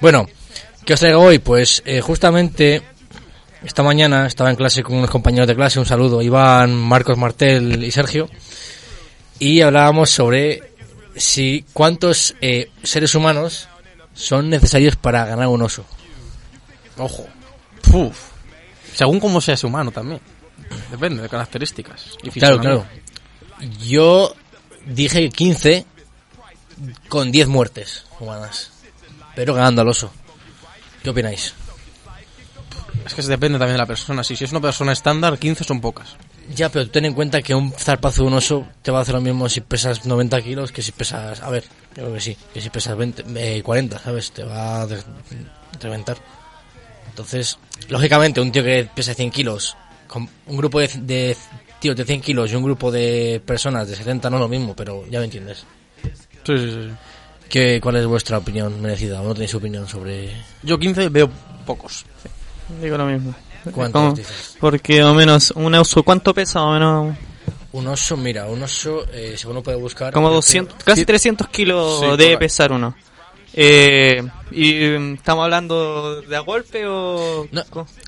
Bueno, 0.00 0.26
¿qué 0.84 0.94
os 0.94 1.00
traigo 1.00 1.20
hoy? 1.20 1.38
Pues 1.38 1.82
eh, 1.86 2.00
justamente 2.00 2.82
esta 3.64 3.82
mañana 3.82 4.26
estaba 4.26 4.50
en 4.50 4.56
clase 4.56 4.82
con 4.82 4.96
unos 4.96 5.10
compañeros 5.10 5.46
de 5.46 5.54
clase, 5.54 5.78
un 5.78 5.86
saludo, 5.86 6.22
Iván, 6.22 6.74
Marcos 6.74 7.18
Martel 7.18 7.84
y 7.84 7.90
Sergio, 7.90 8.28
y 9.38 9.60
hablábamos 9.60 10.10
sobre 10.10 10.72
si 11.14 11.64
cuántos 11.72 12.34
eh, 12.40 12.70
seres 12.82 13.14
humanos 13.14 13.68
son 14.20 14.50
necesarios 14.50 14.96
para 14.96 15.24
ganar 15.24 15.48
un 15.48 15.62
oso. 15.62 15.84
Ojo. 16.98 17.26
Según 18.94 19.18
cómo 19.18 19.40
sea 19.40 19.54
ese 19.54 19.66
humano 19.66 19.90
también. 19.90 20.20
Depende 20.90 21.22
de 21.22 21.28
características. 21.28 22.18
Y 22.22 22.30
Claro, 22.30 22.60
claro. 22.60 22.86
Yo 23.82 24.34
dije 24.86 25.28
15 25.28 25.86
con 27.08 27.30
10 27.32 27.48
muertes 27.48 28.04
humanas, 28.18 28.70
pero 29.34 29.54
ganando 29.54 29.82
al 29.82 29.88
oso. 29.88 30.12
¿Qué 31.02 31.10
opináis? 31.10 31.54
Es 33.04 33.14
que 33.14 33.22
depende 33.22 33.58
también 33.58 33.74
de 33.74 33.78
la 33.78 33.86
persona. 33.86 34.22
Si, 34.22 34.36
si 34.36 34.44
es 34.44 34.50
una 34.50 34.60
persona 34.60 34.92
estándar, 34.92 35.38
15 35.38 35.64
son 35.64 35.80
pocas. 35.80 36.16
Ya, 36.54 36.68
pero 36.68 36.88
ten 36.90 37.04
en 37.04 37.14
cuenta 37.14 37.42
que 37.42 37.54
un 37.54 37.72
zarpazo 37.72 38.22
de 38.22 38.28
un 38.28 38.34
oso 38.34 38.66
te 38.82 38.90
va 38.90 38.98
a 38.98 39.02
hacer 39.02 39.14
lo 39.14 39.20
mismo 39.20 39.48
si 39.48 39.60
pesas 39.60 40.04
90 40.04 40.42
kilos 40.42 40.72
que 40.72 40.82
si 40.82 40.90
pesas, 40.92 41.40
a 41.42 41.50
ver, 41.50 41.62
yo 41.96 42.02
creo 42.02 42.14
que 42.14 42.20
sí, 42.20 42.36
que 42.52 42.60
si 42.60 42.70
pesas 42.70 42.96
20, 42.96 43.24
eh, 43.36 43.62
40, 43.62 43.98
¿sabes? 43.98 44.32
Te 44.32 44.42
va 44.44 44.82
a 44.82 44.86
de- 44.86 45.02
reventar. 45.80 46.16
Entonces, 47.08 47.58
lógicamente, 47.88 48.40
un 48.40 48.50
tío 48.52 48.64
que 48.64 48.88
pesa 48.94 49.14
100 49.14 49.30
kilos, 49.30 49.76
con 50.08 50.28
un 50.46 50.56
grupo 50.56 50.80
de, 50.80 50.88
de 50.88 51.36
tíos 51.78 51.96
de 51.96 52.04
100 52.04 52.20
kilos 52.20 52.50
y 52.50 52.56
un 52.56 52.64
grupo 52.64 52.90
de 52.90 53.40
personas 53.44 53.86
de 53.88 53.94
70 53.96 54.28
no 54.30 54.36
es 54.36 54.40
lo 54.40 54.48
mismo, 54.48 54.74
pero 54.74 55.04
ya 55.08 55.18
me 55.18 55.26
entiendes. 55.26 55.64
Sí, 56.44 56.56
sí, 56.58 56.70
sí. 56.70 56.90
¿Qué, 57.48 57.80
¿Cuál 57.80 57.96
es 57.96 58.06
vuestra 58.06 58.38
opinión 58.38 58.80
merecida? 58.80 59.20
¿O 59.20 59.24
no 59.24 59.34
tenéis 59.34 59.54
opinión 59.54 59.86
sobre...? 59.88 60.30
Yo 60.62 60.78
15 60.78 61.08
veo 61.08 61.28
pocos. 61.66 62.04
Digo 62.80 62.96
lo 62.96 63.06
mismo. 63.06 63.34
¿Cuántos 63.72 63.92
¿Cómo? 63.92 64.12
dices? 64.14 64.56
Porque 64.60 65.02
o 65.02 65.14
menos 65.14 65.52
un 65.56 65.74
oso, 65.74 66.02
¿cuánto 66.02 66.32
pesa 66.34 66.62
o 66.62 66.72
menos? 66.72 67.16
Un 67.72 67.86
oso, 67.86 68.16
mira, 68.16 68.46
un 68.46 68.62
oso, 68.62 69.04
eh, 69.12 69.34
según 69.36 69.56
uno 69.56 69.62
puede 69.62 69.76
buscar... 69.76 70.12
Como 70.12 70.26
creo 70.28 70.36
200, 70.36 70.76
que- 70.78 70.84
casi 70.84 71.04
300 71.04 71.48
kilos 71.48 72.00
Sí, 72.00 72.06
debe 72.06 72.16
correcto. 72.16 72.38
pesar 72.40 72.72
uno. 72.72 72.94
Eh, 73.52 74.22
¿Y 74.52 74.74
mm, 74.98 75.14
estamos 75.14 75.44
hablando 75.44 76.20
de 76.22 76.36
a 76.36 76.40
golpe 76.40 76.84
o...? 76.86 77.46
No, 77.52 77.62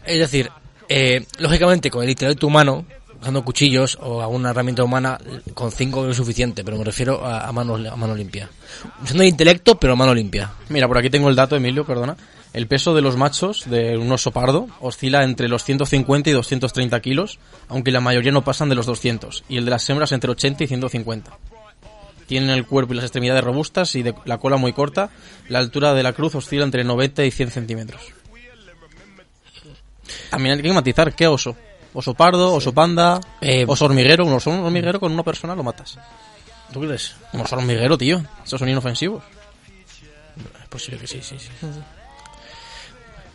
es 0.05 0.19
decir, 0.19 0.51
eh, 0.89 1.27
lógicamente 1.39 1.91
con 1.91 2.03
el 2.05 2.11
intelecto 2.11 2.47
humano, 2.47 2.85
usando 3.21 3.45
cuchillos 3.45 3.99
o 4.01 4.21
alguna 4.23 4.51
herramienta 4.51 4.83
humana, 4.85 5.19
con 5.55 5.71
cinco 5.71 6.09
es 6.09 6.17
suficiente, 6.17 6.65
pero 6.65 6.77
me 6.77 6.85
refiero 6.85 7.25
a, 7.25 7.47
a 7.47 7.53
mano, 7.53 7.75
a 7.77 7.97
mano 7.97 8.15
limpia. 8.17 8.49
Usando 9.03 9.23
el 9.23 9.29
intelecto, 9.29 9.77
pero 9.77 9.93
a 9.93 9.97
mano 9.97 10.15
limpia. 10.15 10.51
Mira, 10.71 10.89
por 10.89 10.99
aquí 10.99 11.11
tengo 11.11 11.29
el 11.29 11.37
dato, 11.37 11.55
Emilio, 11.57 11.85
perdona. 11.85 12.17
El 12.53 12.67
peso 12.67 12.95
de 12.95 13.01
los 13.01 13.17
machos 13.17 13.69
de 13.69 13.97
un 13.97 14.13
oso 14.13 14.31
pardo 14.31 14.69
oscila 14.81 15.25
entre 15.25 15.49
los 15.49 15.65
150 15.65 16.29
y 16.29 16.33
230 16.35 17.01
kilos, 17.01 17.39
aunque 17.69 17.93
la 17.93 18.01
mayoría 18.01 18.31
no 18.31 18.45
pasan 18.45 18.69
de 18.69 18.75
los 18.75 18.85
200, 18.85 19.45
y 19.49 19.57
el 19.57 19.65
de 19.65 19.71
las 19.71 19.89
hembras 19.89 20.13
entre 20.13 20.31
80 20.31 20.65
y 20.65 20.67
150. 20.67 21.39
Tienen 22.27 22.51
el 22.51 22.67
cuerpo 22.67 22.93
y 22.93 22.97
las 22.97 23.05
extremidades 23.05 23.43
robustas 23.43 23.95
y 23.95 24.03
de 24.03 24.15
la 24.25 24.39
cola 24.39 24.57
muy 24.57 24.73
corta. 24.73 25.11
La 25.49 25.59
altura 25.59 25.93
de 25.93 26.03
la 26.03 26.13
cruz 26.13 26.35
oscila 26.35 26.65
entre 26.65 26.85
90 26.85 27.25
y 27.25 27.31
100 27.31 27.51
centímetros. 27.51 28.01
También 30.31 30.57
hay 30.57 30.63
que 30.63 30.73
matizar, 30.73 31.15
¿qué 31.15 31.27
oso? 31.27 31.57
¿Oso 31.95 32.15
pardo? 32.15 32.55
¿Oso 32.55 32.73
panda? 32.73 33.21
Eh, 33.41 33.65
¿Oso 33.67 33.85
hormiguero? 33.85 34.25
Un 34.25 34.33
oso 34.33 34.51
hormiguero 34.51 34.99
con 34.99 35.13
una 35.13 35.23
persona 35.23 35.55
lo 35.55 35.63
matas. 35.63 35.99
¿Tú 36.73 36.81
crees? 36.81 37.17
Un 37.33 37.41
oso 37.41 37.57
hormiguero, 37.57 37.99
tío. 37.99 38.23
Esos 38.45 38.59
son 38.59 38.69
inofensivos. 38.69 39.23
Es 40.63 40.69
posible 40.69 41.01
que 41.01 41.07
sí, 41.07 41.21
sí, 41.23 41.39
sí. 41.39 41.49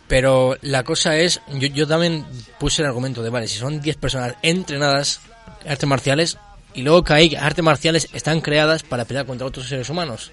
Pero 0.08 0.56
la 0.62 0.84
cosa 0.84 1.16
es, 1.16 1.40
yo, 1.48 1.68
yo 1.68 1.86
también 1.86 2.24
puse 2.58 2.82
el 2.82 2.88
argumento 2.88 3.22
de, 3.22 3.30
vale, 3.30 3.46
si 3.46 3.58
son 3.58 3.80
10 3.80 3.96
personas 3.98 4.34
entrenadas 4.42 5.20
en 5.64 5.72
artes 5.72 5.88
marciales, 5.88 6.38
y 6.74 6.82
luego 6.82 7.04
caí 7.04 7.30
que 7.30 7.38
artes 7.38 7.64
marciales 7.64 8.08
están 8.12 8.40
creadas 8.40 8.82
para 8.82 9.04
pelear 9.04 9.26
contra 9.26 9.46
otros 9.46 9.68
seres 9.68 9.88
humanos. 9.90 10.32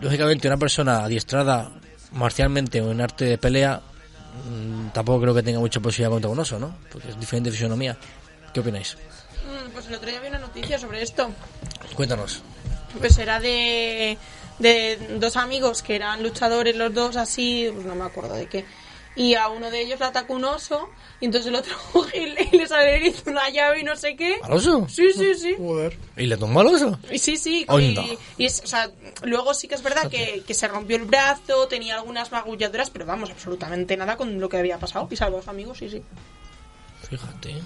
Lógicamente, 0.00 0.46
una 0.46 0.56
persona 0.56 1.04
adiestrada 1.04 1.72
marcialmente 2.12 2.80
o 2.80 2.92
en 2.92 3.00
arte 3.00 3.24
de 3.24 3.38
pelea, 3.38 3.80
mm, 4.48 4.88
tampoco 4.90 5.22
creo 5.22 5.34
que 5.34 5.42
tenga 5.42 5.58
mucha 5.58 5.80
posibilidad 5.80 6.10
contra 6.10 6.30
un 6.30 6.38
oso, 6.38 6.58
¿no? 6.58 6.76
Porque 6.92 7.08
es 7.08 7.18
diferente 7.18 7.50
fisionomía. 7.50 7.96
¿Qué 8.52 8.60
opináis? 8.60 8.96
Mm, 9.44 9.70
Pues 9.72 9.86
el 9.88 9.94
otro 9.94 10.08
día 10.08 10.20
vi 10.20 10.28
una 10.28 10.38
noticia 10.38 10.78
sobre 10.78 11.02
esto. 11.02 11.30
Cuéntanos. 11.94 12.42
Pues 12.98 13.18
era 13.18 13.38
de, 13.40 14.16
de 14.58 14.98
dos 15.20 15.36
amigos 15.36 15.82
que 15.82 15.96
eran 15.96 16.22
luchadores 16.22 16.74
los 16.76 16.92
dos 16.94 17.16
así, 17.16 17.68
pues 17.72 17.86
no 17.86 17.94
me 17.94 18.04
acuerdo 18.04 18.34
de 18.34 18.46
qué. 18.46 18.64
Y 19.16 19.34
a 19.34 19.48
uno 19.48 19.68
de 19.72 19.80
ellos 19.82 19.98
le 19.98 20.06
atacó 20.06 20.34
un 20.34 20.44
oso 20.44 20.90
y 21.20 21.24
entonces 21.24 21.48
el 21.48 21.56
otro 21.56 21.74
y 22.14 22.20
le, 22.26 22.48
y 22.52 22.56
le 22.56 22.68
sale- 22.68 23.00
le 23.00 23.08
hizo 23.08 23.28
una 23.30 23.48
llave 23.50 23.80
y 23.80 23.82
no 23.82 23.96
sé 23.96 24.14
qué. 24.14 24.36
¿Al 24.42 24.52
oso? 24.52 24.86
Sí, 24.88 25.08
sí, 25.12 25.34
sí. 25.34 25.56
¿Y 26.16 26.26
le 26.26 26.36
tumbó 26.36 26.60
al 26.60 26.68
oso? 26.68 26.98
Y 27.10 27.18
sí, 27.18 27.36
sí. 27.36 27.64
Onda. 27.68 28.02
Y, 28.02 28.18
y 28.36 28.46
es- 28.46 28.60
o 28.62 28.66
sea, 28.68 28.88
luego 29.24 29.54
sí 29.54 29.66
que 29.66 29.74
es 29.74 29.82
verdad 29.82 30.08
que, 30.08 30.44
que 30.46 30.54
se 30.54 30.68
rompió 30.68 30.96
el 30.96 31.04
brazo, 31.04 31.66
tenía 31.66 31.96
algunas 31.96 32.30
magulladuras, 32.30 32.90
pero 32.90 33.06
vamos, 33.06 33.30
absolutamente 33.30 33.96
nada 33.96 34.16
con 34.16 34.38
lo 34.40 34.48
que 34.48 34.58
había 34.58 34.78
pasado. 34.78 35.08
Y 35.10 35.16
salvó 35.16 35.38
a 35.38 35.42
su 35.42 35.50
amigo, 35.50 35.74
sí, 35.74 35.90
sí. 35.90 36.00
Fíjate. 37.10 37.56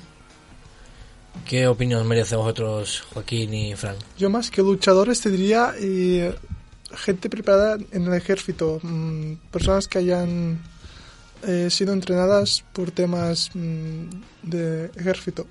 ¿Qué 1.47 1.67
opinión 1.67 2.07
merece 2.07 2.37
vosotros, 2.37 3.03
Joaquín 3.13 3.53
y 3.55 3.75
Frank? 3.75 3.97
Yo 4.19 4.31
más 4.31 4.51
que 4.51 4.63
luchadores 4.63 5.21
te 5.21 5.31
diría 5.31 5.75
eh, 5.79 6.35
gente 6.97 7.31
preparada 7.31 7.79
en 7.93 8.07
el 8.07 8.15
ejército, 8.15 8.81
mm, 8.83 9.35
personas 9.51 9.89
que 9.89 9.99
hayan 9.99 10.61
eh, 11.43 11.71
sido 11.71 11.93
entrenadas 11.93 12.65
por 12.73 12.91
temas 12.91 13.51
mm, 13.55 14.09
de 14.43 14.87
ejército. 14.97 15.47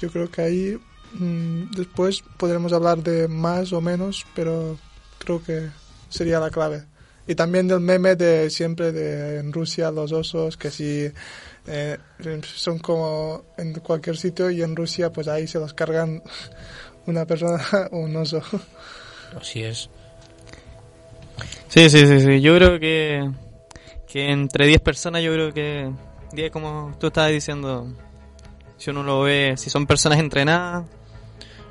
Yo 0.00 0.10
creo 0.10 0.30
que 0.30 0.42
ahí 0.42 0.80
mm, 1.12 1.70
después 1.76 2.22
podremos 2.36 2.72
hablar 2.72 3.02
de 3.02 3.28
más 3.28 3.72
o 3.72 3.80
menos, 3.80 4.26
pero 4.34 4.78
creo 5.18 5.42
que 5.42 5.68
sería 6.08 6.40
la 6.40 6.50
clave. 6.50 6.84
Y 7.26 7.34
también 7.34 7.68
del 7.68 7.80
meme 7.80 8.16
de 8.16 8.48
siempre 8.48 8.90
de 8.90 9.38
en 9.38 9.52
Rusia 9.52 9.90
los 9.90 10.12
osos 10.12 10.56
que 10.56 10.70
si 10.70 11.12
eh, 11.66 11.98
son 12.42 12.78
como 12.78 13.44
en 13.58 13.74
cualquier 13.74 14.16
sitio 14.16 14.50
y 14.50 14.62
en 14.62 14.74
Rusia 14.74 15.12
pues 15.12 15.28
ahí 15.28 15.46
se 15.46 15.58
los 15.58 15.74
cargan 15.74 16.22
una 17.06 17.26
persona 17.26 17.62
o 17.92 17.98
un 17.98 18.16
oso. 18.16 18.42
Así 19.38 19.62
es. 19.62 19.90
Sí, 21.68 21.90
sí, 21.90 22.06
sí, 22.06 22.20
sí. 22.20 22.40
Yo 22.40 22.54
creo 22.56 22.78
que, 22.80 23.30
que 24.06 24.30
entre 24.30 24.66
10 24.66 24.80
personas, 24.80 25.22
yo 25.22 25.32
creo 25.32 25.52
que 25.52 25.90
10, 26.32 26.50
como 26.50 26.94
tú 26.98 27.08
estabas 27.08 27.30
diciendo, 27.30 27.86
si 28.76 28.90
uno 28.90 29.02
lo 29.02 29.22
ve, 29.22 29.54
si 29.56 29.70
son 29.70 29.86
personas 29.86 30.18
entrenadas. 30.18 30.86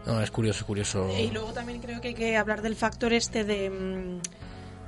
No, 0.06 0.22
es 0.22 0.31
curioso, 0.31 0.60
es 0.60 0.65
curioso. 0.65 1.10
Y 1.19 1.31
luego 1.31 1.52
también 1.52 1.81
creo 1.81 1.99
que 1.99 2.10
hay 2.10 2.14
que 2.14 2.38
hablar 2.38 2.61
del 2.61 2.76
factor 2.76 3.11
este 3.14 3.44
de, 3.44 3.69
mm, 3.69 4.19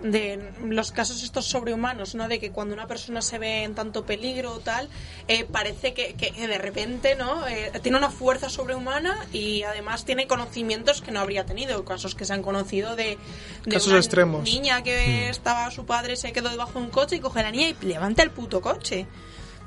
de 0.04 0.52
los 0.64 0.92
casos 0.92 1.24
estos 1.24 1.46
sobrehumanos, 1.48 2.16
¿no? 2.16 2.28
De 2.30 2.40
que 2.40 2.52
cuando 2.52 2.74
una 2.74 2.88
persona 2.88 3.22
se 3.22 3.38
ve 3.38 3.64
en 3.64 3.76
tanto 3.76 4.06
peligro 4.06 4.54
o 4.54 4.60
tal, 4.60 4.88
eh, 5.28 5.44
parece 5.44 5.94
que, 5.94 6.14
que- 6.14 6.32
que 6.32 6.48
de 6.48 6.58
repente, 6.58 7.16
¿no? 7.16 7.46
Eh, 7.48 7.72
tiene 7.84 7.98
una 7.98 8.10
fuerza 8.10 8.50
sobrehumana 8.50 9.26
y 9.34 9.64
además 9.64 10.06
tiene 10.06 10.26
conocimientos 10.28 11.02
que 11.02 11.12
no 11.12 11.20
habría 11.20 11.46
tenido. 11.46 11.84
Casos 11.84 12.16
que 12.16 12.24
se 12.24 12.32
han 12.34 12.42
conocido 12.44 12.96
de, 12.96 13.18
de 13.66 13.72
Casos 13.72 13.90
una 13.90 13.98
extremos. 13.98 14.44
niña 14.44 14.82
que 14.84 15.30
estaba, 15.30 15.70
su 15.72 15.86
padre 15.86 16.16
se 16.16 16.32
quedó 16.32 16.50
debajo 16.50 16.80
de 16.80 16.86
un 16.86 16.90
coche 16.92 17.18
y 17.18 17.20
coge 17.20 17.42
a 17.42 17.44
la 17.44 17.52
niña 17.52 17.70
y 17.82 17.86
levanta 17.86 18.24
el 18.24 18.32
puto 18.32 18.62
coche. 18.62 19.06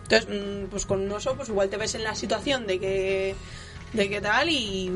Entonces, 0.05 0.29
mm, 0.31 0.71
pues 0.71 0.87
con 0.87 1.01
un 1.03 1.13
oso, 1.13 1.35
pues 1.37 1.49
igual 1.51 1.69
te 1.69 1.77
ves 1.77 1.95
en 1.95 2.05
la 2.05 2.15
situación 2.15 2.67
de 2.67 2.81
que, 2.81 3.35
de 3.93 4.09
que 4.09 4.21
tal 4.23 4.49
y 4.49 4.91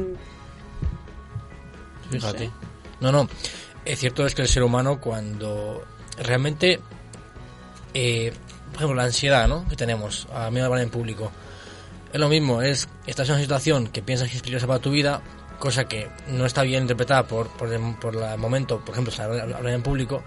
Fíjate. 2.10 2.50
No, 3.00 3.12
no. 3.12 3.28
Es 3.86 4.00
cierto 4.00 4.26
es 4.26 4.34
que 4.34 4.42
el 4.42 4.48
ser 4.48 4.64
humano 4.64 5.00
cuando 5.00 5.84
realmente, 6.18 6.80
eh, 7.94 8.32
por 8.66 8.76
ejemplo, 8.76 8.96
la 8.96 9.04
ansiedad. 9.04 9.48
Que 9.68 9.76
tenemos 9.76 10.26
a 10.34 10.50
mí 10.50 10.60
hablar 10.60 10.80
en 10.80 10.90
público. 10.90 11.30
Es 12.12 12.18
lo 12.18 12.28
mismo, 12.28 12.62
es 12.62 12.88
estás 13.06 13.28
en 13.28 13.36
una 13.36 13.42
situación 13.42 13.86
que 13.86 14.02
piensas 14.02 14.28
que 14.28 14.36
es 14.36 14.42
peligrosa 14.42 14.66
para 14.66 14.80
tu 14.80 14.90
vida, 14.90 15.22
cosa 15.58 15.86
que 15.86 16.08
no 16.28 16.46
está 16.46 16.62
bien 16.62 16.82
interpretada 16.82 17.26
por, 17.26 17.48
por, 17.48 17.72
el, 17.72 17.80
momento, 18.38 18.80
por 18.80 18.94
ejemplo, 18.94 19.12
hablar 19.22 19.72
en 19.72 19.82
público, 19.82 20.22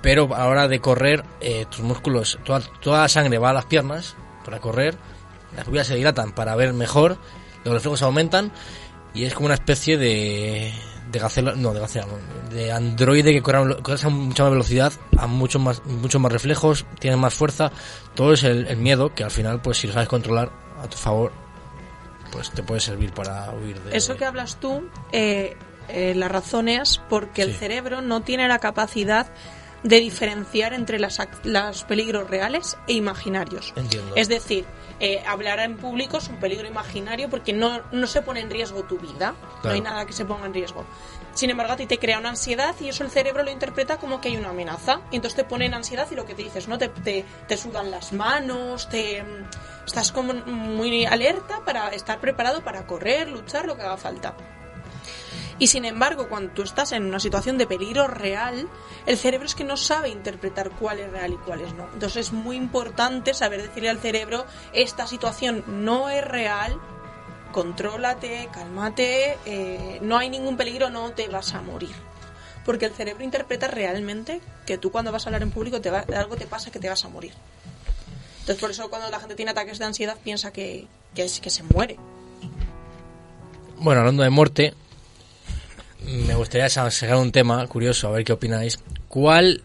pero 0.00 0.34
a 0.34 0.40
la 0.40 0.48
hora 0.48 0.68
de 0.68 0.80
correr, 0.80 1.24
eh, 1.40 1.66
tus 1.70 1.80
músculos, 1.80 2.38
toda, 2.44 2.60
toda 2.80 3.02
la 3.02 3.08
sangre 3.08 3.38
va 3.38 3.50
a 3.50 3.52
las 3.54 3.64
piernas 3.66 4.16
para 4.44 4.60
correr, 4.60 4.96
las 5.56 5.64
pupilas 5.64 5.86
se 5.86 5.94
dilatan 5.94 6.32
para 6.32 6.56
ver 6.56 6.72
mejor, 6.74 7.16
los 7.64 7.74
reflejos 7.74 8.02
aumentan 8.02 8.52
y 9.14 9.24
es 9.24 9.34
como 9.34 9.46
una 9.46 9.54
especie 9.54 9.96
de 9.96 10.74
de 11.12 11.18
gacela, 11.18 11.54
no, 11.54 11.72
de 11.74 11.80
gacela, 11.80 12.06
no, 12.06 12.50
de 12.54 12.72
androide 12.72 13.32
que 13.32 13.42
velo- 13.42 13.82
corre 13.82 13.98
a 14.02 14.08
mucha 14.08 14.42
más 14.44 14.52
velocidad, 14.52 14.92
a 15.18 15.26
muchos 15.26 15.60
más 15.62 15.84
muchos 15.86 16.20
más 16.20 16.32
reflejos, 16.32 16.86
tiene 16.98 17.16
más 17.16 17.34
fuerza, 17.34 17.70
todo 18.14 18.32
es 18.32 18.42
el, 18.44 18.66
el 18.66 18.78
miedo 18.78 19.14
que 19.14 19.22
al 19.24 19.30
final 19.30 19.60
pues 19.60 19.78
si 19.78 19.86
lo 19.86 19.92
sabes 19.92 20.08
controlar 20.08 20.50
a 20.82 20.88
tu 20.88 20.96
favor 20.96 21.30
pues 22.32 22.50
te 22.50 22.62
puede 22.62 22.80
servir 22.80 23.12
para 23.12 23.50
huir 23.52 23.78
de 23.82 23.96
Eso 23.96 24.16
que 24.16 24.24
hablas 24.24 24.56
tú, 24.58 24.88
eh, 25.12 25.56
eh, 25.88 26.14
la 26.16 26.28
razón 26.28 26.68
es 26.68 27.00
porque 27.10 27.42
el 27.42 27.54
cerebro 27.54 28.00
no 28.00 28.22
tiene 28.22 28.48
la 28.48 28.58
capacidad 28.58 29.26
de 29.82 29.98
diferenciar 30.00 30.72
entre 30.72 30.98
las, 30.98 31.18
los 31.44 31.84
peligros 31.84 32.30
reales 32.30 32.78
e 32.86 32.92
imaginarios. 32.94 33.72
Entiendo. 33.76 34.14
Es 34.16 34.28
decir, 34.28 34.64
eh, 35.04 35.20
hablar 35.26 35.58
en 35.58 35.76
público 35.76 36.18
es 36.18 36.28
un 36.28 36.36
peligro 36.36 36.68
imaginario 36.68 37.28
porque 37.28 37.52
no, 37.52 37.82
no 37.90 38.06
se 38.06 38.22
pone 38.22 38.38
en 38.38 38.48
riesgo 38.48 38.84
tu 38.84 38.98
vida, 38.98 39.34
no 39.64 39.70
hay 39.70 39.80
nada 39.80 40.06
que 40.06 40.12
se 40.12 40.24
ponga 40.24 40.46
en 40.46 40.54
riesgo. 40.54 40.84
Sin 41.34 41.50
embargo, 41.50 41.72
a 41.72 41.76
ti 41.76 41.86
te 41.86 41.98
crea 41.98 42.20
una 42.20 42.28
ansiedad 42.28 42.72
y 42.78 42.88
eso 42.88 43.02
el 43.02 43.10
cerebro 43.10 43.42
lo 43.42 43.50
interpreta 43.50 43.96
como 43.96 44.20
que 44.20 44.28
hay 44.28 44.36
una 44.36 44.50
amenaza. 44.50 45.00
Y 45.10 45.16
entonces 45.16 45.34
te 45.34 45.42
pone 45.42 45.66
en 45.66 45.74
ansiedad 45.74 46.06
y 46.12 46.14
lo 46.14 46.24
que 46.24 46.36
te 46.36 46.44
dices, 46.44 46.68
¿no? 46.68 46.78
Te, 46.78 46.88
te, 46.88 47.24
te 47.48 47.56
sudan 47.56 47.90
las 47.90 48.12
manos, 48.12 48.88
te 48.90 49.24
estás 49.84 50.12
como 50.12 50.34
muy 50.34 51.04
alerta 51.04 51.64
para 51.64 51.88
estar 51.88 52.20
preparado 52.20 52.62
para 52.62 52.86
correr, 52.86 53.26
luchar, 53.26 53.66
lo 53.66 53.74
que 53.74 53.82
haga 53.82 53.96
falta. 53.96 54.36
Y 55.62 55.68
sin 55.68 55.84
embargo, 55.84 56.26
cuando 56.28 56.52
tú 56.52 56.62
estás 56.62 56.90
en 56.90 57.04
una 57.04 57.20
situación 57.20 57.56
de 57.56 57.68
peligro 57.68 58.08
real, 58.08 58.68
el 59.06 59.16
cerebro 59.16 59.46
es 59.46 59.54
que 59.54 59.62
no 59.62 59.76
sabe 59.76 60.08
interpretar 60.08 60.70
cuál 60.70 60.98
es 60.98 61.08
real 61.12 61.34
y 61.34 61.36
cuál 61.36 61.60
es 61.60 61.72
no. 61.74 61.84
Entonces 61.92 62.26
es 62.26 62.32
muy 62.32 62.56
importante 62.56 63.32
saber 63.32 63.62
decirle 63.62 63.88
al 63.88 64.00
cerebro, 64.00 64.44
esta 64.72 65.06
situación 65.06 65.62
no 65.68 66.08
es 66.10 66.24
real, 66.24 66.80
contrólate, 67.52 68.48
cálmate, 68.52 69.38
eh, 69.44 70.00
no 70.02 70.18
hay 70.18 70.30
ningún 70.30 70.56
peligro, 70.56 70.90
no 70.90 71.12
te 71.12 71.28
vas 71.28 71.54
a 71.54 71.62
morir. 71.62 71.94
Porque 72.64 72.86
el 72.86 72.92
cerebro 72.92 73.22
interpreta 73.22 73.68
realmente 73.68 74.40
que 74.66 74.78
tú 74.78 74.90
cuando 74.90 75.12
vas 75.12 75.26
a 75.26 75.28
hablar 75.28 75.42
en 75.42 75.52
público 75.52 75.80
te 75.80 75.92
va- 75.92 76.04
algo 76.16 76.34
te 76.34 76.48
pasa 76.48 76.72
que 76.72 76.80
te 76.80 76.88
vas 76.88 77.04
a 77.04 77.08
morir. 77.08 77.34
Entonces 78.40 78.60
por 78.60 78.72
eso 78.72 78.90
cuando 78.90 79.08
la 79.10 79.20
gente 79.20 79.36
tiene 79.36 79.52
ataques 79.52 79.78
de 79.78 79.84
ansiedad 79.84 80.18
piensa 80.24 80.52
que, 80.52 80.88
que, 81.14 81.28
se 81.28 81.62
muere. 81.62 81.98
Bueno, 83.76 84.00
hablando 84.00 84.24
de 84.24 84.30
muerte, 84.30 84.74
me 86.06 86.34
gustaría 86.34 86.68
sa- 86.68 86.90
sacar 86.90 87.16
un 87.16 87.32
tema 87.32 87.66
curioso, 87.66 88.08
a 88.08 88.12
ver 88.12 88.24
qué 88.24 88.32
opináis. 88.32 88.78
¿Cuál 89.08 89.62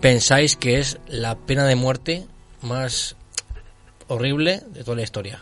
pensáis 0.00 0.56
que 0.56 0.78
es 0.78 0.98
la 1.08 1.34
pena 1.36 1.64
de 1.64 1.76
muerte 1.76 2.26
más 2.62 3.16
horrible 4.08 4.62
de 4.68 4.84
toda 4.84 4.96
la 4.96 5.02
historia? 5.02 5.40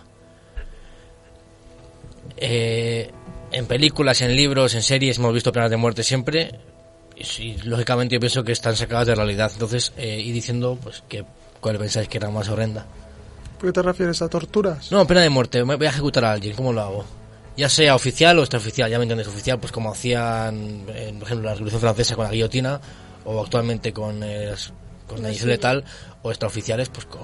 Eh, 2.37 3.11
en 3.53 3.67
películas, 3.67 4.21
en 4.23 4.35
libros, 4.37 4.75
en 4.75 4.83
series 4.83 5.19
hemos 5.19 5.35
visto 5.35 5.53
penas 5.53 5.71
de 5.71 5.77
muerte 5.77 6.03
siempre 6.03 6.59
y, 7.39 7.55
lógicamente 7.65 8.15
yo 8.15 8.21
pienso 8.21 8.43
que 8.45 8.53
están 8.53 8.77
sacadas 8.77 9.07
de 9.09 9.15
realidad. 9.15 9.51
Entonces, 9.53 9.93
eh, 9.97 10.21
y 10.21 10.33
diciendo 10.33 10.79
pues 10.83 11.03
que 11.09 11.25
cuál 11.61 11.79
pensáis 11.79 12.09
que 12.09 12.19
era 12.19 12.31
más 12.31 12.49
horrenda. 12.49 12.87
¿Por 13.59 13.69
qué 13.69 13.73
te 13.73 13.83
refieres 13.83 14.23
a 14.23 14.29
torturas? 14.29 14.91
No, 14.91 15.07
pena 15.07 15.21
de 15.21 15.29
muerte. 15.29 15.65
Me 15.65 15.77
voy 15.77 15.87
a 15.87 15.91
ejecutar 15.91 16.25
a 16.25 16.33
alguien. 16.33 16.57
¿Cómo 16.57 16.73
lo 16.73 16.81
hago? 16.81 17.05
Ya 17.57 17.69
sea 17.69 17.95
oficial 17.95 18.39
o 18.39 18.43
extraoficial. 18.43 18.91
Ya 18.91 18.99
me 18.99 19.05
entiendes, 19.05 19.29
oficial, 19.29 19.59
pues 19.61 19.73
como 19.73 19.91
hacían, 19.93 20.87
en, 20.89 21.19
por 21.19 21.27
ejemplo, 21.29 21.47
la 21.49 21.53
Revolución 21.55 21.81
Francesa 21.81 22.17
con 22.17 22.25
la 22.25 22.31
guillotina, 22.33 22.81
o 23.25 23.43
actualmente 23.43 23.93
con, 23.93 24.23
eh, 24.23 24.55
con 25.07 25.21
la 25.23 25.29
inyección 25.29 25.51
letal, 25.51 25.85
o 26.23 26.31
extraoficiales, 26.31 26.89
pues 26.89 27.05
con 27.07 27.21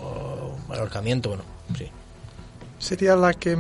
el 0.73 0.79
ahorcamiento, 0.79 1.31
bueno, 1.31 1.45
sí. 1.77 1.87
Sería 2.79 3.17
la 3.17 3.33
que, 3.33 3.57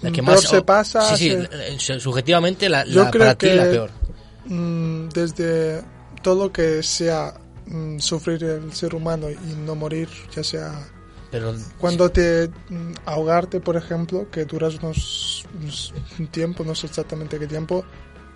La 0.00 0.10
que 0.12 0.22
peor 0.22 0.36
más 0.36 0.42
se 0.48 0.62
pasa. 0.62 1.16
Sí, 1.16 1.16
sí, 1.16 1.30
se- 1.30 1.48
eh, 1.74 1.76
su- 1.78 2.00
subjetivamente 2.00 2.68
la, 2.68 2.84
Yo 2.84 3.04
la- 3.04 3.10
creo 3.10 3.22
para 3.24 3.34
ti 3.34 3.50
la 3.52 3.64
peor. 3.64 3.90
mm, 4.46 5.08
desde 5.08 5.82
todo 6.22 6.44
lo 6.46 6.52
que 6.52 6.82
sea 6.82 7.34
mm, 7.66 7.98
sufrir 7.98 8.42
el 8.44 8.72
ser 8.72 8.94
humano 8.94 9.28
y 9.30 9.36
no 9.66 9.74
morir, 9.74 10.08
ya 10.34 10.42
sea 10.44 10.72
Pero 11.30 11.54
cuando 11.78 12.08
te 12.10 12.48
mm, 12.70 12.92
ahogarte, 13.04 13.60
por 13.60 13.76
ejemplo, 13.76 14.30
que 14.30 14.44
duras 14.46 14.76
unos, 14.82 15.44
unos- 15.60 15.92
un 16.18 16.26
tiempo, 16.28 16.64
no 16.64 16.74
sé 16.74 16.86
exactamente 16.86 17.38
qué 17.38 17.46
tiempo, 17.46 17.84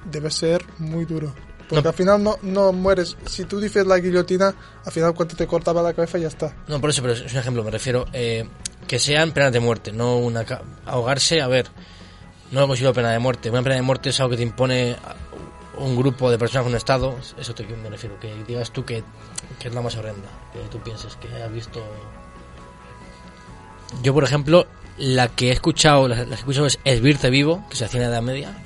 debe 0.05 0.31
ser 0.31 0.63
muy 0.79 1.05
duro. 1.05 1.33
Porque 1.69 1.85
No. 1.85 1.89
al 1.91 1.95
final 1.95 2.23
no, 2.23 2.37
no 2.43 2.73
mueres. 2.73 3.17
Si 3.27 3.45
tú 3.45 3.59
dices 3.61 3.87
la 3.87 3.99
guillotina, 3.99 4.55
al 4.85 4.93
final 4.93 5.15
cuando 5.15 5.35
te 5.37 5.47
cortaba 5.47 5.81
la 5.83 5.95
cabeza 5.95 6.19
ya 6.19 6.29
está. 6.29 6.55
No, 6.69 6.81
por 6.81 6.91
eso, 6.91 7.01
pero 7.01 7.15
es 7.15 7.33
un 7.33 7.39
ejemplo, 7.39 7.65
me 7.65 7.71
refiero. 7.71 8.05
eh, 8.13 8.47
que 8.87 8.99
sean 8.99 9.33
penas 9.33 9.53
de 9.53 9.61
muerte, 9.61 9.91
no 9.93 10.17
una. 10.19 10.45
Ahogarse, 10.85 11.41
a 11.41 11.47
ver, 11.47 11.69
no 12.51 12.61
lo 12.61 12.67
considero 12.67 12.93
pena 12.93 13.11
de 13.11 13.19
muerte. 13.21 13.49
Una 13.49 13.63
pena 13.63 13.77
de 13.77 13.83
muerte 13.83 14.11
es 14.11 14.21
algo 14.21 14.31
que 14.33 14.37
te 14.37 14.43
impone 14.43 14.97
un 15.79 15.97
grupo 15.97 16.31
de 16.31 16.37
personas 16.37 16.65
con 16.65 16.73
un 16.73 16.77
estado. 16.77 17.17
Eso 17.39 17.55
te 17.55 17.65
me 17.65 17.89
refiero, 17.89 18.19
que 18.21 18.35
digas 18.47 18.71
tú 18.71 18.85
que, 18.85 19.03
que 19.59 19.69
es 19.69 19.75
la 19.75 19.81
más 19.81 19.97
horrenda, 19.97 20.29
que 20.53 20.59
tú 20.69 20.79
pienses 20.83 21.17
que 21.17 21.29
hayas 21.29 21.51
visto. 21.53 21.81
Yo, 24.03 24.15
por 24.15 24.25
ejemplo, 24.25 24.67
la 24.99 25.29
que 25.29 25.49
he 25.49 25.53
escuchado, 25.53 26.09
la, 26.09 26.17
la 26.17 26.25
que 26.25 26.33
he 26.33 26.35
escuchado 26.35 26.67
es 26.67 26.79
Esbirte 26.85 27.31
Vivo, 27.31 27.65
que 27.69 27.77
se 27.77 27.85
hacía 27.85 28.01
en 28.01 28.11
la 28.11 28.13
Edad 28.15 28.23
Media. 28.23 28.57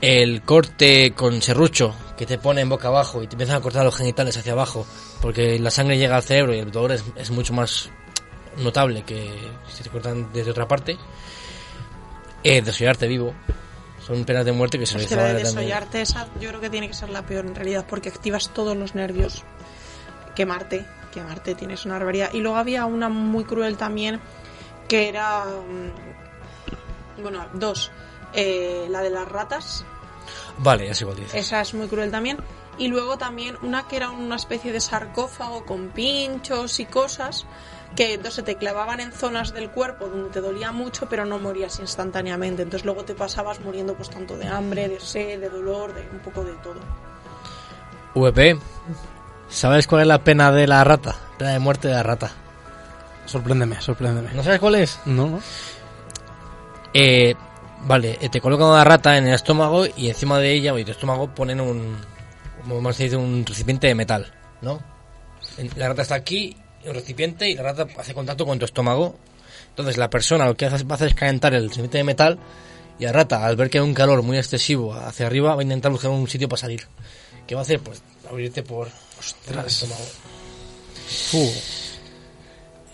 El 0.00 0.42
corte 0.42 1.12
con 1.14 1.42
serrucho 1.42 1.94
que 2.16 2.26
te 2.26 2.38
pone 2.38 2.60
en 2.60 2.68
boca 2.68 2.88
abajo 2.88 3.22
y 3.22 3.26
te 3.26 3.34
empiezan 3.34 3.56
a 3.56 3.60
cortar 3.60 3.84
los 3.84 3.96
genitales 3.96 4.36
hacia 4.36 4.52
abajo 4.52 4.86
porque 5.20 5.58
la 5.60 5.70
sangre 5.70 5.96
llega 5.96 6.16
al 6.16 6.22
cerebro 6.24 6.54
y 6.54 6.58
el 6.58 6.72
dolor 6.72 6.92
es, 6.92 7.04
es 7.16 7.30
mucho 7.30 7.54
más 7.54 7.88
notable 8.58 9.02
que 9.02 9.30
si 9.68 9.82
te 9.82 9.90
cortan 9.90 10.32
desde 10.32 10.50
otra 10.50 10.66
parte. 10.66 10.98
Eh, 12.42 12.60
desollarte 12.60 13.06
vivo. 13.06 13.32
Son 14.04 14.24
penas 14.24 14.44
de 14.44 14.50
muerte 14.50 14.78
que 14.80 14.86
se 14.86 14.94
realizaban 14.94 15.36
de 15.36 15.44
desollarte, 15.44 16.00
esa 16.00 16.26
yo 16.40 16.48
creo 16.48 16.60
que 16.60 16.68
tiene 16.68 16.88
que 16.88 16.94
ser 16.94 17.08
la 17.10 17.24
peor 17.24 17.46
en 17.46 17.54
realidad, 17.54 17.86
porque 17.88 18.08
activas 18.08 18.48
todos 18.52 18.76
los 18.76 18.96
nervios. 18.96 19.44
Quemarte, 20.34 20.84
quemarte, 21.12 21.54
tienes 21.54 21.84
una 21.84 21.94
barbaridad. 21.94 22.30
Y 22.32 22.40
luego 22.40 22.56
había 22.56 22.84
una 22.86 23.08
muy 23.08 23.44
cruel 23.44 23.76
también, 23.76 24.18
que 24.88 25.08
era. 25.08 25.44
mm, 25.44 27.22
Bueno, 27.22 27.46
dos. 27.52 27.92
Eh, 28.32 28.86
la 28.90 29.00
de 29.02 29.10
las 29.10 29.28
ratas, 29.28 29.84
Vale, 30.58 30.92
sé 30.94 31.04
cuál 31.04 31.16
dices. 31.18 31.34
esa 31.34 31.60
es 31.60 31.74
muy 31.74 31.86
cruel 31.86 32.10
también. 32.10 32.38
Y 32.78 32.88
luego 32.88 33.18
también 33.18 33.56
una 33.62 33.86
que 33.86 33.96
era 33.96 34.10
una 34.10 34.36
especie 34.36 34.72
de 34.72 34.80
sarcófago 34.80 35.66
con 35.66 35.88
pinchos 35.90 36.80
y 36.80 36.86
cosas 36.86 37.44
que 37.94 38.14
entonces 38.14 38.42
te 38.44 38.56
clavaban 38.56 39.00
en 39.00 39.12
zonas 39.12 39.52
del 39.52 39.68
cuerpo 39.70 40.08
donde 40.08 40.30
te 40.30 40.40
dolía 40.40 40.72
mucho 40.72 41.06
pero 41.10 41.26
no 41.26 41.38
morías 41.38 41.78
instantáneamente. 41.80 42.62
Entonces 42.62 42.86
luego 42.86 43.04
te 43.04 43.14
pasabas 43.14 43.60
muriendo 43.60 43.94
pues 43.94 44.08
tanto 44.08 44.38
de 44.38 44.46
hambre, 44.48 44.88
de 44.88 44.98
sed, 45.00 45.38
de 45.40 45.50
dolor, 45.50 45.92
de 45.92 46.00
un 46.10 46.20
poco 46.20 46.42
de 46.44 46.54
todo. 46.54 46.80
VP, 48.14 48.58
¿sabes 49.52 49.86
cuál 49.86 50.02
es 50.02 50.08
la 50.08 50.24
pena 50.24 50.50
de 50.50 50.66
la 50.66 50.82
rata? 50.82 51.16
Pena 51.38 51.52
de 51.52 51.58
muerte 51.58 51.88
de 51.88 51.94
la 51.94 52.02
rata. 52.02 52.32
Sorpréndeme, 53.26 53.80
sorpréndeme. 53.80 54.32
¿No 54.34 54.42
sabes 54.42 54.58
cuál 54.58 54.76
es? 54.76 54.98
No, 55.04 55.28
no. 55.28 55.40
Eh, 56.94 57.34
vale, 57.84 58.18
eh, 58.20 58.28
te 58.28 58.40
colocan 58.40 58.66
una 58.66 58.84
rata 58.84 59.16
en 59.16 59.26
el 59.26 59.34
estómago 59.34 59.86
y 59.86 60.08
encima 60.08 60.38
de 60.38 60.52
ella, 60.52 60.72
o 60.72 60.76
de 60.76 60.84
tu 60.84 60.90
estómago, 60.90 61.34
ponen 61.34 61.60
un, 61.60 61.96
como 62.68 62.92
se 62.92 63.04
dice, 63.04 63.16
un 63.16 63.44
recipiente 63.46 63.86
de 63.86 63.94
metal, 63.94 64.32
¿no? 64.60 64.80
La 65.76 65.88
rata 65.88 66.02
está 66.02 66.14
aquí, 66.14 66.56
el 66.84 66.94
recipiente, 66.94 67.48
y 67.48 67.54
la 67.54 67.62
rata 67.62 67.86
hace 67.98 68.14
contacto 68.14 68.44
con 68.44 68.58
tu 68.58 68.64
estómago. 68.64 69.16
Entonces 69.68 69.96
la 69.96 70.10
persona 70.10 70.46
lo 70.46 70.56
que 70.56 70.66
hace, 70.66 70.84
va 70.84 70.92
a 70.92 70.96
hacer 70.96 71.08
es 71.08 71.14
calentar 71.14 71.54
el 71.54 71.68
recipiente 71.68 71.98
de 71.98 72.04
metal 72.04 72.38
y 72.98 73.04
la 73.04 73.12
rata, 73.12 73.44
al 73.46 73.56
ver 73.56 73.70
que 73.70 73.78
hay 73.78 73.84
un 73.84 73.94
calor 73.94 74.22
muy 74.22 74.36
excesivo 74.36 74.94
hacia 74.94 75.26
arriba, 75.26 75.54
va 75.54 75.60
a 75.60 75.64
intentar 75.64 75.90
buscar 75.90 76.10
un 76.10 76.28
sitio 76.28 76.48
para 76.48 76.60
salir. 76.60 76.86
¿Qué 77.46 77.54
va 77.54 77.62
a 77.62 77.64
hacer? 77.64 77.80
Pues 77.80 78.02
abrirte 78.28 78.62
por 78.62 78.88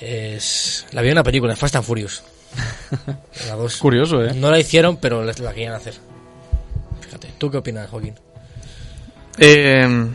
Es... 0.01 0.87
La 0.93 1.03
vi 1.03 1.09
en 1.09 1.13
una 1.15 1.23
película, 1.23 1.57
Fast 1.57 1.77
and 1.77 1.85
Furious. 1.85 2.23
La 3.49 3.55
dos. 3.55 3.77
Curioso, 3.77 4.25
¿eh? 4.25 4.33
No 4.35 4.51
la 4.51 4.59
hicieron, 4.59 4.97
pero 4.97 5.25
la 5.25 5.33
la 5.41 5.53
querían 5.53 5.75
hacer. 5.75 5.95
Fíjate, 7.01 7.29
¿tú 7.39 7.51
qué 7.51 7.59
opinas, 7.59 7.89
Joaquín? 7.91 8.15
Eh, 9.39 10.07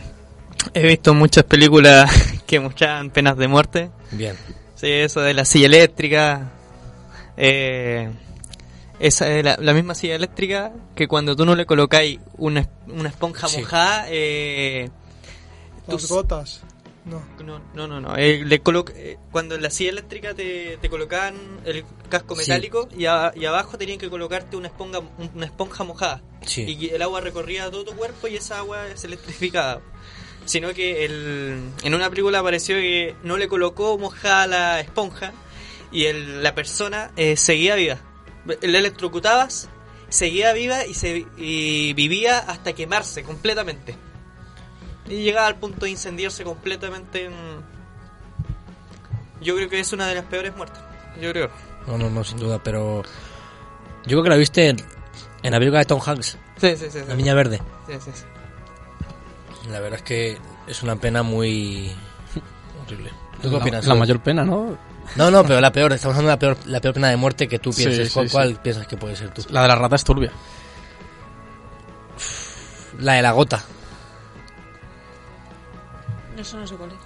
he 0.74 0.86
visto 0.86 1.14
muchas 1.14 1.44
películas 1.44 2.10
que 2.46 2.60
muestran 2.60 3.10
penas 3.10 3.36
de 3.36 3.48
muerte. 3.48 3.90
Bien. 4.10 4.36
Sí, 4.74 4.88
eso 4.90 5.20
de 5.20 5.34
la 5.34 5.44
silla 5.44 5.66
eléctrica. 5.66 6.50
Eh, 7.36 8.10
esa 8.98 9.28
es 9.30 9.44
la, 9.44 9.56
la 9.60 9.74
misma 9.74 9.94
silla 9.94 10.14
eléctrica 10.16 10.72
que 10.94 11.08
cuando 11.08 11.34
tú 11.36 11.44
no 11.44 11.54
le 11.54 11.66
colocáis 11.66 12.18
una, 12.38 12.68
una 12.86 13.08
esponja 13.08 13.48
Sí. 13.48 13.58
mojada, 13.60 14.06
eh, 14.08 14.90
Las 15.86 16.08
gotas. 16.08 16.62
No. 17.04 17.22
no, 17.44 17.60
no, 17.74 17.86
no, 17.86 18.00
no. 18.00 18.16
eh, 18.16 18.42
le 18.46 18.62
colo- 18.62 18.90
eh, 18.94 19.18
cuando 19.30 19.54
en 19.56 19.60
la 19.62 19.68
silla 19.68 19.90
eléctrica 19.90 20.32
te, 20.32 20.78
te 20.80 20.88
colocaban 20.88 21.34
el 21.66 21.84
casco 22.08 22.34
Sí. 22.34 22.40
metálico 22.50 22.88
y, 22.96 23.04
a- 23.04 23.30
y 23.36 23.44
abajo 23.44 23.76
tenían 23.76 23.98
que 23.98 24.08
colocarte 24.08 24.56
una 24.56 24.68
esponja, 24.68 25.00
una 25.34 25.44
esponja 25.44 25.84
mojada. 25.84 26.22
Sí. 26.46 26.62
Y 26.62 26.88
el 26.88 27.02
agua 27.02 27.20
recorría 27.20 27.70
todo 27.70 27.84
tu 27.84 27.92
cuerpo 27.94 28.26
y 28.28 28.36
esa 28.36 28.56
agua 28.58 28.88
es 28.88 29.04
electrificada. 29.04 29.82
Sino 30.46 30.72
que 30.72 31.04
el, 31.04 31.62
en 31.82 31.94
una 31.94 32.08
película 32.08 32.38
apareció 32.38 32.76
que 32.76 33.14
no 33.22 33.36
le 33.36 33.48
colocó 33.48 33.98
mojada 33.98 34.46
la 34.46 34.80
esponja 34.80 35.32
y 35.92 36.06
el- 36.06 36.42
la 36.42 36.54
persona 36.54 37.10
eh, 37.16 37.36
seguía 37.36 37.74
viva. 37.74 37.98
Le 38.62 38.78
electrocutabas, 38.78 39.68
seguía 40.08 40.54
viva 40.54 40.86
y, 40.86 40.94
se, 40.94 41.26
y 41.36 41.92
vivía 41.92 42.38
hasta 42.38 42.72
quemarse 42.72 43.24
completamente. 43.24 43.94
Y 45.06 45.22
llegaba 45.22 45.46
al 45.48 45.56
punto 45.56 45.84
de 45.84 45.90
incendiarse 45.90 46.44
completamente. 46.44 47.26
en- 47.26 47.62
Yo 49.40 49.54
creo 49.56 49.68
que 49.68 49.80
es 49.80 49.92
una 49.92 50.06
de 50.08 50.14
las 50.14 50.24
peores 50.24 50.56
muertes. 50.56 50.80
Yo 51.20 51.30
creo. 51.32 51.50
No, 51.86 51.98
no, 51.98 52.08
no, 52.10 52.24
sin 52.24 52.38
duda, 52.38 52.62
pero. 52.62 53.02
Yo 54.04 54.10
creo 54.16 54.22
que 54.22 54.28
la 54.30 54.36
viste 54.36 54.68
en, 54.70 54.76
en 55.42 55.50
la 55.52 55.58
película 55.58 55.80
de 55.80 55.84
Tom 55.84 56.00
Hanks. 56.04 56.38
Sí, 56.56 56.76
sí, 56.76 56.86
sí, 56.90 56.98
La 57.00 57.10
sí. 57.12 57.16
niña 57.16 57.34
verde. 57.34 57.60
Sí, 57.86 57.94
sí, 58.04 58.10
sí. 58.14 58.24
La 59.70 59.80
verdad 59.80 59.98
es 59.98 60.02
que 60.04 60.38
es 60.66 60.82
una 60.82 60.96
pena 60.96 61.22
muy. 61.22 61.92
horrible. 62.84 63.10
¿Tú 63.42 63.50
qué 63.50 63.56
opinas? 63.56 63.86
la 63.86 63.94
mayor 63.94 64.20
pena, 64.20 64.44
¿no? 64.44 64.76
No, 65.16 65.30
no, 65.30 65.42
pero 65.44 65.60
la 65.60 65.70
peor, 65.70 65.92
estamos 65.92 66.16
hablando 66.16 66.30
de 66.30 66.34
la 66.50 66.54
peor, 66.56 66.66
la 66.66 66.80
peor 66.80 66.94
pena 66.94 67.08
de 67.10 67.16
muerte 67.16 67.46
que 67.46 67.58
tú 67.58 67.72
Sí, 67.72 67.84
pienses. 67.84 68.08
sí, 68.08 68.14
¿Cuál, 68.14 68.28
sí. 68.28 68.32
cuál 68.32 68.60
piensas 68.62 68.86
que 68.86 68.96
puede 68.96 69.14
ser 69.16 69.30
tú? 69.34 69.44
La 69.50 69.60
de 69.62 69.68
la 69.68 69.74
rata 69.76 69.96
es 69.96 70.04
turbia. 70.04 70.32
La 73.00 73.14
de 73.14 73.22
la 73.22 73.32
gota. 73.32 73.62
Eso 76.36 76.58
no 76.58 76.66
sé 76.66 76.74
cuál 76.76 76.90
es. 76.90 76.96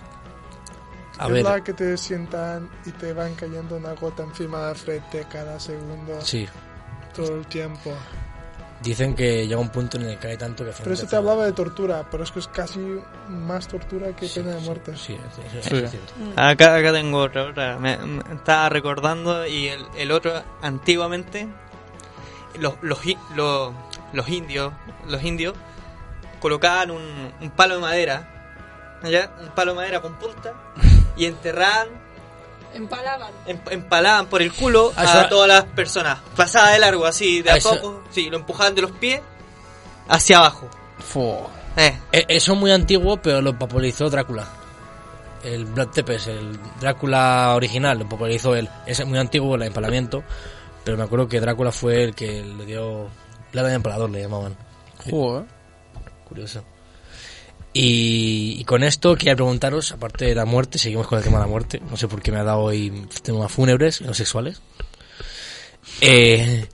A 1.18 1.26
es 1.26 1.32
ver. 1.32 1.44
la 1.44 1.64
que 1.64 1.72
te 1.72 1.96
sientan 1.96 2.68
y 2.86 2.92
te 2.92 3.12
van 3.12 3.34
cayendo 3.34 3.76
una 3.76 3.92
gota 3.94 4.22
encima 4.22 4.60
de 4.60 4.68
la 4.68 4.74
frente 4.74 5.26
cada 5.30 5.58
segundo. 5.58 6.20
Sí. 6.20 6.48
Todo 7.14 7.36
el 7.36 7.46
tiempo. 7.46 7.92
Dicen 8.80 9.16
que 9.16 9.44
llega 9.48 9.60
un 9.60 9.70
punto 9.70 9.96
en 9.96 10.04
el 10.04 10.10
que 10.10 10.28
cae 10.28 10.36
tanto 10.36 10.64
que 10.64 10.70
Pero 10.70 10.94
eso 10.94 11.06
te 11.08 11.16
hablaba 11.16 11.44
de 11.44 11.52
tortura, 11.52 12.06
pero 12.08 12.22
es 12.22 12.30
que 12.30 12.38
es 12.38 12.46
casi 12.46 12.78
más 13.28 13.66
tortura 13.66 14.14
que 14.14 14.28
pena 14.28 14.54
de 14.54 14.60
muerte. 14.60 14.96
Sí, 14.96 15.18
sí, 15.34 15.62
Sí. 15.68 15.88
Acá, 16.36 16.76
acá 16.76 16.92
tengo 16.92 17.18
otra, 17.18 17.46
otra. 17.46 17.78
Me, 17.80 17.96
me 17.96 18.34
estaba 18.34 18.68
recordando 18.68 19.44
y 19.48 19.66
el, 19.66 19.84
el 19.96 20.12
otro, 20.12 20.40
antiguamente, 20.62 21.48
los, 22.60 22.74
los, 22.82 23.00
los, 23.34 23.72
los 24.12 24.28
indios, 24.28 24.72
los 25.08 25.24
indios 25.24 25.54
colocaban 26.38 26.92
un, 26.92 27.32
un 27.40 27.50
palo 27.50 27.74
de 27.74 27.80
madera, 27.80 28.37
¿ya? 29.04 29.30
un 29.40 29.48
palo 29.50 29.72
de 29.72 29.76
madera 29.76 30.00
con 30.00 30.14
punta, 30.18 30.52
y 31.16 31.24
enterraban, 31.26 31.88
Empalaban. 32.74 33.32
em- 33.46 33.60
empalaban 33.70 34.26
por 34.26 34.42
el 34.42 34.52
culo 34.52 34.92
Ah, 34.96 35.02
a 35.02 35.04
eso- 35.20 35.28
todas 35.28 35.48
las 35.48 35.64
personas. 35.64 36.18
Pasaba 36.36 36.70
de 36.70 36.78
largo 36.78 37.06
así, 37.06 37.40
de 37.42 37.50
Ah, 37.50 37.54
a 37.54 37.60
poco, 37.60 38.04
sí, 38.10 38.28
lo 38.30 38.36
empujaban 38.36 38.74
de 38.74 38.82
los 38.82 38.92
pies 38.92 39.20
hacia 40.08 40.38
abajo. 40.38 40.68
Eh. 41.76 41.96
Eh, 42.12 42.24
Eso 42.28 42.52
es 42.52 42.58
muy 42.58 42.70
antiguo, 42.72 43.16
pero 43.22 43.40
lo 43.40 43.58
popularizó 43.58 44.10
Drácula. 44.10 44.46
El 45.44 45.64
Vlad 45.66 45.88
Tepes, 45.88 46.26
el 46.26 46.58
Drácula 46.80 47.54
original, 47.54 47.98
lo 48.00 48.08
popularizó 48.08 48.54
él. 48.56 48.68
Es 48.86 49.04
muy 49.06 49.18
antiguo 49.18 49.54
el 49.54 49.62
empalamiento, 49.62 50.24
pero 50.84 50.96
me 50.98 51.04
acuerdo 51.04 51.28
que 51.28 51.40
Drácula 51.40 51.70
fue 51.72 52.02
el 52.04 52.14
que 52.14 52.42
le 52.42 52.66
dio... 52.66 53.08
Vlad 53.52 53.68
el 53.68 53.74
empalador 53.76 54.10
le 54.10 54.20
llamaban. 54.22 54.56
Joder. 55.08 55.44
Curioso. 56.28 56.62
Y, 57.72 58.56
y 58.58 58.64
con 58.64 58.82
esto 58.82 59.14
quería 59.16 59.34
preguntaros, 59.36 59.92
aparte 59.92 60.24
de 60.24 60.34
la 60.34 60.44
muerte, 60.46 60.78
seguimos 60.78 61.06
con 61.06 61.18
el 61.18 61.24
tema 61.24 61.38
de 61.38 61.44
la 61.44 61.50
muerte. 61.50 61.80
No 61.90 61.96
sé 61.96 62.08
por 62.08 62.20
qué 62.22 62.32
me 62.32 62.38
ha 62.38 62.44
dado 62.44 62.60
hoy 62.60 63.06
temas 63.22 63.52
fúnebres 63.52 64.00
no 64.00 64.14
sexuales. 64.14 64.60
Eh, 66.00 66.66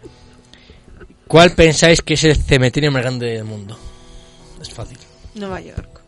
¿Cuál 1.27 1.53
pensáis 1.53 2.01
que 2.01 2.15
es 2.15 2.25
el 2.25 2.37
cementerio 2.37 2.91
más 2.93 3.03
grande 3.03 3.27
del 3.33 3.45
mundo? 3.45 3.77
Es 4.61 4.71
fácil. 4.71 4.99
Nueva 5.35 5.61
York. 5.61 6.01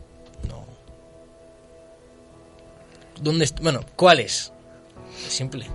¿Dónde 3.21 3.45
est- 3.45 3.59
bueno, 3.61 3.81
¿cuál 3.95 4.19
es? 4.19 4.51
Es 5.25 5.33
simple. 5.33 5.67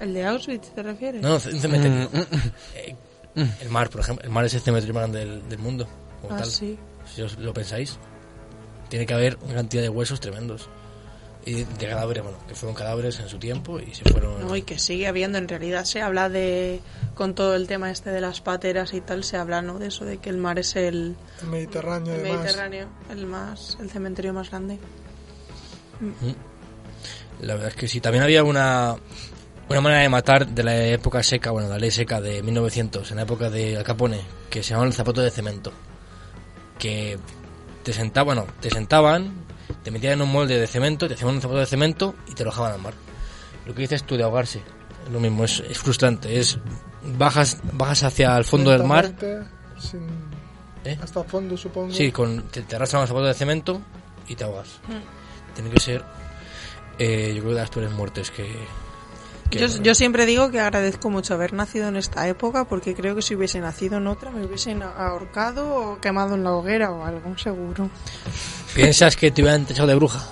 ¿El 0.00 0.14
de 0.14 0.24
Auschwitz 0.24 0.70
te 0.74 0.82
refieres? 0.82 1.22
No, 1.22 1.28
no, 1.30 1.34
un 1.34 1.40
cementerio. 1.60 2.08
Mm, 2.12 2.18
Eh, 2.74 2.96
el 3.62 3.68
mar, 3.68 3.90
por 3.90 4.00
ejemplo. 4.00 4.24
El 4.24 4.30
mar 4.30 4.44
es 4.44 4.54
el 4.54 4.60
cementerio 4.60 4.94
más 4.94 5.02
grande 5.02 5.18
del, 5.20 5.48
del 5.48 5.58
mundo. 5.58 5.88
como 6.22 6.34
Ah, 6.34 6.38
tal. 6.38 6.46
sí. 6.50 6.78
Si 7.12 7.20
os 7.22 7.36
lo 7.38 7.52
pensáis. 7.52 7.98
Tiene 8.88 9.06
que 9.06 9.14
haber 9.14 9.38
una 9.42 9.54
cantidad 9.54 9.82
de 9.82 9.88
huesos 9.88 10.20
tremendos. 10.20 10.68
Y 11.46 11.64
de 11.64 11.86
cadáveres, 11.86 12.22
bueno, 12.22 12.38
que 12.48 12.54
fueron 12.54 12.74
cadáveres 12.74 13.20
en 13.20 13.28
su 13.28 13.38
tiempo 13.38 13.78
y 13.78 13.94
se 13.94 14.02
fueron... 14.10 14.46
No, 14.46 14.56
y 14.56 14.62
que 14.62 14.78
sigue 14.78 15.06
habiendo, 15.06 15.36
en 15.36 15.46
realidad 15.46 15.84
se 15.84 16.00
habla 16.00 16.30
de, 16.30 16.80
con 17.14 17.34
todo 17.34 17.54
el 17.54 17.66
tema 17.66 17.90
este 17.90 18.08
de 18.08 18.22
las 18.22 18.40
pateras 18.40 18.94
y 18.94 19.02
tal, 19.02 19.24
se 19.24 19.36
habla, 19.36 19.60
¿no? 19.60 19.78
De 19.78 19.88
eso, 19.88 20.06
de 20.06 20.16
que 20.16 20.30
el 20.30 20.38
mar 20.38 20.58
es 20.58 20.74
el, 20.74 21.16
El 21.42 21.48
Mediterráneo, 21.48 22.14
el 22.14 22.20
además. 22.20 22.42
Mediterráneo, 22.44 22.88
el 23.10 23.26
más, 23.26 23.76
el 23.78 23.90
cementerio 23.90 24.32
más 24.32 24.48
grande. 24.48 24.78
La 27.42 27.54
verdad 27.54 27.68
es 27.68 27.76
que 27.76 27.88
sí. 27.88 28.00
También 28.00 28.24
había 28.24 28.42
una, 28.42 28.96
una 29.68 29.80
manera 29.82 30.00
de 30.00 30.08
matar 30.08 30.46
de 30.46 30.62
la 30.62 30.82
época 30.86 31.22
seca, 31.22 31.50
bueno, 31.50 31.68
la 31.68 31.78
ley 31.78 31.90
seca 31.90 32.22
de 32.22 32.42
1900, 32.42 33.10
en 33.10 33.16
la 33.16 33.22
época 33.24 33.50
de 33.50 33.76
Al 33.76 33.84
Capone, 33.84 34.20
que 34.48 34.62
se 34.62 34.70
llamaba 34.70 34.86
el 34.86 34.94
zapato 34.94 35.20
de 35.20 35.30
cemento. 35.30 35.72
Que 36.78 37.18
te 37.84 37.92
sentaban, 37.92 38.26
bueno, 38.36 38.46
te 38.60 38.70
sentaban, 38.70 39.32
te 39.82 39.90
metían 39.90 40.14
en 40.14 40.22
un 40.22 40.32
molde 40.32 40.58
de 40.58 40.66
cemento, 40.66 41.06
te 41.06 41.14
hacían 41.14 41.30
un 41.30 41.40
zapato 41.40 41.60
de 41.60 41.66
cemento 41.66 42.14
y 42.28 42.32
te 42.34 42.42
arrojaban 42.42 42.72
al 42.72 42.80
mar. 42.80 42.94
Lo 43.66 43.74
que 43.74 43.82
dices 43.82 44.02
tú 44.04 44.16
de 44.16 44.24
ahogarse, 44.24 44.62
es 45.06 45.12
lo 45.12 45.20
mismo, 45.20 45.44
es, 45.44 45.60
es 45.60 45.78
frustrante. 45.78 46.38
Es 46.38 46.58
bajas, 47.18 47.58
bajas 47.72 48.02
hacia 48.02 48.36
el 48.36 48.44
fondo 48.44 48.70
del 48.70 48.84
mar, 48.84 49.14
sin- 49.78 50.34
¿Eh? 50.84 50.98
Hasta 51.02 51.20
el 51.20 51.26
fondo, 51.26 51.56
supongo. 51.56 51.94
sí, 51.94 52.12
con, 52.12 52.42
te, 52.48 52.60
te 52.62 52.76
arrastran 52.76 53.00
los 53.02 53.08
zapatos 53.08 53.28
de 53.28 53.34
cemento 53.34 53.80
y 54.28 54.34
te 54.36 54.44
ahogas. 54.44 54.80
Tiene 55.54 55.70
que 55.70 55.80
ser, 55.80 56.04
eh, 56.98 57.28
yo 57.34 57.40
creo 57.42 57.50
que 57.50 57.54
de 57.54 57.60
las 57.60 57.70
peores 57.70 57.92
muertes 57.92 58.30
que... 58.30 58.44
que- 59.54 59.68
Yo, 59.68 59.82
yo 59.82 59.94
siempre 59.94 60.26
digo 60.26 60.50
que 60.50 60.60
agradezco 60.60 61.10
mucho 61.10 61.34
haber 61.34 61.52
nacido 61.52 61.88
en 61.88 61.96
esta 61.96 62.26
época 62.28 62.64
porque 62.64 62.94
creo 62.94 63.14
que 63.14 63.22
si 63.22 63.34
hubiese 63.34 63.60
nacido 63.60 63.96
en 63.98 64.06
otra 64.06 64.30
me 64.30 64.44
hubiesen 64.44 64.82
ahorcado 64.82 65.74
o 65.74 66.00
quemado 66.00 66.34
en 66.34 66.44
la 66.44 66.52
hoguera 66.52 66.90
o 66.90 67.04
algo, 67.04 67.36
seguro. 67.38 67.90
¿Piensas 68.74 69.16
que 69.16 69.30
te 69.30 69.42
hubieran 69.42 69.66
echado 69.68 69.88
de 69.88 69.94
bruja? 69.94 70.26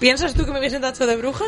¿Piensas 0.00 0.34
tú 0.34 0.44
que 0.44 0.50
me 0.52 0.58
hubiesen 0.58 0.80
tachado 0.80 1.10
de 1.10 1.16
bruja? 1.16 1.44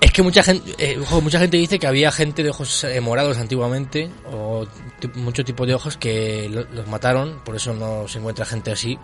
Es 0.00 0.12
que 0.12 0.22
mucha 0.22 0.42
gente, 0.44 0.74
eh, 0.78 0.96
mucha 1.22 1.40
gente 1.40 1.56
dice 1.56 1.78
que 1.80 1.86
había 1.88 2.12
gente 2.12 2.42
de 2.44 2.50
ojos 2.50 2.84
eh, 2.84 3.00
morados 3.00 3.36
antiguamente, 3.38 4.08
o 4.30 4.64
ti- 5.00 5.10
mucho 5.14 5.44
tipo 5.44 5.66
de 5.66 5.74
ojos 5.74 5.96
que 5.96 6.48
lo- 6.48 6.64
los 6.72 6.86
mataron, 6.86 7.40
por 7.44 7.56
eso 7.56 7.74
no 7.74 8.06
se 8.06 8.18
encuentra 8.18 8.44
gente 8.44 8.70
así, 8.70 8.96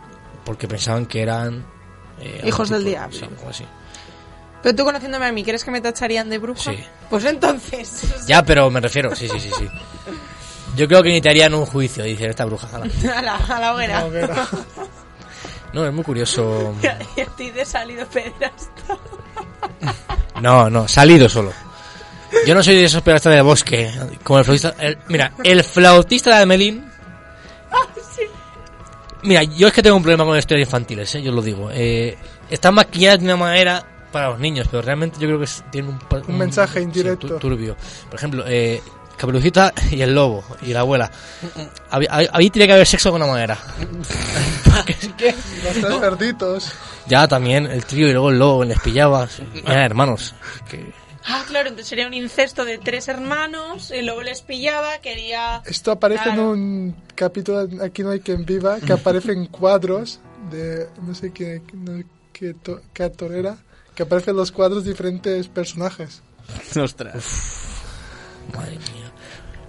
porque 0.45 0.69
pensaban 0.69 1.07
que 1.07 1.23
eran... 1.23 1.67
eh, 2.21 2.43
Hijos 2.47 2.69
del 2.71 2.85
diablo. 2.85 3.17
Sí, 3.19 3.27
así. 3.49 3.65
Pero 4.65 4.75
tú 4.75 4.85
conociéndome 4.85 5.27
a 5.27 5.33
mí, 5.33 5.45
¿crees 5.45 5.63
que 5.63 5.71
me 5.71 5.81
tacharían 5.83 6.31
de 6.31 6.39
bruja? 6.39 6.73
Sí. 6.73 6.79
Pues 7.11 7.25
entonces... 7.27 8.03
Ya, 8.27 8.43
pero 8.43 8.71
me 8.71 8.81
refiero, 8.81 9.15
sí, 9.15 9.29
sí, 9.29 9.39
sí, 9.39 9.51
sí. 9.59 9.69
Yo 10.75 10.89
creo 10.89 11.03
que 11.03 11.11
ni 11.11 11.21
te 11.21 11.29
harían 11.29 11.53
un 11.55 11.67
juicio, 11.67 12.03
dice 12.03 12.27
esta 12.31 12.47
bruja. 12.47 12.67
jala. 12.69 12.87
a, 13.17 13.23
la, 13.23 13.37
a 13.37 13.61
la 13.61 13.75
hoguera. 13.75 14.07
No, 15.75 15.85
es 15.87 15.93
muy 15.93 16.03
curioso. 16.03 16.75
y 17.17 17.21
a 17.21 17.27
ti 17.37 17.51
te 17.51 17.61
he 17.61 17.65
salido 17.67 18.07
pederasta. 18.07 18.97
No, 20.41 20.71
no, 20.71 20.89
salido 20.89 21.29
solo. 21.29 21.53
Yo 22.47 22.55
no 22.55 22.63
soy 22.63 22.75
de 22.77 22.85
esos 22.85 23.03
pedazos 23.03 23.33
de 23.35 23.43
bosque, 23.43 23.93
como 24.23 24.39
el 24.39 24.45
flautista. 24.47 24.75
el- 24.79 24.99
mira, 25.09 25.33
el 25.45 25.63
flautista 25.63 26.37
de 26.37 26.43
Amelín. 26.43 26.91
Mira, 29.23 29.43
yo 29.43 29.69
es 29.69 29.73
que 29.73 29.83
tengo 29.83 29.97
un 29.97 30.03
problema 30.03 30.25
con 30.25 30.35
las 30.35 30.43
historias 30.43 30.69
infantiles, 30.69 31.15
¿eh? 31.15 31.23
yo 31.23 31.33
lo 31.33 31.41
digo. 31.41 31.71
Eh, 31.73 32.17
están 32.51 32.75
maquilladas 32.75 33.21
de 33.21 33.25
una 33.25 33.37
manera 33.37 33.85
para 34.15 34.31
los 34.31 34.39
niños, 34.39 34.69
pero 34.71 34.81
realmente 34.83 35.19
yo 35.21 35.27
creo 35.27 35.39
que 35.39 35.45
es- 35.45 35.63
tienen 35.71 35.91
un, 35.91 35.99
pa- 35.99 36.23
Un 36.27 36.39
mensaje 36.39 36.79
sí, 36.79 36.85
indirecto. 36.85 37.27
tu- 37.29 37.39
turbio. 37.39 37.77
Por 38.09 38.15
ejemplo, 38.19 38.45
eh, 38.47 38.81
Caperucita 39.17 39.73
y 39.91 40.01
el 40.03 40.15
lobo 40.15 40.43
y 40.63 40.73
la 40.73 40.81
abuela. 40.81 41.11
Ahí, 41.91 42.51
tiene 42.51 42.67
que 42.67 42.73
haber 42.73 42.87
sexo 42.87 43.11
de 43.11 43.17
alguna 43.17 43.31
manera. 43.33 43.59
Los 44.65 45.17
tres 45.17 45.35
cerditos. 46.01 46.73
Ya 47.07 47.29
también 47.29 47.67
el 47.67 47.85
trío 47.85 48.09
y 48.09 48.13
luego 48.13 48.31
el 48.31 48.39
lobo 48.39 48.65
les 48.65 48.81
pillaba. 48.81 49.29
Eran 49.67 49.79
hermanos. 49.83 50.35
Que- 50.69 50.93
Ah, 51.27 51.43
claro, 51.49 51.69
entonces 51.71 51.89
sería 51.89 52.07
un 52.07 52.13
incesto 52.13 52.65
de 52.67 52.77
tres 52.79 53.09
hermanos 53.09 53.91
y 53.97 54.03
luego 54.03 54.21
les 54.23 54.43
pillaba, 54.43 54.99
quería... 54.99 55.63
Esto 55.65 55.93
aparece 55.93 56.25
Claro. 56.25 56.53
en 56.53 56.61
un 56.61 56.97
capítulo 57.15 57.67
Aquí 57.83 58.03
no 58.03 58.11
hay 58.11 58.21
quien 58.21 58.45
viva, 58.45 58.79
que 58.81 58.93
aparecen 58.93 59.47
cuadros 59.47 60.21
de 60.51 60.87
no 61.01 61.15
sé 61.15 61.33
qué, 61.33 61.63
no, 61.73 62.03
qué, 62.31 62.53
to- 62.53 62.83
qué 62.93 63.05
actor 63.05 63.33
era, 63.33 63.57
que 63.95 64.03
aparecen 64.05 64.37
los 64.37 64.53
cuadros 64.53 64.85
diferentes 64.85 65.49
personajes. 65.49 66.23
Ostras. 66.81 67.25
Madre 68.55 68.73
mía. 68.73 69.11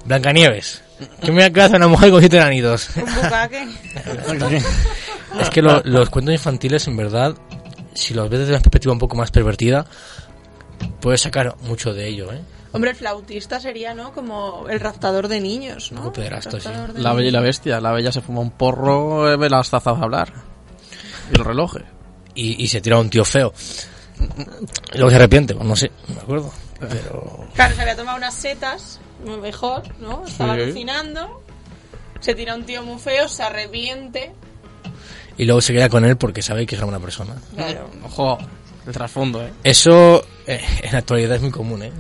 Blancanieves. 0.06 0.82
Que 1.22 1.32
me 1.32 1.44
hace 1.44 1.76
una 1.76 1.88
mujer 1.88 2.10
con 2.12 2.20
siete 2.20 2.38
enanitos. 2.38 2.90
Un 2.96 3.04
bucaque. 3.16 3.68
Es 5.40 5.50
que 5.50 5.62
lo- 5.62 5.82
los 5.84 6.10
cuentos 6.10 6.34
infantiles, 6.34 6.88
en 6.88 6.96
verdad, 6.96 7.36
si 7.94 8.14
los 8.14 8.30
ves 8.30 8.40
desde 8.40 8.54
una 8.54 8.62
perspectiva 8.62 8.94
un 8.94 9.00
poco 9.00 9.18
más 9.18 9.32
pervertida, 9.32 9.86
puedes 11.02 11.20
sacar 11.22 11.56
mucho 11.64 11.94
de 11.94 12.08
ello, 12.08 12.32
¿eh? 12.32 12.40
Hombre, 12.72 12.92
el 12.92 12.96
flautista 12.96 13.60
sería, 13.60 13.94
¿no? 13.94 14.14
Como 14.14 14.68
el 14.70 14.80
raptador 14.80 15.28
de 15.28 15.42
niños, 15.42 15.92
¿no? 15.92 16.12
Sí. 16.16 16.22
De 16.22 17.02
La 17.02 17.14
bella 17.14 17.28
y 17.28 17.32
la 17.32 17.42
bestia. 17.42 17.82
La 17.82 17.92
bella 17.92 18.12
se 18.14 18.22
fuma 18.22 18.40
un 18.40 18.52
porro, 18.52 19.30
eh, 19.32 19.36
ve 19.38 19.50
las 19.50 19.70
tazas 19.70 19.98
a 19.98 20.04
hablar. 20.04 20.32
Y 21.34 21.38
los 21.38 21.46
relojes. 21.48 21.84
Y, 22.34 22.64
y 22.64 22.68
se 22.70 22.80
tira 22.82 22.98
un 23.00 23.10
tío 23.10 23.26
feo. 23.26 23.54
Y 24.94 24.98
luego 24.98 25.10
se 25.10 25.16
arrepiente, 25.16 25.54
pues 25.56 25.68
no 25.68 25.76
sé, 25.76 25.92
no 26.08 26.16
me 26.16 26.22
acuerdo. 26.22 26.54
Pero. 26.80 27.48
Claro, 27.56 27.76
se 27.76 27.82
había 27.82 27.96
tomado 27.96 28.18
unas 28.18 28.34
setas, 28.34 29.00
mejor, 29.42 29.84
¿no? 30.00 30.24
Estaba 30.26 30.56
Sí. 30.56 30.62
alucinando. 30.62 31.42
Se 32.20 32.34
tira 32.36 32.56
un 32.56 32.66
tío 32.66 32.84
muy 32.84 33.00
feo, 33.00 33.28
se 33.28 33.44
arrepiente. 33.44 34.32
Y 35.38 35.46
luego 35.46 35.62
se 35.62 35.74
queda 35.74 35.90
con 35.90 36.06
él 36.06 36.16
porque 36.18 36.42
sabe 36.42 36.66
que 36.66 36.76
es 36.76 36.80
una 36.82 36.86
buena 36.92 37.04
persona. 37.04 37.36
Claro. 37.56 37.90
Ojo, 38.06 38.38
el 38.88 38.94
trasfondo, 38.94 39.44
¿eh? 39.46 39.52
Eso 39.64 40.26
eh, 40.48 40.62
en 40.82 40.92
la 40.94 41.00
actualidad 41.00 41.36
es 41.36 41.42
muy 41.42 41.52
común, 41.52 41.84
¿eh? 41.84 41.92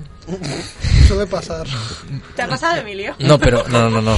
Suele 1.08 1.28
pasar. 1.28 1.68
¿Te 2.36 2.42
ha 2.42 2.48
pasado, 2.48 2.78
Emilio? 2.82 3.16
No, 3.20 3.38
pero 3.38 3.64
no, 3.68 3.90
no, 3.90 4.02
no. 4.02 4.18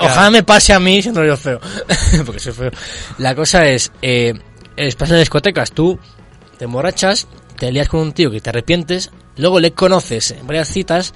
Ojalá 0.00 0.30
me 0.30 0.42
pase 0.42 0.72
a 0.72 0.80
mí 0.80 1.00
siendo 1.02 1.24
yo 1.24 1.36
feo. 1.36 1.60
Porque 2.26 2.40
soy 2.40 2.52
feo. 2.52 2.70
La 3.18 3.34
cosa 3.34 3.68
es, 3.68 3.92
eh, 4.02 4.32
es 4.76 4.96
pasa 4.96 5.14
en 5.14 5.20
discotecas, 5.20 5.70
tú 5.72 5.98
te 6.60 6.66
emborrachas, 6.66 7.26
te 7.58 7.72
lías 7.72 7.88
con 7.88 8.00
un 8.00 8.12
tío 8.12 8.30
que 8.30 8.42
te 8.42 8.50
arrepientes, 8.50 9.10
luego 9.38 9.60
le 9.60 9.72
conoces 9.72 10.32
en 10.32 10.46
varias 10.46 10.68
citas, 10.68 11.14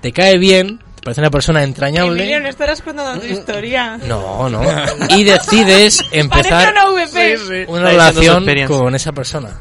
te 0.00 0.10
cae 0.10 0.36
bien, 0.36 0.80
te 0.96 1.02
parece 1.04 1.20
una 1.20 1.30
persona 1.30 1.62
entrañable. 1.62 2.20
Emilio, 2.20 2.40
no 2.40 2.48
estarás 2.48 2.82
contando 2.82 3.20
tu 3.20 3.26
historia. 3.28 3.98
No, 4.08 4.50
no. 4.50 4.60
Y 5.10 5.22
decides 5.22 6.02
empezar 6.10 6.74
una 6.74 6.90
VP. 6.90 7.66
relación 7.68 8.44
con 8.66 8.96
esa 8.96 9.12
persona. 9.12 9.60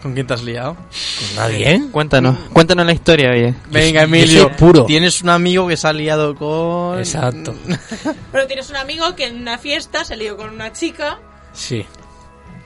¿Con 0.00 0.14
quién 0.14 0.28
te 0.28 0.34
has 0.34 0.44
liado? 0.44 0.76
¿Con 0.76 1.34
nadie? 1.34 1.82
Cuéntanos, 1.90 2.38
cuéntanos 2.52 2.86
la 2.86 2.92
historia, 2.92 3.30
oye. 3.32 3.52
Venga, 3.68 4.02
yo 4.02 4.06
Emilio. 4.06 4.42
soy 4.44 4.52
puro. 4.52 4.84
Tienes 4.84 5.22
un 5.22 5.30
amigo 5.30 5.66
que 5.66 5.76
se 5.76 5.88
ha 5.88 5.92
liado 5.92 6.36
con... 6.36 7.00
Exacto. 7.00 7.52
Pero 8.30 8.46
tienes 8.46 8.70
un 8.70 8.76
amigo 8.76 9.16
que 9.16 9.26
en 9.26 9.40
una 9.40 9.58
fiesta 9.58 10.04
se 10.04 10.16
lió 10.16 10.36
con 10.36 10.50
una 10.50 10.72
chica 10.72 11.18
Sí. 11.52 11.84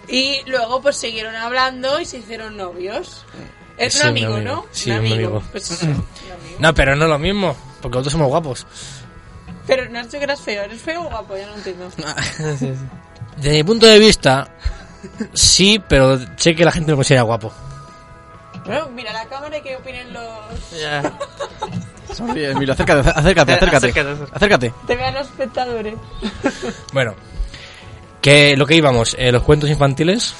Y 0.09 0.41
luego 0.47 0.81
pues 0.83 0.97
siguieron 0.97 1.35
hablando 1.35 2.01
y 2.01 2.05
se 2.05 2.19
hicieron 2.19 2.57
novios. 2.57 3.24
Es 3.79 3.95
Sí, 3.95 4.01
un 4.03 4.09
amigo, 4.09 4.35
amigo. 4.35 4.55
¿no? 4.55 4.66
Sí, 4.70 4.91
un 4.91 4.99
un 4.99 5.07
amigo. 5.07 5.15
amigo. 5.16 5.43
Pues 5.51 5.70
eso, 5.70 5.87
un 5.87 5.93
amigo. 5.93 6.07
No, 6.59 6.74
pero 6.74 6.95
no 6.97 7.05
es 7.05 7.11
lo 7.11 7.19
mismo, 7.19 7.57
porque 7.81 7.97
nosotros 7.97 8.12
somos 8.12 8.29
guapos. 8.29 8.66
Pero 9.66 9.89
no 9.89 9.99
has 10.01 10.07
dicho 10.07 10.19
que 10.19 10.24
eras 10.24 10.41
feo. 10.41 10.62
¿Eres 10.65 10.81
feo 10.83 11.03
o 11.03 11.09
guapo? 11.11 11.37
Ya 11.37 11.47
no 11.47 11.55
entiendo. 11.55 11.89
Desde 13.37 13.53
mi 13.53 13.65
punto 13.65 13.87
de 13.87 13.99
vista, 13.99 14.49
sí, 15.33 15.83
pero 15.89 16.19
sé 16.37 16.55
que 16.55 16.65
la 16.65 16.73
gente 16.73 16.93
me 16.93 16.97
considera 16.97 17.23
guapo. 17.23 17.53
Bueno, 18.66 18.89
mira 18.91 19.12
la 19.12 19.24
cámara 19.27 19.57
y 19.59 19.62
que 19.62 19.77
opinen 19.77 20.12
los... 20.12 20.23
Sonríe, 22.16 22.51
Emilio, 22.51 22.74
acércate, 22.74 23.09
acércate, 23.09 23.53
acércate. 23.55 23.77
Acércate, 23.89 24.24
Acércate. 24.35 24.74
Te 24.87 24.97
vean 24.97 25.15
los 25.15 25.27
espectadores. 25.29 25.95
Bueno, 26.93 27.15
que 28.23 28.57
lo 28.57 28.65
que 28.66 28.77
íbamos, 28.77 29.15
eh, 29.19 29.31
los 29.32 29.43
cuentos 29.43 29.69
infantiles 29.69 30.35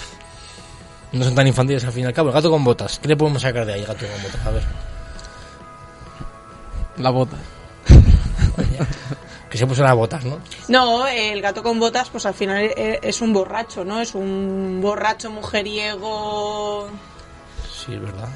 no 1.13 1.25
son 1.25 1.35
tan 1.35 1.47
infantiles 1.47 1.85
al 1.85 1.93
fin 1.93 2.05
y 2.05 2.07
al 2.07 2.15
cabo. 2.15 2.29
El 2.31 2.35
gato 2.35 2.51
con 2.51 2.65
botas. 2.65 2.99
¿Qué 2.99 3.09
le 3.09 3.17
podemos 3.17 3.43
sacar 3.43 3.67
de 3.67 3.75
ahí, 3.75 3.85
gato 3.85 4.07
con 4.07 4.23
botas? 4.23 4.47
A 4.47 4.51
ver. 4.51 4.63
La 6.99 7.11
bota. 7.11 7.37
Que 9.51 9.59
se 9.59 9.67
puso 9.67 9.83
las 9.83 9.95
botas, 9.95 10.25
¿no? 10.25 10.39
No, 10.69 11.07
el 11.07 11.43
gato 11.43 11.63
con 11.63 11.79
botas, 11.79 12.09
pues 12.09 12.25
al 12.25 12.33
final 12.33 12.63
e- 12.75 12.99
es 13.03 13.21
un 13.21 13.35
borracho, 13.35 13.85
¿no? 13.85 14.01
Es 14.01 14.15
un 14.15 14.79
borracho 14.81 15.31
mujeriego. 15.31 16.89
Sí, 17.71 17.93
es 17.93 18.01
verdad. 18.01 18.31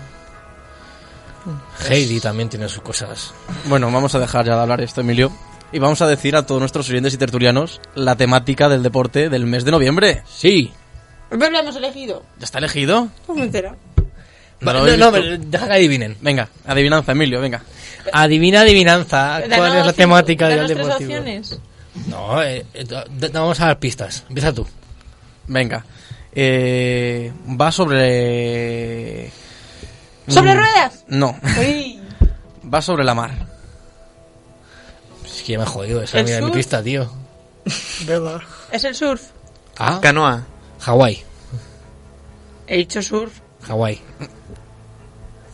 Heidi 1.88 2.20
también 2.20 2.50
tiene 2.50 2.68
sus 2.68 2.82
cosas. 2.82 3.32
Bueno, 3.64 3.90
vamos 3.90 4.14
a 4.14 4.18
dejar 4.18 4.44
ya 4.44 4.56
de 4.56 4.60
hablar 4.60 4.82
esto, 4.82 5.00
Emilio. 5.00 5.32
Y 5.76 5.78
vamos 5.78 6.00
a 6.00 6.06
decir 6.06 6.34
a 6.36 6.46
todos 6.46 6.58
nuestros 6.58 6.88
oyentes 6.88 7.12
y 7.12 7.18
tertulianos 7.18 7.82
la 7.94 8.16
temática 8.16 8.66
del 8.70 8.82
deporte 8.82 9.28
del 9.28 9.44
mes 9.44 9.62
de 9.66 9.72
noviembre. 9.72 10.22
Sí. 10.26 10.72
Pero 11.28 11.50
lo 11.50 11.58
hemos 11.58 11.76
elegido. 11.76 12.22
¿Ya 12.38 12.44
está 12.46 12.56
elegido? 12.56 13.08
No 13.28 13.34
me 13.34 13.42
entera. 13.42 13.76
No, 14.60 14.72
No, 14.96 15.12
pero 15.12 15.36
deja 15.36 15.66
que 15.66 15.72
adivinen. 15.74 16.16
Venga, 16.22 16.48
adivinanza, 16.66 17.12
Emilio, 17.12 17.42
venga. 17.42 17.60
Adivina, 18.10 18.62
adivinanza. 18.62 19.36
¿Cuál 19.40 19.50
Danos 19.50 19.66
es 19.68 19.74
la 19.74 19.82
cinco- 19.82 19.96
temática 19.96 20.48
del 20.48 20.66
deportivo? 20.66 20.94
opciones. 21.10 21.58
No, 22.06 22.42
eh, 22.42 22.64
eh, 22.72 22.84
vamos 23.34 23.60
a 23.60 23.66
dar 23.66 23.78
pistas. 23.78 24.24
Empieza 24.30 24.54
tú. 24.54 24.66
Venga. 25.46 25.84
Eh, 26.34 27.32
va 27.60 27.70
sobre... 27.70 29.30
¿Sobre 30.26 30.54
Mm, 30.54 30.56
ruedas? 30.58 31.04
No, 31.08 31.38
Uy. 31.60 32.00
va 32.64 32.80
sobre 32.80 33.04
la 33.04 33.14
mar. 33.14 33.55
Es 35.46 35.48
que 35.48 35.52
ya 35.52 35.58
me 35.58 35.64
he 35.64 35.68
jodido. 35.68 36.02
Esa 36.02 36.18
¿El 36.18 36.24
mira 36.24 36.38
mi 36.38 36.46
surf? 36.46 36.56
pista, 36.56 36.82
tío. 36.82 37.08
Es 38.72 38.82
el 38.84 38.94
surf. 38.96 39.22
Ah, 39.78 40.00
Canoa. 40.02 40.44
Hawái. 40.80 41.22
He 42.66 42.78
dicho 42.78 43.00
surf. 43.00 43.32
Hawái. 43.62 44.00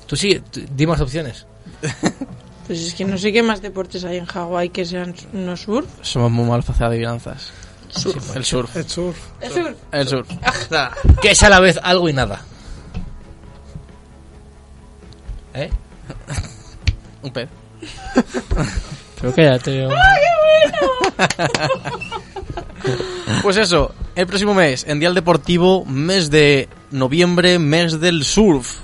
Tú 0.06 0.16
sí, 0.16 0.40
tú- 0.50 0.62
di 0.74 0.86
más 0.86 1.00
opciones. 1.00 1.46
Pues 2.66 2.78
es 2.80 2.94
que 2.94 3.04
no 3.04 3.18
sé 3.18 3.32
qué 3.32 3.42
más 3.42 3.60
deportes 3.60 4.04
hay 4.04 4.18
en 4.18 4.24
Hawái 4.24 4.68
que 4.70 4.86
sean 4.86 5.14
no 5.32 5.56
surf. 5.56 5.88
Somos 6.00 6.30
muy 6.30 6.44
mal 6.48 6.62
para 6.62 6.72
hacer 6.74 6.86
adivinanzas. 6.86 7.50
Surf. 7.90 8.36
El 8.36 8.44
surf. 8.44 8.76
El 8.76 8.88
surf. 8.88 9.16
¿El 9.40 9.52
surf? 9.52 9.76
El 9.90 10.08
surf. 10.08 10.28
Que 11.20 11.32
es 11.32 11.42
a 11.42 11.48
la 11.50 11.58
vez 11.60 11.78
algo 11.82 12.08
y 12.08 12.12
nada. 12.12 12.40
¿Eh? 15.54 15.68
Un 17.22 17.32
pez. 17.32 17.48
Pero 19.22 19.34
cállate. 19.34 19.86
hombre. 19.86 19.98
Pues 23.42 23.56
eso, 23.56 23.94
el 24.14 24.26
próximo 24.26 24.54
mes, 24.54 24.84
en 24.88 25.00
Dial 25.00 25.14
Deportivo, 25.14 25.84
mes 25.84 26.30
de 26.30 26.68
noviembre, 26.90 27.58
mes 27.58 28.00
del 28.00 28.24
surf. 28.24 28.78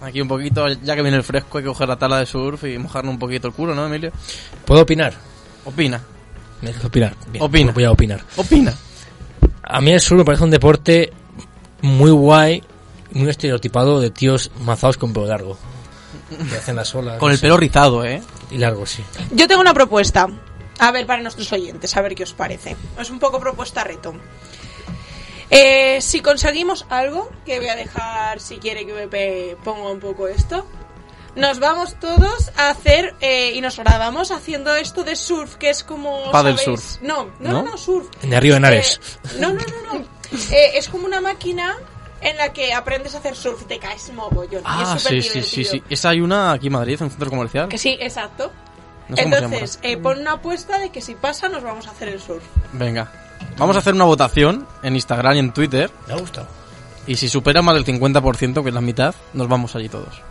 Aquí 0.00 0.20
un 0.20 0.28
poquito, 0.28 0.68
ya 0.68 0.96
que 0.96 1.02
viene 1.02 1.16
el 1.16 1.22
fresco, 1.22 1.58
hay 1.58 1.64
que 1.64 1.68
coger 1.68 1.88
la 1.88 1.96
tabla 1.96 2.18
de 2.18 2.26
surf 2.26 2.64
y 2.64 2.78
mojarnos 2.78 3.12
un 3.12 3.18
poquito 3.18 3.48
el 3.48 3.54
culo, 3.54 3.74
¿no, 3.74 3.86
Emilio? 3.86 4.10
¿Puedo 4.64 4.82
opinar? 4.82 5.14
Opina, 5.64 6.00
Me 6.60 6.68
dejas 6.68 6.84
opinar. 6.84 7.14
Bien, 7.30 7.44
Opina. 7.44 7.64
pues 7.66 7.74
Voy 7.74 7.84
a 7.84 7.90
opinar. 7.92 8.20
opina. 8.36 8.74
A 9.62 9.80
mí 9.80 9.92
el 9.92 10.00
surf 10.00 10.18
me 10.18 10.24
parece 10.24 10.44
un 10.44 10.50
deporte 10.50 11.12
muy 11.82 12.10
guay, 12.10 12.62
muy 13.12 13.28
estereotipado 13.28 14.00
de 14.00 14.10
tíos 14.10 14.50
mazados 14.64 14.96
con 14.96 15.12
pelo 15.12 15.26
largo. 15.26 15.56
Que 16.50 16.56
hacen 16.56 16.76
las 16.76 16.92
olas. 16.94 17.18
Con 17.18 17.28
no 17.28 17.32
el 17.32 17.38
sé. 17.38 17.42
pelo 17.42 17.56
rizado, 17.56 18.04
¿eh? 18.04 18.22
Y 18.52 18.58
largo, 18.58 18.84
sí. 18.84 19.02
Yo 19.30 19.48
tengo 19.48 19.60
una 19.60 19.72
propuesta. 19.72 20.28
A 20.78 20.90
ver, 20.90 21.06
para 21.06 21.22
nuestros 21.22 21.50
oyentes, 21.52 21.96
a 21.96 22.02
ver 22.02 22.14
qué 22.14 22.24
os 22.24 22.34
parece. 22.34 22.76
Es 22.98 23.10
un 23.10 23.18
poco 23.18 23.40
propuesta 23.40 23.82
reto. 23.82 24.14
Eh, 25.48 26.00
si 26.00 26.20
conseguimos 26.20 26.86
algo, 26.88 27.30
que 27.44 27.58
voy 27.58 27.68
a 27.68 27.76
dejar, 27.76 28.40
si 28.40 28.58
quiere 28.58 28.86
que 28.86 28.92
me 28.92 29.56
ponga 29.56 29.90
un 29.90 30.00
poco 30.00 30.28
esto, 30.28 30.66
nos 31.34 31.58
vamos 31.60 31.96
todos 31.98 32.50
a 32.56 32.70
hacer 32.70 33.14
eh, 33.20 33.52
y 33.54 33.60
nos 33.60 33.78
grabamos 33.78 34.30
haciendo 34.30 34.74
esto 34.74 35.04
de 35.04 35.16
surf, 35.16 35.56
que 35.56 35.70
es 35.70 35.82
como... 35.84 36.30
Paddle 36.30 36.58
¿sabéis? 36.58 36.80
surf. 36.80 37.02
No, 37.02 37.30
no, 37.40 37.52
¿No? 37.52 37.62
no, 37.62 37.76
surf. 37.78 38.08
En 38.22 38.32
el 38.32 38.40
río 38.40 38.52
de 38.52 38.58
Henares. 38.58 39.00
Eh, 39.24 39.28
no, 39.40 39.52
no, 39.52 39.60
no, 39.60 39.94
no. 39.98 40.04
Eh, 40.50 40.72
es 40.74 40.88
como 40.88 41.06
una 41.06 41.20
máquina 41.20 41.78
en 42.22 42.36
la 42.36 42.52
que 42.52 42.72
aprendes 42.72 43.14
a 43.14 43.18
hacer 43.18 43.34
surf 43.36 43.62
y 43.62 43.64
te 43.66 43.78
caes 43.78 44.12
mogollón. 44.12 44.60
y 44.62 44.64
Ah, 44.64 44.94
es 44.96 45.02
sí, 45.02 45.22
sí, 45.22 45.42
sí, 45.42 45.64
sí. 45.64 45.82
Esa 45.90 46.10
hay 46.10 46.20
una 46.20 46.52
aquí 46.52 46.68
en 46.68 46.72
Madrid, 46.74 46.96
en 46.98 47.04
un 47.04 47.10
centro 47.10 47.30
comercial. 47.30 47.68
Que 47.68 47.78
sí, 47.78 47.96
exacto. 48.00 48.52
No 49.08 49.16
sé 49.16 49.22
Entonces, 49.24 49.78
eh, 49.82 49.96
pon 49.96 50.20
una 50.20 50.32
apuesta 50.32 50.78
de 50.78 50.90
que 50.90 51.00
si 51.00 51.14
pasa 51.14 51.48
nos 51.48 51.62
vamos 51.62 51.86
a 51.88 51.90
hacer 51.90 52.08
el 52.08 52.20
surf. 52.20 52.42
Venga. 52.72 53.10
Vamos 53.58 53.74
a 53.76 53.80
hacer 53.80 53.94
una 53.94 54.04
votación 54.04 54.66
en 54.82 54.94
Instagram 54.94 55.34
y 55.34 55.38
en 55.40 55.52
Twitter. 55.52 55.90
Me 56.06 56.14
ha 56.14 56.16
gustado. 56.16 56.46
Y 57.06 57.16
si 57.16 57.28
supera 57.28 57.60
más 57.62 57.74
del 57.74 57.84
50%, 57.84 58.62
que 58.62 58.68
es 58.68 58.74
la 58.74 58.80
mitad, 58.80 59.14
nos 59.32 59.48
vamos 59.48 59.74
allí 59.74 59.88
todos. 59.88 60.22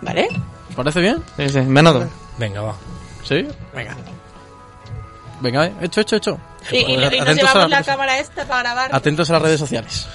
¿Vale? 0.00 0.28
¿Os 0.70 0.74
parece 0.74 1.00
bien? 1.00 1.22
Sí, 1.36 1.48
sí, 1.50 1.60
me 1.60 1.80
anoto. 1.80 2.08
Venga, 2.38 2.62
va. 2.62 2.74
¿Sí? 3.24 3.46
Venga. 3.74 3.94
Venga, 5.40 5.66
eh. 5.66 5.74
hecho, 5.82 6.00
hecho, 6.00 6.16
hecho. 6.16 6.38
Y, 6.72 6.76
y- 6.78 6.94
y 6.94 6.96
nos 7.20 7.36
llevamos 7.36 7.70
la 7.70 7.82
cámara 7.84 8.18
esta 8.18 8.44
para 8.46 8.62
grabar. 8.62 8.94
Atentos 8.94 9.28
a 9.30 9.34
las 9.34 9.42
redes 9.42 9.60
sociales. 9.60 10.08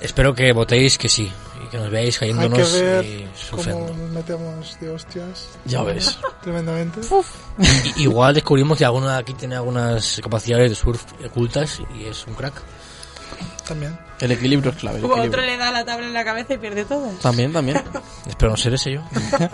Espero 0.00 0.34
que 0.34 0.52
votéis 0.52 0.96
que 0.98 1.08
sí. 1.08 1.30
Y 1.64 1.68
que 1.70 1.76
nos 1.78 1.90
veáis 1.90 2.20
Hay 2.22 2.30
que 2.30 2.36
cayéndonos 2.36 2.72
ver 2.72 3.04
y 3.04 3.28
cómo 3.50 3.62
surfeando. 3.62 3.94
nos 3.94 4.10
metemos 4.10 4.80
de 4.80 4.90
hostias. 4.90 5.48
Ya 5.64 5.82
ves. 5.82 6.18
Tremendamente. 6.42 7.00
Igual 7.96 8.34
descubrimos 8.34 8.78
que 8.78 8.84
alguno 8.84 9.08
de 9.08 9.16
aquí 9.16 9.34
tiene 9.34 9.56
algunas 9.56 10.20
capacidades 10.22 10.70
de 10.70 10.74
surf 10.76 11.02
ocultas 11.26 11.80
y 11.98 12.04
es 12.04 12.26
un 12.26 12.34
crack. 12.34 12.62
También. 13.66 13.98
El 14.20 14.32
equilibrio 14.32 14.70
es 14.70 14.78
clave. 14.78 15.02
U 15.04 15.12
otro 15.12 15.42
le 15.42 15.56
da 15.56 15.70
la 15.70 15.84
tabla 15.84 16.06
en 16.06 16.14
la 16.14 16.24
cabeza 16.24 16.54
y 16.54 16.58
pierde 16.58 16.84
todo. 16.84 17.08
También, 17.20 17.52
también. 17.52 17.82
Espero 18.26 18.50
no 18.50 18.56
ser 18.56 18.74
ese 18.74 18.92
yo. 18.92 19.02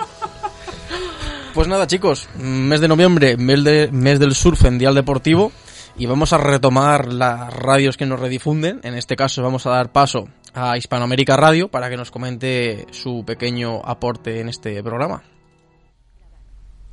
Pues 1.55 1.69
nada, 1.69 1.87
chicos, 1.87 2.27
mes 2.37 2.81
de 2.81 2.89
noviembre, 2.89 3.37
mes, 3.37 3.62
de, 3.62 3.89
mes 3.93 4.19
del 4.19 4.35
surf 4.35 4.65
en 4.65 4.77
Dial 4.77 4.97
Deportivo. 4.97 5.53
Y 5.97 6.07
vamos 6.07 6.33
a 6.33 6.39
retomar 6.39 7.12
las 7.12 7.55
radios 7.55 7.97
que 7.97 8.05
nos 8.05 8.19
redifunden. 8.19 8.81
En 8.83 8.95
este 8.95 9.15
caso 9.15 9.43
vamos 9.43 9.65
a 9.66 9.71
dar 9.71 9.93
paso 9.93 10.27
a 10.53 10.77
Hispanoamérica 10.77 11.37
Radio 11.37 11.69
para 11.69 11.89
que 11.89 11.97
nos 11.97 12.11
comente 12.11 12.87
su 12.91 13.25
pequeño 13.25 13.81
aporte 13.85 14.41
en 14.41 14.49
este 14.49 14.83
programa. 14.83 15.23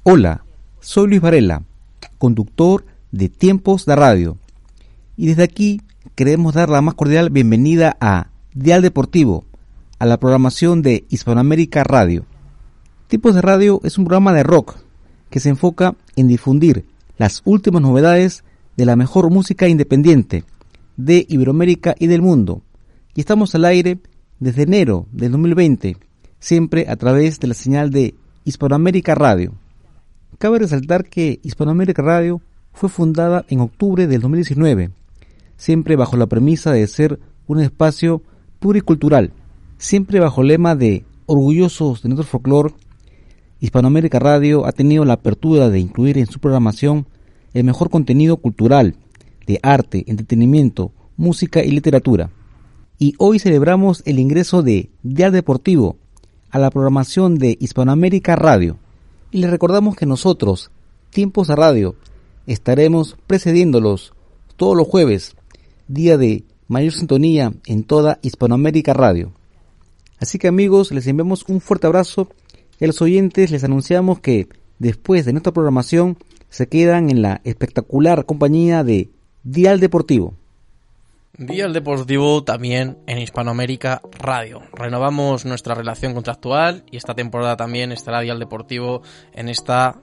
Hola, 0.03 0.43
soy 0.79 1.07
Luis 1.09 1.21
Varela, 1.21 1.63
conductor 2.19 2.85
de 3.11 3.29
Tiempos 3.29 3.87
de 3.87 3.95
Radio. 3.95 4.37
Y 5.17 5.27
desde 5.27 5.43
aquí 5.43 5.81
queremos 6.13 6.53
dar 6.53 6.69
la 6.69 6.81
más 6.81 6.93
cordial 6.93 7.31
bienvenida 7.31 7.97
a 7.99 8.27
Dial 8.53 8.83
Deportivo, 8.83 9.45
a 9.97 10.05
la 10.05 10.19
programación 10.19 10.83
de 10.83 11.05
Hispanoamérica 11.09 11.83
Radio. 11.83 12.25
Tiempos 13.07 13.33
de 13.33 13.41
Radio 13.41 13.81
es 13.83 13.97
un 13.97 14.05
programa 14.05 14.31
de 14.31 14.43
rock 14.43 14.75
que 15.31 15.39
se 15.39 15.49
enfoca 15.49 15.95
en 16.15 16.27
difundir 16.27 16.85
las 17.17 17.41
últimas 17.45 17.81
novedades 17.81 18.43
de 18.77 18.85
la 18.85 18.95
mejor 18.95 19.29
música 19.29 19.67
independiente 19.67 20.43
de 20.97 21.25
Iberoamérica 21.29 21.95
y 21.97 22.07
del 22.07 22.21
mundo. 22.21 22.61
Y 23.15 23.21
estamos 23.21 23.55
al 23.55 23.65
aire 23.65 23.99
desde 24.39 24.63
enero 24.63 25.07
del 25.11 25.31
2020, 25.31 25.97
siempre 26.39 26.87
a 26.89 26.95
través 26.95 27.39
de 27.39 27.47
la 27.47 27.53
señal 27.53 27.91
de 27.91 28.15
Hispanoamérica 28.45 29.15
Radio. 29.15 29.53
Cabe 30.37 30.59
resaltar 30.59 31.05
que 31.05 31.39
Hispanoamérica 31.43 32.01
Radio 32.01 32.41
fue 32.73 32.89
fundada 32.89 33.45
en 33.49 33.59
octubre 33.59 34.07
del 34.07 34.21
2019, 34.21 34.91
siempre 35.57 35.95
bajo 35.95 36.17
la 36.17 36.27
premisa 36.27 36.71
de 36.71 36.87
ser 36.87 37.19
un 37.47 37.59
espacio 37.59 38.23
pluricultural, 38.59 39.33
siempre 39.77 40.19
bajo 40.19 40.41
el 40.41 40.47
lema 40.47 40.75
de 40.75 41.05
orgullosos 41.25 42.01
de 42.01 42.09
nuestro 42.09 42.27
folclore. 42.27 42.73
Hispanoamérica 43.59 44.19
Radio 44.19 44.65
ha 44.65 44.71
tenido 44.71 45.05
la 45.05 45.13
apertura 45.13 45.69
de 45.69 45.79
incluir 45.79 46.17
en 46.17 46.25
su 46.25 46.39
programación 46.39 47.05
el 47.53 47.63
mejor 47.63 47.89
contenido 47.89 48.37
cultural, 48.37 48.95
de 49.45 49.59
arte, 49.61 50.03
entretenimiento, 50.07 50.91
música 51.17 51.63
y 51.63 51.71
literatura. 51.71 52.29
y 52.97 53.15
hoy 53.17 53.39
celebramos 53.39 54.03
el 54.05 54.19
ingreso 54.19 54.61
de 54.61 54.91
Dial 55.01 55.31
Deportivo 55.31 55.97
a 56.51 56.59
la 56.59 56.69
programación 56.69 57.39
de 57.39 57.57
Hispanoamérica 57.59 58.35
Radio. 58.35 58.77
Y 59.31 59.39
les 59.39 59.49
recordamos 59.49 59.95
que 59.95 60.05
nosotros, 60.05 60.69
Tiempos 61.09 61.49
a 61.49 61.55
Radio, 61.55 61.95
estaremos 62.45 63.17
precediéndolos 63.25 64.13
todos 64.55 64.77
los 64.77 64.87
jueves, 64.87 65.35
día 65.87 66.17
de 66.17 66.43
mayor 66.67 66.93
sintonía 66.93 67.53
en 67.65 67.83
toda 67.83 68.19
Hispanoamérica 68.21 68.93
Radio. 68.93 69.33
Así 70.19 70.37
que 70.37 70.47
amigos, 70.47 70.91
les 70.91 71.07
enviamos 71.07 71.43
un 71.47 71.59
fuerte 71.59 71.87
abrazo 71.87 72.29
y 72.79 72.83
a 72.83 72.87
los 72.87 73.01
oyentes 73.01 73.49
les 73.49 73.63
anunciamos 73.63 74.19
que 74.19 74.47
después 74.77 75.25
de 75.25 75.33
nuestra 75.33 75.53
programación 75.53 76.17
se 76.51 76.67
quedan 76.67 77.09
en 77.09 77.21
la 77.23 77.41
espectacular 77.45 78.25
compañía 78.25 78.83
de 78.83 79.09
Dial 79.43 79.79
Deportivo. 79.79 80.35
Dial 81.37 81.71
Deportivo 81.71 82.43
también 82.43 82.97
en 83.07 83.19
Hispanoamérica 83.19 84.01
Radio. 84.19 84.61
Renovamos 84.73 85.45
nuestra 85.45 85.73
relación 85.75 86.13
contractual 86.13 86.83
y 86.91 86.97
esta 86.97 87.15
temporada 87.15 87.55
también 87.55 87.93
estará 87.93 88.19
Dial 88.19 88.37
Deportivo 88.37 89.01
en 89.33 89.47
esta 89.47 90.01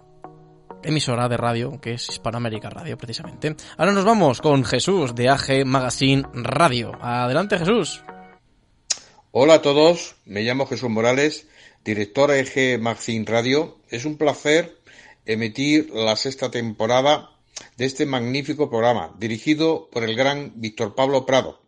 emisora 0.83 1.29
de 1.29 1.37
radio 1.37 1.79
que 1.81 1.93
es 1.93 2.09
Hispanoamérica 2.09 2.71
Radio 2.71 2.97
precisamente. 2.97 3.55
Ahora 3.77 3.93
nos 3.93 4.07
vamos 4.07 4.41
con 4.41 4.65
Jesús 4.65 5.15
de 5.15 5.29
AG 5.29 5.67
Magazine 5.67 6.25
Radio. 6.33 6.93
Adelante 7.01 7.59
Jesús. 7.59 8.03
Hola 9.33 9.55
a 9.55 9.63
todos, 9.63 10.17
me 10.25 10.41
llamo 10.41 10.67
Jesús 10.67 10.89
Morales, 10.89 11.47
director 11.85 12.31
EG 12.31 12.81
Magazine 12.81 13.27
Radio. 13.27 13.77
Es 13.91 14.07
un 14.07 14.17
placer 14.17 14.78
emitir 15.29 15.91
la 15.95 16.17
sexta 16.17 16.51
temporada 16.51 17.31
de 17.77 17.85
este 17.85 18.07
magnífico 18.07 18.69
programa, 18.71 19.15
dirigido 19.19 19.89
por 19.93 20.03
el 20.03 20.17
gran 20.17 20.53
Víctor 20.57 20.95
Pablo 20.95 21.27
Prado. 21.27 21.61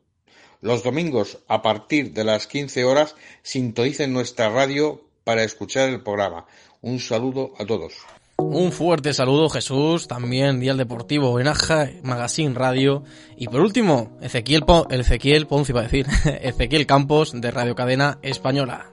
Los 0.61 0.83
domingos, 0.83 1.39
a 1.47 1.63
partir 1.63 2.13
de 2.13 2.25
las 2.25 2.47
15 2.47 2.85
horas, 2.85 3.15
sintonicen 3.43 4.13
nuestra 4.13 4.51
radio 4.51 5.03
para 5.25 5.45
escuchar 5.45 5.89
el 5.89 6.03
programa. 6.03 6.47
Un 6.81 6.99
saludo 7.01 7.53
a 7.59 7.67
todos. 7.67 7.95
Un 8.39 8.73
fuerte 8.73 9.13
saludo 9.13 9.51
Jesús, 9.51 10.09
también 10.09 10.61
Dial 10.61 10.79
Deportivo 10.79 11.39
en 11.39 11.49
Aja, 11.49 11.91
Magazine 12.03 12.55
Radio 12.55 13.05
y 13.37 13.47
por 13.49 13.61
último 13.61 14.17
Ezequiel, 14.23 14.65
Ezequiel 14.89 15.47
Ponce 15.47 15.73
iba 15.73 15.81
a 15.81 15.85
decir, 15.85 16.07
Ezequiel 16.41 16.87
Campos 16.87 17.39
de 17.39 17.51
Radio 17.51 17.75
Cadena 17.75 18.19
Española. 18.23 18.91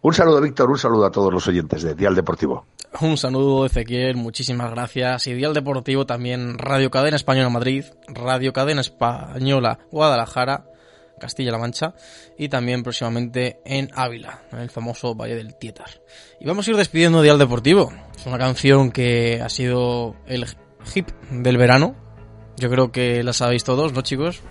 Un 0.00 0.14
saludo, 0.14 0.40
Víctor, 0.40 0.70
un 0.70 0.78
saludo 0.78 1.06
a 1.06 1.10
todos 1.10 1.32
los 1.32 1.46
oyentes 1.48 1.82
de 1.82 1.94
Dial 1.94 2.14
Deportivo. 2.14 2.66
Un 3.00 3.16
saludo 3.16 3.66
Ezequiel, 3.66 4.16
muchísimas 4.16 4.70
gracias. 4.70 5.26
Y 5.26 5.34
Dial 5.34 5.54
Deportivo 5.54 6.06
también 6.06 6.56
Radio 6.56 6.90
Cadena 6.90 7.16
Española 7.16 7.50
Madrid, 7.50 7.84
Radio 8.06 8.52
Cadena 8.52 8.80
Española 8.80 9.80
Guadalajara, 9.90 10.66
Castilla-La 11.18 11.58
Mancha 11.58 11.94
y 12.38 12.48
también 12.48 12.82
próximamente 12.82 13.60
en 13.64 13.90
Ávila, 13.94 14.42
en 14.52 14.60
el 14.60 14.70
famoso 14.70 15.14
Valle 15.14 15.34
del 15.34 15.56
Tietar. 15.56 15.90
Y 16.40 16.46
vamos 16.46 16.66
a 16.66 16.70
ir 16.70 16.76
despidiendo 16.76 17.20
Dial 17.20 17.38
Deportivo. 17.38 17.92
Es 18.16 18.24
una 18.26 18.38
canción 18.38 18.92
que 18.92 19.42
ha 19.42 19.48
sido 19.48 20.14
el 20.26 20.46
hip 20.94 21.08
del 21.30 21.56
verano. 21.56 21.96
Yo 22.56 22.70
creo 22.70 22.92
que 22.92 23.22
la 23.22 23.32
sabéis 23.32 23.64
todos, 23.64 23.92
¿no 23.92 24.02
chicos? 24.02 24.42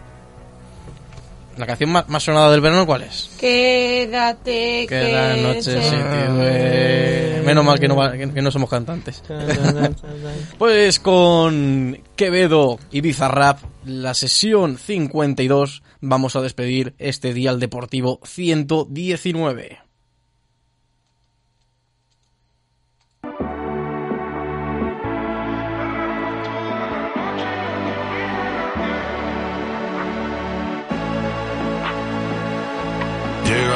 La 1.57 1.65
canción 1.65 1.89
más, 1.91 2.07
más 2.07 2.21
sonada 2.23 2.51
del 2.51 2.61
verano, 2.61 2.85
¿cuál 2.85 3.01
es? 3.03 3.29
Quédate, 3.39 4.85
Que 4.87 5.11
la 5.11 5.35
noche 5.37 5.81
se-. 5.81 7.41
Menos 7.45 7.63
mal 7.65 7.79
que 7.79 7.87
no, 7.87 7.95
va- 7.95 8.11
que- 8.11 8.31
que 8.31 8.41
no 8.41 8.51
somos 8.51 8.69
cantantes. 8.69 9.23
pues 10.57 10.99
con 10.99 11.97
Quevedo 12.15 12.77
y 12.91 13.01
Bizarrap, 13.01 13.59
la 13.85 14.13
sesión 14.13 14.77
52, 14.77 15.81
vamos 16.01 16.35
a 16.35 16.41
despedir 16.41 16.93
este 16.99 17.33
Dial 17.33 17.59
Deportivo 17.59 18.19
119. 18.25 19.79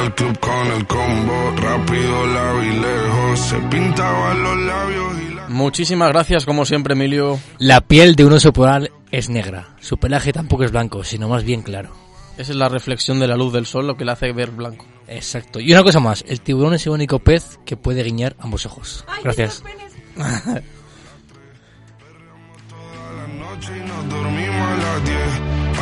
Al 0.02 0.14
club 0.14 0.38
con 0.40 0.66
el 0.72 0.86
combo, 0.86 1.52
rápido 1.56 2.26
la 2.26 2.52
vi 2.54 2.70
lejos, 2.70 3.38
se 3.38 3.56
pintaban 3.58 4.42
los 4.42 4.56
labios 4.58 5.12
y 5.20 5.34
la... 5.34 5.48
Muchísimas 5.48 6.08
gracias, 6.08 6.44
como 6.44 6.64
siempre, 6.64 6.94
Emilio. 6.94 7.38
La 7.58 7.80
piel 7.80 8.16
de 8.16 8.24
un 8.24 8.32
oso 8.32 8.52
polar 8.52 8.90
es 9.10 9.28
negra. 9.28 9.76
Su 9.80 9.98
pelaje 9.98 10.32
tampoco 10.32 10.64
es 10.64 10.72
blanco, 10.72 11.04
sino 11.04 11.28
más 11.28 11.44
bien 11.44 11.62
claro. 11.62 11.90
Esa 12.36 12.52
es 12.52 12.56
la 12.56 12.68
reflexión 12.68 13.20
de 13.20 13.28
la 13.28 13.36
luz 13.36 13.52
del 13.52 13.66
sol 13.66 13.86
lo 13.86 13.96
que 13.96 14.04
le 14.04 14.12
hace 14.12 14.32
ver 14.32 14.50
blanco. 14.50 14.86
Exacto. 15.06 15.60
Y 15.60 15.72
una 15.72 15.82
cosa 15.82 16.00
más, 16.00 16.24
el 16.26 16.40
tiburón 16.40 16.74
es 16.74 16.86
el 16.86 16.92
único 16.92 17.18
pez 17.18 17.58
que 17.64 17.76
puede 17.76 18.02
guiñar 18.02 18.34
ambos 18.40 18.66
ojos. 18.66 19.04
Gracias. 19.22 19.62
noche 23.38 23.72
y 23.76 23.88
nos 23.88 24.08
dormimos 24.08 24.68
a 24.68 24.76
las 24.76 25.04
10. 25.04 25.18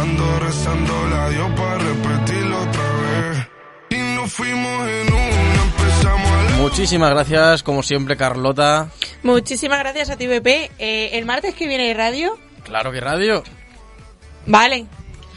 Ando 0.01 0.39
rezando 0.41 1.09
la 1.09 1.29
Dios 1.31 1.51
para 1.57 1.79
repetirlo 1.79 2.63
otra 2.63 2.83
vez. 2.83 3.50
Nos 4.21 4.35
fuimos 4.35 4.87
en 4.87 5.13
una, 5.15 5.63
empezamos 5.63 6.31
a 6.31 6.43
la... 6.43 6.51
Muchísimas 6.59 7.11
gracias, 7.11 7.63
como 7.63 7.83
siempre, 7.83 8.19
Carlota. 8.19 8.91
Muchísimas 9.23 9.79
gracias 9.79 10.11
a 10.11 10.17
ti, 10.19 10.27
BP. 10.27 10.47
Eh, 10.79 11.11
el 11.15 11.25
martes 11.25 11.55
que 11.55 11.67
viene 11.67 11.85
hay 11.85 11.95
radio. 11.95 12.39
Claro 12.63 12.93
que 12.93 13.01
radio. 13.01 13.43
Vale, 14.45 14.85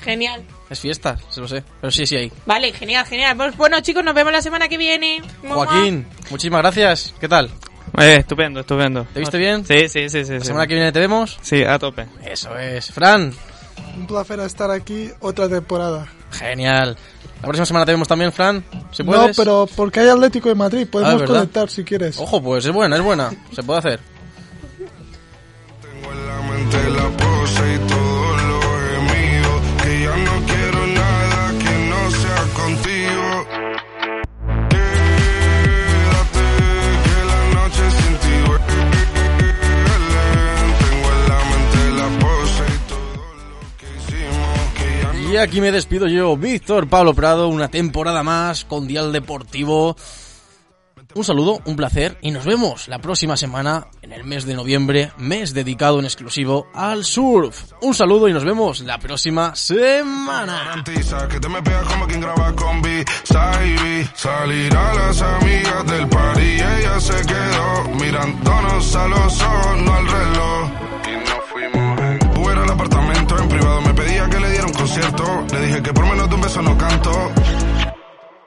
genial. 0.01 0.43
Es 0.69 0.81
fiesta, 0.81 1.17
se 1.29 1.39
lo 1.39 1.47
sé. 1.47 1.63
Pero 1.79 1.91
sí, 1.91 2.05
sí 2.05 2.17
hay. 2.17 2.31
Vale, 2.45 2.73
genial, 2.73 3.05
genial. 3.05 3.37
Pues 3.37 3.55
bueno, 3.55 3.79
chicos, 3.79 4.03
nos 4.03 4.13
vemos 4.13 4.33
la 4.33 4.41
semana 4.41 4.67
que 4.67 4.77
viene. 4.77 5.21
Joaquín, 5.47 6.05
muchísimas 6.29 6.61
gracias. 6.61 7.13
¿Qué 7.21 7.29
tal? 7.29 7.49
Eh, 7.97 8.17
estupendo, 8.19 8.59
estupendo. 8.59 9.07
¿Te 9.13 9.21
viste 9.21 9.37
bien? 9.37 9.65
Sí, 9.65 9.87
sí, 9.87 10.09
sí, 10.09 10.25
sí. 10.25 10.33
¿La 10.33 10.39
sí. 10.41 10.47
semana 10.47 10.67
que 10.67 10.73
viene 10.73 10.91
te 10.91 10.99
vemos? 10.99 11.39
Sí, 11.41 11.63
a 11.63 11.79
tope. 11.79 12.05
Eso 12.25 12.57
es. 12.57 12.91
Fran, 12.91 13.33
Un 13.95 14.07
placer 14.07 14.41
estar 14.41 14.71
aquí 14.71 15.09
otra 15.21 15.47
temporada. 15.47 16.05
Genial. 16.33 16.97
La 17.37 17.41
próxima 17.43 17.65
semana 17.65 17.85
te 17.85 17.91
vemos 17.91 18.07
también, 18.07 18.31
Fran. 18.31 18.63
¿Se 18.91 19.03
No, 19.03 19.11
puede? 19.11 19.33
pero 19.33 19.67
porque 19.75 19.99
hay 20.01 20.09
Atlético 20.09 20.49
de 20.49 20.55
Madrid, 20.55 20.87
podemos 20.89 21.21
Ah, 21.21 21.25
conectar 21.25 21.69
si 21.69 21.83
quieres. 21.83 22.17
Ojo, 22.19 22.41
pues 22.41 22.65
es 22.65 22.71
buena, 22.71 22.95
es 22.95 23.01
buena. 23.01 23.31
Se 23.53 23.63
puede 23.63 23.79
hacer. 23.79 23.99
mente 26.49 26.89
la 26.89 27.09
pose 27.09 27.22
y 27.22 27.22
Y 45.33 45.37
aquí 45.37 45.61
me 45.61 45.71
despido 45.71 46.07
yo, 46.07 46.37
Víctor 46.37 46.87
Pablo 46.87 47.15
Prado, 47.15 47.47
una 47.47 47.67
temporada 47.67 48.21
más 48.21 48.65
con 48.65 48.85
Dial 48.85 49.11
Deportivo. 49.11 49.95
Un 51.15 51.23
saludo, 51.23 51.59
un 51.65 51.75
placer 51.75 52.19
y 52.21 52.29
nos 52.29 52.45
vemos 52.45 52.87
la 52.87 52.99
próxima 52.99 53.35
semana 53.35 53.87
en 54.03 54.11
el 54.11 54.25
mes 54.25 54.45
de 54.45 54.53
noviembre, 54.53 55.11
mes 55.17 55.55
dedicado 55.55 55.97
en 55.97 56.05
exclusivo 56.05 56.67
al 56.75 57.03
surf. 57.03 57.71
Un 57.81 57.95
saludo 57.95 58.27
y 58.27 58.33
nos 58.33 58.45
vemos 58.45 58.81
la 58.81 58.99
próxima 58.99 59.55
semana. 59.55 60.83
Salir 64.13 64.71
del 72.59 72.69
apartamento 72.71 73.37
en 73.37 73.49
privado, 73.49 73.81
me 73.81 73.93
pedía 73.93 74.29
que 74.29 74.39
le 74.39 74.49
diera 74.51 74.65
un 74.65 74.72
concierto. 74.83 75.23
Le 75.53 75.65
dije 75.65 75.81
que 75.81 75.93
por 75.93 76.05
menos 76.05 76.27
de 76.27 76.35
un 76.35 76.41
beso 76.41 76.61
no 76.61 76.77
canto. 76.77 77.11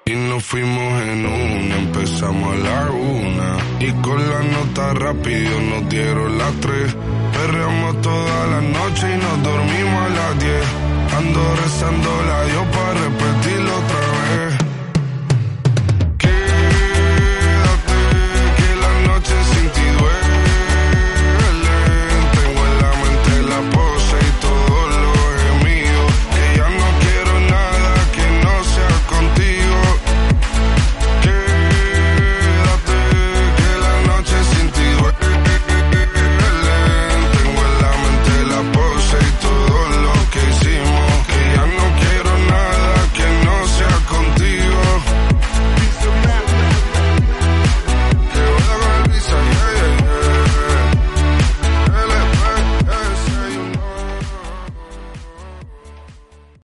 Y 0.04 0.12
nos 0.12 0.44
fuimos 0.44 1.02
en 1.02 1.26
una, 1.26 1.76
empezamos 1.76 2.54
a 2.54 2.58
la 2.58 2.90
una. 2.90 3.50
Y 3.80 3.90
con 4.04 4.18
la 4.30 4.40
nota 4.42 4.94
rápido 4.94 5.54
nos 5.70 5.88
dieron 5.88 6.36
las 6.36 6.52
tres. 6.60 6.94
Perreamos 7.36 8.02
toda 8.02 8.46
la 8.48 8.60
noche 8.60 9.04
y 9.14 9.18
nos 9.24 9.42
dormimos 9.42 10.00
a 10.04 10.10
las 10.18 10.38
diez. 10.38 10.66
Ando 11.18 11.42
rezando 11.62 12.10
la 12.28 12.44
Dios 12.44 12.66